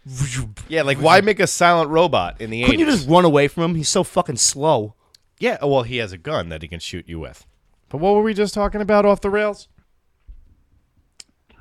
yeah, 0.67 0.81
like 0.81 0.97
why 0.97 1.21
make 1.21 1.39
a 1.39 1.45
silent 1.45 1.91
robot 1.91 2.41
in 2.41 2.49
the 2.49 2.63
couldn't 2.63 2.79
you 2.79 2.87
just 2.87 3.07
run 3.07 3.25
away 3.25 3.47
from 3.47 3.61
him? 3.61 3.75
He's 3.75 3.89
so 3.89 4.03
fucking 4.03 4.37
slow. 4.37 4.95
Yeah, 5.37 5.59
oh, 5.61 5.67
well, 5.67 5.83
he 5.83 5.97
has 5.97 6.11
a 6.11 6.17
gun 6.17 6.49
that 6.49 6.63
he 6.63 6.67
can 6.67 6.79
shoot 6.79 7.07
you 7.07 7.19
with. 7.19 7.45
But 7.89 7.99
what 7.99 8.15
were 8.15 8.23
we 8.23 8.33
just 8.33 8.55
talking 8.55 8.81
about 8.81 9.05
off 9.05 9.21
the 9.21 9.29
rails? 9.29 9.67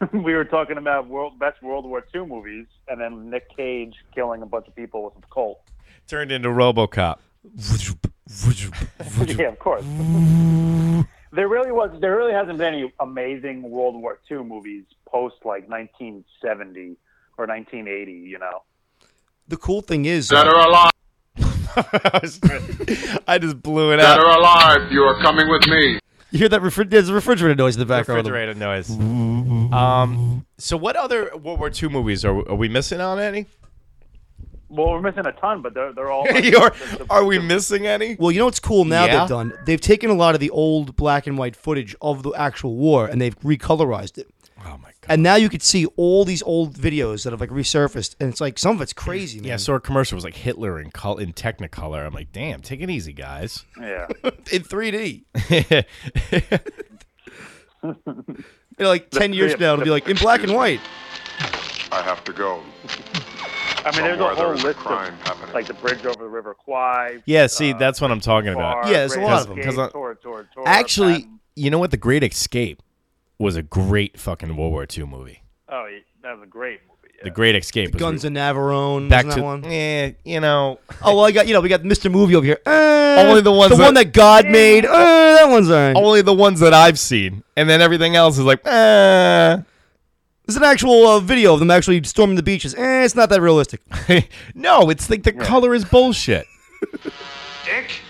we 0.13 0.35
were 0.35 0.45
talking 0.45 0.77
about 0.79 1.09
world 1.09 1.39
best 1.39 1.63
World 1.63 1.85
War 1.85 2.05
II 2.15 2.27
movies, 2.27 2.67
and 2.89 3.01
then 3.01 3.31
Nick 3.31 3.55
Cage 3.57 3.95
killing 4.15 4.43
a 4.43 4.47
bunch 4.47 4.69
of 4.69 4.75
people 4.75 5.05
with 5.05 5.15
a 5.23 5.27
Colt. 5.29 5.61
Turned 6.09 6.33
into 6.33 6.49
RoboCop. 6.49 7.19
yeah, 9.39 9.49
of 9.49 9.59
course. 9.59 9.85
there 11.33 11.49
really 11.49 11.73
was. 11.73 11.91
There 12.01 12.17
really 12.17 12.33
hasn't 12.33 12.59
been 12.59 12.75
any 12.75 12.93
amazing 13.01 13.63
World 13.63 13.95
War 14.01 14.19
II 14.31 14.39
movies 14.45 14.85
post 15.07 15.37
like 15.45 15.69
1970 15.69 16.97
or 17.39 17.47
1980. 17.47 18.13
You 18.13 18.39
know. 18.39 18.63
The 19.49 19.57
cool 19.57 19.83
thing 19.83 20.05
is, 20.05 20.29
Dead 20.29 20.47
or 20.47 20.55
alive, 20.55 20.91
I 23.27 23.39
just 23.41 23.63
blew 23.63 23.93
it 23.93 23.97
dead 23.97 24.07
out. 24.07 24.21
or 24.21 24.31
alive, 24.31 24.91
you 24.93 25.03
are 25.03 25.21
coming 25.21 25.49
with 25.49 25.67
me. 25.67 25.99
you 26.31 26.39
hear 26.39 26.49
that 26.49 26.61
refri- 26.61 26.89
there's 26.89 27.09
a 27.09 27.15
refrigerator 27.15 27.55
noise 27.57 27.75
in 27.77 27.81
the 27.81 27.87
background. 27.87 28.19
Refrigerator 28.27 28.55
noise. 28.55 28.89
Um. 29.73 30.47
So, 30.59 30.77
what 30.77 30.97
other 30.97 31.31
World 31.37 31.59
War 31.61 31.71
II 31.71 31.89
movies 31.89 32.25
are, 32.25 32.37
are 32.49 32.55
we 32.57 32.69
missing 32.69 33.01
on 33.01 33.19
any? 33.19 33.47
Well, 34.69 34.89
we're 34.93 35.03
missing 35.03 35.27
a 35.27 35.33
ton, 35.33 35.61
but 35.61 35.75
they're 35.75 35.93
they're 35.93 36.11
all. 36.11 36.27
You're- 36.41 36.71
are 37.11 37.25
we 37.25 37.39
missing 37.39 37.87
any? 37.87 38.17
Well, 38.19 38.31
you 38.33 38.39
know 38.39 38.47
what's 38.47 38.59
cool 38.61 38.85
now 38.87 39.05
Yeah? 39.05 39.21
they've 39.21 39.29
done? 39.29 39.53
They've 39.67 39.81
taken 39.81 40.09
a 40.09 40.15
lot 40.15 40.35
of 40.35 40.41
the 40.41 40.49
old 40.51 40.97
black 40.97 41.27
and 41.27 41.37
white 41.37 41.57
footage 41.57 41.95
of 42.01 42.23
the 42.23 42.31
actual 42.33 42.77
war 42.77 43.07
and 43.07 43.21
they've 43.21 43.39
recolorized 43.41 44.17
it. 44.17 44.29
Oh 44.65 44.79
my 44.79 44.93
god. 45.01 45.09
And 45.09 45.23
now 45.25 45.35
you 45.35 45.49
could 45.51 45.61
see 45.63 45.87
all 45.97 46.25
these 46.25 46.43
old 46.45 46.75
videos 46.79 47.25
that 47.25 47.33
have 47.33 47.41
like 47.41 47.51
resurfaced, 47.51 48.15
and 48.21 48.31
it's 48.31 48.41
like 48.41 48.59
some 48.59 48.77
of 48.77 48.81
it's 48.81 48.93
crazy, 48.95 49.41
man. 49.41 49.49
Yeah, 49.49 49.55
I 49.55 49.57
saw 49.59 49.75
a 49.75 49.81
commercial. 49.81 50.15
It 50.15 50.19
was 50.19 50.25
like 50.25 50.37
Hitler 50.37 50.81
in 50.81 50.91
col- 50.93 51.19
in 51.19 51.33
Technicolor. 51.33 52.07
I'm 52.07 52.15
like, 52.15 52.31
damn, 52.33 52.61
take 52.61 52.81
it 52.81 52.89
easy, 52.89 53.13
guys. 53.13 53.65
Yeah. 53.79 54.07
in 54.25 54.63
3D. 54.63 55.25
You 58.83 58.87
know, 58.87 58.91
like 58.91 59.11
ten 59.11 59.33
years 59.33 59.53
from 59.53 59.61
now, 59.61 59.75
it'll 59.75 59.85
be 59.85 59.91
like 59.91 60.09
in 60.09 60.17
black 60.17 60.43
and 60.43 60.53
white. 60.57 60.81
I 61.93 62.03
have 62.03 62.25
to 62.25 62.33
go. 62.33 62.61
I 63.85 63.93
mean, 63.93 64.03
there's 64.03 64.19
a 64.19 64.25
whole 64.27 64.35
there 64.35 64.55
is 64.55 64.65
a 64.65 64.67
list 64.67 64.79
crime 64.81 65.15
of 65.15 65.21
happening. 65.21 65.55
like 65.55 65.67
the 65.67 65.75
bridge 65.75 66.05
over 66.05 66.19
the 66.25 66.29
River 66.29 66.53
Kwai. 66.55 67.23
yeah, 67.25 67.47
see, 67.47 67.73
uh, 67.75 67.79
that's 67.79 68.01
what 68.01 68.11
I'm 68.11 68.19
talking 68.19 68.49
about. 68.49 68.83
Bar, 68.83 68.87
Yeah, 68.93 68.99
there's 68.99 69.13
a 69.13 69.17
Great 69.19 69.25
lot 69.25 69.43
of 69.45 69.51
'em. 69.53 69.59
Escape, 69.61 69.77
'Cause 69.77 69.89
I- 69.89 69.93
Tora, 69.93 70.17
Tora, 70.17 70.49
Tora, 70.53 70.69
Actually, 70.69 71.13
Patton. 71.21 71.41
you 71.55 71.71
know 71.71 71.79
what? 71.79 71.93
The 71.93 71.97
Great 71.97 72.25
Escape 72.25 72.83
was 73.39 73.55
a 73.55 73.63
great 73.63 74.19
fucking 74.19 74.57
World 74.57 74.73
War 74.73 74.85
II 74.99 75.05
movie. 75.07 75.43
oh, 75.69 75.87
that 76.25 76.33
was 76.35 76.43
a 76.43 76.47
great 76.47 76.81
movie. 76.81 76.89
Yeah. 76.89 76.92
The 77.25 77.31
Great 77.31 77.55
Escape. 77.57 77.93
was 77.95 78.01
Guns 78.01 78.25
re- 78.25 78.29
of 78.29 78.35
Navarone. 78.35 79.09
back 79.09 79.27
wasn't 79.27 79.35
to 79.35 79.41
that 79.41 79.47
one. 79.47 79.65
eh, 79.73 80.13
you 80.25 80.41
know, 80.41 80.79
Oh 81.03 81.17
well, 81.17 81.25
I 81.25 81.33
got 81.33 81.47
you 81.47 81.55
know 81.55 81.61
we 81.61 81.69
got 81.69 81.83
Mr. 81.83 82.11
Movie 82.11 82.35
over 82.37 82.45
here. 82.45 82.59
Uh, 82.67 83.25
Only 83.29 83.41
the 83.43 83.53
ones 83.53 83.71
the 83.71 83.77
that- 83.77 83.85
one 83.85 83.95
that 83.95 84.13
God 84.13 84.47
made. 84.47 84.85
Uh, 84.85 84.91
that 84.93 85.49
one's 85.49 85.71
alright. 85.71 85.97
only 85.97 86.23
the 86.23 86.33
ones 86.35 86.61
that 86.61 86.75
I've 86.75 86.99
seen, 86.99 87.43
and 87.57 87.69
then 87.69 87.81
everything 87.81 88.17
else 88.17 88.39
is 88.39 88.45
like, 88.45 88.61
eh. 88.67 89.59
There's 90.47 90.57
an 90.57 90.65
actual 90.65 91.07
uh, 91.07 91.21
video 91.21 91.55
of 91.55 91.61
them 91.61 91.71
actually 91.71 92.03
storming 92.03 92.35
the 92.35 92.43
beaches. 92.43 92.75
Eh, 92.75 93.05
it's 93.05 93.15
not 93.15 93.29
that 93.31 93.41
realistic. 93.41 93.81
no, 94.57 94.91
it's 94.91 95.09
like 95.09 95.23
the 95.23 95.33
color 95.33 95.73
is 95.73 95.85
bullshit. 95.85 96.47
Dick, 97.65 98.01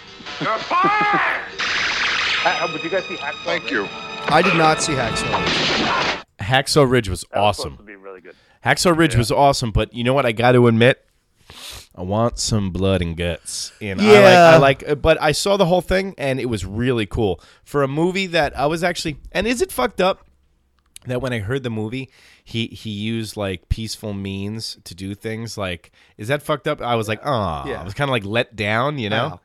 you're 0.41 0.57
fired! 0.59 1.43
Ha- 1.51 2.67
uh, 2.67 2.73
Would 2.73 2.83
you 2.83 2.89
guys 2.91 3.05
see 3.05 3.17
Hacksaw 3.17 3.45
Thank 3.45 3.65
Ridge? 3.65 3.73
you. 3.73 3.89
I 4.29 4.41
did 4.43 4.55
not 4.57 4.81
see 4.83 4.95
Hacksaw. 4.95 6.25
Hacksaw 6.41 6.91
Ridge 6.91 7.09
was 7.11 7.21
That 7.33 7.41
was 7.41 7.59
awesome. 7.59 7.73
supposed 7.75 7.81
to 7.81 7.85
be 7.85 7.97
really 7.97 8.21
good. 8.23 8.35
Hacksaw 8.65 8.97
Ridge 8.97 9.17
was 9.17 9.31
awesome, 9.33 9.71
but 9.71 9.93
you 9.93 10.05
know 10.05 10.15
what? 10.15 10.25
I 10.27 10.33
got 10.33 10.53
to 10.53 10.67
admit, 10.69 11.05
I 11.95 12.03
want 12.03 12.39
some 12.39 12.71
blood 12.71 13.03
and 13.03 13.17
guts. 13.17 13.73
And 13.81 14.01
I 14.01 14.05
like, 14.05 14.25
I 14.37 14.57
like, 14.57 14.89
uh, 14.89 14.95
but 14.95 15.21
I 15.21 15.33
saw 15.33 15.57
the 15.57 15.67
whole 15.67 15.81
thing 15.83 16.15
and 16.17 16.41
it 16.41 16.47
was 16.47 16.65
really 16.65 17.07
cool 17.07 17.41
for 17.65 17.83
a 17.83 17.89
movie 17.89 18.27
that 18.29 18.57
I 18.59 18.67
was 18.67 18.83
actually. 18.83 19.17
And 19.33 19.47
is 19.47 19.61
it 19.61 19.71
fucked 19.73 20.01
up 20.01 20.27
that 21.07 21.21
when 21.21 21.33
I 21.33 21.41
heard 21.41 21.65
the 21.65 21.71
movie, 21.71 22.09
he 22.45 22.67
he 22.69 22.91
used 22.91 23.37
like 23.37 23.69
peaceful 23.69 24.15
means 24.15 24.79
to 24.85 24.95
do 24.95 25.15
things? 25.15 25.59
Like, 25.59 25.93
is 26.17 26.29
that 26.29 26.43
fucked 26.43 26.67
up? 26.69 26.81
I 26.81 26.95
was 26.95 27.09
like, 27.09 27.21
oh, 27.25 27.65
Yeah. 27.67 27.81
I 27.81 27.85
was 27.85 27.95
kind 27.95 28.09
of 28.09 28.13
like 28.13 28.25
let 28.25 28.57
down, 28.57 28.99
you 28.99 29.11
know? 29.11 29.29
Wow. 29.29 29.41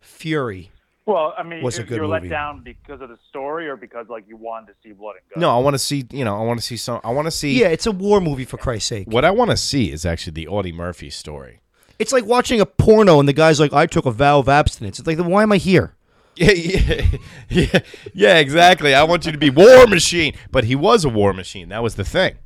Fury. 0.00 0.70
Well, 1.08 1.32
I 1.38 1.42
mean, 1.42 1.62
Was 1.62 1.78
a 1.78 1.84
good 1.84 1.96
you're 1.96 2.06
movie. 2.06 2.28
let 2.28 2.28
down 2.28 2.62
because 2.62 3.00
of 3.00 3.08
the 3.08 3.16
story 3.30 3.66
or 3.66 3.76
because 3.76 4.08
like 4.10 4.28
you 4.28 4.36
wanted 4.36 4.66
to 4.66 4.72
see 4.82 4.92
blood 4.92 5.14
and 5.16 5.26
guts. 5.30 5.40
No, 5.40 5.56
I 5.56 5.58
want 5.58 5.72
to 5.72 5.78
see. 5.78 6.04
You 6.10 6.22
know, 6.22 6.36
I 6.36 6.42
want 6.44 6.60
to 6.60 6.66
see 6.66 6.76
some. 6.76 7.00
I 7.02 7.10
want 7.12 7.24
to 7.26 7.30
see. 7.30 7.58
Yeah, 7.58 7.68
it's 7.68 7.86
a 7.86 7.92
war 7.92 8.20
movie 8.20 8.44
for 8.44 8.58
Christ's 8.58 8.90
sake. 8.90 9.06
What 9.08 9.24
I 9.24 9.30
want 9.30 9.50
to 9.50 9.56
see 9.56 9.90
is 9.90 10.04
actually 10.04 10.34
the 10.34 10.48
Audie 10.48 10.70
Murphy 10.70 11.08
story. 11.08 11.60
It's 11.98 12.12
like 12.12 12.26
watching 12.26 12.60
a 12.60 12.66
porno 12.66 13.18
and 13.20 13.26
the 13.26 13.32
guy's 13.32 13.58
like, 13.58 13.72
"I 13.72 13.86
took 13.86 14.04
a 14.04 14.10
vow 14.10 14.40
of 14.40 14.50
abstinence." 14.50 14.98
It's 14.98 15.06
like, 15.06 15.16
then 15.16 15.28
why 15.28 15.42
am 15.42 15.50
I 15.50 15.56
here? 15.56 15.94
Yeah, 16.36 16.50
yeah, 16.52 17.06
yeah, 17.48 17.78
yeah, 18.12 18.36
exactly. 18.38 18.94
I 18.94 19.02
want 19.04 19.24
you 19.24 19.32
to 19.32 19.38
be 19.38 19.48
War 19.48 19.86
Machine, 19.86 20.34
but 20.50 20.64
he 20.64 20.76
was 20.76 21.06
a 21.06 21.08
War 21.08 21.32
Machine. 21.32 21.70
That 21.70 21.82
was 21.82 21.94
the 21.94 22.04
thing. 22.04 22.36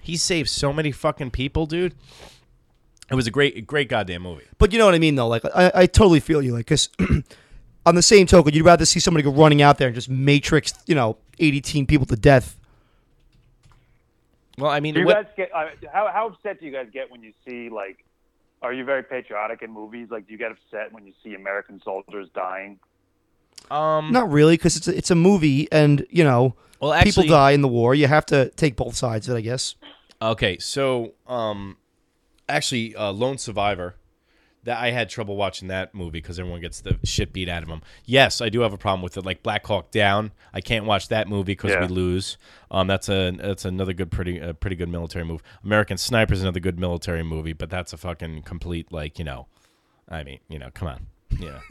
He 0.00 0.16
saved 0.16 0.48
so 0.48 0.72
many 0.72 0.90
fucking 0.90 1.32
people, 1.32 1.66
dude. 1.66 1.94
It 3.10 3.14
was 3.14 3.26
a 3.26 3.30
great, 3.30 3.66
great 3.66 3.90
goddamn 3.90 4.22
movie. 4.22 4.46
But 4.56 4.72
you 4.72 4.78
know 4.78 4.86
what 4.86 4.94
I 4.94 4.98
mean, 4.98 5.16
though. 5.16 5.28
Like, 5.28 5.44
I, 5.54 5.70
I 5.74 5.86
totally 5.86 6.20
feel 6.20 6.40
you. 6.40 6.52
Like, 6.54 6.64
because 6.66 6.88
on 7.86 7.94
the 7.94 8.02
same 8.02 8.26
token, 8.26 8.54
you'd 8.54 8.64
rather 8.64 8.84
see 8.84 9.00
somebody 9.00 9.22
go 9.24 9.30
running 9.32 9.62
out 9.62 9.78
there 9.78 9.88
and 9.88 9.94
just 9.94 10.08
matrix, 10.08 10.74
you 10.86 10.94
know, 10.94 11.16
18 11.38 11.86
people 11.86 12.06
to 12.06 12.16
death. 12.16 12.56
Well, 14.58 14.70
I 14.70 14.80
mean, 14.80 14.94
Do 14.94 15.00
you 15.00 15.06
what, 15.06 15.14
guys 15.16 15.26
get 15.36 15.50
uh, 15.54 15.68
how 15.92 16.10
how 16.12 16.28
upset 16.28 16.60
do 16.60 16.66
you 16.66 16.72
guys 16.72 16.88
get 16.92 17.10
when 17.10 17.22
you 17.22 17.32
see 17.46 17.68
like? 17.70 18.04
Are 18.62 18.74
you 18.74 18.84
very 18.84 19.02
patriotic 19.02 19.62
in 19.62 19.70
movies? 19.70 20.08
Like, 20.10 20.26
do 20.26 20.32
you 20.32 20.38
get 20.38 20.52
upset 20.52 20.92
when 20.92 21.06
you 21.06 21.14
see 21.24 21.34
American 21.34 21.80
soldiers 21.82 22.28
dying? 22.34 22.78
um, 23.70 24.12
Not 24.12 24.30
really, 24.30 24.54
because 24.54 24.76
it's 24.76 24.86
a, 24.86 24.94
it's 24.94 25.10
a 25.10 25.14
movie, 25.14 25.66
and 25.72 26.06
you 26.10 26.22
know, 26.24 26.54
well, 26.78 26.92
actually, 26.92 27.22
people 27.22 27.34
die 27.34 27.52
in 27.52 27.62
the 27.62 27.68
war. 27.68 27.94
You 27.94 28.06
have 28.06 28.26
to 28.26 28.50
take 28.50 28.76
both 28.76 28.96
sides 28.96 29.28
of 29.28 29.34
it, 29.34 29.38
I 29.38 29.40
guess. 29.40 29.76
Okay, 30.20 30.58
so 30.58 31.14
um, 31.26 31.78
actually, 32.50 32.94
uh, 32.94 33.12
Lone 33.12 33.38
Survivor, 33.38 33.94
that 34.64 34.78
I 34.78 34.90
had 34.90 35.08
trouble 35.08 35.36
watching 35.36 35.68
that 35.68 35.94
movie 35.94 36.18
because 36.20 36.38
everyone 36.38 36.60
gets 36.60 36.80
the 36.82 36.98
shit 37.04 37.32
beat 37.32 37.48
out 37.48 37.62
of 37.62 37.68
them. 37.68 37.80
Yes, 38.04 38.40
I 38.40 38.48
do 38.50 38.60
have 38.60 38.72
a 38.72 38.78
problem 38.78 39.02
with 39.02 39.16
it. 39.16 39.24
Like 39.24 39.42
Black 39.42 39.66
Hawk 39.66 39.90
Down, 39.90 40.32
I 40.52 40.60
can't 40.60 40.84
watch 40.84 41.08
that 41.08 41.28
movie 41.28 41.52
because 41.52 41.70
Yeah. 41.70 41.80
we 41.82 41.88
lose. 41.88 42.36
Um, 42.70 42.86
that's 42.86 43.08
a 43.08 43.30
that's 43.32 43.64
another 43.64 43.92
good, 43.92 44.10
pretty 44.10 44.40
uh, 44.40 44.52
pretty 44.52 44.76
good 44.76 44.88
military 44.90 45.24
movie. 45.24 45.42
American 45.64 45.96
Sniper 45.96 46.34
is 46.34 46.42
another 46.42 46.60
good 46.60 46.78
military 46.78 47.22
movie, 47.22 47.52
but 47.54 47.70
that's 47.70 47.92
a 47.92 47.96
fucking 47.96 48.42
complete 48.42 48.92
like 48.92 49.18
you 49.18 49.24
know, 49.24 49.46
I 50.08 50.24
mean 50.24 50.40
you 50.48 50.58
know, 50.58 50.70
come 50.74 50.88
on, 50.88 51.06
yeah. 51.38 51.60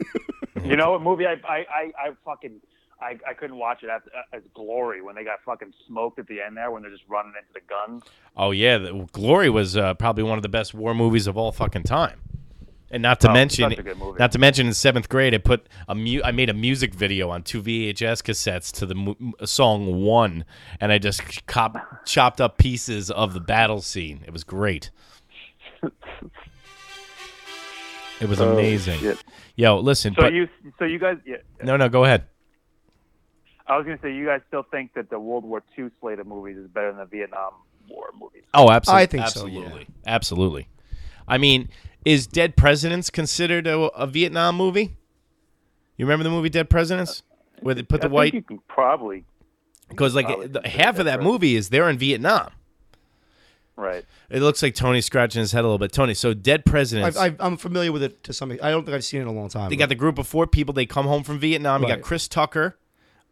You 0.64 0.76
know 0.76 0.90
what 0.90 1.00
movie 1.02 1.26
I 1.26 1.36
I 1.44 1.58
I, 1.70 1.92
I 1.98 2.10
fucking 2.24 2.60
I, 3.00 3.18
I 3.26 3.32
couldn't 3.32 3.56
watch 3.56 3.82
it 3.82 3.88
as, 3.88 4.02
as 4.34 4.42
Glory 4.52 5.00
when 5.00 5.14
they 5.14 5.24
got 5.24 5.38
fucking 5.46 5.72
smoked 5.86 6.18
at 6.18 6.26
the 6.26 6.42
end 6.42 6.54
there 6.58 6.70
when 6.70 6.82
they're 6.82 6.90
just 6.90 7.08
running 7.08 7.32
into 7.38 7.50
the 7.54 7.60
guns. 7.66 8.02
Oh 8.36 8.50
yeah, 8.50 8.76
the, 8.76 9.08
Glory 9.12 9.48
was 9.48 9.74
uh, 9.76 9.94
probably 9.94 10.22
one 10.24 10.36
of 10.38 10.42
the 10.42 10.50
best 10.50 10.74
war 10.74 10.92
movies 10.94 11.26
of 11.26 11.38
all 11.38 11.50
fucking 11.50 11.84
time. 11.84 12.20
And 12.92 13.02
not 13.04 13.20
to 13.20 13.30
Oh, 13.30 13.32
mention, 13.34 13.70
a 13.72 13.76
good 13.76 13.98
movie. 13.98 14.18
not 14.18 14.32
to 14.32 14.38
mention, 14.40 14.66
in 14.66 14.74
seventh 14.74 15.08
grade, 15.08 15.32
I 15.32 15.38
put 15.38 15.68
a 15.86 15.94
mu- 15.94 16.22
I 16.24 16.32
made 16.32 16.50
a 16.50 16.54
music 16.54 16.92
video 16.92 17.30
on 17.30 17.44
two 17.44 17.62
VHS 17.62 18.20
cassettes 18.22 18.72
to 18.78 18.86
the 18.86 18.96
mu- 18.96 19.14
song 19.44 20.02
"One," 20.02 20.44
and 20.80 20.90
I 20.90 20.98
just 20.98 21.46
cop- 21.46 21.78
chopped 22.04 22.40
up 22.40 22.58
pieces 22.58 23.08
of 23.10 23.32
the 23.32 23.40
battle 23.40 23.80
scene. 23.80 24.22
It 24.26 24.32
was 24.32 24.42
great. 24.42 24.90
It 28.20 28.28
was 28.28 28.40
oh, 28.40 28.52
amazing. 28.52 28.98
Oh, 28.98 29.02
shit. 29.02 29.24
Yo, 29.56 29.78
listen, 29.78 30.14
So 30.14 30.22
but 30.22 30.32
you 30.32 30.48
so 30.78 30.84
you 30.84 30.98
guys 30.98 31.16
yeah, 31.24 31.36
no, 31.62 31.76
no, 31.76 31.88
go 31.88 32.04
ahead. 32.04 32.24
I 33.66 33.76
was 33.76 33.86
gonna 33.86 33.98
say 34.02 34.12
you 34.12 34.26
guys 34.26 34.40
still 34.48 34.64
think 34.64 34.94
that 34.94 35.10
the 35.10 35.18
World 35.18 35.44
War 35.44 35.62
II 35.78 35.90
slate 36.00 36.18
of 36.18 36.26
movies 36.26 36.56
is 36.56 36.66
better 36.68 36.88
than 36.90 36.98
the 36.98 37.06
Vietnam 37.06 37.52
War 37.88 38.10
movies. 38.18 38.42
Oh, 38.52 38.70
absolutely. 38.70 39.02
I 39.02 39.06
think 39.06 39.28
so, 39.28 39.46
yeah. 39.46 39.60
absolutely. 39.60 39.86
Absolutely. 40.06 40.68
I 41.28 41.38
mean, 41.38 41.68
is 42.04 42.26
Dead 42.26 42.56
Presidents 42.56 43.10
considered 43.10 43.66
a, 43.66 43.78
a 43.78 44.06
Vietnam 44.06 44.56
movie? 44.56 44.96
You 45.96 46.06
remember 46.06 46.24
the 46.24 46.30
movie 46.30 46.48
Dead 46.48 46.70
Presidents? 46.70 47.22
Where 47.60 47.74
they 47.74 47.82
put 47.82 48.00
I 48.00 48.08
the 48.08 48.08
think 48.08 48.12
white 48.14 48.34
you 48.34 48.42
can 48.42 48.58
probably 48.68 49.24
because 49.90 50.14
like 50.14 50.26
probably 50.26 50.68
half 50.70 50.98
of 50.98 51.04
Dead 51.04 51.18
that 51.18 51.22
movie 51.22 51.56
is 51.56 51.68
they're 51.68 51.90
in 51.90 51.98
Vietnam. 51.98 52.50
right. 53.76 54.04
It 54.30 54.40
looks 54.40 54.62
like 54.62 54.74
Tony's 54.74 55.04
scratching 55.04 55.40
his 55.40 55.52
head 55.52 55.60
a 55.60 55.66
little 55.66 55.78
bit. 55.78 55.92
Tony, 55.92 56.14
so 56.14 56.32
Dead 56.32 56.64
Presidents. 56.64 57.18
I've, 57.18 57.34
I've, 57.34 57.40
I'm 57.40 57.56
familiar 57.56 57.92
with 57.92 58.02
it 58.02 58.22
to 58.24 58.32
some. 58.32 58.52
I 58.62 58.70
don't 58.70 58.84
think 58.84 58.94
I've 58.94 59.04
seen 59.04 59.20
it 59.20 59.24
in 59.24 59.28
a 59.28 59.32
long 59.32 59.48
time. 59.48 59.68
they 59.68 59.76
got 59.76 59.88
the 59.90 59.94
group 59.94 60.18
of 60.18 60.26
four 60.26 60.46
people. 60.46 60.72
They 60.72 60.86
come 60.86 61.06
home 61.06 61.22
from 61.22 61.38
Vietnam. 61.38 61.82
You 61.82 61.88
got 61.88 62.00
Chris 62.00 62.28
Tucker. 62.28 62.78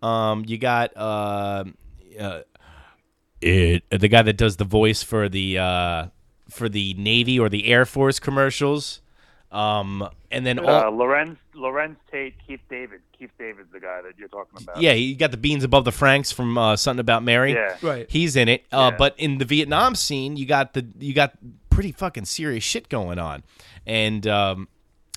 Um, 0.03 0.45
you 0.47 0.59
got 0.59 0.95
uh, 0.97 1.65
uh, 2.21 2.41
it, 3.41 3.85
the 3.91 4.09
guy 4.09 4.23
that 4.23 4.37
does 4.37 4.57
the 4.57 4.65
voice 4.65 5.03
for 5.03 5.29
the 5.29 5.59
uh, 5.59 6.07
for 6.51 6.69
the 6.69 6.95
Navy 6.95 7.39
or 7.39 7.49
the 7.49 7.67
Air 7.67 7.85
Force 7.87 8.19
commercials. 8.19 9.01
Um, 9.51 10.07
and 10.31 10.45
then 10.45 10.59
all, 10.59 10.69
Uh, 10.69 10.85
Larenz 10.91 11.37
Larenz 11.55 11.97
Tate, 12.13 12.35
Keith 12.47 12.61
David. 12.69 13.01
Keith 13.19 13.31
David's 13.39 13.73
the 13.73 13.81
guy 13.81 14.03
that 14.03 14.13
you're 14.19 14.29
talking 14.29 14.63
about. 14.63 14.81
yeah, 14.81 14.93
you 14.93 15.17
got 15.17 15.31
the 15.31 15.37
beans 15.39 15.65
above 15.65 15.85
the 15.85 15.91
Franks 15.93 16.31
from 16.31 16.57
uh, 16.59 16.77
something 16.77 17.01
about 17.01 17.23
Mary. 17.23 17.55
Yeah. 17.55 17.77
Right. 17.83 18.07
He's 18.11 18.37
in 18.37 18.49
it. 18.49 18.65
Uh, 18.71 18.91
Yeah. 18.93 18.97
But 18.99 19.15
in 19.19 19.39
the 19.39 19.45
Vietnam 19.45 19.95
scene, 19.95 20.37
you 20.37 20.45
got 20.47 20.75
the 20.75 20.87
you 20.99 21.15
got 21.15 21.33
pretty 21.71 21.93
fucking 21.93 22.27
serious 22.27 22.63
shit 22.63 22.89
going 22.91 23.19
on, 23.19 23.43
and 23.87 24.27
um, 24.27 24.69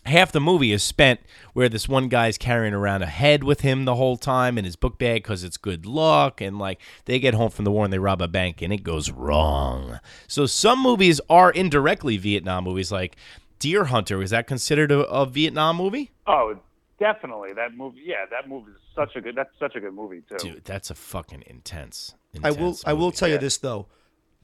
half 0.06 0.32
the 0.32 0.41
movie 0.41 0.72
is 0.72 0.84
spent 0.84 1.20
where 1.54 1.70
this 1.70 1.88
one 1.88 2.08
guy's 2.08 2.38
carrying 2.38 2.74
around 2.74 3.02
a 3.02 3.08
head 3.08 3.43
with 3.43 3.62
him 3.62 3.86
the 3.86 3.95
whole 3.95 4.18
time 4.18 4.58
in 4.58 4.66
his 4.66 4.76
book 4.76 4.97
bag 4.97 5.24
because 5.24 5.43
it's 5.43 5.58
good 5.58 5.86
luck, 5.86 6.41
and 6.41 6.58
like 6.58 6.80
they 7.06 7.20
get 7.20 7.34
home 7.34 7.49
from 7.49 7.66
the 7.66 7.72
war 7.72 7.84
and 7.84 7.93
they 7.93 7.99
rob 7.99 8.22
a 8.22 8.28
bank 8.28 8.62
and 8.62 8.74
it 8.74 8.84
goes 8.84 9.12
wrong. 9.12 9.99
So 10.28 10.45
some 10.45 10.82
movies 10.82 11.22
are 11.30 11.52
indirectly 11.52 12.18
Vietnam 12.18 12.64
movies, 12.64 12.91
like 12.91 13.16
Deer 13.60 13.86
Hunter. 13.86 14.22
Is 14.22 14.32
that 14.32 14.47
considered 14.47 14.91
a, 14.91 14.99
a 15.08 15.26
Vietnam 15.26 15.78
movie? 15.78 16.12
Oh, 16.26 16.60
definitely 16.99 17.54
that 17.54 17.76
movie. 17.76 18.02
Yeah, 18.06 18.26
that 18.32 18.49
movie 18.49 18.72
is 18.72 18.78
such 18.95 19.16
a 19.16 19.22
good. 19.22 19.36
That's 19.36 19.52
such 19.60 19.76
a 19.76 19.80
good 19.80 19.93
movie 19.93 20.24
too. 20.30 20.38
Dude, 20.38 20.66
that's 20.66 20.89
a 20.89 20.95
fucking 20.95 21.43
intense. 21.47 22.16
I 22.43 22.52
will. 22.52 22.58
intense 22.58 22.84
I 22.86 22.93
will 22.93 23.08
movie. 23.08 23.18
tell 23.18 23.30
you 23.30 23.38
this 23.38 23.58
though, 23.58 23.88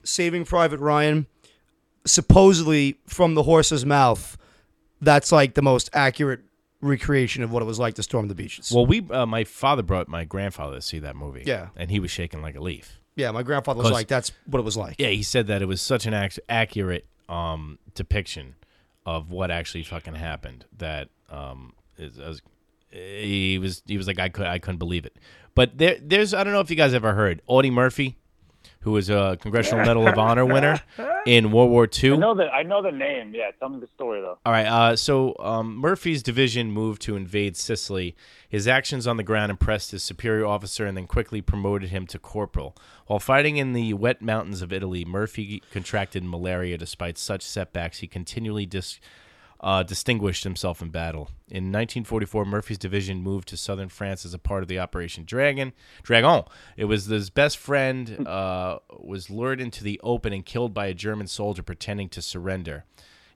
Saving 0.04 0.46
Private 0.46 0.80
Ryan, 0.80 1.28
supposedly 2.06 3.00
from 3.08 3.34
the 3.36 3.44
horse's 3.44 3.86
mouth, 3.86 4.38
that's 5.02 5.32
like 5.32 5.54
the 5.54 5.62
most 5.62 5.90
accurate 5.94 6.42
recreation 6.82 7.44
of 7.44 7.52
what 7.52 7.62
it 7.64 7.66
was 7.66 7.80
like 7.80 7.96
to 7.96 8.04
storm 8.04 8.28
the 8.28 8.36
beaches. 8.36 8.72
Well, 8.74 8.86
we 8.86 9.02
uh, 9.10 9.26
my 9.26 9.44
father 9.44 9.82
brought 9.84 10.08
my 10.08 10.24
grandfather 10.26 10.76
to 10.76 10.82
see 10.82 11.00
that 11.00 11.16
movie. 11.16 11.44
Yeah. 11.46 11.70
and 11.76 11.90
he 11.90 12.00
was 12.00 12.12
shaking 12.12 12.42
like 12.42 12.56
a 12.56 12.60
leaf. 12.62 13.00
yeah, 13.16 13.32
my 13.32 13.44
grandfather 13.44 13.80
was 13.80 13.86
'Cause- 13.88 13.94
like, 13.94 14.08
"That's 14.08 14.32
what 14.46 14.60
it 14.60 14.64
was 14.66 14.78
like." 14.78 14.96
Yeah, 15.00 15.08
he 15.10 15.24
said 15.24 15.48
that 15.48 15.62
it 15.62 15.66
was 15.66 15.82
such 15.82 16.06
an 16.06 16.14
ac- 16.14 16.42
accurate 16.50 17.06
um, 17.30 17.80
depiction 17.96 18.56
of 19.06 19.32
what 19.32 19.50
actually 19.52 19.84
fucking 19.84 20.16
happened 20.16 20.66
that 20.78 21.10
um, 21.30 21.74
is, 21.98 22.18
is- 22.20 22.42
he 22.92 23.58
was 23.58 23.82
he 23.86 23.98
was 23.98 24.08
like 24.08 24.20
I 24.20 24.30
could 24.30 24.46
I 24.46 24.60
couldn't 24.60 24.78
believe 24.80 25.06
it. 25.06 25.16
But 25.56 25.78
there 25.78 25.98
there's 26.02 26.34
I 26.34 26.44
don't 26.44 26.54
know 26.54 26.60
if 26.62 26.70
you 26.70 26.76
guys 26.76 26.94
ever 26.94 27.14
heard 27.14 27.42
Audie 27.48 27.72
Murphy, 27.72 28.18
who 28.82 28.92
was 28.92 29.10
a 29.10 29.38
Congressional 29.42 29.86
Medal 29.86 30.08
of 30.08 30.18
Honor 30.18 30.46
winner 30.46 30.80
in 31.26 31.52
World 31.52 31.72
War 31.72 31.90
II. 32.04 32.14
I 32.14 32.16
know 32.16 32.36
that. 32.36 32.54
I 32.54 32.64
know 32.64 32.82
the 32.82 32.92
name. 32.92 33.34
Yeah, 33.36 33.52
tell 33.60 33.70
me 33.70 33.80
the 33.80 33.88
story 33.88 34.22
though. 34.22 34.38
All 34.46 34.52
right. 34.52 34.66
Uh, 34.66 34.96
so 34.96 35.36
um, 35.40 35.76
Murphy's 35.76 36.24
division 36.24 36.72
moved 36.72 37.02
to 37.04 37.16
invade 37.16 37.58
Sicily. 37.58 38.16
His 38.48 38.68
actions 38.68 39.08
on 39.08 39.18
the 39.18 39.24
ground 39.24 39.50
impressed 39.50 39.92
his 39.92 40.04
superior 40.04 40.46
officer 40.46 40.86
and 40.86 40.96
then 40.96 41.06
quickly 41.08 41.42
promoted 41.42 41.90
him 41.90 42.08
to 42.08 42.20
corporal. 42.20 42.76
While 43.08 43.20
fighting 43.20 43.58
in 43.58 43.74
the 43.74 43.94
wet 43.94 44.22
mountains 44.22 44.62
of 44.62 44.72
Italy, 44.72 45.04
Murphy 45.04 45.62
contracted 45.72 46.24
malaria. 46.24 46.78
Despite 46.78 47.18
such 47.18 47.42
setbacks, 47.42 48.00
he 48.00 48.08
continually 48.08 48.66
dis- 48.66 49.00
uh, 49.60 49.84
distinguished 49.84 50.44
himself 50.44 50.82
in 50.82 50.90
battle. 50.90 51.30
In 51.50 51.72
1944, 51.72 52.46
Murphy's 52.46 52.78
division 52.78 53.22
moved 53.22 53.48
to 53.50 53.58
southern 53.58 53.90
France 53.90 54.26
as 54.26 54.34
a 54.34 54.40
part 54.40 54.64
of 54.64 54.70
the 54.70 54.80
Operation 54.80 55.24
Dragon. 55.26 55.74
Dragon. 56.04 56.44
It 56.76 56.86
was 56.86 57.06
his 57.06 57.30
best 57.30 57.58
friend 57.58 58.28
uh, 58.28 58.80
was 59.00 59.30
lured 59.30 59.62
into 59.62 59.84
the 59.84 60.00
open 60.04 60.34
and 60.34 60.46
killed 60.46 60.74
by 60.74 60.88
a 60.88 60.94
German 60.94 61.28
soldier 61.28 61.64
pretending 61.64 62.10
to 62.10 62.22
surrender. 62.22 62.86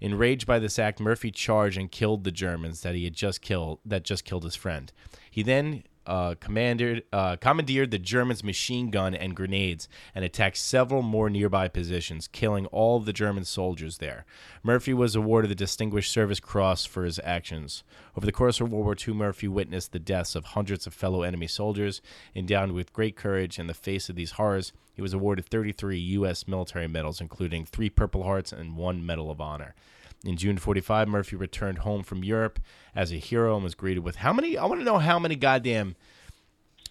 Enraged 0.01 0.47
by 0.47 0.57
this 0.57 0.79
act, 0.79 0.99
Murphy 0.99 1.29
charged 1.29 1.77
and 1.77 1.91
killed 1.91 2.23
the 2.23 2.31
Germans 2.31 2.81
that 2.81 2.95
he 2.95 3.03
had 3.03 3.13
just 3.13 3.41
killed 3.41 3.79
that 3.85 4.03
just 4.03 4.25
killed 4.25 4.43
his 4.43 4.55
friend. 4.55 4.91
He 5.29 5.43
then 5.43 5.83
uh, 6.05 6.35
commanded, 6.39 7.03
uh, 7.13 7.35
commandeered 7.37 7.91
the 7.91 7.99
Germans' 7.99 8.43
machine 8.43 8.89
gun 8.89 9.13
and 9.13 9.35
grenades 9.35 9.87
and 10.15 10.25
attacked 10.25 10.57
several 10.57 11.01
more 11.01 11.29
nearby 11.29 11.67
positions, 11.67 12.27
killing 12.27 12.65
all 12.67 12.97
of 12.97 13.05
the 13.05 13.13
German 13.13 13.45
soldiers 13.45 13.99
there. 13.99 14.25
Murphy 14.63 14.93
was 14.93 15.15
awarded 15.15 15.51
the 15.51 15.55
Distinguished 15.55 16.11
Service 16.11 16.39
Cross 16.39 16.85
for 16.85 17.03
his 17.03 17.19
actions. 17.23 17.83
Over 18.17 18.25
the 18.25 18.31
course 18.31 18.59
of 18.59 18.71
World 18.71 18.85
War 18.85 18.95
II, 18.95 19.13
Murphy 19.13 19.47
witnessed 19.47 19.91
the 19.91 19.99
deaths 19.99 20.35
of 20.35 20.45
hundreds 20.45 20.87
of 20.87 20.93
fellow 20.93 21.23
enemy 21.23 21.47
soldiers. 21.47 22.01
Endowed 22.35 22.71
with 22.71 22.93
great 22.93 23.15
courage 23.15 23.59
in 23.59 23.67
the 23.67 23.73
face 23.73 24.09
of 24.09 24.15
these 24.15 24.31
horrors, 24.31 24.73
he 24.93 25.01
was 25.01 25.13
awarded 25.13 25.45
33 25.45 25.97
U.S. 25.97 26.47
military 26.47 26.87
medals, 26.87 27.21
including 27.21 27.65
three 27.65 27.89
Purple 27.89 28.23
Hearts 28.23 28.51
and 28.51 28.75
one 28.75 29.05
Medal 29.05 29.31
of 29.31 29.39
Honor. 29.39 29.75
In 30.23 30.37
June 30.37 30.57
45, 30.57 31.07
Murphy 31.07 31.35
returned 31.35 31.79
home 31.79 32.03
from 32.03 32.23
Europe 32.23 32.59
as 32.95 33.11
a 33.11 33.15
hero 33.15 33.55
and 33.55 33.63
was 33.63 33.73
greeted 33.73 34.03
with 34.03 34.17
how 34.17 34.31
many? 34.33 34.57
I 34.57 34.65
want 34.65 34.79
to 34.79 34.85
know 34.85 34.99
how 34.99 35.17
many 35.17 35.35
goddamn. 35.35 35.95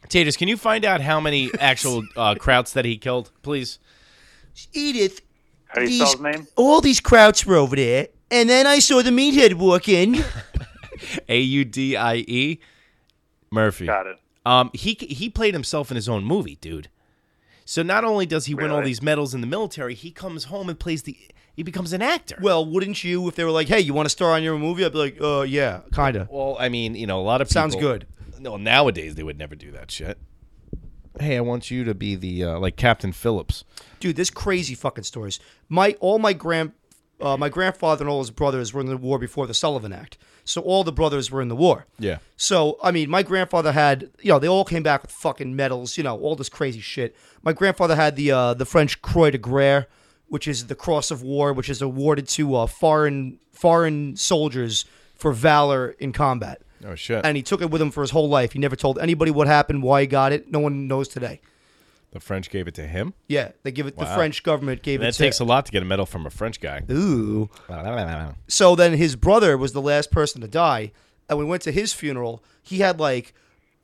Tatus, 0.09 0.37
can 0.37 0.49
you 0.49 0.57
find 0.57 0.85
out 0.85 1.01
how 1.01 1.21
many 1.21 1.51
actual 1.61 2.03
uh, 2.17 2.35
Krauts 2.35 2.73
that 2.73 2.85
he 2.85 2.97
killed, 2.97 3.31
please? 3.43 3.79
Edith, 4.73 5.21
How 5.69 5.83
do 5.83 5.91
you 5.91 6.05
spell 6.07 6.11
his 6.31 6.37
name? 6.39 6.47
all 6.57 6.81
these 6.81 7.01
krauts 7.01 7.45
were 7.47 7.57
over 7.57 7.77
there, 7.77 8.09
and 8.31 8.49
then 8.49 8.67
I 8.67 8.81
saw 8.81 9.01
the 9.03 9.11
meathead 9.11 9.55
walk 9.55 9.89
in. 9.89 10.25
A 11.29 11.39
U 11.41 11.65
D 11.65 11.97
I 11.97 12.17
E. 12.17 12.59
Murphy. 13.51 13.87
Got 13.87 14.07
it. 14.07 14.19
Um, 14.45 14.71
he 14.75 14.95
he 15.01 15.31
played 15.31 15.55
himself 15.55 15.91
in 15.91 15.95
his 15.95 16.09
own 16.09 16.25
movie, 16.25 16.57
dude. 16.57 16.89
So 17.65 17.83
not 17.83 18.05
only 18.05 18.27
does 18.27 18.47
he 18.47 18.55
win 18.55 18.71
all 18.71 18.83
these 18.83 19.01
medals 19.01 19.33
in 19.33 19.41
the 19.41 19.47
military, 19.47 19.95
he 19.95 20.11
comes 20.11 20.45
home 20.45 20.69
and 20.69 20.79
plays 20.79 21.05
the. 21.05 21.17
He 21.57 21.63
becomes 21.63 21.93
an 21.93 22.01
actor. 22.03 22.37
well, 22.41 22.65
wouldn't 22.65 23.05
you 23.05 23.27
if 23.29 23.35
they 23.35 23.45
were 23.45 23.51
like, 23.51 23.69
"Hey, 23.69 23.81
you 23.81 23.93
want 23.93 24.07
to 24.07 24.11
star 24.11 24.33
on 24.33 24.43
your 24.43 24.59
movie?" 24.59 24.85
I'd 24.85 24.93
be 24.93 24.99
like, 24.99 25.21
"Uh, 25.21 25.43
yeah, 25.43 25.81
kind 25.93 26.17
of." 26.17 26.29
Well, 26.31 26.57
I 26.59 26.69
mean, 26.69 26.95
you 26.95 27.07
know, 27.07 27.21
a 27.21 27.23
lot 27.23 27.41
of 27.41 27.49
people, 27.49 27.61
Sounds 27.61 27.77
good. 27.77 28.07
No, 28.39 28.57
nowadays 28.57 29.15
they 29.17 29.23
would 29.23 29.39
never 29.39 29.55
do 29.55 29.71
that 29.73 29.91
shit. 29.91 30.19
Hey, 31.19 31.37
I 31.37 31.41
want 31.41 31.71
you 31.71 31.85
to 31.85 31.93
be 31.95 32.15
the 32.15 32.45
uh, 32.45 32.59
like 32.59 32.77
Captain 32.77 33.13
Phillips. 33.13 33.65
dude, 33.99 34.17
there's 34.17 34.31
crazy 34.31 34.75
fucking 34.75 35.05
stories. 35.05 35.39
My 35.69 35.97
all 36.01 36.19
my 36.19 36.33
grand 36.33 36.73
uh, 37.21 37.37
my 37.37 37.51
grandfather 37.51 38.03
and 38.03 38.11
all 38.11 38.21
his 38.21 38.31
brothers 38.31 38.73
were 38.73 38.81
in 38.81 38.87
the 38.87 38.97
war 38.97 39.19
before 39.19 39.47
the 39.47 39.53
Sullivan 39.53 39.93
Act, 39.93 40.17
so 40.45 40.63
all 40.63 40.85
the 40.85 40.93
brothers 40.93 41.31
were 41.31 41.43
in 41.43 41.49
the 41.49 41.57
war. 41.57 41.87
Yeah. 41.99 42.19
So 42.39 42.79
I 42.83 42.91
mean, 42.93 43.11
my 43.11 43.23
grandfather 43.23 43.73
had 43.73 44.09
you 44.23 44.33
know 44.33 44.39
they 44.39 44.49
all 44.49 44.65
came 44.65 44.83
back 44.83 45.03
with 45.03 45.11
fucking 45.11 45.55
medals, 45.55 45.99
you 45.99 46.05
know, 46.05 46.19
all 46.19 46.37
this 46.37 46.49
crazy 46.49 46.81
shit. 46.81 47.15
My 47.43 47.53
grandfather 47.53 47.97
had 47.97 48.17
the 48.17 48.31
uh, 48.31 48.55
the 48.55 48.65
French 48.65 49.03
Croix 49.03 49.31
de 49.33 49.39
Guerre, 49.39 49.87
which 50.31 50.49
is 50.49 50.67
the 50.69 50.75
Cross 50.75 51.11
of 51.11 51.23
War, 51.23 51.53
which 51.53 51.69
is 51.69 51.83
awarded 51.83 52.27
to 52.29 52.55
uh, 52.57 52.67
foreign 52.67 53.39
foreign 53.53 54.17
soldiers 54.17 54.87
for 55.15 55.33
valor 55.33 55.91
in 55.99 56.13
combat. 56.13 56.63
Oh 56.87 56.95
shit. 56.95 57.27
And 57.27 57.37
he 57.37 57.43
took 57.43 57.61
it 57.61 57.71
with 57.71 57.83
him 57.83 57.91
for 57.91 58.01
his 58.01 58.11
whole 58.11 58.29
life. 58.31 58.53
He 58.53 58.59
never 58.59 58.75
told 58.77 58.99
anybody 58.99 59.31
what 59.31 59.47
happened, 59.47 59.83
why 59.83 60.01
he 60.01 60.07
got 60.07 60.33
it. 60.33 60.51
No 60.51 60.61
one 60.61 60.89
knows 60.89 61.09
today. 61.09 61.41
The 62.13 62.21
French 62.21 62.51
gave 62.51 62.67
it 62.67 62.75
to 62.75 62.87
him. 62.87 63.13
Yeah, 63.29 63.53
they 63.63 63.71
give 63.71 63.87
it. 63.87 63.97
The 63.99 64.07
French 64.07 64.43
government 64.43 64.83
gave 64.83 65.01
That 65.01 65.09
it. 65.11 65.13
to 65.13 65.19
takes 65.19 65.39
a 65.41 65.45
lot 65.45 65.67
to 65.67 65.73
get 65.73 65.83
a 65.83 65.87
medal 65.87 66.07
from 66.07 66.27
a 66.27 66.31
French 66.31 66.59
guy. 66.61 66.83
Ooh. 66.91 67.51
So 68.49 68.75
then 68.75 68.95
his 68.95 69.15
brother 69.15 69.57
was 69.59 69.73
the 69.73 69.83
last 69.83 70.11
person 70.11 70.41
to 70.41 70.49
die, 70.49 70.93
and 71.29 71.39
we 71.39 71.45
went 71.45 71.63
to 71.63 71.73
his 71.73 71.93
funeral. 71.93 72.43
He 72.63 72.79
had 72.79 72.99
like 72.99 73.35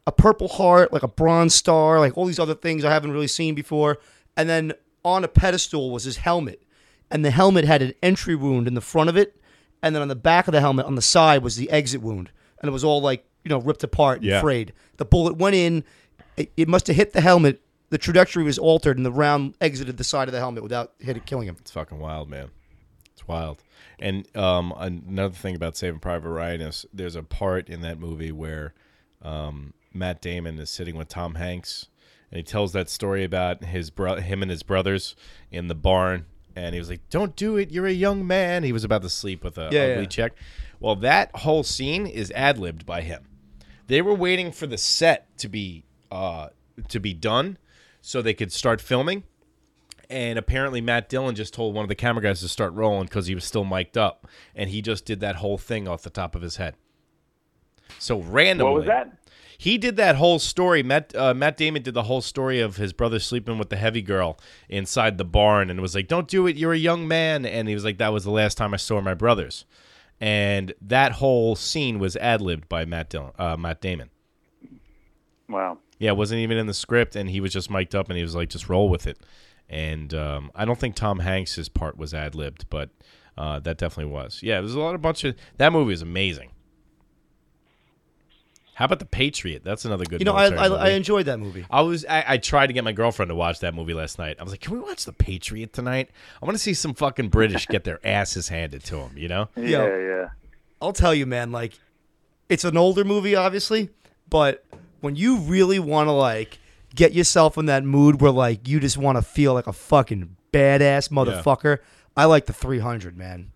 a 0.07 0.13
Purple 0.13 0.49
Heart, 0.49 0.93
like 0.93 1.03
a 1.03 1.09
Bronze 1.09 1.55
Star, 1.55 2.01
like 2.01 2.17
all 2.17 2.25
these 2.25 2.39
other 2.39 2.55
things 2.55 2.85
I 2.85 2.91
haven't 2.93 3.13
really 3.13 3.27
seen 3.29 3.55
before. 3.55 3.99
And 4.37 4.49
then 4.49 4.73
on 5.07 5.25
a 5.25 5.29
pedestal 5.29 5.91
was 5.91 6.05
his 6.05 6.19
helmet, 6.19 6.63
and 7.11 7.25
the 7.25 7.31
helmet 7.31 7.65
had 7.65 7.81
an 7.81 7.95
entry 8.03 8.35
wound 8.35 8.67
in 8.67 8.75
the 8.75 8.81
front 8.81 9.09
of 9.09 9.17
it, 9.17 9.41
and 9.83 9.95
then 9.95 10.03
on 10.03 10.09
the 10.09 10.17
back 10.17 10.49
of 10.49 10.53
the 10.53 10.61
helmet 10.61 10.85
on 10.87 10.97
the 10.97 11.03
side 11.03 11.43
was 11.43 11.57
the 11.57 11.71
exit 11.71 12.03
wound, 12.03 12.31
and 12.61 12.69
it 12.69 12.73
was 12.73 12.83
all 12.85 13.01
like 13.01 13.25
you 13.45 13.49
know 13.49 13.59
ripped 13.59 13.85
apart 13.85 14.19
and 14.19 14.27
Yeah. 14.27 14.41
frayed. 14.41 14.73
The 14.97 15.05
bullet 15.05 15.37
went 15.37 15.55
in. 15.55 15.85
It, 16.37 16.53
it 16.57 16.69
must 16.69 16.89
have 16.89 16.97
hit 16.97 17.13
the 17.13 17.21
helmet. 17.21 17.63
The 17.91 17.99
trajectory 17.99 18.43
was 18.43 18.59
altered, 18.59 18.97
and 18.97 19.07
the 19.07 19.13
round 19.13 19.55
exited 19.61 19.97
the 19.97 20.05
side 20.05 20.27
of 20.29 20.33
the 20.33 20.41
helmet 20.41 20.63
without 20.65 20.93
hitting 20.99 21.23
killing 21.25 21.47
him. 21.49 21.57
It's 21.61 21.71
fucking 21.71 21.99
wild, 22.01 22.29
man. 22.29 22.51
It's 23.13 23.27
wild. 23.29 23.63
And 24.01 24.27
um, 24.37 24.75
another 24.77 25.33
thing 25.35 25.55
about 25.55 25.77
Saving 25.77 26.01
Private 26.01 26.29
Ryan 26.29 26.61
is 26.63 26.85
there's 26.93 27.15
a 27.17 27.23
part 27.23 27.69
in 27.71 27.81
that 27.83 27.99
movie 28.01 28.33
where 28.33 28.75
um, 29.23 29.73
Matt 29.95 30.21
Damon 30.21 30.59
is 30.59 30.69
sitting 30.69 30.97
with 30.97 31.09
Tom 31.09 31.37
Hanks, 31.37 31.87
and 32.31 32.37
he 32.39 32.43
tells 32.43 32.73
that 32.73 32.89
story 32.89 33.25
about 33.25 33.65
his 33.65 33.91
bro- 33.91 34.17
him 34.17 34.43
and 34.43 34.51
his 34.51 34.63
brothers 34.63 35.15
in 35.51 35.69
the 35.69 35.75
barn, 35.75 36.27
and 36.55 36.75
he 36.75 36.79
was 36.79 36.91
like, 36.91 37.09
"Don't 37.11 37.37
do 37.37 37.57
it. 37.57 37.71
You're 37.71 37.87
a 37.87 37.93
young 37.93 38.27
man." 38.27 38.63
He 38.65 38.73
was 38.73 38.85
about 38.85 39.03
to 39.03 39.11
sleep 39.11 39.45
with 39.45 39.59
a 39.59 39.69
Yeah, 39.73 39.83
ugly 39.83 40.03
yeah. 40.03 40.05
chick. 40.07 40.35
Well, 40.81 40.97
that 40.97 41.31
whole 41.37 41.63
scene 41.63 42.07
is 42.07 42.31
ad 42.33 42.59
libbed 42.59 42.85
by 42.87 43.01
him. 43.03 43.25
They 43.87 44.03
were 44.03 44.15
waiting 44.15 44.53
for 44.53 44.67
the 44.67 44.79
set 44.79 45.37
to 45.39 45.49
be 45.49 45.85
uh, 46.11 46.49
to 46.89 47.01
be 47.01 47.15
done 47.15 47.59
so 48.01 48.21
they 48.23 48.35
could 48.35 48.53
start 48.53 48.81
filming 48.81 49.25
and 50.09 50.39
apparently 50.39 50.81
Matt 50.81 51.09
Dillon 51.09 51.35
just 51.35 51.53
told 51.53 51.75
one 51.75 51.83
of 51.83 51.89
the 51.89 51.97
camera 51.97 52.23
guys 52.23 52.39
to 52.41 52.49
start 52.49 52.73
rolling 52.75 53.07
because 53.07 53.27
he 53.27 53.35
was 53.35 53.45
still 53.45 53.65
mic'd 53.65 53.99
up, 53.99 54.29
and 54.55 54.71
he 54.71 54.81
just 54.81 55.05
did 55.05 55.19
that 55.19 55.37
whole 55.37 55.59
thing 55.59 55.89
off 55.89 56.03
the 56.03 56.11
top 56.11 56.37
of 56.37 56.43
his 56.43 56.57
head. 56.59 56.77
So 57.99 58.21
randomly, 58.21 58.73
What 58.73 58.79
was 58.81 58.87
that? 58.87 59.13
He 59.59 59.79
did 59.79 59.97
that 59.97 60.17
whole 60.17 60.39
story. 60.39 60.83
Matt 60.83 61.15
uh, 61.17 61.35
Matt 61.35 61.57
Damon 61.57 61.83
did 61.83 61.95
the 61.95 62.05
whole 62.05 62.21
story 62.21 62.61
of 62.61 62.77
his 62.77 62.93
brother 62.93 63.19
sleeping 63.19 63.59
with 63.59 63.71
the 63.71 63.77
heavy 63.77 64.03
girl 64.03 64.39
inside 64.69 65.19
the 65.19 65.25
barn, 65.25 65.71
and 65.71 65.81
was 65.81 65.95
like, 65.95 66.09
"Don't 66.09 66.29
do 66.29 66.47
it. 66.47 66.57
You're 66.57 66.73
a 66.73 66.79
young 66.79 67.09
man." 67.09 67.47
And 67.47 67.69
he 67.69 67.75
was 67.75 67.85
like, 67.85 67.99
"That 67.99 68.13
was 68.13 68.25
the 68.25 68.31
last 68.31 68.57
time 68.57 68.75
I 68.75 68.79
saw 68.79 69.01
my 69.01 69.15
brothers." 69.15 69.65
And 70.21 70.73
that 70.81 71.13
whole 71.13 71.57
scene 71.57 71.99
was 71.99 72.17
ad 72.17 72.41
libbed 72.41 72.69
by 72.69 72.85
Matt 72.85 73.11
Dillon, 73.11 73.33
uh, 73.39 73.57
Matt 73.57 73.81
Damon. 73.81 74.11
Wow. 75.49 75.79
Yeah, 75.99 76.11
it 76.11 76.17
wasn't 76.17 76.41
even 76.41 76.59
in 76.59 76.67
the 76.67 76.75
script, 76.75 77.17
and 77.17 77.31
he 77.31 77.41
was 77.41 77.53
just 77.53 77.71
mic'd 77.71 77.95
up, 77.95 78.09
and 78.09 78.17
he 78.17 78.23
was 78.23 78.35
like, 78.35 78.49
just 78.49 78.69
roll 78.69 78.89
with 78.89 79.07
it. 79.07 79.19
And 79.69 80.13
um, 80.15 80.51
I 80.55 80.65
don't 80.65 80.79
think 80.79 80.95
Tom 80.95 81.21
Hanks's 81.21 81.69
part 81.69 81.97
was 81.97 82.15
ad 82.15 82.35
libbed, 82.35 82.69
but 82.71 82.91
uh, 83.37 83.61
that 83.61 83.79
definitely 83.79 84.13
was. 84.13 84.41
Yeah, 84.43 84.61
there's 84.61 84.75
a 84.75 84.81
lot 84.81 84.95
of 84.95 85.03
bunch 85.03 85.25
of 85.25 85.35
that 85.57 85.73
movie 85.73 85.93
is 85.93 86.03
amazing. 86.03 86.51
How 88.77 88.85
about 88.85 88.99
the 88.99 89.07
Patriot? 89.07 89.65
That's 89.65 89.87
another 89.87 90.05
good. 90.05 90.21
You 90.21 90.27
know, 90.27 90.35
I, 90.35 90.49
I, 90.49 90.69
movie. 90.69 90.81
I 90.83 90.89
enjoyed 90.91 91.25
that 91.27 91.39
movie. 91.39 91.65
I 91.71 91.81
was 91.81 92.05
I, 92.05 92.25
I 92.29 92.37
tried 92.37 92.67
to 92.67 92.75
get 92.75 92.85
my 92.85 92.93
girlfriend 92.93 93.31
to 93.31 93.35
watch 93.35 93.61
that 93.61 93.73
movie 93.73 93.95
last 93.95 94.19
night. 94.19 94.37
I 94.39 94.43
was 94.43 94.53
like, 94.53 94.61
"Can 94.61 94.75
we 94.75 94.81
watch 94.81 95.07
The 95.07 95.15
Patriot 95.15 95.73
tonight? 95.73 96.11
I 96.43 96.45
want 96.45 96.57
to 96.57 96.63
see 96.63 96.75
some 96.75 96.93
fucking 96.93 97.31
British 97.31 97.67
get 97.69 97.85
their 97.85 97.99
asses 98.07 98.49
handed 98.49 98.85
to 98.85 98.97
them." 98.97 99.13
You 99.17 99.29
know? 99.29 99.49
Yeah, 99.57 99.65
Yo. 99.65 99.99
yeah. 99.99 100.29
I'll 100.83 100.93
tell 100.93 101.15
you, 101.15 101.25
man, 101.25 101.53
like 101.53 101.73
it's 102.51 102.65
an 102.65 102.77
older 102.77 103.03
movie, 103.03 103.35
obviously, 103.35 103.89
but 104.29 104.63
when 105.01 105.17
you 105.17 105.39
really 105.39 105.79
want 105.79 106.09
to 106.09 106.13
like 106.13 106.59
get 106.95 107.15
yourself 107.15 107.57
in 107.57 107.65
that 107.67 107.83
mood 107.83 108.21
where 108.21 108.31
like 108.31 108.69
you 108.69 108.79
just 108.79 108.99
want 108.99 109.17
to 109.17 109.23
feel 109.23 109.55
like 109.55 109.67
a 109.67 109.73
fucking 109.73 110.37
badass 110.53 111.09
motherfucker, 111.09 111.79
I 112.15 112.27
like 112.27 112.45
the 112.45 112.53
300, 112.53 113.17
man. 113.17 113.53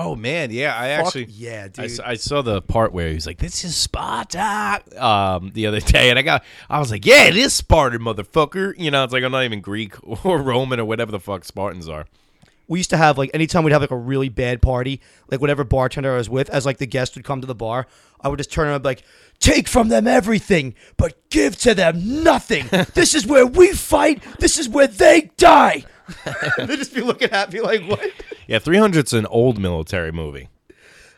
Oh 0.00 0.14
man, 0.14 0.50
yeah. 0.52 0.78
I 0.80 0.96
Fuck 0.98 1.06
actually, 1.06 1.24
yeah, 1.30 1.64
I, 1.64 1.68
dude. 1.68 1.84
s- 1.86 1.98
I 1.98 2.14
saw 2.14 2.40
the 2.42 2.62
part 2.62 2.92
where 2.92 3.08
he 3.08 3.14
was 3.14 3.26
like, 3.26 3.38
"This 3.38 3.64
is 3.64 3.74
Sparta," 3.76 4.80
um, 4.96 5.50
the 5.54 5.66
other 5.66 5.80
day, 5.94 6.10
and 6.10 6.18
I 6.18 6.22
got, 6.22 6.44
I 6.70 6.78
was 6.78 6.90
like, 6.90 7.04
"Yeah, 7.04 7.24
it 7.24 7.36
is 7.36 7.52
Spartan, 7.54 8.00
motherfucker." 8.00 8.74
You 8.78 8.90
know, 8.90 9.02
it's 9.04 9.12
like 9.12 9.24
I'm 9.24 9.32
not 9.32 9.44
even 9.44 9.60
Greek 9.60 9.94
or 10.24 10.38
Roman 10.40 10.78
or 10.80 10.84
whatever 10.84 11.10
the 11.10 11.20
fuck 11.20 11.44
Spartans 11.44 11.88
are. 11.88 12.06
we 12.68 12.78
used 12.78 12.90
to 12.90 12.96
have 12.96 13.18
like 13.18 13.30
anytime 13.34 13.64
we'd 13.64 13.72
have 13.72 13.80
like 13.80 13.90
a 13.90 13.96
really 13.96 14.28
bad 14.28 14.62
party, 14.62 15.00
like 15.30 15.40
whatever 15.40 15.64
bartender 15.64 16.12
I 16.14 16.16
was 16.18 16.28
with, 16.30 16.48
as 16.50 16.64
like 16.66 16.78
the 16.78 16.86
guest 16.86 17.14
would 17.16 17.24
come 17.24 17.40
to 17.40 17.46
the 17.46 17.54
bar, 17.54 17.86
I 18.20 18.28
would 18.28 18.38
just 18.38 18.52
turn 18.52 18.66
around 18.66 18.74
and 18.74 18.82
be 18.84 18.88
like, 18.90 19.04
take 19.40 19.66
from 19.68 19.88
them 19.88 20.06
everything, 20.06 20.74
but 20.96 21.14
give 21.30 21.56
to 21.60 21.74
them 21.74 22.22
nothing. 22.22 22.66
this 22.94 23.14
is 23.14 23.26
where 23.26 23.46
we 23.46 23.72
fight. 23.72 24.22
This 24.38 24.58
is 24.58 24.68
where 24.68 24.86
they 24.86 25.30
die. 25.38 25.84
They'd 26.58 26.78
just 26.78 26.94
be 26.94 27.00
looking 27.00 27.30
at 27.30 27.52
me 27.52 27.60
like, 27.60 27.82
what? 27.84 28.10
Yeah, 28.46 28.58
300's 28.58 29.12
an 29.12 29.26
old 29.26 29.58
military 29.58 30.12
movie. 30.12 30.48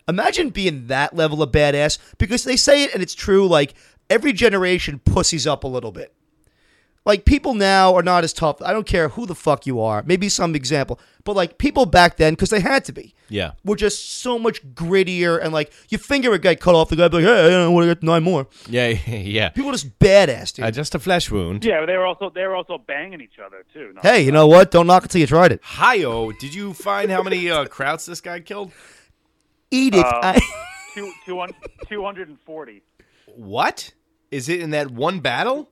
Imagine 0.09 0.51
being 0.51 0.88
that 0.88 1.14
level 1.14 1.43
of 1.43 1.53
badass 1.53 1.99
because 2.18 2.45
they 2.45 2.57
say 2.57 2.84
it 2.84 2.95
and 2.95 3.03
it's 3.03 3.14
true. 3.14 3.47
Like 3.47 3.74
every 4.09 4.32
generation 4.32 4.99
pussies 4.99 5.47
up 5.47 5.64
a 5.64 5.68
little 5.68 5.93
bit. 5.93 6.12
Like 7.07 7.24
people 7.24 7.55
now 7.55 7.94
are 7.94 8.03
not 8.03 8.24
as 8.24 8.32
tough. 8.34 8.61
I 8.61 8.72
don't 8.74 8.86
care 8.86 9.09
who 9.09 9.24
the 9.24 9.34
fuck 9.34 9.66
you 9.66 9.80
are. 9.80 10.03
Maybe 10.05 10.28
some 10.28 10.55
example, 10.55 11.01
but 11.24 11.34
like 11.34 11.57
people 11.57 11.86
back 11.86 12.18
then, 12.18 12.34
because 12.34 12.51
they 12.51 12.61
had 12.61 12.84
to 12.84 12.92
be, 12.92 13.14
Yeah, 13.30 13.53
were 13.64 13.74
just 13.76 14.20
so 14.20 14.38
much 14.38 14.62
grittier 14.74 15.42
and 15.42 15.51
like 15.51 15.72
you 15.88 15.96
finger 15.96 16.28
would 16.30 16.42
get 16.42 16.61
cut 16.61 16.74
off 16.74 16.90
the 16.90 16.96
guy, 16.96 17.09
be 17.09 17.16
like, 17.16 17.24
hey, 17.24 17.55
I 17.64 17.66
want 17.68 17.84
to 17.88 17.94
get 17.94 18.03
nine 18.03 18.22
more. 18.22 18.48
yeah, 18.68 18.88
yeah. 19.07 19.48
People 19.48 19.72
just 19.72 19.98
badass, 19.98 20.53
dude. 20.53 20.66
Uh, 20.66 20.70
just 20.70 20.94
a 20.94 20.98
flesh 20.98 21.30
wound. 21.30 21.64
Yeah, 21.64 21.80
but 21.80 21.86
they 21.86 21.96
were 21.96 22.05
also 22.05 22.28
they 22.28 22.44
were 22.46 22.55
also 22.55 22.76
banging 22.76 23.22
each 23.22 23.38
other 23.44 23.64
too. 23.72 23.92
No, 23.94 24.01
hey, 24.03 24.20
you 24.22 24.30
know 24.30 24.46
what? 24.46 24.70
Don't 24.70 24.86
knock 24.86 25.07
it 25.07 25.09
till 25.11 25.22
you 25.22 25.26
tried 25.26 25.53
it. 25.53 25.61
Hi-yo, 25.62 26.32
did 26.32 26.53
you 26.55 26.74
find 26.74 27.11
how 27.11 27.22
many 27.22 27.51
uh, 27.51 27.64
Krauts 27.64 28.05
this 28.07 28.20
guy 28.20 28.40
killed? 28.40 28.72
Eat 29.70 29.94
it. 29.94 30.05
Um, 30.05 30.20
I- 30.22 30.40
two, 30.94 31.11
two, 31.24 31.38
hun- 31.38 31.55
240. 31.88 32.82
What 33.36 33.92
is 34.30 34.48
it 34.51 34.61
in 34.61 34.70
that 34.70 34.90
one 34.90 35.20
battle? 35.20 35.70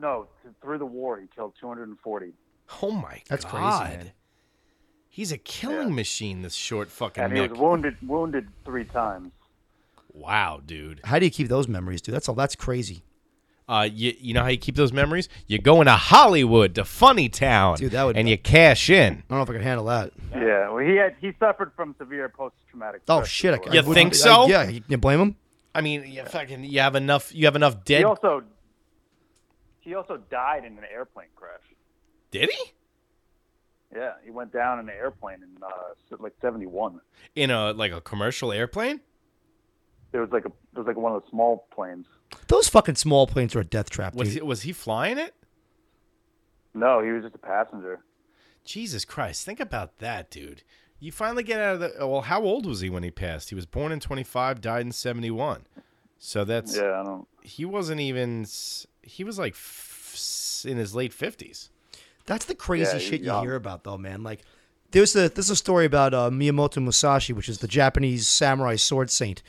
No, 0.00 0.26
through 0.62 0.78
the 0.78 0.86
war, 0.86 1.18
he 1.20 1.26
killed 1.34 1.54
240. 1.60 2.32
Oh 2.82 2.90
my 2.90 3.00
god. 3.02 3.22
That's 3.28 3.44
crazy, 3.44 3.64
man. 3.96 4.12
He's 5.08 5.32
a 5.32 5.38
killing 5.38 5.88
Yeah. 5.88 5.94
machine. 5.94 6.42
This 6.42 6.54
short 6.54 6.90
fucking 6.90 7.24
And 7.24 7.32
he 7.36 7.40
Mick. 7.40 7.50
was 7.50 7.58
wounded 7.58 7.96
wounded 8.06 8.48
three 8.64 8.84
times. 8.84 9.32
wow, 10.12 10.60
dude. 10.64 11.00
How 11.04 11.18
do 11.18 11.24
you 11.24 11.30
keep 11.30 11.48
those 11.48 11.68
memories, 11.68 12.00
dude? 12.02 12.14
That's 12.14 12.28
all. 12.28 12.34
That's 12.34 12.54
crazy, 12.56 13.04
Uh, 13.68 13.88
you, 13.92 14.14
you 14.18 14.32
know 14.34 14.42
how 14.42 14.48
you 14.48 14.56
keep 14.56 14.74
those 14.76 14.92
memories? 14.92 15.28
You 15.46 15.58
go 15.58 15.80
into 15.80 15.92
Hollywood, 15.92 16.74
to 16.76 16.84
Funny 16.84 17.28
Town, 17.28 17.76
Dude, 17.76 17.92
that 17.92 18.02
would- 18.04 18.16
and 18.16 18.28
you 18.28 18.38
cash 18.38 18.88
in. 18.90 19.12
I 19.12 19.16
don't 19.28 19.38
know 19.38 19.42
if 19.42 19.50
I 19.50 19.52
can 19.52 19.62
handle 19.62 19.84
that. 19.86 20.12
Yeah, 20.32 20.70
well, 20.70 20.78
he 20.84 20.96
had 20.96 21.16
he 21.20 21.32
suffered 21.38 21.72
from 21.76 21.94
severe 21.98 22.28
post 22.28 22.54
traumatic. 22.70 23.02
Oh 23.08 23.24
shit! 23.24 23.52
I, 23.52 23.56
I 23.56 23.60
You 23.60 23.70
wouldn't- 23.80 23.94
think 23.94 24.12
I- 24.14 24.16
so? 24.16 24.46
yeah, 24.48 24.68
you 24.68 24.80
can 24.80 25.00
blame 25.00 25.20
him. 25.20 25.36
I 25.74 25.80
mean, 25.82 26.04
you 26.06 26.24
fucking, 26.24 26.64
you 26.64 26.80
have 26.80 26.94
enough. 26.96 27.32
You 27.34 27.44
have 27.44 27.56
enough 27.56 27.84
dead. 27.84 27.98
He 27.98 28.04
also 28.04 28.42
he 29.88 29.94
also 29.94 30.18
died 30.30 30.64
in 30.64 30.76
an 30.76 30.84
airplane 30.92 31.28
crash. 31.34 31.62
Did 32.30 32.50
he? 32.50 32.72
Yeah, 33.94 34.12
he 34.22 34.30
went 34.30 34.52
down 34.52 34.78
in 34.78 34.88
an 34.90 34.94
airplane 34.94 35.38
in 35.42 35.62
uh, 35.62 36.16
like 36.18 36.34
'71. 36.42 37.00
In 37.34 37.50
a 37.50 37.72
like 37.72 37.90
a 37.90 38.02
commercial 38.02 38.52
airplane? 38.52 39.00
It 40.12 40.18
was 40.18 40.28
like 40.30 40.44
a 40.44 40.48
it 40.48 40.78
was 40.78 40.86
like 40.86 40.96
one 40.96 41.12
of 41.14 41.22
the 41.22 41.30
small 41.30 41.66
planes. 41.74 42.06
Those 42.48 42.68
fucking 42.68 42.96
small 42.96 43.26
planes 43.26 43.56
are 43.56 43.60
a 43.60 43.64
death 43.64 43.88
trap. 43.88 44.14
Was 44.14 44.34
he, 44.34 44.42
was 44.42 44.62
he 44.62 44.72
flying 44.72 45.16
it? 45.16 45.34
No, 46.74 47.02
he 47.02 47.10
was 47.10 47.22
just 47.22 47.34
a 47.34 47.38
passenger. 47.38 48.00
Jesus 48.64 49.06
Christ! 49.06 49.46
Think 49.46 49.58
about 49.58 49.98
that, 50.00 50.30
dude. 50.30 50.64
You 51.00 51.10
finally 51.12 51.42
get 51.42 51.60
out 51.60 51.74
of 51.76 51.80
the. 51.80 52.06
Well, 52.06 52.22
how 52.22 52.42
old 52.42 52.66
was 52.66 52.82
he 52.82 52.90
when 52.90 53.04
he 53.04 53.10
passed? 53.10 53.48
He 53.48 53.54
was 53.54 53.64
born 53.64 53.90
in 53.90 54.00
25, 54.00 54.60
died 54.60 54.84
in 54.84 54.92
71. 54.92 55.64
So 56.18 56.44
that's 56.44 56.76
Yeah, 56.76 57.00
I 57.00 57.04
don't. 57.04 57.26
he 57.42 57.64
wasn't 57.64 58.00
even. 58.00 58.46
He 59.02 59.24
was 59.24 59.38
like 59.38 59.52
f- 59.52 60.10
s- 60.14 60.64
in 60.68 60.76
his 60.76 60.94
late 60.94 61.12
50s. 61.12 61.68
That's 62.26 62.44
the 62.44 62.54
crazy 62.54 62.92
Yeah, 62.96 62.98
shit 62.98 63.20
you 63.20 63.26
young. 63.26 63.42
hear 63.44 63.54
about, 63.54 63.84
though, 63.84 63.96
man. 63.96 64.22
Like, 64.22 64.40
there's 64.90 65.14
a 65.16 65.28
there's 65.28 65.50
a 65.50 65.56
story 65.56 65.86
about 65.86 66.12
uh, 66.14 66.28
Miyamoto 66.30 66.82
Musashi, 66.82 67.32
which 67.32 67.48
is 67.48 67.58
the 67.58 67.68
Japanese 67.68 68.26
samurai 68.28 68.76
sword 68.76 69.10
saint, 69.10 69.42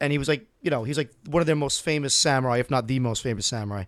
and 0.00 0.12
he 0.12 0.18
was 0.18 0.28
like, 0.28 0.46
you 0.60 0.70
know, 0.70 0.84
he's 0.84 0.98
like 0.98 1.10
one 1.26 1.40
of 1.40 1.46
their 1.46 1.56
most 1.56 1.82
famous 1.82 2.14
samurai, 2.14 2.58
if 2.58 2.70
not 2.70 2.86
the 2.86 2.98
most 2.98 3.22
famous 3.22 3.46
samurai, 3.46 3.84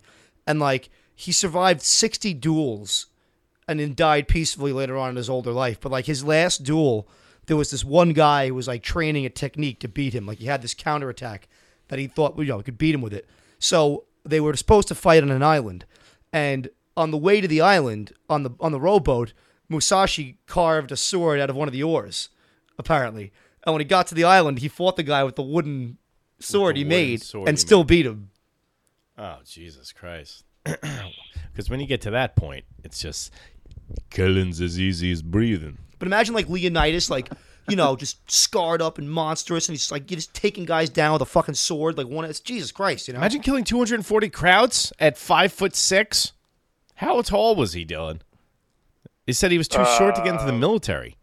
and 0.47 0.59
like 0.59 0.89
he 1.17 1.31
survived 1.31 1.81
60 1.81 2.33
duels, 2.33 3.05
and 3.69 3.79
then 3.79 3.93
died 3.93 4.27
peacefully 4.27 4.73
later 4.73 4.97
on 4.97 5.11
in 5.11 5.15
his 5.15 5.29
older 5.29 5.51
life. 5.51 5.79
But 5.79 5.91
like 5.93 6.05
his 6.05 6.23
last 6.25 6.63
duel, 6.63 7.07
there 7.45 7.55
was 7.55 7.71
this 7.71 7.85
one 7.85 8.11
guy 8.11 8.47
who 8.47 8.55
was 8.55 8.67
like 8.67 8.83
training 8.83 9.25
a 9.25 9.29
technique 9.29 9.79
to 9.79 9.87
beat 9.87 10.13
him. 10.13 10.25
Like 10.25 10.39
he 10.39 10.45
had 10.47 10.61
this 10.61 10.73
counterattack 10.73 11.47
that 11.87 11.99
he 11.99 12.07
thought, 12.07 12.37
you 12.37 12.45
know, 12.45 12.61
could 12.61 12.77
beat 12.77 12.95
him 12.95 13.01
with 13.01 13.13
it. 13.13 13.27
So 13.59 14.05
they 14.23 14.39
were 14.39 14.55
supposed 14.55 14.87
to 14.89 14.95
fight 14.95 15.23
on 15.23 15.31
an 15.31 15.43
island, 15.43 15.85
and 16.33 16.69
on 16.97 17.11
the 17.11 17.17
way 17.17 17.41
to 17.41 17.47
the 17.47 17.61
island 17.61 18.13
on 18.29 18.43
the 18.43 18.51
on 18.59 18.71
the 18.71 18.79
rowboat, 18.79 19.33
Musashi 19.69 20.37
carved 20.47 20.91
a 20.91 20.97
sword 20.97 21.39
out 21.39 21.49
of 21.49 21.55
one 21.55 21.67
of 21.67 21.73
the 21.73 21.83
oars, 21.83 22.29
apparently. 22.77 23.31
And 23.65 23.73
when 23.73 23.81
he 23.81 23.85
got 23.85 24.07
to 24.07 24.15
the 24.15 24.23
island, 24.23 24.59
he 24.59 24.67
fought 24.67 24.95
the 24.95 25.03
guy 25.03 25.23
with 25.23 25.35
the 25.35 25.41
wooden 25.41 25.97
sword 26.39 26.75
the 26.75 26.79
he 26.79 26.85
wooden 26.85 26.97
made 26.97 27.21
sword 27.23 27.47
and 27.49 27.57
he 27.57 27.61
still 27.61 27.79
made. 27.79 27.87
beat 27.87 28.05
him. 28.05 28.29
Oh 29.17 29.37
Jesus 29.45 29.91
Christ! 29.93 30.43
Because 31.51 31.69
when 31.69 31.79
you 31.79 31.87
get 31.87 32.01
to 32.01 32.11
that 32.11 32.35
point, 32.35 32.65
it's 32.83 32.99
just 33.01 33.31
killing's 34.09 34.59
as 34.59 34.77
easy 34.77 35.09
as 35.09 35.21
breathing. 35.21 35.77
But 35.99 36.07
imagine 36.09 36.35
like 36.35 36.49
Leonidas, 36.49 37.09
like 37.09 37.29
you 37.67 37.75
know, 37.75 37.95
just 37.95 38.19
scarred 38.29 38.81
up 38.81 38.97
and 38.97 39.09
monstrous, 39.09 39.67
and 39.67 39.73
he's 39.73 39.91
like 39.91 40.05
just 40.05 40.33
taking 40.33 40.65
guys 40.65 40.89
down 40.89 41.13
with 41.13 41.21
a 41.21 41.25
fucking 41.25 41.55
sword, 41.55 41.97
like 41.97 42.07
one. 42.07 42.25
It's 42.25 42.39
Jesus 42.39 42.71
Christ, 42.71 43.07
you 43.07 43.13
know. 43.13 43.19
Imagine 43.19 43.41
killing 43.41 43.63
240 43.63 44.29
crowds 44.29 44.93
at 44.99 45.17
five 45.17 45.51
foot 45.51 45.75
six. 45.75 46.33
How 46.95 47.21
tall 47.21 47.55
was 47.55 47.73
he, 47.73 47.85
Dylan? 47.85 48.21
They 49.25 49.33
said 49.33 49.51
he 49.51 49.57
was 49.57 49.67
too 49.67 49.83
short 49.97 50.15
to 50.15 50.21
get 50.21 50.33
into 50.33 50.45
the 50.45 50.53
uh, 50.53 50.57
military. 50.57 51.17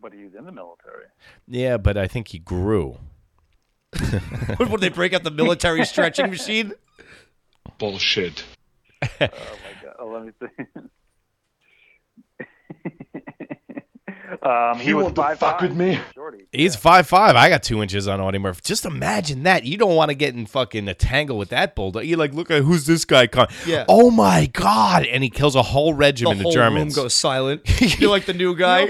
But 0.00 0.12
he's 0.12 0.34
in 0.34 0.44
the 0.44 0.52
military. 0.52 1.06
Yeah, 1.46 1.76
but 1.76 1.96
I 1.96 2.06
think 2.06 2.28
he 2.28 2.38
grew. 2.38 2.98
Would 4.58 4.80
they 4.80 4.88
break 4.88 5.12
out 5.12 5.24
the 5.24 5.30
military 5.30 5.84
stretching 5.84 6.30
machine? 6.30 6.72
Bullshit. 7.78 8.44
Oh 9.20 9.28
my 9.28 9.28
god. 9.82 9.94
Oh, 10.00 10.08
let 10.08 10.24
me 10.24 10.32
see. 10.40 10.80
Um, 14.42 14.78
he 14.78 14.88
You 14.90 14.96
was 14.96 15.04
want 15.04 15.16
to 15.16 15.22
five 15.22 15.38
fuck 15.38 15.60
with 15.62 15.74
me? 15.76 15.98
Shorty. 16.14 16.46
He's 16.52 16.76
five 16.76 17.06
five. 17.06 17.34
I 17.36 17.48
got 17.48 17.62
two 17.62 17.82
inches 17.82 18.06
on 18.08 18.20
Audie 18.20 18.38
Murphy. 18.38 18.60
Just 18.64 18.84
imagine 18.84 19.42
that. 19.44 19.64
You 19.64 19.76
don't 19.76 19.94
want 19.96 20.10
to 20.10 20.14
get 20.14 20.34
in 20.34 20.46
fucking 20.46 20.88
a 20.88 20.94
tangle 20.94 21.38
with 21.38 21.48
that 21.50 21.74
bulldog. 21.74 22.04
You're 22.04 22.18
like, 22.18 22.32
look 22.34 22.50
at 22.50 22.62
who's 22.62 22.86
this 22.86 23.04
guy? 23.04 23.26
Con- 23.26 23.48
Yeah. 23.66 23.84
Oh 23.88 24.10
my 24.10 24.46
god! 24.46 25.04
And 25.06 25.22
he 25.22 25.30
kills 25.30 25.54
a 25.54 25.62
whole 25.62 25.92
The 25.92 25.98
regiment 25.98 26.40
whole 26.42 26.50
of 26.50 26.54
Germans. 26.54 26.96
room 26.96 27.04
goes 27.04 27.14
silent. 27.14 27.62
You're 28.00 28.10
like 28.10 28.26
the 28.26 28.34
new 28.34 28.54
guy. 28.56 28.86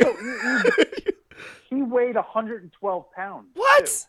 He 1.70 1.82
weighed 1.82 2.14
112 2.16 3.12
pounds. 3.12 3.48
what? 3.54 4.06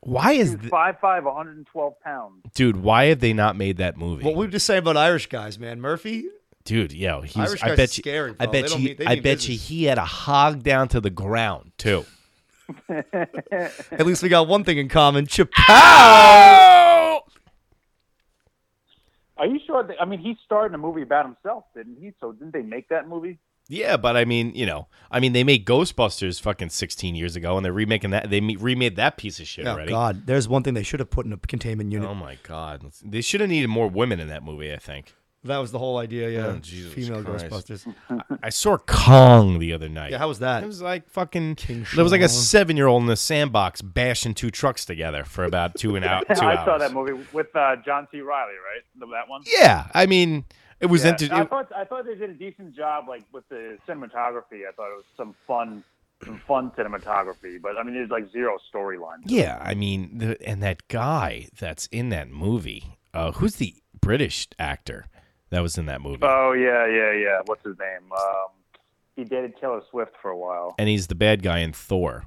why 0.00 0.32
is, 0.32 0.52
was 0.52 0.60
th- 0.62 0.72
5'5", 0.72 1.24
112 1.24 2.00
pounds. 2.00 2.42
dude? 2.54 2.76
Why 2.76 3.06
have 3.06 3.20
they 3.20 3.32
not 3.32 3.56
made 3.56 3.76
that 3.78 3.96
movie? 3.96 4.24
What 4.24 4.34
we 4.36 4.46
were 4.46 4.50
just 4.50 4.66
saying 4.66 4.80
about 4.80 4.96
Irish 4.96 5.26
guys, 5.26 5.58
man. 5.58 5.80
Murphy. 5.80 6.26
Dude, 6.68 6.92
yo, 6.92 7.22
he's. 7.22 7.36
Irish 7.36 7.62
I 7.62 7.68
bet 7.70 7.78
are 7.78 7.82
you. 7.82 7.86
scary, 7.88 8.34
I 8.38 8.46
bet 8.46 8.66
They 8.68 8.76
you. 8.76 8.84
mean- 8.90 8.96
I 9.08 9.14
mean 9.14 9.22
bet 9.22 9.48
you 9.48 9.56
he 9.56 9.84
had 9.84 9.98
a 9.98 10.04
hog 10.04 10.62
down 10.62 10.88
to 10.88 11.00
the 11.00 11.10
ground 11.10 11.72
too. 11.78 12.04
At 12.90 14.04
least 14.06 14.22
we 14.22 14.28
got 14.28 14.46
one 14.46 14.62
thing 14.64 14.76
in 14.78 14.88
common. 14.90 15.26
Chappelle. 15.26 15.54
Are 19.38 19.46
you 19.46 19.58
sure? 19.66 19.84
That, 19.84 19.96
I 20.00 20.04
mean, 20.04 20.18
he 20.18 20.36
starred 20.44 20.72
in 20.72 20.74
a 20.74 20.78
movie 20.78 21.02
about 21.02 21.24
himself, 21.24 21.64
didn't 21.74 21.96
he? 22.00 22.12
So 22.20 22.32
didn't 22.32 22.52
they 22.52 22.62
make 22.62 22.88
that 22.88 23.08
movie? 23.08 23.38
Yeah, 23.70 23.96
but 23.98 24.16
I 24.16 24.24
mean, 24.24 24.54
you 24.54 24.64
know, 24.66 24.88
I 25.10 25.20
mean, 25.20 25.32
they 25.34 25.44
made 25.44 25.64
Ghostbusters 25.66 26.40
fucking 26.40 26.70
16 26.70 27.14
years 27.14 27.36
ago, 27.36 27.56
and 27.56 27.64
they're 27.64 27.72
remaking 27.72 28.10
that. 28.10 28.30
They 28.30 28.40
remade 28.40 28.96
that 28.96 29.16
piece 29.18 29.40
of 29.40 29.46
shit 29.46 29.66
Oh 29.66 29.72
already. 29.72 29.90
God, 29.90 30.26
there's 30.26 30.48
one 30.48 30.62
thing 30.62 30.72
they 30.74 30.82
should 30.82 31.00
have 31.00 31.10
put 31.10 31.24
in 31.26 31.32
a 31.32 31.36
containment 31.36 31.92
unit. 31.92 32.08
Oh 32.08 32.14
my 32.14 32.38
god, 32.42 32.90
they 33.04 33.20
should 33.20 33.40
have 33.42 33.50
needed 33.50 33.68
more 33.68 33.86
women 33.88 34.20
in 34.20 34.28
that 34.28 34.42
movie. 34.42 34.72
I 34.72 34.78
think. 34.78 35.14
That 35.44 35.58
was 35.58 35.70
the 35.70 35.78
whole 35.78 35.98
idea. 35.98 36.30
Yeah, 36.30 36.46
Oh, 36.48 36.58
Jesus 36.58 36.92
female 36.92 37.22
Christ. 37.22 37.46
Ghostbusters. 37.46 37.94
I 38.42 38.48
saw 38.50 38.76
Kong 38.76 39.58
the 39.60 39.72
other 39.72 39.88
night. 39.88 40.10
Yeah, 40.10 40.18
how 40.18 40.28
was 40.28 40.40
that? 40.40 40.64
It 40.64 40.66
was 40.66 40.82
like 40.82 41.08
fucking. 41.08 41.54
King 41.54 41.86
There 41.94 42.02
was 42.02 42.10
like 42.12 42.20
a 42.22 42.28
Shalom. 42.28 42.42
seven-year-old 42.42 43.02
in 43.02 43.06
the 43.06 43.16
sandbox 43.16 43.80
bashing 43.80 44.34
two 44.34 44.50
trucks 44.50 44.84
together 44.84 45.24
for 45.24 45.44
about 45.44 45.76
two 45.76 45.94
and 45.96 46.04
out. 46.12 46.24
Two 46.26 46.44
I 46.44 46.56
hours. 46.56 46.64
saw 46.66 46.78
that 46.78 46.92
movie 46.92 47.24
with 47.32 47.54
uh, 47.54 47.76
John 47.84 48.08
C. 48.10 48.20
Reilly, 48.20 48.52
right? 48.54 48.82
The- 48.98 49.06
That 49.06 49.28
one. 49.28 49.42
Yeah, 49.46 49.86
I 49.94 50.06
mean, 50.06 50.44
it 50.80 50.86
was 50.86 51.04
Yeah, 51.04 51.10
inter- 51.10 51.34
I 51.34 51.42
it- 51.42 51.48
thought 51.50 51.72
I 51.74 51.84
thought 51.84 52.04
they 52.04 52.16
did 52.16 52.30
a 52.30 52.34
decent 52.34 52.74
job, 52.74 53.04
like 53.08 53.22
with 53.32 53.48
the 53.48 53.78
cinematography. 53.88 54.66
I 54.68 54.72
thought 54.76 54.90
it 54.92 54.96
was 54.96 55.04
some 55.16 55.34
fun, 55.46 55.84
some 56.24 56.40
fun 56.48 56.72
cinematography. 56.76 57.62
But 57.62 57.78
I 57.78 57.84
mean, 57.84 57.94
there's 57.94 58.10
like 58.10 58.30
zero 58.32 58.58
storyline. 58.74 59.18
Yeah, 59.24 59.58
I 59.62 59.74
mean, 59.74 60.18
the, 60.18 60.36
and 60.46 60.62
that 60.64 60.88
guy 60.88 61.46
that's 61.58 61.86
in 61.92 62.08
that 62.08 62.28
movie, 62.28 62.98
uh, 63.14 63.30
who's 63.32 63.56
the 63.56 63.76
British 64.00 64.48
actor 64.58 65.06
that 65.50 65.60
was 65.60 65.78
in 65.78 65.86
that 65.86 66.00
movie? 66.00 66.20
Oh 66.22 66.52
yeah, 66.52 66.86
yeah, 66.86 67.12
yeah. 67.12 67.38
What's 67.46 67.64
his 67.64 67.78
name? 67.78 68.10
Um, 68.12 68.48
he 69.16 69.24
dated 69.24 69.54
Taylor 69.60 69.82
Swift 69.90 70.12
for 70.22 70.30
a 70.30 70.36
while. 70.38 70.74
and 70.78 70.88
he's 70.88 71.06
the 71.08 71.14
bad 71.14 71.42
guy 71.42 71.58
in 71.58 71.72
Thor, 71.72 72.24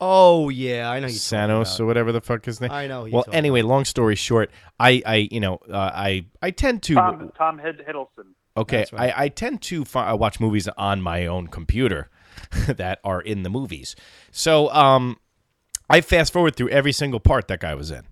Oh 0.00 0.48
yeah, 0.48 0.88
I 0.90 1.00
know 1.00 1.08
you. 1.08 1.12
Thanos 1.14 1.80
or 1.80 1.86
whatever 1.86 2.12
the 2.12 2.20
fuck 2.20 2.44
his 2.44 2.60
name. 2.60 2.70
I 2.70 2.86
know 2.86 3.02
Well, 3.10 3.24
talking 3.24 3.34
anyway, 3.34 3.62
long 3.62 3.84
story 3.84 4.14
short, 4.14 4.50
I, 4.78 5.02
I, 5.04 5.28
you 5.30 5.40
know, 5.40 5.58
uh, 5.68 5.76
I, 5.76 6.26
I 6.40 6.50
tend 6.52 6.82
to. 6.84 6.94
Tom 6.94 7.32
Tom 7.36 7.58
Hid- 7.58 7.84
Hiddleston. 7.86 8.32
Okay, 8.56 8.86
right. 8.92 9.12
I, 9.16 9.24
I 9.24 9.28
tend 9.28 9.60
to 9.62 9.84
fi- 9.84 10.06
I 10.06 10.12
watch 10.14 10.40
movies 10.40 10.68
on 10.78 11.02
my 11.02 11.26
own 11.26 11.48
computer 11.48 12.08
that 12.68 13.00
are 13.04 13.20
in 13.20 13.42
the 13.42 13.50
movies. 13.50 13.94
So 14.30 14.70
um, 14.72 15.16
I 15.90 16.00
fast 16.00 16.32
forward 16.32 16.56
through 16.56 16.70
every 16.70 16.92
single 16.92 17.20
part 17.20 17.48
that 17.48 17.60
guy 17.60 17.74
was 17.74 17.90
in 17.90 18.04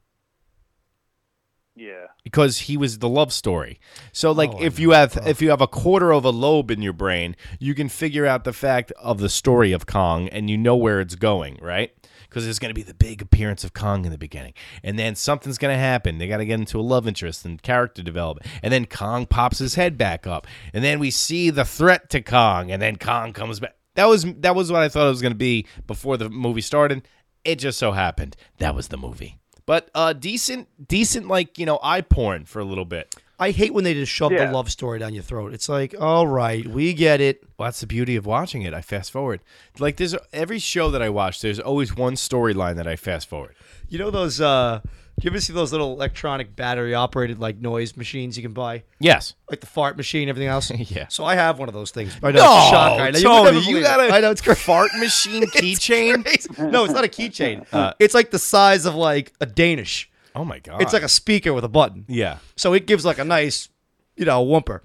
Yeah. 1.75 2.07
Because 2.27 2.59
he 2.63 2.77
was 2.77 2.99
the 2.99 3.09
love 3.09 3.33
story. 3.33 3.79
So 4.11 4.33
like 4.33 4.51
Oh, 4.53 4.61
if 4.61 4.81
you 4.81 4.91
have 4.91 5.17
if 5.29 5.41
you 5.41 5.51
have 5.51 5.61
a 5.61 5.69
quarter 5.69 6.13
of 6.13 6.25
a 6.25 6.31
lobe 6.31 6.73
in 6.73 6.83
your 6.83 6.93
brain, 6.93 7.37
you 7.61 7.73
can 7.73 7.89
figure 7.89 8.27
out 8.27 8.43
the 8.43 8.53
fact 8.53 8.91
of 8.99 9.21
the 9.21 9.29
story 9.29 9.71
of 9.71 9.87
Kong 9.87 10.29
and 10.31 10.51
you 10.51 10.59
know 10.59 10.75
where 10.75 10.99
it's 11.01 11.15
going, 11.15 11.57
right? 11.63 11.93
Because 12.25 12.43
there's 12.43 12.59
going 12.59 12.71
to 12.71 12.75
be 12.75 12.83
the 12.83 12.95
big 12.95 13.23
appearance 13.23 13.63
of 13.63 13.75
Kong 13.75 14.05
in 14.05 14.11
the 14.11 14.19
beginning, 14.19 14.55
and 14.83 14.99
then 14.99 15.15
something's 15.15 15.57
going 15.57 15.73
to 15.73 15.79
happen. 15.79 16.19
They 16.19 16.27
got 16.27 16.39
to 16.39 16.45
get 16.45 16.59
into 16.59 16.81
a 16.81 16.83
love 16.83 17.07
interest 17.07 17.45
and 17.45 17.63
character 17.63 18.03
development, 18.03 18.51
and 18.61 18.73
then 18.73 18.87
Kong 18.87 19.27
pops 19.27 19.61
his 19.61 19.77
head 19.77 19.97
back 19.97 20.27
up, 20.27 20.49
and 20.73 20.83
then 20.83 20.99
we 20.99 21.13
see 21.13 21.51
the 21.51 21.65
threat 21.65 22.11
to 22.11 22.21
Kong, 22.23 22.73
and 22.73 22.83
then 22.83 22.97
Kong 22.97 23.33
comes 23.35 23.61
back. 23.61 23.77
That 23.95 24.07
was 24.07 24.25
that 24.41 24.57
was 24.57 24.73
what 24.73 24.83
I 24.83 24.89
thought 24.89 25.07
it 25.07 25.11
was 25.11 25.23
going 25.23 25.31
to 25.31 25.39
be 25.39 25.65
before 25.87 26.17
the 26.17 26.29
movie 26.29 26.61
started. 26.61 27.07
It 27.45 27.61
just 27.61 27.79
so 27.79 27.93
happened 27.93 28.35
that 28.59 28.75
was 28.75 28.89
the 28.89 28.97
movie. 28.99 29.39
But 29.67 29.91
uh, 29.95 30.13
decent, 30.13 30.69
decent, 30.89 31.27
like 31.29 31.59
you 31.59 31.67
know, 31.67 31.79
eye 31.83 32.01
porn 32.01 32.45
for 32.45 32.61
a 32.61 32.65
little 32.65 32.85
bit. 32.85 33.15
I 33.39 33.51
hate 33.51 33.75
when 33.75 33.85
they 33.85 33.93
just 33.93 34.11
shove 34.11 34.33
Yeah. 34.33 34.47
the 34.47 34.53
love 34.53 34.71
story 34.71 34.99
down 34.99 35.13
your 35.13 35.23
throat. 35.23 35.53
It's 35.53 35.69
like, 35.69 35.95
all 36.01 36.27
right, 36.27 36.67
we 36.67 36.95
get 36.95 37.21
it. 37.21 37.43
Well, 37.59 37.67
that's 37.67 37.81
the 37.81 37.87
beauty 37.87 38.17
of 38.17 38.25
watching 38.25 38.63
it. 38.63 38.73
I 38.73 38.81
fast 38.81 39.11
forward. 39.11 39.41
Like 39.79 39.99
there's 39.99 40.15
every 40.33 40.59
show 40.59 40.91
that 40.91 41.03
I 41.03 41.11
watch. 41.11 41.43
There's 41.43 41.61
always 41.61 41.95
one 41.95 42.15
storyline 42.15 42.77
that 42.77 42.87
I 42.87 42.97
fast 42.97 43.29
forward. 43.29 43.55
You 43.91 43.99
know 43.99 44.11
those? 44.11 44.41
uh 44.41 44.81
Do 45.19 45.25
you 45.25 45.31
ever 45.31 45.41
see 45.41 45.55
those 45.55 45.73
little 45.73 45.95
electronic 45.95 46.55
battery 46.55 46.95
operated 46.95 47.39
like 47.39 47.57
noise 47.59 47.97
machines 47.97 48.37
you 48.37 48.43
can 48.43 48.53
buy, 48.53 48.83
Yes. 49.01 49.33
like 49.51 49.61
the 49.61 49.67
fart 49.67 49.97
machine, 49.97 50.29
everything 50.29 50.49
else? 50.49 50.71
Yeah. 50.91 51.09
So 51.09 51.25
I 51.25 51.37
have 51.37 51.59
one 51.59 51.69
of 51.69 51.75
those 51.75 51.91
things. 51.91 52.15
I 52.23 52.33
know, 52.33 52.39
No, 52.45 52.57
it's 52.59 52.67
a 52.67 52.71
shock. 52.71 53.01
I 53.01 53.11
know. 53.11 53.19
You, 53.19 53.25
Tony, 53.25 53.45
never 53.59 53.71
you 53.71 53.81
got 53.83 54.01
it. 54.01 54.11
a 54.11 54.15
I 54.15 54.21
know 54.21 54.31
it's 54.31 54.43
great. 54.43 54.59
fart 54.59 54.91
machine 54.99 55.43
keychain. 55.47 56.71
no, 56.71 56.85
it's 56.85 56.93
not 56.93 57.05
a 57.05 57.09
keychain. 57.09 57.65
Uh, 57.73 57.93
it's 57.99 58.15
like 58.15 58.31
the 58.31 58.39
size 58.39 58.85
of 58.85 58.95
like 58.95 59.33
a 59.41 59.47
Danish. 59.47 60.11
Oh 60.35 60.45
my 60.45 60.59
god. 60.59 60.83
It's 60.83 60.93
like 60.93 61.03
a 61.03 61.09
speaker 61.09 61.55
with 61.55 61.65
a 61.65 61.69
button. 61.69 62.05
yeah. 62.09 62.39
So 62.57 62.75
it 62.75 62.87
gives 62.87 63.05
like 63.07 63.19
a 63.19 63.25
nice, 63.25 63.69
you 64.17 64.27
know, 64.27 64.43
whumper. 64.43 64.83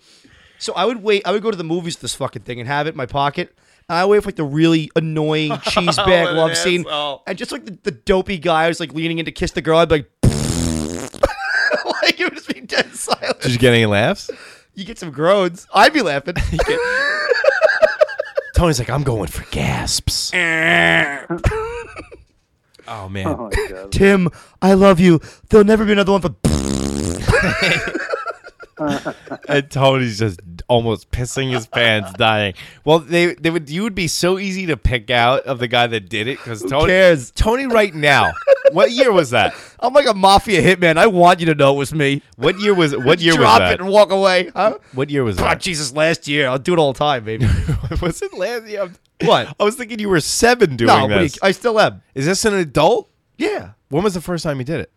So 0.59 0.73
I 0.73 0.85
would 0.85 1.03
wait. 1.03 1.23
I 1.25 1.31
would 1.31 1.41
go 1.43 1.51
to 1.51 1.57
the 1.57 1.63
movies 1.65 1.95
with 1.97 2.01
this 2.03 2.15
fucking 2.15 2.43
thing 2.43 2.59
and 2.59 2.67
have 2.69 2.87
it 2.87 2.91
in 2.91 2.95
my 2.97 3.05
pocket. 3.05 3.57
And 3.89 3.97
I 3.97 4.05
wait 4.05 4.21
for 4.23 4.27
like 4.29 4.35
the 4.35 4.43
really 4.43 4.89
annoying 4.95 5.57
cheese 5.63 5.97
bag 5.97 6.23
What 6.25 6.29
an 6.31 6.37
love 6.37 6.55
scene, 6.55 6.81
asshole. 6.87 7.23
and 7.27 7.37
just 7.37 7.51
like 7.51 7.65
the, 7.65 7.77
the 7.83 7.91
dopey 7.91 8.37
guy 8.37 8.67
who's 8.67 8.79
like 8.79 8.93
leaning 8.93 9.19
in 9.19 9.25
to 9.25 9.31
kiss 9.31 9.51
the 9.51 9.61
girl, 9.61 9.79
I'd 9.79 9.89
be 9.89 9.95
like, 9.95 10.10
like 12.03 12.19
it 12.19 12.23
would 12.25 12.33
just 12.35 12.53
be 12.53 12.61
dead 12.61 12.93
silent. 12.95 13.39
Did 13.41 13.51
you 13.51 13.57
get 13.59 13.73
any 13.73 13.85
laughs? 13.85 14.29
You 14.73 14.85
get 14.85 14.97
some 14.97 15.11
groans. 15.11 15.67
I'd 15.73 15.93
be 15.93 16.01
laughing. 16.01 16.35
Tony's 18.55 18.79
like, 18.79 18.89
I'm 18.89 19.03
going 19.03 19.27
for 19.27 19.43
gasps. 19.51 20.31
oh 20.33 20.37
man. 23.09 23.27
Oh 23.27 23.49
my 23.53 23.67
god. 23.69 23.91
Tim, 23.91 24.29
I 24.61 24.73
love 24.73 24.99
you. 24.99 25.19
There'll 25.49 25.65
never 25.65 25.85
be 25.85 25.91
another 25.93 26.13
one 26.13 26.21
for. 26.21 26.35
and 29.47 29.69
Tony's 29.69 30.19
just 30.19 30.39
almost 30.67 31.11
pissing 31.11 31.51
his 31.51 31.67
pants, 31.67 32.13
dying. 32.13 32.53
Well, 32.85 32.99
they 32.99 33.35
they 33.35 33.49
would 33.49 33.69
you 33.69 33.83
would 33.83 33.95
be 33.95 34.07
so 34.07 34.39
easy 34.39 34.65
to 34.67 34.77
pick 34.77 35.09
out 35.09 35.43
of 35.43 35.59
the 35.59 35.67
guy 35.67 35.87
that 35.87 36.09
did 36.09 36.27
it 36.27 36.37
because 36.37 36.63
Tony 36.63 36.87
cares? 36.87 37.31
Tony 37.31 37.67
right 37.67 37.93
now. 37.93 38.31
What 38.73 38.91
year 38.91 39.11
was 39.11 39.29
that? 39.31 39.53
I'm 39.79 39.93
like 39.93 40.07
a 40.07 40.13
mafia 40.13 40.61
hitman. 40.61 40.97
I 40.97 41.07
want 41.07 41.39
you 41.39 41.45
to 41.47 41.55
know 41.55 41.73
it 41.73 41.77
was 41.77 41.93
me. 41.93 42.21
What 42.37 42.59
year 42.59 42.73
was 42.73 42.95
what 42.95 43.19
year 43.19 43.33
was 43.33 43.37
Drop 43.39 43.59
that? 43.59 43.73
it 43.73 43.79
and 43.81 43.89
walk 43.89 44.11
away. 44.11 44.51
Huh? 44.55 44.77
What 44.93 45.09
year 45.09 45.23
was 45.23 45.39
Oh, 45.39 45.43
that? 45.43 45.59
Jesus, 45.59 45.93
last 45.93 46.27
year. 46.27 46.47
I'll 46.47 46.59
do 46.59 46.73
it 46.73 46.79
all 46.79 46.93
the 46.93 46.99
time, 46.99 47.23
baby. 47.23 47.45
was 48.01 48.21
it 48.21 48.33
last 48.33 48.67
year? 48.67 48.91
What? 49.23 49.55
I 49.59 49.63
was 49.63 49.75
thinking 49.75 49.99
you 49.99 50.09
were 50.09 50.19
seven 50.19 50.75
doing 50.77 50.87
no, 50.87 51.01
what 51.01 51.07
do 51.09 51.13
you- 51.15 51.19
this. 51.21 51.39
I 51.41 51.51
still 51.51 51.79
am. 51.79 52.01
Is 52.15 52.25
this 52.25 52.43
an 52.45 52.53
adult? 52.55 53.09
Yeah. 53.37 53.71
When 53.89 54.03
was 54.03 54.13
the 54.13 54.21
first 54.21 54.43
time 54.43 54.57
you 54.59 54.63
did 54.65 54.79
it? 54.81 54.91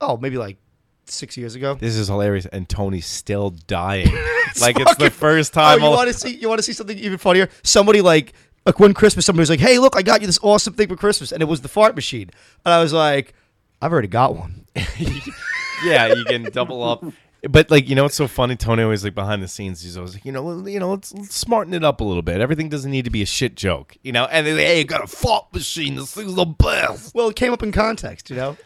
Oh, 0.00 0.16
maybe 0.16 0.36
like 0.38 0.58
six 1.06 1.36
years 1.36 1.54
ago. 1.54 1.74
This 1.74 1.96
is 1.96 2.08
hilarious, 2.08 2.46
and 2.46 2.68
Tony's 2.68 3.06
still 3.06 3.50
dying. 3.50 4.06
like 4.60 4.78
it's 4.78 4.94
the 4.96 5.04
fucking- 5.06 5.10
first 5.10 5.56
Oh, 5.56 5.60
time. 5.60 5.78
you 5.80 5.86
I'll- 5.86 5.92
want 5.92 6.08
to 6.08 6.14
see? 6.14 6.36
You 6.36 6.48
want 6.48 6.58
to 6.58 6.62
see 6.62 6.72
something 6.72 6.98
even 6.98 7.18
funnier? 7.18 7.48
Somebody 7.62 8.00
like 8.00 8.32
like 8.66 8.80
one 8.80 8.94
Christmas, 8.94 9.26
somebody 9.26 9.42
was 9.42 9.50
like, 9.50 9.60
"Hey, 9.60 9.78
look, 9.78 9.96
I 9.96 10.02
got 10.02 10.20
you 10.20 10.26
this 10.26 10.38
awesome 10.42 10.74
thing 10.74 10.88
for 10.88 10.96
Christmas," 10.96 11.32
and 11.32 11.42
it 11.42 11.46
was 11.46 11.60
the 11.60 11.68
fart 11.68 11.94
machine, 11.94 12.30
and 12.64 12.72
I 12.72 12.82
was 12.82 12.92
like, 12.92 13.34
"I've 13.82 13.92
already 13.92 14.08
got 14.08 14.34
one." 14.34 14.66
yeah, 15.84 16.06
you 16.12 16.24
can 16.24 16.44
double 16.44 16.82
up. 16.82 17.04
But 17.48 17.70
like 17.70 17.88
you 17.88 17.94
know, 17.94 18.06
it's 18.06 18.14
so 18.14 18.26
funny. 18.26 18.56
Tony 18.56 18.82
always 18.82 19.04
like 19.04 19.14
behind 19.14 19.42
the 19.42 19.48
scenes. 19.48 19.82
He's 19.82 19.96
always 19.96 20.14
like, 20.14 20.24
you 20.24 20.32
know, 20.32 20.66
you 20.66 20.80
know, 20.80 20.90
let's, 20.90 21.12
let's 21.12 21.34
smarten 21.34 21.74
it 21.74 21.84
up 21.84 22.00
a 22.00 22.04
little 22.04 22.22
bit. 22.22 22.40
Everything 22.40 22.70
doesn't 22.70 22.90
need 22.90 23.04
to 23.04 23.10
be 23.10 23.20
a 23.22 23.26
shit 23.26 23.54
joke, 23.54 23.96
you 24.02 24.12
know. 24.12 24.24
And 24.24 24.46
then, 24.46 24.56
hey, 24.56 24.78
you 24.78 24.84
got 24.84 25.04
a 25.04 25.06
fart 25.06 25.52
machine. 25.52 25.96
This 25.96 26.14
thing's 26.14 26.34
the 26.34 26.46
best. 26.46 27.14
Well, 27.14 27.28
it 27.28 27.36
came 27.36 27.52
up 27.52 27.62
in 27.62 27.70
context, 27.70 28.30
you 28.30 28.36
know. 28.36 28.56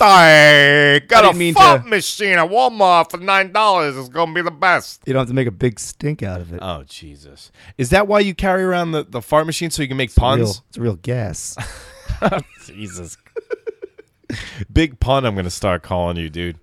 I 0.00 1.00
got 1.08 1.34
a 1.34 1.36
mean 1.36 1.54
fart 1.54 1.82
to- 1.84 1.88
machine 1.88 2.38
at 2.38 2.48
Walmart 2.50 3.10
for 3.10 3.16
nine 3.18 3.52
dollars. 3.52 3.96
It's 3.96 4.08
gonna 4.08 4.32
be 4.32 4.42
the 4.42 4.50
best. 4.50 5.02
You 5.06 5.12
don't 5.12 5.20
have 5.20 5.28
to 5.28 5.34
make 5.34 5.48
a 5.48 5.52
big 5.52 5.80
stink 5.80 6.22
out 6.22 6.40
of 6.40 6.52
it. 6.52 6.58
Oh 6.62 6.84
Jesus! 6.84 7.50
Is 7.78 7.90
that 7.90 8.06
why 8.06 8.20
you 8.20 8.34
carry 8.34 8.62
around 8.62 8.92
the, 8.92 9.04
the 9.04 9.22
fart 9.22 9.46
machine 9.46 9.70
so 9.70 9.82
you 9.82 9.88
can 9.88 9.96
make 9.96 10.10
Real- 10.10 10.20
puns? 10.20 10.62
it's 10.68 10.76
a 10.78 10.80
real 10.80 10.96
gas. 10.96 11.56
Jesus. 12.66 13.16
Big 14.72 14.98
pun. 15.00 15.24
I'm 15.24 15.34
gonna 15.36 15.50
start 15.50 15.82
calling 15.82 16.16
you, 16.16 16.28
dude. 16.28 16.58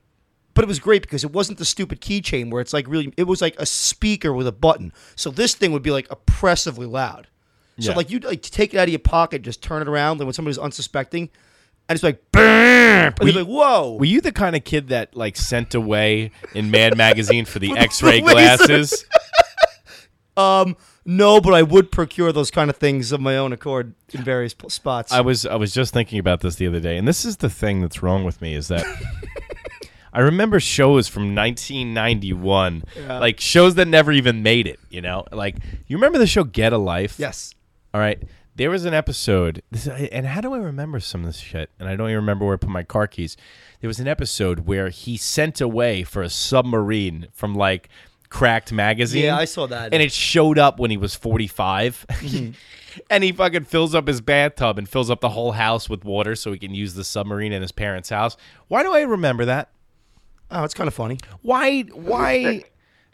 but 0.54 0.64
it 0.64 0.68
was 0.68 0.80
great 0.80 1.02
because 1.02 1.24
it 1.24 1.32
wasn't 1.32 1.58
the 1.58 1.66
stupid 1.66 2.02
keychain 2.02 2.52
where 2.52 2.62
it's 2.62 2.74
like 2.74 2.88
really 2.88 3.14
it 3.18 3.24
was 3.24 3.42
like 3.42 3.56
a 3.60 3.66
speaker 3.66 4.34
with 4.34 4.46
a 4.48 4.52
button 4.52 4.92
so 5.16 5.32
this 5.32 5.56
thing 5.56 5.72
would 5.72 5.82
be 5.82 5.90
like 5.92 6.06
oppressively 6.12 6.86
loud 6.86 7.28
so 7.80 7.90
Yeah. 7.92 7.96
like 7.98 8.12
you'd 8.12 8.24
like 8.24 8.42
take 8.44 8.74
it 8.74 8.78
out 8.78 8.84
of 8.84 8.90
your 8.90 9.00
pocket 9.00 9.42
just 9.42 9.64
turn 9.64 9.82
it 9.82 9.88
around 9.88 10.20
and 10.20 10.28
when 10.28 10.34
somebody's 10.34 10.60
unsuspecting 10.60 11.30
and 11.90 11.96
it's 11.96 12.04
like 12.04 12.22
and 12.36 13.14
you're 13.22 13.44
like 13.44 13.48
whoa 13.48 13.98
Were 14.00 14.06
you 14.06 14.22
the 14.22 14.32
kind 14.32 14.56
of 14.56 14.64
kid 14.64 14.90
that 14.90 15.16
like 15.16 15.36
sent 15.38 15.74
away 15.76 16.32
in 16.54 16.72
Mad 16.72 16.98
Magazine 17.06 17.46
for 17.46 17.60
the 17.60 17.76
X-ray 17.78 18.22
glasses? 18.22 19.06
um 20.38 20.76
no 21.06 21.40
but 21.40 21.54
i 21.54 21.62
would 21.62 21.92
procure 21.92 22.32
those 22.32 22.50
kind 22.50 22.70
of 22.72 22.78
things 22.78 23.12
of 23.12 23.22
my 23.22 23.38
own 23.38 23.54
accord 23.54 23.94
in 24.14 24.24
various 24.24 24.56
spots 24.70 25.12
I 25.12 25.22
was 25.22 25.46
I 25.46 25.56
was 25.56 25.74
just 25.74 25.94
thinking 25.94 26.18
about 26.18 26.40
this 26.42 26.56
the 26.56 26.66
other 26.66 26.80
day, 26.80 26.98
and 26.98 27.08
this 27.08 27.24
is 27.24 27.38
the 27.38 27.50
thing 27.52 27.82
that's 27.82 28.02
wrong 28.02 28.24
with 28.24 28.42
me 28.42 28.56
is 28.56 28.68
that 28.70 28.84
I 30.14 30.22
remember 30.22 30.60
shows 30.60 31.08
from 31.08 31.36
1991, 31.36 32.84
like 33.08 33.40
shows 33.40 33.76
that 33.76 33.88
never 33.88 34.12
even 34.12 34.44
made 34.44 34.68
it. 34.68 34.80
You 34.90 35.02
know, 35.02 35.26
like 35.32 35.58
you 35.88 35.98
remember 35.98 36.18
the 36.20 36.28
show 36.28 36.44
Get 36.44 36.72
a 36.74 36.78
Life? 36.78 37.16
yes 37.20 37.54
All 37.94 38.02
right. 38.02 38.22
There 38.56 38.70
was 38.70 38.86
an 38.86 38.94
episode, 38.94 39.64
this, 39.72 39.88
and 39.88 40.28
how 40.28 40.42
do 40.42 40.54
I 40.54 40.58
remember 40.58 41.00
some 41.00 41.22
of 41.22 41.28
this 41.28 41.40
shit? 41.40 41.72
And 41.80 41.90
I 41.90 41.96
don't 41.96 42.08
even 42.08 42.18
remember 42.18 42.46
where 42.46 42.54
I 42.54 42.58
put 42.58 42.70
my 42.70 42.84
car 42.84 43.08
keys. 43.08 43.36
There 43.82 43.88
was 43.88 44.00
an 44.00 44.08
episode 44.08 44.62
where 44.62 44.90
he 44.90 45.18
sent 45.18 45.60
away 45.60 46.04
for 46.04 46.22
a 46.22 46.30
submarine 46.30 47.28
from 47.34 47.56
like 47.56 47.90
Cracked 48.30 48.72
magazine. 48.74 49.26
Yeah, 49.26 49.38
I 49.38 49.46
saw 49.46 49.68
that. 49.68 49.94
And 49.94 50.02
it 50.02 50.12
showed 50.12 50.58
up 50.58 50.80
when 50.80 50.90
he 50.92 50.98
was 50.98 51.16
45. 51.16 52.06
Mm-hmm. 52.24 52.52
and 53.10 53.24
he 53.24 53.32
fucking 53.32 53.64
fills 53.66 53.96
up 53.96 54.08
his 54.08 54.22
bathtub 54.22 54.78
and 54.78 54.88
fills 54.88 55.10
up 55.10 55.20
the 55.20 55.30
whole 55.30 55.54
house 55.54 55.90
with 55.90 56.06
water 56.06 56.36
so 56.36 56.52
he 56.52 56.60
can 56.60 56.76
use 56.76 56.94
the 56.94 57.04
submarine 57.04 57.52
in 57.52 57.62
his 57.64 57.72
parents' 57.72 58.10
house. 58.10 58.38
Why 58.68 58.84
do 58.84 58.94
I 58.94 59.02
remember 59.02 59.46
that? 59.46 59.70
oh 60.52 60.64
it's 60.64 60.76
kind 60.76 60.88
of 60.88 60.94
funny 60.94 61.18
Why? 61.42 61.82
Why? 61.82 62.64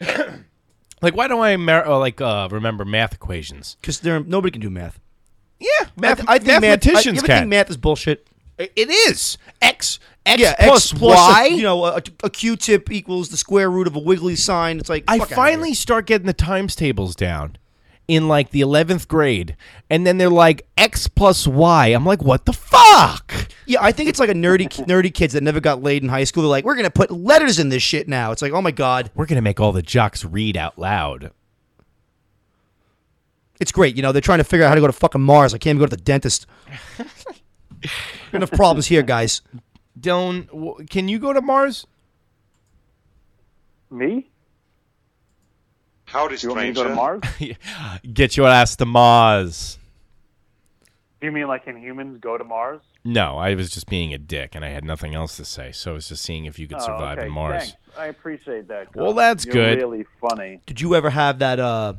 like, 1.02 1.14
why 1.16 1.28
do 1.28 1.40
I 1.40 1.56
mer- 1.56 1.86
uh, 1.86 1.98
like 1.98 2.20
uh, 2.20 2.48
remember 2.50 2.84
math 2.84 3.14
equations? 3.14 3.76
because 3.80 4.00
there 4.00 4.20
nobody 4.20 4.52
can 4.52 4.60
do 4.60 4.68
math 4.70 5.00
Yeah, 5.60 5.68
math- 5.96 6.28
I, 6.28 6.34
I 6.34 6.38
think 6.38 6.46
math, 6.46 6.56
I, 6.56 6.60
mathematicians 6.60 7.20
can. 7.22 7.38
think 7.38 7.48
math 7.48 7.70
is 7.70 7.76
bullshit 7.76 8.26
It 8.58 8.90
is 8.90 9.36
x 9.60 9.98
x 10.26 10.40
yeah, 10.40 10.54
plus, 10.58 10.92
x 10.92 10.98
plus 10.98 11.16
y. 11.16 11.46
A, 11.46 11.54
you 11.54 11.62
know, 11.62 11.84
a, 11.84 12.02
a 12.24 12.30
Q-tip 12.30 12.90
equals 12.90 13.28
the 13.28 13.36
square 13.36 13.70
root 13.70 13.86
of 13.86 13.96
a 13.96 13.98
wiggly 14.00 14.36
sign. 14.36 14.78
It's 14.78 14.88
like 14.88 15.04
I 15.08 15.18
finally 15.18 15.74
start 15.74 16.06
getting 16.06 16.26
the 16.26 16.32
times 16.32 16.74
tables 16.74 17.14
down 17.14 17.56
in 18.08 18.26
like 18.26 18.50
the 18.50 18.60
eleventh 18.60 19.06
grade, 19.06 19.56
and 19.88 20.06
then 20.06 20.18
they're 20.18 20.28
like 20.28 20.66
x 20.76 21.06
plus 21.06 21.46
y. 21.46 21.88
I'm 21.88 22.04
like, 22.04 22.22
what 22.22 22.44
the 22.44 22.52
fuck? 22.52 23.48
yeah, 23.66 23.78
I 23.80 23.92
think 23.92 24.08
it's 24.08 24.18
like 24.18 24.30
a 24.30 24.34
nerdy 24.34 24.68
nerdy 24.86 25.12
kids 25.14 25.34
that 25.34 25.42
never 25.42 25.60
got 25.60 25.82
laid 25.82 26.02
in 26.02 26.08
high 26.08 26.24
school. 26.24 26.42
They're 26.42 26.50
like, 26.50 26.64
we're 26.64 26.74
gonna 26.74 26.90
put 26.90 27.10
letters 27.10 27.58
in 27.58 27.68
this 27.68 27.82
shit 27.82 28.08
now. 28.08 28.32
It's 28.32 28.42
like, 28.42 28.52
oh 28.52 28.62
my 28.62 28.72
god, 28.72 29.10
We're 29.14 29.26
gonna 29.26 29.42
make 29.42 29.60
all 29.60 29.72
the 29.72 29.82
jocks 29.82 30.24
read 30.24 30.56
out 30.56 30.78
loud. 30.78 31.30
It's 33.60 33.70
great. 33.72 33.94
You 33.96 34.02
know, 34.02 34.10
they're 34.12 34.20
trying 34.20 34.38
to 34.38 34.44
figure 34.44 34.64
out 34.64 34.70
how 34.70 34.74
to 34.74 34.80
go 34.80 34.86
to 34.88 34.92
fucking 34.92 35.20
Mars. 35.20 35.54
I 35.54 35.58
can't 35.58 35.76
even 35.76 35.80
go 35.80 35.86
to 35.86 35.96
the 35.96 36.02
dentist. 36.02 36.46
Enough 38.32 38.50
problems 38.52 38.86
here, 38.86 39.02
guys. 39.02 39.42
Dylan, 39.98 40.46
w- 40.48 40.84
can 40.88 41.08
you 41.08 41.18
go 41.18 41.32
to 41.32 41.40
Mars? 41.40 41.86
Me? 43.90 44.30
Howdy, 46.06 46.36
Do 46.36 46.46
you 46.48 46.54
want 46.54 46.62
me 46.62 46.66
to 46.68 46.72
go 46.74 46.84
to 46.84 46.94
stranger. 47.20 47.56
Mars? 47.70 47.98
Get 48.14 48.36
your 48.36 48.48
ass 48.48 48.76
to 48.76 48.86
Mars. 48.86 49.78
Do 51.20 51.26
you 51.26 51.32
mean 51.32 51.48
like 51.48 51.64
can 51.64 51.76
humans 51.76 52.18
go 52.20 52.38
to 52.38 52.44
Mars? 52.44 52.80
No, 53.04 53.36
I 53.36 53.54
was 53.54 53.70
just 53.70 53.88
being 53.88 54.12
a 54.14 54.18
dick, 54.18 54.54
and 54.54 54.64
I 54.64 54.68
had 54.70 54.84
nothing 54.84 55.14
else 55.14 55.36
to 55.36 55.44
say. 55.44 55.70
So 55.72 55.92
I 55.92 55.94
was 55.94 56.08
just 56.08 56.22
seeing 56.22 56.46
if 56.46 56.58
you 56.58 56.66
could 56.66 56.78
Oh, 56.78 56.84
survive 56.86 57.18
okay, 57.18 57.26
in 57.26 57.32
Mars. 57.32 57.62
Thanks. 57.62 57.76
I 57.98 58.06
appreciate 58.06 58.68
that. 58.68 58.94
Well, 58.96 59.12
Gus. 59.12 59.16
that's 59.16 59.44
You're 59.46 59.54
good. 59.54 59.78
Really 59.78 60.06
funny. 60.20 60.60
Did 60.66 60.80
you 60.80 60.94
ever 60.94 61.10
have 61.10 61.38
that 61.40 61.58
uh 61.60 61.94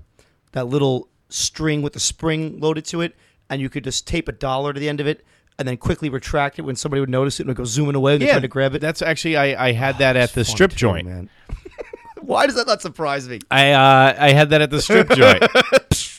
that 0.53 0.67
little 0.67 1.07
string 1.33 1.81
with 1.81 1.93
the 1.93 1.99
spring 1.99 2.59
loaded 2.59 2.85
to 2.85 3.01
it, 3.01 3.15
and 3.49 3.61
you 3.61 3.69
could 3.69 3.83
just 3.83 4.07
tape 4.07 4.27
a 4.27 4.31
dollar 4.31 4.73
to 4.73 4.79
the 4.79 4.89
end 4.89 4.99
of 4.99 5.07
it, 5.07 5.25
and 5.57 5.67
then 5.67 5.77
quickly 5.77 6.09
retract 6.09 6.57
it 6.57 6.63
when 6.63 6.75
somebody 6.75 6.99
would 6.99 7.09
notice 7.09 7.39
it 7.39 7.43
and 7.43 7.49
would 7.49 7.57
go 7.57 7.63
zooming 7.63 7.95
away 7.95 8.13
and 8.13 8.21
they 8.21 8.27
tried 8.27 8.41
to 8.41 8.47
grab 8.47 8.73
it? 8.73 8.79
That's 8.79 9.01
actually 9.01 9.37
I, 9.37 9.67
I 9.67 9.71
had 9.73 9.99
that 9.99 10.15
at 10.15 10.33
the 10.33 10.43
strip 10.43 10.71
too, 10.71 10.77
joint. 10.77 11.07
man. 11.07 11.29
Why 12.21 12.45
does 12.45 12.55
that 12.55 12.67
not 12.67 12.81
surprise 12.81 13.27
me? 13.27 13.39
I 13.49 13.71
uh, 13.71 14.15
I 14.17 14.31
had 14.31 14.51
that 14.51 14.61
at 14.61 14.69
the 14.69 14.81
strip 14.81 15.09
joint. 15.15 15.43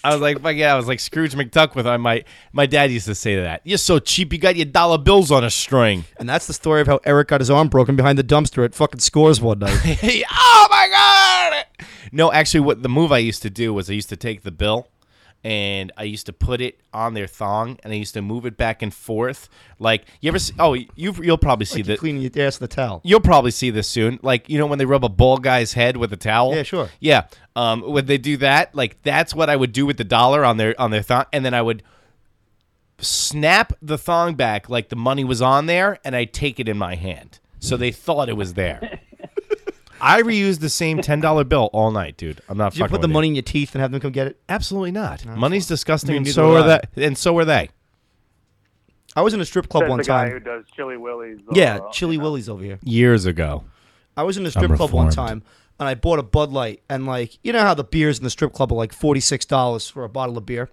I 0.04 0.12
was 0.12 0.20
like, 0.20 0.40
fuck 0.40 0.56
yeah, 0.56 0.74
I 0.74 0.76
was 0.76 0.88
like 0.88 0.98
Scrooge 1.00 1.34
McDuck 1.34 1.74
with 1.74 1.86
my 1.86 2.24
my 2.52 2.66
dad 2.66 2.90
used 2.90 3.06
to 3.06 3.14
say 3.14 3.36
that. 3.40 3.62
You're 3.64 3.78
so 3.78 3.98
cheap, 3.98 4.32
you 4.32 4.38
got 4.38 4.56
your 4.56 4.66
dollar 4.66 4.98
bills 4.98 5.30
on 5.30 5.44
a 5.44 5.50
string. 5.50 6.04
And 6.18 6.28
that's 6.28 6.46
the 6.46 6.52
story 6.52 6.80
of 6.80 6.88
how 6.88 7.00
Eric 7.04 7.28
got 7.28 7.40
his 7.40 7.50
arm 7.50 7.68
broken 7.68 7.94
behind 7.94 8.18
the 8.18 8.24
dumpster 8.24 8.64
at 8.64 8.74
fucking 8.74 9.00
Scores 9.00 9.40
one 9.40 9.60
night. 9.60 9.80
oh 10.30 10.66
my 10.70 10.88
god! 10.88 11.86
No, 12.10 12.32
actually, 12.32 12.60
what 12.60 12.82
the 12.82 12.88
move 12.88 13.12
I 13.12 13.18
used 13.18 13.42
to 13.42 13.50
do 13.50 13.72
was 13.72 13.88
I 13.88 13.92
used 13.94 14.08
to 14.08 14.16
take 14.16 14.42
the 14.42 14.50
bill 14.50 14.88
and 15.44 15.90
I 15.96 16.04
used 16.04 16.26
to 16.26 16.32
put 16.32 16.60
it 16.60 16.80
on 16.92 17.14
their 17.14 17.26
thong 17.26 17.78
and 17.82 17.92
I 17.92 17.96
used 17.96 18.14
to 18.14 18.22
move 18.22 18.46
it 18.46 18.56
back 18.56 18.82
and 18.82 18.94
forth. 18.94 19.48
Like 19.78 20.04
you 20.20 20.28
ever? 20.28 20.38
See, 20.38 20.54
oh, 20.58 20.74
you 20.74 20.86
you'll 20.96 21.38
probably 21.38 21.66
see 21.66 21.78
like 21.78 21.86
that. 21.86 21.98
cleaning 21.98 22.22
your 22.22 22.46
ass 22.46 22.60
with 22.60 22.72
a 22.72 22.74
towel. 22.74 23.00
You'll 23.04 23.20
probably 23.20 23.50
see 23.50 23.70
this 23.70 23.88
soon. 23.88 24.20
Like, 24.22 24.48
you 24.48 24.58
know, 24.58 24.66
when 24.66 24.78
they 24.78 24.84
rub 24.84 25.04
a 25.04 25.08
bald 25.08 25.42
guy's 25.42 25.72
head 25.72 25.96
with 25.96 26.12
a 26.12 26.16
towel. 26.16 26.54
Yeah, 26.54 26.62
sure. 26.62 26.90
Yeah. 27.00 27.26
Um, 27.56 27.82
when 27.82 28.06
they 28.06 28.18
do 28.18 28.36
that, 28.38 28.74
like 28.74 29.02
that's 29.02 29.34
what 29.34 29.50
I 29.50 29.56
would 29.56 29.72
do 29.72 29.84
with 29.84 29.96
the 29.96 30.04
dollar 30.04 30.44
on 30.44 30.56
their 30.56 30.80
on 30.80 30.90
their 30.90 31.02
thong, 31.02 31.24
and 31.32 31.44
then 31.44 31.54
I 31.54 31.62
would 31.62 31.82
snap 32.98 33.72
the 33.82 33.98
thong 33.98 34.34
back 34.34 34.68
like 34.68 34.88
the 34.88 34.96
money 34.96 35.24
was 35.24 35.42
on 35.42 35.66
there, 35.66 35.98
and 36.04 36.14
I'd 36.14 36.32
take 36.32 36.60
it 36.60 36.68
in 36.68 36.78
my 36.78 36.94
hand, 36.94 37.40
so 37.58 37.76
they 37.76 37.90
thought 37.90 38.28
it 38.28 38.36
was 38.36 38.54
there. 38.54 39.00
I 40.02 40.20
reuse 40.22 40.58
the 40.58 40.68
same 40.68 41.00
ten 41.00 41.20
dollar 41.20 41.44
bill 41.44 41.70
all 41.72 41.90
night, 41.92 42.16
dude. 42.16 42.40
I'm 42.48 42.58
not 42.58 42.72
Did 42.72 42.78
you 42.78 42.84
fucking 42.84 42.90
put 42.96 43.00
the 43.02 43.06
with 43.08 43.12
money 43.14 43.28
in 43.28 43.34
your 43.36 43.42
teeth 43.42 43.74
and 43.74 43.80
have 43.82 43.92
them 43.92 44.00
come 44.00 44.10
get 44.12 44.26
it? 44.26 44.40
Absolutely 44.48 44.90
not. 44.90 45.24
Money's 45.24 45.66
disgusting, 45.66 46.16
and 46.16 46.24
neither 46.26 46.34
so 46.34 46.48
would 46.54 46.66
are 46.66 46.70
I. 46.70 46.80
they. 46.94 47.04
And 47.06 47.16
so 47.16 47.38
are 47.38 47.44
they. 47.44 47.70
I 49.14 49.20
was 49.22 49.34
in 49.34 49.40
a 49.40 49.44
strip 49.44 49.68
club 49.68 49.82
Says 49.84 49.90
one 49.90 49.98
the 49.98 50.04
guy 50.04 50.30
who 50.30 50.40
time. 50.40 50.44
does 50.58 50.64
Chili 50.74 50.96
Willy's. 50.96 51.38
uh, 51.48 51.52
Yeah, 51.54 51.78
Chili 51.92 52.14
you 52.14 52.18
know. 52.18 52.24
Willy's 52.24 52.48
over 52.48 52.62
here. 52.64 52.78
Years 52.82 53.26
ago. 53.26 53.64
I 54.16 54.22
was 54.24 54.36
in 54.36 54.44
a 54.46 54.50
strip 54.50 54.72
club 54.74 54.90
one 54.90 55.06
reformed. 55.06 55.12
time 55.12 55.42
and 55.78 55.88
I 55.88 55.94
bought 55.94 56.18
a 56.18 56.22
Bud 56.22 56.50
Light 56.50 56.82
and 56.90 57.06
like 57.06 57.38
you 57.42 57.52
know 57.52 57.60
how 57.60 57.74
the 57.74 57.84
beers 57.84 58.18
in 58.18 58.24
the 58.24 58.30
strip 58.30 58.52
club 58.52 58.72
are 58.72 58.76
like 58.76 58.92
forty 58.92 59.20
six 59.20 59.44
dollars 59.46 59.88
for 59.88 60.04
a 60.04 60.08
bottle 60.08 60.36
of 60.36 60.44
beer. 60.46 60.68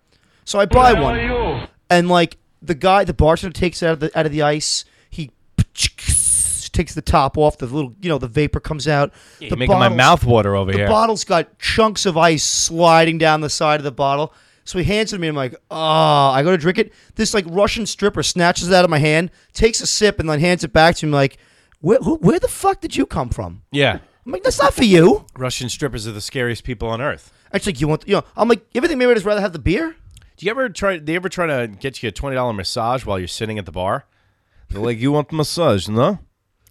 So 0.45 0.59
I 0.59 0.65
buy 0.65 0.93
one. 0.93 1.67
And 1.89 2.09
like 2.09 2.37
the 2.61 2.75
guy 2.75 3.03
the 3.03 3.13
bartender 3.13 3.53
takes 3.53 3.81
it 3.83 3.87
out 3.87 3.93
of 3.93 3.99
the 4.01 4.19
out 4.19 4.25
of 4.25 4.31
the 4.31 4.41
ice, 4.41 4.83
he 4.83 4.98
takes 6.79 6.93
the 6.93 7.01
top 7.01 7.37
off, 7.37 7.57
the 7.57 7.65
little 7.65 7.93
you 8.01 8.09
know, 8.09 8.17
the 8.17 8.27
vapor 8.27 8.59
comes 8.59 8.87
out. 8.87 9.11
You're 9.39 9.49
the 9.49 9.57
making 9.57 9.77
my 9.77 9.89
mouth 9.89 10.23
water 10.23 10.55
over 10.55 10.71
The 10.71 10.77
here. 10.77 10.87
The 10.87 10.91
bottle's 10.91 11.23
got 11.23 11.59
chunks 11.59 12.05
of 12.05 12.17
ice 12.17 12.43
sliding 12.43 13.17
down 13.17 13.41
the 13.41 13.49
side 13.49 13.79
of 13.79 13.83
the 13.83 13.91
bottle. 13.91 14.33
So 14.63 14.77
he 14.77 14.83
hands 14.85 15.11
it 15.11 15.17
to 15.17 15.21
me. 15.21 15.27
I'm 15.27 15.35
like, 15.35 15.55
oh, 15.71 16.29
I 16.29 16.43
go 16.43 16.51
to 16.51 16.57
drink 16.57 16.77
it. 16.77 16.93
This 17.15 17.33
like 17.33 17.45
Russian 17.49 17.85
stripper 17.85 18.23
snatches 18.23 18.69
it 18.69 18.73
out 18.75 18.83
of 18.85 18.89
my 18.91 18.99
hand, 18.99 19.31
takes 19.53 19.81
a 19.81 19.87
sip, 19.87 20.19
and 20.19 20.29
then 20.29 20.39
hands 20.39 20.63
it 20.63 20.71
back 20.71 20.95
to 20.97 21.05
me. 21.07 21.11
Like, 21.11 21.37
where, 21.81 21.97
who, 21.97 22.15
where 22.17 22.39
the 22.39 22.47
fuck 22.47 22.79
did 22.79 22.95
you 22.95 23.05
come 23.05 23.29
from? 23.29 23.63
yeah. 23.71 23.99
I'm 24.25 24.33
like, 24.33 24.43
that's 24.43 24.59
not 24.61 24.75
for 24.75 24.83
you. 24.83 25.25
Russian 25.35 25.69
strippers 25.69 26.05
are 26.07 26.11
the 26.11 26.21
scariest 26.21 26.63
people 26.63 26.87
on 26.87 27.01
earth. 27.01 27.33
Actually, 27.51 27.73
you 27.77 27.87
want, 27.87 28.07
you 28.07 28.13
know, 28.13 28.23
I'm 28.37 28.47
like, 28.47 28.59
you 28.73 28.79
ever 28.79 28.87
think 28.87 28.99
maybe 28.99 29.09
I'd 29.09 29.15
just 29.15 29.25
rather 29.25 29.41
have 29.41 29.53
the 29.53 29.59
beer? 29.59 29.95
Do 30.37 30.45
you 30.45 30.51
ever 30.51 30.69
try? 30.69 30.99
They 30.99 31.15
ever 31.15 31.29
try 31.29 31.47
to 31.47 31.67
get 31.67 32.03
you 32.03 32.09
a 32.09 32.11
twenty 32.11 32.35
dollar 32.35 32.53
massage 32.53 33.05
while 33.05 33.17
you're 33.17 33.27
sitting 33.27 33.57
at 33.57 33.65
the 33.65 33.71
bar? 33.71 34.05
They're 34.69 34.81
like, 34.81 34.99
"You 34.99 35.11
want 35.11 35.29
the 35.29 35.35
massage, 35.35 35.87
no?" 35.89 36.19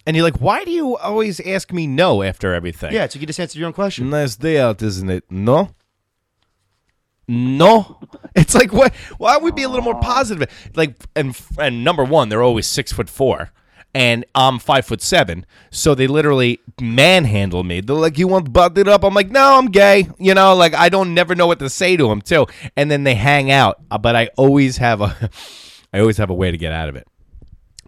And 0.09 0.17
you're 0.17 0.25
like, 0.25 0.41
"Why 0.41 0.65
do 0.65 0.71
you 0.71 0.97
always 0.97 1.39
ask 1.39 1.71
me 1.71 1.87
no 1.87 2.23
after 2.23 2.55
everything?" 2.55 2.95
Yeah, 2.95 3.07
so 3.07 3.19
you 3.19 3.27
just 3.27 3.39
answered 3.39 3.59
your 3.59 3.67
own 3.67 3.75
question. 3.75 4.09
Nice 4.09 4.37
day 4.37 4.59
out, 4.59 4.81
isn't 4.81 5.11
it? 5.11 5.25
No. 5.29 5.75
No. 7.29 8.01
It's 8.35 8.55
like 8.55 8.73
what? 8.73 8.95
Why 9.19 9.37
would 9.37 9.45
we 9.45 9.51
be 9.51 9.65
a 9.65 9.69
little 9.69 9.85
more 9.85 10.01
positive? 10.01 10.49
Like, 10.75 10.95
and 11.15 11.39
and 11.59 11.85
number 11.85 12.05
one, 12.05 12.31
they're 12.31 12.43
always 12.43 12.67
six 12.67 12.91
foot 12.91 13.11
four, 13.11 13.51
and 13.93 14.25
I'm 14.35 14.59
five 14.59 14.87
foot 14.87 15.03
seven, 15.03 15.45
so 15.71 15.95
they 15.95 16.07
literally 16.07 16.61
manhandle 16.81 17.63
me. 17.63 17.83
They're 17.83 17.95
like, 17.95 18.17
"You 18.17 18.29
want 18.29 18.51
butted 18.51 18.89
up?" 18.89 19.05
I'm 19.05 19.13
like, 19.13 19.31
"No, 19.31 19.59
I'm 19.59 19.67
gay." 19.67 20.09
You 20.19 20.33
know, 20.33 20.55
like 20.55 20.73
I 20.73 20.89
don't 20.89 21.13
never 21.13 21.35
know 21.35 21.47
what 21.47 21.59
to 21.59 21.69
say 21.69 21.99
to 21.99 22.09
them 22.09 22.23
too. 22.23 22.47
And 22.79 22.91
then 22.91 23.05
they 23.05 23.15
hang 23.15 23.51
out, 23.51 23.83
uh, 23.91 23.99
but 23.99 24.17
I 24.17 24.31
always 24.39 24.79
have 24.79 25.03
a, 25.03 25.31
I 25.93 26.01
always 26.01 26.17
have 26.17 26.31
a 26.31 26.35
way 26.35 26.51
to 26.51 26.57
get 26.57 26.73
out 26.73 26.89
of 26.89 26.97
it. 26.97 27.07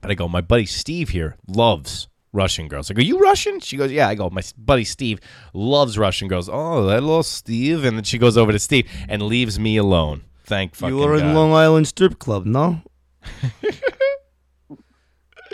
But 0.01 0.11
I 0.11 0.15
go, 0.15 0.29
my 0.29 0.41
buddy 0.41 0.67
Steve 0.67 1.11
here 1.11 1.37
loves 1.47 2.09
Russian 2.33 2.69
girls. 2.69 2.91
I 2.91 2.95
go, 2.95 3.03
you 3.03 3.19
Russian? 3.19 3.61
She 3.61 3.77
goes, 3.77 3.93
yeah. 3.93 4.09
I 4.09 4.15
go, 4.15 4.31
my 4.31 4.43
buddy 4.57 4.85
Steve 4.85 5.21
loves 5.53 5.99
Russian 5.99 6.29
girls. 6.29 6.49
Oh, 6.49 6.89
hello, 6.89 7.23
Steve. 7.23 7.85
And 7.85 7.97
then 7.97 8.05
she 8.05 8.19
goes 8.19 8.37
over 8.37 8.53
to 8.53 8.59
Steve 8.59 8.89
and 9.09 9.23
leaves 9.23 9.59
me 9.59 9.77
alone. 9.77 10.23
Thank 10.45 10.75
fucking 10.75 10.97
You 10.97 11.03
were 11.03 11.15
in 11.15 11.21
God. 11.21 11.35
Long 11.35 11.53
Island 11.53 11.89
strip 11.89 12.19
club, 12.19 12.47
no? 12.47 12.83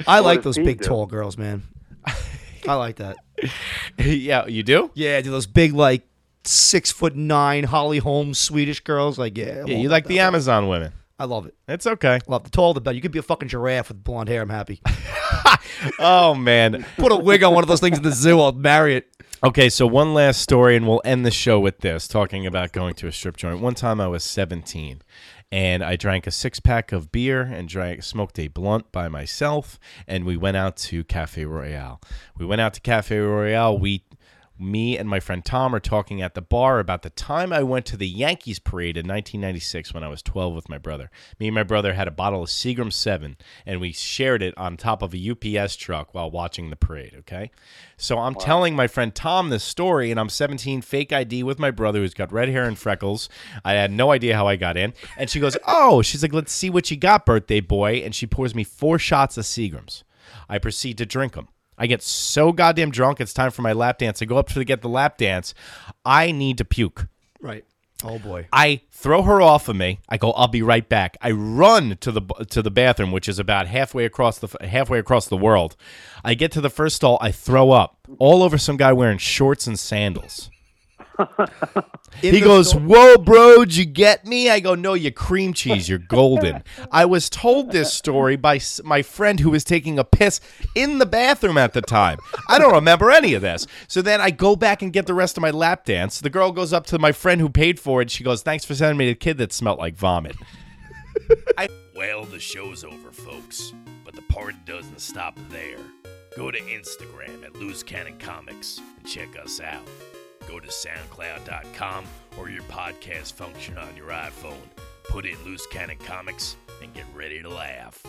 I 0.07 0.21
like 0.21 0.39
does 0.39 0.45
those 0.45 0.57
he 0.57 0.65
big, 0.65 0.81
do? 0.81 0.89
tall 0.89 1.07
girls, 1.07 1.39
man. 1.39 1.63
I 2.69 2.75
like 2.75 2.97
that. 2.97 3.17
yeah, 3.99 4.47
you 4.47 4.63
do? 4.63 4.91
Yeah, 4.95 5.21
do 5.21 5.31
those 5.31 5.47
big 5.47 5.73
like 5.73 6.03
six 6.45 6.93
foot 6.93 7.17
nine 7.17 7.65
Holly 7.65 7.99
Holmes 7.99 8.39
Swedish 8.39 8.81
girls. 8.81 9.19
Like, 9.19 9.37
yeah, 9.39 9.61
I'm 9.63 9.69
Yeah, 9.69 9.77
all 9.77 9.81
you 9.83 9.89
about 9.89 9.93
like 9.95 10.07
the 10.07 10.17
that. 10.19 10.25
Amazon 10.25 10.69
women. 10.69 10.93
I 11.19 11.25
love 11.25 11.47
it. 11.47 11.55
It's 11.67 11.87
okay. 11.87 12.19
Love 12.27 12.45
the 12.45 12.51
taller 12.51 12.75
the 12.75 12.81
better. 12.81 12.95
You 12.95 13.01
could 13.01 13.13
be 13.13 13.19
a 13.19 13.23
fucking 13.23 13.49
giraffe 13.49 13.89
with 13.89 14.05
blonde 14.05 14.29
hair. 14.29 14.43
I'm 14.43 14.51
happy. 14.51 14.81
Oh 15.99 16.35
man. 16.35 16.87
Put 16.97 17.13
a 17.13 17.17
wig 17.17 17.43
on 17.43 17.55
one 17.55 17.65
of 17.65 17.69
those 17.69 17.81
things 17.81 17.99
in 17.99 18.03
the 18.03 18.13
zoo. 18.13 18.41
I'll 18.41 18.53
marry 18.53 18.97
it. 18.97 19.09
Okay, 19.45 19.69
so 19.69 19.87
one 19.87 20.15
last 20.15 20.41
story, 20.41 20.77
and 20.77 20.89
we'll 20.89 21.03
end 21.05 21.27
the 21.27 21.31
show 21.31 21.61
with 21.61 21.81
this, 21.81 22.09
talking 22.09 22.47
about 22.47 22.73
going 22.73 22.95
to 22.95 23.07
a 23.07 23.13
strip 23.13 23.37
joint. 23.37 23.61
One 23.61 23.75
time 23.75 24.01
I 24.01 24.09
was 24.09 24.25
17, 24.25 25.03
and 25.53 25.85
I 25.85 25.97
drank 25.97 26.27
a 26.27 26.31
six 26.31 26.59
pack 26.59 26.91
of 26.91 27.13
beer 27.13 27.43
and 27.43 27.69
drank 27.69 28.03
smoked 28.03 28.39
a 28.39 28.49
blunt 28.49 28.91
by 28.93 29.09
myself, 29.09 29.79
and 30.09 30.25
we 30.25 30.39
went 30.39 30.57
out 30.57 30.77
to 30.79 31.05
Cafe 31.05 31.45
Royale. 31.45 32.01
We 32.39 32.47
went 32.47 32.63
out 32.63 32.73
to 32.75 32.81
Cafe 32.81 33.17
Royale. 33.19 33.79
We 33.79 34.05
me 34.59 34.97
and 34.97 35.09
my 35.09 35.21
friend 35.21 35.45
Tom 35.45 35.75
are 35.75 35.81
talking 35.81 36.23
at 36.23 36.35
the 36.35 36.43
bar 36.43 36.79
about 36.79 37.03
the 37.03 37.11
time 37.11 37.53
I 37.53 37.63
went 37.63 37.87
to 37.87 37.97
the 37.97 38.09
Yankees 38.09 38.59
parade 38.59 38.97
in 38.97 39.07
1996 39.07 39.93
when 39.93 40.03
I 40.03 40.09
was 40.09 40.23
12 40.23 40.55
with 40.55 40.69
my 40.69 40.79
brother. 40.79 41.11
Me 41.39 41.49
and 41.49 41.55
my 41.55 41.63
brother 41.63 41.95
had 41.95 42.09
a 42.09 42.13
bottle 42.13 42.43
of 42.43 42.49
Seagram 42.49 42.93
7 42.93 43.37
and 43.65 43.81
we 43.81 43.93
shared 43.93 44.43
it 44.43 44.57
on 44.57 44.77
top 44.77 45.03
of 45.03 45.15
a 45.15 45.31
UPS 45.31 45.77
truck 45.77 46.15
while 46.15 46.31
watching 46.31 46.71
the 46.71 46.77
parade, 46.77 47.15
okay? 47.19 47.51
So 47.97 48.19
I'm 48.19 48.35
telling 48.35 48.75
my 48.75 48.87
friend 48.87 49.15
Tom 49.15 49.51
this 49.51 49.65
story 49.65 50.11
and 50.11 50.19
I'm 50.19 50.29
17 50.29 50.83
fake 50.83 51.13
ID 51.13 51.43
with 51.43 51.59
my 51.59 51.71
brother 51.71 52.01
who's 52.01 52.15
got 52.15 52.33
red 52.33 52.49
hair 52.49 52.65
and 52.65 52.79
freckles. 52.79 53.29
I 53.65 53.75
had 53.75 53.91
no 53.91 54.13
idea 54.13 54.37
how 54.37 54.47
I 54.47 54.57
got 54.57 54.77
in. 54.77 54.95
And 55.17 55.29
she 55.31 55.41
goes, 55.41 55.57
"Oh, 55.67 56.03
she's 56.03 56.23
like, 56.23 56.33
"Let's 56.33 56.53
see 56.53 56.71
what 56.71 56.91
you 56.91 56.97
got, 56.97 57.27
birthday 57.27 57.61
boy." 57.61 57.97
And 57.97 58.15
she 58.15 58.27
pours 58.27 58.55
me 58.55 58.65
four 58.65 58.99
shots 58.99 59.37
of 59.37 59.45
Seagrams. 59.45 60.03
I 60.49 60.59
proceed 60.59 60.99
to 60.99 61.07
drink 61.07 61.35
them. 61.35 61.49
I 61.79 61.87
get 61.87 62.03
so 62.03 62.53
goddamn 62.53 62.91
drunk. 62.91 63.21
It's 63.21 63.35
time 63.35 63.51
for 63.51 63.63
my 63.63 63.73
lap 63.73 63.99
dance. 63.99 64.23
I 64.23 64.25
go 64.25 64.39
up 64.39 64.49
to 64.49 64.65
get 64.65 64.83
the 64.83 64.89
lap 64.89 65.19
dance. 65.19 65.55
I 66.05 66.33
need 66.33 66.59
to 66.59 66.65
puke. 66.65 67.07
Right. 67.41 67.65
Oh 68.05 68.19
boy. 68.19 68.47
I 68.53 68.83
throw 68.91 69.23
her 69.23 69.41
off 69.41 69.69
of 69.69 69.77
me. 69.77 70.01
I 70.09 70.19
go, 70.19 70.33
"I'll 70.33 70.49
be 70.49 70.63
right 70.63 70.87
back." 70.87 71.17
I 71.23 71.31
run 71.31 71.97
to 72.01 72.13
the 72.13 72.21
to 72.51 72.61
the 72.61 72.71
bathroom, 72.71 73.11
which 73.11 73.29
is 73.29 73.39
about 73.39 73.67
halfway 73.67 74.05
across 74.05 74.39
the 74.39 74.49
halfway 74.67 74.99
across 74.99 75.27
the 75.27 75.37
world. 75.37 75.77
I 76.23 76.35
get 76.35 76.53
to 76.53 76.61
the 76.61 76.71
first 76.71 76.97
stall. 76.97 77.17
I 77.23 77.33
throw 77.33 77.71
up 77.71 78.07
all 78.19 78.43
over 78.43 78.59
some 78.59 78.77
guy 78.77 78.93
wearing 78.93 79.19
shorts 79.19 79.67
and 79.67 79.79
sandals. 79.79 80.51
In 82.23 82.35
he 82.35 82.41
goes, 82.41 82.71
sto- 82.71 82.79
"Whoa, 82.81 83.17
bro, 83.19 83.65
did 83.65 83.77
you 83.77 83.85
get 83.85 84.27
me?" 84.27 84.49
I 84.51 84.61
go, 84.61 84.75
"No, 84.75 84.95
you 84.95 85.11
cream 85.11 85.53
cheese. 85.53 85.89
You're 85.89 85.99
golden." 85.99 86.63
I 86.91 87.05
was 87.05 87.29
told 87.31 87.73
this 87.73 87.93
story 87.93 88.37
by 88.37 88.61
my 88.85 89.03
friend 89.03 89.41
who 89.41 89.51
was 89.51 89.65
taking 89.65 89.99
a 89.99 90.05
piss 90.05 90.41
in 90.75 90.99
the 90.99 91.07
bathroom 91.07 91.59
at 91.59 91.73
the 91.73 91.83
time. 91.83 92.19
I 92.49 92.59
don't 92.59 92.73
remember 92.75 93.11
any 93.11 93.35
of 93.35 93.43
this. 93.43 93.67
So 93.89 94.03
then 94.03 94.21
I 94.21 94.31
go 94.31 94.57
back 94.57 94.83
and 94.83 94.93
get 94.93 95.07
the 95.07 95.15
rest 95.15 95.37
of 95.37 95.43
my 95.43 95.51
lap 95.51 95.85
dance. 95.85 96.21
The 96.21 96.31
girl 96.31 96.53
goes 96.53 96.73
up 96.73 96.87
to 96.87 96.99
my 96.99 97.13
friend 97.13 97.41
who 97.41 97.49
paid 97.49 97.79
for 97.81 98.01
it. 98.03 98.11
She 98.11 98.25
goes, 98.25 98.43
"Thanks 98.43 98.65
for 98.65 98.75
sending 98.75 98.97
me 98.99 99.07
the 99.09 99.15
kid 99.15 99.39
that 99.39 99.53
smelled 99.53 99.79
like 99.79 99.97
vomit." 99.97 100.37
I- 101.59 101.69
well, 101.95 102.25
the 102.25 102.39
show's 102.39 102.85
over, 102.85 103.11
folks, 103.11 103.73
but 104.05 104.15
the 104.15 104.23
party 104.23 104.57
doesn't 104.67 105.01
stop 105.01 105.39
there. 105.51 105.79
Go 106.37 106.51
to 106.51 106.59
Instagram 106.61 107.43
at 107.45 107.57
Loose 107.57 107.83
Cannon 107.83 108.19
Comics 108.19 108.79
and 108.99 109.07
check 109.07 109.29
us 109.43 109.59
out. 109.61 109.81
Go 110.49 110.61
to 110.61 110.69
SoundCloud.com 110.69 112.05
or 112.39 112.49
your 112.49 112.63
podcast 112.63 113.33
function 113.33 113.77
on 113.79 113.97
your 113.97 114.09
iPhone. 114.09 114.69
Put 115.09 115.27
in 115.27 115.43
Loose 115.45 115.67
Cannon 115.67 115.99
Comics 115.99 116.57
and 116.83 116.93
get 116.95 117.05
ready 117.15 117.43
to 117.43 117.49
laugh. 117.49 118.03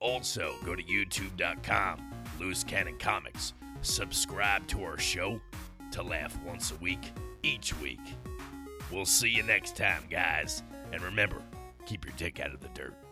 Also, 0.00 0.54
go 0.64 0.74
to 0.74 0.82
YouTube.com, 0.82 2.12
Loose 2.38 2.64
Cannon 2.64 2.98
Comics. 2.98 3.54
Subscribe 3.82 4.66
to 4.68 4.82
our 4.82 4.98
show 4.98 5.40
to 5.92 6.02
laugh 6.02 6.38
once 6.44 6.72
a 6.72 6.76
week, 6.76 7.12
each 7.42 7.78
week. 7.80 8.00
We'll 8.90 9.06
see 9.06 9.28
you 9.28 9.42
next 9.42 9.76
time, 9.76 10.02
guys. 10.10 10.62
And 10.92 11.02
remember, 11.02 11.42
keep 11.86 12.04
your 12.04 12.14
dick 12.16 12.40
out 12.40 12.52
of 12.52 12.60
the 12.60 12.68
dirt. 12.68 13.03